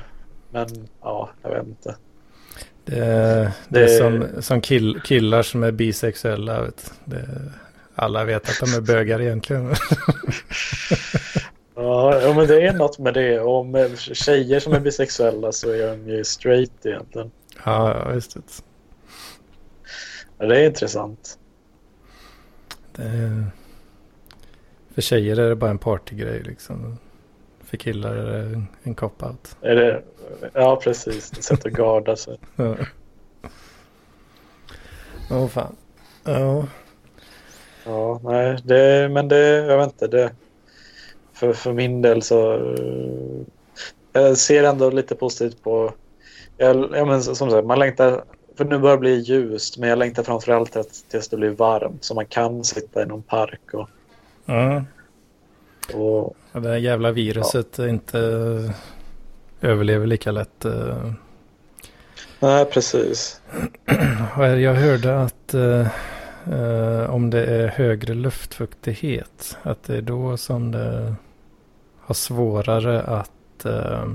Men 0.50 0.88
ja, 1.00 1.30
jag 1.42 1.50
vet 1.50 1.66
inte. 1.66 1.96
Det, 2.84 2.94
det, 2.94 3.52
det 3.68 3.84
är 3.84 3.98
som, 3.98 4.42
som 4.42 4.60
kill, 4.60 5.00
killar 5.04 5.42
som 5.42 5.62
är 5.62 5.70
bisexuella. 5.70 6.62
Vet. 6.62 6.92
Det, 7.04 7.26
alla 7.94 8.24
vet 8.24 8.48
att 8.48 8.60
de 8.60 8.76
är 8.76 8.80
bögar 8.80 9.20
egentligen. 9.20 9.74
Ja, 11.82 12.32
men 12.36 12.46
det 12.46 12.62
är 12.66 12.72
något 12.72 12.98
med 12.98 13.14
det. 13.14 13.40
Och 13.40 13.66
med 13.66 13.98
tjejer 13.98 14.60
som 14.60 14.72
är 14.72 14.80
bisexuella 14.80 15.52
så 15.52 15.70
är 15.70 15.96
de 15.96 16.08
ju 16.08 16.24
straight 16.24 16.86
egentligen. 16.86 17.30
Ja, 17.64 18.14
just 18.14 18.34
det. 18.34 18.40
Ja, 20.38 20.46
det 20.46 20.60
är 20.60 20.66
intressant. 20.66 21.38
Är... 23.00 23.46
För 24.94 25.02
tjejer 25.02 25.38
är 25.38 25.48
det 25.48 25.56
bara 25.56 25.70
en 25.70 25.78
partygrej 25.78 26.42
liksom. 26.42 26.98
För 27.60 27.76
killar 27.76 28.14
är 28.14 28.44
det 28.44 28.62
en, 28.82 28.94
cop-out. 28.94 29.56
Är 29.60 29.76
det... 29.76 30.02
Ja, 30.52 30.80
precis. 30.84 31.32
Ett 31.32 31.44
sätt 31.44 31.66
att 31.66 31.72
garda 31.72 32.16
sig. 32.16 32.38
Åh 32.56 32.74
oh, 35.30 35.48
fan. 35.48 35.76
Ja. 36.24 36.66
Ja, 37.84 38.20
nej, 38.24 38.58
det, 38.64 39.08
men 39.08 39.28
det, 39.28 39.46
jag 39.46 39.78
vet 39.78 39.86
inte, 39.86 40.06
det, 40.06 40.30
för, 41.32 41.52
för 41.52 41.72
min 41.72 42.02
del 42.02 42.22
så, 42.22 42.54
eh, 42.54 43.42
jag 44.12 44.38
ser 44.38 44.64
ändå 44.64 44.90
lite 44.90 45.14
positivt 45.14 45.62
på, 45.62 45.94
jag, 46.56 46.88
ja, 46.94 47.04
men 47.04 47.22
som 47.22 47.50
sagt, 47.50 47.66
man 47.66 47.78
längtar, 47.78 48.24
för 48.60 48.64
nu 48.64 48.78
börjar 48.78 48.96
det 48.96 49.00
bli 49.00 49.18
ljust, 49.20 49.78
men 49.78 49.88
jag 49.88 49.98
längtar 49.98 50.22
framförallt 50.22 50.76
tills 51.10 51.28
det 51.28 51.36
blir 51.36 51.50
varmt 51.50 52.04
så 52.04 52.14
man 52.14 52.26
kan 52.26 52.64
sitta 52.64 53.02
i 53.02 53.06
någon 53.06 53.22
park 53.22 53.74
och, 53.74 53.88
Mm. 54.46 54.84
och 55.94 56.36
Ja, 56.52 56.60
Det 56.60 56.68
här 56.68 56.76
jävla 56.76 57.10
viruset 57.12 57.78
inte 57.78 58.18
överlever 59.60 60.06
lika 60.06 60.30
lätt. 60.30 60.64
eh. 60.64 61.12
nej 62.40 62.64
precis. 62.64 63.40
Jag 64.38 64.74
hörde 64.74 65.20
att 65.22 65.54
eh, 65.54 65.86
eh, 66.52 67.10
om 67.14 67.30
det 67.30 67.44
är 67.46 67.68
högre 67.68 68.14
luftfuktighet, 68.14 69.56
att 69.62 69.82
det 69.82 69.96
är 69.96 70.02
då 70.02 70.36
som 70.36 70.72
det 70.72 71.14
har 72.00 72.14
svårare 72.14 73.02
att 73.02 73.64
eh, 73.64 74.08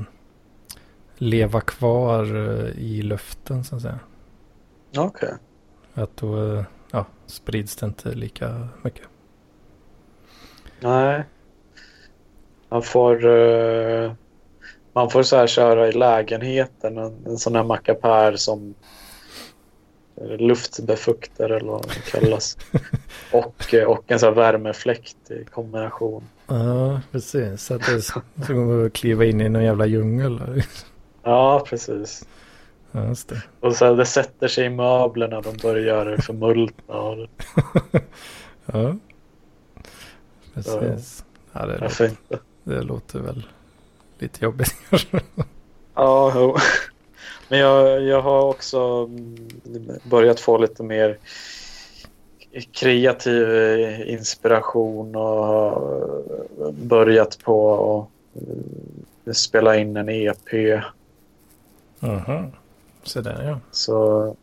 leva 1.17 1.61
kvar 1.61 2.23
eh, 2.35 2.69
i 2.84 3.01
luften 3.01 3.63
så 3.63 3.76
att 3.76 3.81
säga. 3.81 3.99
Okej. 4.97 5.34
Att 5.93 6.17
då 6.17 6.63
ja, 6.91 7.05
sprids 7.26 7.76
det 7.76 7.85
inte 7.85 8.09
lika 8.09 8.67
mycket. 8.81 9.07
Nej. 10.80 11.23
Man 12.69 12.81
får, 12.81 13.26
eh, 13.26 14.13
man 14.93 15.09
får 15.09 15.23
så 15.23 15.38
här 15.38 15.47
köra 15.47 15.88
i 15.88 15.91
lägenheten, 15.91 16.97
en, 16.97 17.26
en 17.26 17.38
sån 17.38 17.55
här 17.55 17.63
mackapär 17.63 18.35
som 18.35 18.76
luftbefuktare 20.22 21.57
eller 21.57 21.72
vad 21.72 21.88
det 21.88 22.11
kallas. 22.11 22.57
och, 23.31 23.73
eh, 23.73 23.84
och 23.84 24.11
en 24.11 24.19
sån 24.19 24.27
här 24.27 24.35
värmefläkt 24.35 25.31
i 25.31 25.45
kombination. 25.45 26.23
Ja, 26.47 27.01
precis. 27.11 27.61
Så 27.61 27.73
att 27.73 27.85
det 27.85 27.91
är 27.91 27.99
som 28.45 28.85
att 28.85 28.93
kliva 28.93 29.26
in 29.26 29.41
i 29.41 29.49
någon 29.49 29.63
jävla 29.63 29.85
djungel. 29.85 30.63
Ja, 31.23 31.65
precis. 31.69 32.26
Och 33.59 33.76
så 33.76 33.85
här, 33.85 33.95
det 33.95 34.05
sätter 34.05 34.47
sig 34.47 34.65
i 34.65 34.69
möblerna, 34.69 35.41
de 35.41 35.57
börjar 35.57 36.17
förmultna. 36.17 36.95
Och, 36.95 37.27
Ja. 38.65 38.95
Precis. 40.53 41.26
Ja, 41.53 41.65
det, 41.65 41.77
låter, 41.80 42.11
det 42.63 42.81
låter 42.81 43.19
väl 43.19 43.47
lite 44.19 44.45
jobbigt 44.45 44.76
kanske. 44.89 45.19
Ja, 45.95 46.31
jo. 46.35 46.55
Men 47.49 47.59
jag, 47.59 48.03
jag 48.03 48.22
har 48.22 48.41
också 48.41 49.09
mm, 49.09 49.89
börjat 50.03 50.39
få 50.39 50.57
lite 50.57 50.84
mer 50.84 51.17
kreativ 52.72 53.55
eh, 53.55 54.13
inspiration 54.13 55.15
och 55.15 56.73
börjat 56.73 57.39
på 57.43 57.73
att 58.35 58.41
eh, 59.27 59.34
spela 59.34 59.77
in 59.77 59.97
en 59.97 60.09
EP. 60.09 60.81
Mhm. 61.99 62.51
Så 63.06 63.22
där 63.22 63.44
ja. 63.44 63.60
Så, 63.72 64.36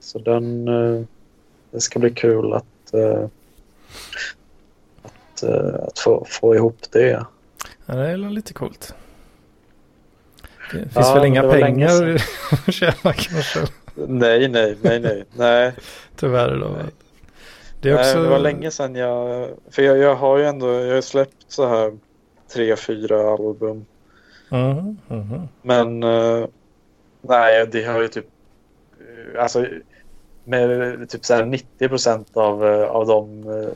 så 0.00 0.18
den, 0.18 0.68
eh, 0.68 1.04
det 1.70 1.80
ska 1.80 1.98
bli 1.98 2.10
kul 2.10 2.52
att, 2.52 2.94
eh, 2.94 3.28
att, 5.02 5.42
eh, 5.42 5.74
att 5.86 5.98
få, 5.98 6.26
få 6.28 6.54
ihop 6.54 6.78
det. 6.90 7.08
ja. 7.08 7.26
Det 7.86 8.10
är 8.10 8.16
lite 8.16 8.52
coolt. 8.52 8.94
Det 10.72 10.78
finns 10.78 10.92
Ja, 10.94 11.14
väl 11.14 11.22
men 11.22 11.26
inga 11.26 11.42
pengar 11.42 12.14
att 12.66 12.74
tjäna 12.74 13.12
kanske. 13.12 13.60
Nej, 13.94 14.48
nej, 14.48 14.76
nej, 14.82 15.00
nej. 15.00 15.24
nej. 15.36 15.72
Tyvärr 16.16 16.56
då. 16.56 16.76
Det 17.80 17.90
är 17.90 17.94
Nej, 17.94 18.04
också... 18.10 18.22
det 18.22 18.28
var 18.28 18.38
länge 18.38 18.70
sedan 18.70 18.94
jag... 18.94 19.48
För 19.70 19.82
jag, 19.82 19.98
jag 19.98 20.14
har 20.14 20.38
ju 20.38 20.44
ändå 20.44 20.72
jag 20.72 20.94
har 20.94 21.00
släppt 21.00 21.44
så 21.48 21.68
här 21.68 21.98
tre, 22.54 22.76
fyra 22.76 23.32
album. 23.32 23.86
Mhm, 24.48 24.98
mhm. 25.08 25.48
Men 25.62 26.02
eh, 26.02 26.46
nej, 27.28 27.66
det 27.72 27.84
har 27.84 28.00
ju 28.02 28.08
typ... 28.08 28.26
eh, 29.00 29.42
Alltså 29.42 29.66
med 30.44 31.10
typ 31.10 31.24
så 31.24 31.34
här 31.34 31.44
90 31.44 31.88
procent 31.88 32.36
av, 32.36 32.66
eh, 32.66 32.84
av, 32.88 33.06
de, 33.06 33.48
eh, 33.48 33.68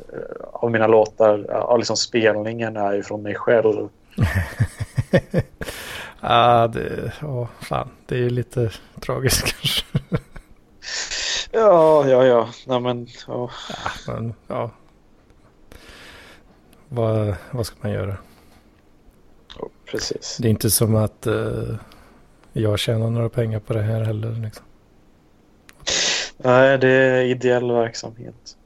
av 0.53 0.71
mina 0.71 0.87
låtar, 0.87 1.51
av 1.51 1.79
liksom 1.79 1.97
spelningen 1.97 2.77
är 2.77 2.93
ju 2.93 3.03
från 3.03 3.23
mig 3.23 3.35
själv. 3.35 3.89
Ja, 6.23 6.67
det... 6.67 7.13
Ja, 7.21 7.49
fan. 7.61 7.89
Det 8.07 8.15
är 8.15 8.19
ju 8.19 8.31
lite 8.31 8.71
tragiskt 9.01 9.43
kanske. 9.61 9.85
Ja, 11.53 12.07
ja, 12.09 12.25
ja. 12.27 12.49
Nej, 12.67 12.81
men, 12.81 13.07
ja. 13.27 13.51
Men 14.07 14.35
ja. 14.47 14.71
Vad, 16.89 17.35
vad 17.51 17.67
ska 17.67 17.77
man 17.81 17.93
göra? 17.93 18.17
Precis. 19.91 20.37
Det 20.41 20.49
är 20.49 20.51
inte 20.51 20.71
som 20.71 20.95
att 20.97 21.27
eh, 21.27 21.75
jag 22.53 22.79
tjänar 22.79 23.11
några 23.11 23.29
pengar 23.29 23.59
på 23.59 23.73
det 23.73 23.83
här 23.83 24.01
heller. 24.01 24.31
Liksom. 24.31 24.65
Nej, 26.37 26.79
det 26.79 26.89
är 26.89 27.23
ideell 27.23 27.73
verksamhet. 27.73 28.57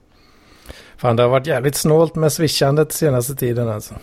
Fan, 0.96 1.16
det 1.16 1.22
har 1.22 1.30
varit 1.30 1.46
jävligt 1.46 1.74
snålt 1.74 2.14
med 2.14 2.32
swishandet 2.32 2.92
senaste 2.92 3.34
tiden 3.34 3.68
alltså. 3.68 3.94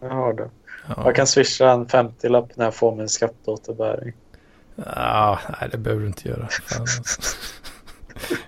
Jag 0.00 0.08
har 0.08 0.32
det. 0.32 0.50
Ja, 0.86 0.94
Jag 1.04 1.14
kan 1.14 1.26
swisha 1.26 1.70
en 1.70 1.86
50-lapp 1.86 2.56
när 2.56 2.64
jag 2.64 2.74
får 2.74 2.96
min 2.96 3.08
skatteåterbäring. 3.08 4.12
ja 4.76 5.38
nej, 5.60 5.68
det 5.72 5.78
behöver 5.78 6.02
du 6.02 6.08
inte 6.08 6.28
göra. 6.28 6.48
Fan, 6.48 6.80
alltså. 6.80 7.22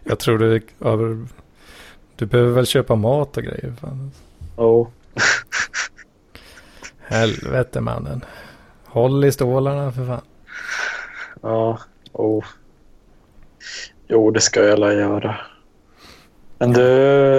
Jag 0.05 0.19
tror 0.19 0.39
du, 0.39 0.63
ja, 0.79 0.97
du 2.17 2.27
behöver 2.27 2.53
väl 2.53 2.67
köpa 2.67 2.95
mat 2.95 3.37
och 3.37 3.43
grejer. 3.43 3.75
Fan. 3.81 4.11
Oh. 4.57 4.89
Helvete 6.99 7.81
mannen. 7.81 8.25
Håll 8.91 9.25
i 9.25 9.33
stålarna 9.33 9.93
för 9.93 10.07
fan. 10.07 10.21
Ja, 11.43 11.79
oh. 12.13 12.45
Jo, 14.09 14.31
det 14.31 14.41
ska 14.41 14.63
jag 14.65 14.73
alla 14.73 14.93
göra. 14.93 15.37
Men 16.59 16.73
du, 16.73 16.83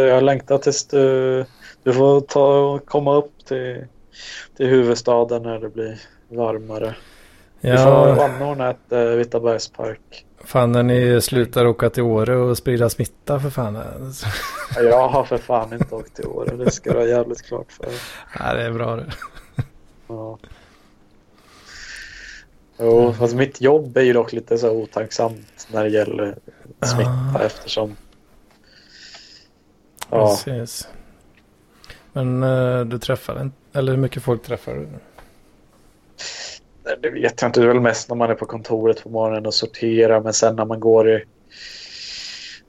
jag 0.07 0.23
längtar 0.23 0.57
tills 0.57 0.87
du, 0.87 1.45
du 1.83 1.93
får 1.93 2.21
ta, 2.21 2.79
komma 2.85 3.15
upp 3.15 3.45
till, 3.47 3.85
till 4.57 4.67
huvudstaden 4.67 5.43
när 5.43 5.59
det 5.59 5.69
blir 5.69 5.99
varmare. 6.29 6.95
Vi 7.61 7.69
får 7.77 7.77
Ja, 7.77 8.25
anordna 8.29 8.69
ett 8.69 8.77
uh, 8.93 8.99
Vitabergspark. 8.99 10.25
fan 10.43 10.71
när 10.71 10.83
ni 10.83 11.21
slutar 11.21 11.65
åka 11.65 11.89
till 11.89 12.03
Åre 12.03 12.35
och 12.35 12.57
sprida 12.57 12.89
smitta 12.89 13.39
för 13.39 13.49
fan. 13.49 13.75
Alltså. 13.75 14.25
Ja, 14.75 14.81
Jag 14.81 15.07
har 15.09 15.23
för 15.23 15.37
fan 15.37 15.73
inte 15.73 15.95
åkt 15.95 16.15
till 16.15 16.27
Åre, 16.27 16.55
det 16.55 16.71
ska 16.71 16.93
du 16.93 16.99
ha 16.99 17.05
jävligt 17.05 17.41
klart 17.41 17.71
för. 17.71 17.87
Ja, 18.39 18.53
det 18.53 18.63
är 18.63 18.71
bra 18.71 18.95
det. 18.95 19.11
Ja. 20.07 20.37
Jo, 22.81 23.13
fast 23.13 23.35
mitt 23.35 23.61
jobb 23.61 23.97
är 23.97 24.01
ju 24.01 24.13
dock 24.13 24.33
lite 24.33 24.57
så 24.57 24.71
otacksamt 24.71 25.67
när 25.71 25.83
det 25.83 25.89
gäller 25.89 26.35
smitta 26.81 27.09
Ah. 27.35 27.39
eftersom 27.43 27.95
Ja, 30.09 30.27
Precis. 30.45 30.87
Men 32.13 32.43
eh, 32.43 32.81
du 32.85 32.99
träffar 32.99 33.35
en, 33.35 33.53
eller 33.73 33.91
hur 33.91 33.99
mycket 33.99 34.23
folk 34.23 34.43
träffar 34.43 34.73
du? 34.73 34.87
det 37.01 37.09
vet 37.09 37.41
jag 37.41 37.49
inte. 37.49 37.59
Det 37.59 37.65
är 37.65 37.67
väl 37.67 37.79
mest 37.79 38.09
när 38.09 38.15
man 38.15 38.29
är 38.29 38.35
på 38.35 38.45
kontoret 38.45 39.03
på 39.03 39.09
morgonen 39.09 39.45
och 39.45 39.53
sorterar. 39.53 40.21
Men 40.21 40.33
sen 40.33 40.55
när 40.55 40.65
man 40.65 40.79
går 40.79 41.09
i 41.09 41.23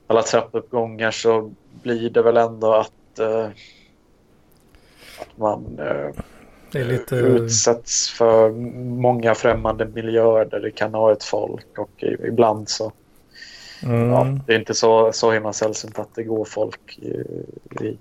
alla 0.07 0.23
trappuppgångar 0.23 1.11
så 1.11 1.53
blir 1.83 2.11
det 2.11 2.23
väl 2.23 2.37
ändå 2.37 2.75
att, 2.75 3.19
eh, 3.19 3.47
att 5.21 5.39
man 5.39 5.79
är 5.79 6.13
lite... 6.75 7.17
utsätts 7.17 8.11
för 8.11 8.51
många 9.01 9.35
främmande 9.35 9.85
miljöer 9.87 10.45
där 10.45 10.61
det 10.61 10.71
kan 10.71 10.95
ha 10.95 11.13
ett 11.13 11.25
folk. 11.25 11.79
Och 11.79 12.05
ibland 12.29 12.69
så 12.69 12.93
Mm, 13.85 14.11
ja, 14.11 14.39
det 14.47 14.55
är 14.55 14.59
inte 14.59 14.75
så, 14.75 15.13
så 15.13 15.33
himla 15.33 15.53
sällsynt 15.53 15.99
att 15.99 16.15
det 16.15 16.23
går 16.23 16.45
folk 16.45 16.99
i, 16.99 17.11
i 17.85 17.99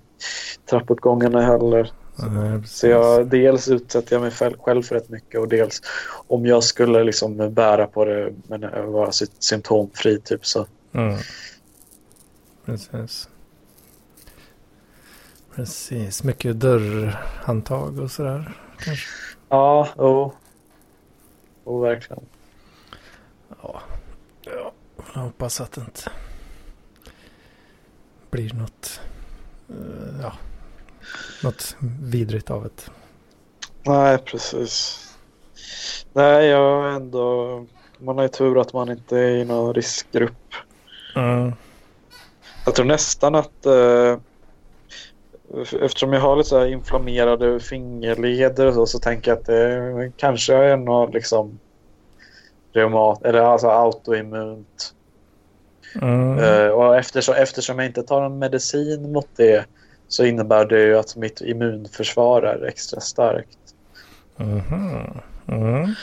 trappuppgångarna 0.70 1.42
heller. 1.42 1.90
precis. 2.16 2.76
Så 2.78 2.86
jag, 2.86 3.26
dels 3.26 3.68
utsätter 3.68 4.14
jag 4.16 4.22
mig 4.22 4.30
själv 4.58 4.82
för 4.82 4.94
rätt 4.94 5.08
mycket 5.08 5.40
och 5.40 5.48
dels 5.48 5.82
om 6.26 6.46
jag 6.46 6.64
skulle 6.64 7.04
liksom 7.04 7.54
bära 7.54 7.86
på 7.86 8.04
det 8.04 8.32
men 8.48 8.64
eh, 8.64 8.82
vara 8.84 9.12
sy- 9.12 9.26
symptomfri 9.38 10.20
typ 10.20 10.46
så. 10.46 10.66
Mm. 10.92 11.16
Precis. 12.66 13.28
Precis, 15.54 16.24
mycket 16.24 16.60
dörrhandtag 16.60 17.98
och 17.98 18.10
sådär. 18.10 18.52
Kanske. 18.84 19.08
Ja, 19.48 19.88
jo. 19.98 20.32
Jo, 21.66 21.80
verkligen. 21.80 22.26
Ja, 23.62 23.82
ja. 24.44 24.72
Jag 25.14 25.20
hoppas 25.20 25.60
att 25.60 25.72
det 25.72 25.80
inte 25.80 26.10
blir 28.30 28.54
något, 28.54 29.00
eh, 29.68 30.20
ja, 30.22 30.32
något 31.42 31.76
vidrigt 32.02 32.50
av 32.50 32.62
det. 32.62 32.90
Nej, 33.82 34.18
precis. 34.18 34.98
Nej, 36.12 36.46
jag 36.46 36.94
ändå... 36.94 37.66
Man 37.98 38.16
har 38.16 38.22
ju 38.22 38.28
tur 38.28 38.60
att 38.60 38.72
man 38.72 38.90
inte 38.90 39.18
är 39.18 39.30
i 39.30 39.44
någon 39.44 39.74
riskgrupp. 39.74 40.54
Mm. 41.16 41.52
Jag 42.64 42.74
tror 42.74 42.86
nästan 42.86 43.34
att 43.34 43.66
uh, 43.66 44.18
eftersom 45.80 46.12
jag 46.12 46.20
har 46.20 46.36
lite 46.36 46.48
så 46.48 46.58
här 46.58 46.66
inflammerade 46.66 47.60
fingerleder 47.60 48.66
och 48.66 48.74
så, 48.74 48.86
så 48.86 48.98
tänker 48.98 49.30
jag 49.30 49.38
att 49.38 49.46
det 49.46 50.12
kanske 50.16 50.54
är 50.54 50.76
något 50.76 51.14
liksom 51.14 51.58
reumat 52.72 53.24
eller 53.24 53.40
alltså 53.40 53.68
autoimmunt. 53.68 54.94
Mm. 56.02 56.38
Uh, 56.38 56.68
och 56.68 56.96
eftersom, 56.96 57.34
eftersom 57.34 57.78
jag 57.78 57.86
inte 57.86 58.02
tar 58.02 58.20
någon 58.20 58.38
medicin 58.38 59.12
mot 59.12 59.28
det 59.36 59.64
så 60.08 60.24
innebär 60.24 60.64
det 60.64 60.82
ju 60.82 60.98
att 60.98 61.16
mitt 61.16 61.40
immunförsvar 61.40 62.42
är 62.42 62.66
extra 62.66 63.00
starkt. 63.00 63.58
Mm. 64.36 64.60
Mm. 65.46 65.94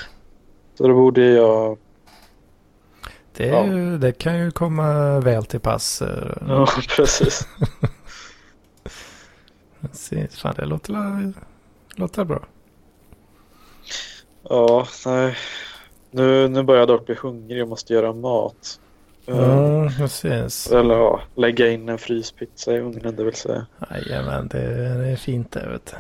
Så 0.78 0.88
då 0.88 0.94
borde 0.94 1.26
jag... 1.26 1.78
Det, 3.38 3.48
ja. 3.48 3.66
ju, 3.66 3.98
det 3.98 4.12
kan 4.12 4.40
ju 4.40 4.52
komma 4.52 5.20
väl 5.20 5.46
till 5.46 5.60
pass. 5.60 6.02
Eh. 6.02 6.38
Ja, 6.48 6.68
precis. 6.96 7.48
Fan, 10.32 10.54
det 10.56 10.66
låter, 10.66 11.34
låter 11.96 12.24
bra. 12.24 12.46
Ja, 14.50 14.88
nej. 15.06 15.38
Nu, 16.12 16.48
nu 16.48 16.64
börjar 16.64 16.80
jag 16.82 16.88
dock 16.88 17.06
bli 17.06 17.16
hungrig 17.16 17.64
och 17.64 17.70
måste 17.70 17.94
göra 17.94 18.14
mat. 18.14 18.80
Ja, 19.26 19.90
precis. 19.98 20.72
Eller 20.72 20.96
ja, 20.96 21.22
lägga 21.36 21.72
in 21.72 21.90
en 21.90 21.98
fryspizza 21.98 22.74
i 22.74 22.80
ugnen 22.80 23.16
det 23.16 23.24
vill 23.24 23.36
säga. 23.36 23.66
Jajamän, 23.90 24.48
det, 24.48 24.60
det 24.98 25.08
är 25.08 25.16
fint 25.16 25.52
det 25.52 25.70
vet 25.70 25.86
du. 25.86 25.98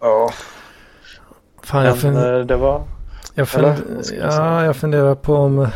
Ja. 0.00 0.30
Fan, 1.62 1.82
Men, 1.82 1.86
jag 1.86 1.98
fund... 1.98 2.16
Eh, 2.16 2.38
det 2.38 2.56
var... 2.56 2.84
Jag, 3.34 3.48
fund... 3.48 4.04
ja, 4.20 4.64
jag 4.64 4.76
funderar 4.76 5.14
på 5.14 5.34
om, 5.34 5.68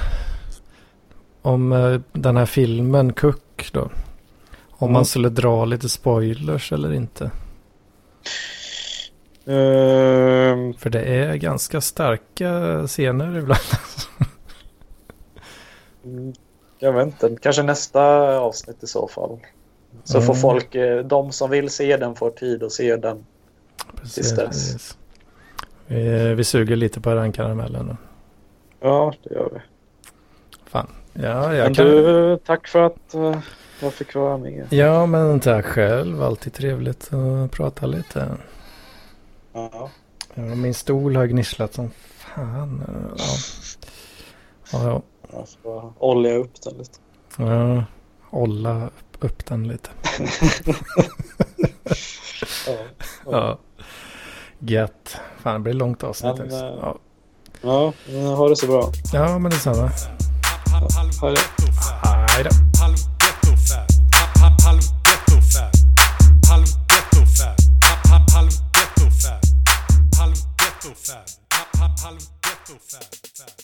om 1.43 1.73
eh, 1.73 2.01
den 2.13 2.37
här 2.37 2.47
filmen 2.47 3.13
Cook 3.13 3.71
då. 3.73 3.91
Om 4.79 4.93
man 4.93 5.05
skulle 5.05 5.29
dra 5.29 5.65
lite 5.65 5.89
spoilers 5.89 6.73
eller 6.73 6.93
inte. 6.93 7.31
Um... 9.45 10.75
För 10.75 10.91
det 10.91 11.03
är 11.03 11.35
ganska 11.35 11.81
starka 11.81 12.83
scener 12.87 13.39
ibland. 13.39 13.61
Mm, 16.05 16.33
jag 16.79 16.93
vet 16.93 17.07
inte, 17.07 17.37
kanske 17.43 17.63
nästa 17.63 18.03
avsnitt 18.39 18.83
i 18.83 18.87
så 18.87 19.09
fall. 19.09 19.39
Så 20.05 20.17
mm. 20.17 20.27
får 20.27 20.35
folk, 20.35 20.75
eh, 20.75 21.05
de 21.05 21.33
som 21.33 21.51
vill 21.51 21.71
se 21.71 21.97
den 21.97 22.15
får 22.15 22.31
tid 22.31 22.63
att 22.63 22.73
se 22.73 22.97
den. 22.97 23.27
Precis. 23.97 24.37
Precis. 24.37 24.99
Vi, 25.87 26.35
vi 26.35 26.45
suger 26.45 26.77
lite 26.77 27.01
på 27.01 27.15
den 27.15 27.33
karamellen. 27.33 27.87
Då. 27.87 27.97
Ja, 28.81 29.15
det 29.23 29.35
gör 29.35 29.51
vi. 29.55 29.61
Fan. 30.71 30.87
Ja, 31.13 31.55
jag 31.55 31.65
men 31.65 31.75
kan... 31.75 31.87
du, 31.87 32.39
tack 32.45 32.69
för 32.69 32.83
att 32.83 33.15
uh, 33.15 33.39
jag 33.81 33.93
fick 33.93 34.15
vara 34.15 34.37
med. 34.37 34.67
Ja, 34.71 35.07
men 35.07 35.41
tack 35.41 35.65
själv. 35.65 36.23
Alltid 36.23 36.53
trevligt 36.53 37.13
att 37.13 37.51
prata 37.51 37.87
lite. 37.87 38.37
Ja. 39.53 39.91
ja 40.35 40.43
min 40.43 40.75
stol 40.75 41.17
har 41.17 41.27
gnisslat 41.27 41.75
som 41.75 41.91
fan. 42.19 42.83
Ja. 43.19 43.25
Ja, 44.73 44.85
ja. 44.85 45.03
Jag 45.33 45.49
ska 45.49 45.93
olja 45.99 46.35
upp 46.35 46.63
den 46.63 46.79
lite. 46.79 46.99
Ja, 47.37 47.85
olla 48.31 48.87
upp, 48.87 49.25
upp 49.25 49.47
den 49.47 49.69
lite. 49.69 49.91
ja, 52.67 52.75
ja. 53.25 53.31
ja. 53.31 53.59
Gött. 54.59 55.17
Fan, 55.39 55.55
det 55.55 55.61
blir 55.61 55.73
långt 55.73 56.03
avsnitt. 56.03 56.39
Men, 56.39 56.51
äh, 56.51 56.59
ja. 56.59 56.99
ja, 57.61 57.93
men 58.07 58.27
ha 58.27 58.49
det 58.49 58.57
så 58.57 58.67
bra. 58.67 58.93
Ja, 59.13 59.39
men 59.39 59.51
detsamma. 59.51 59.91
Hej 61.23 61.35
då. 61.35 61.41
Hej 62.29 62.45
då. 62.45 62.51
Halv 72.09 72.27
ghetto-fan. 72.43 73.58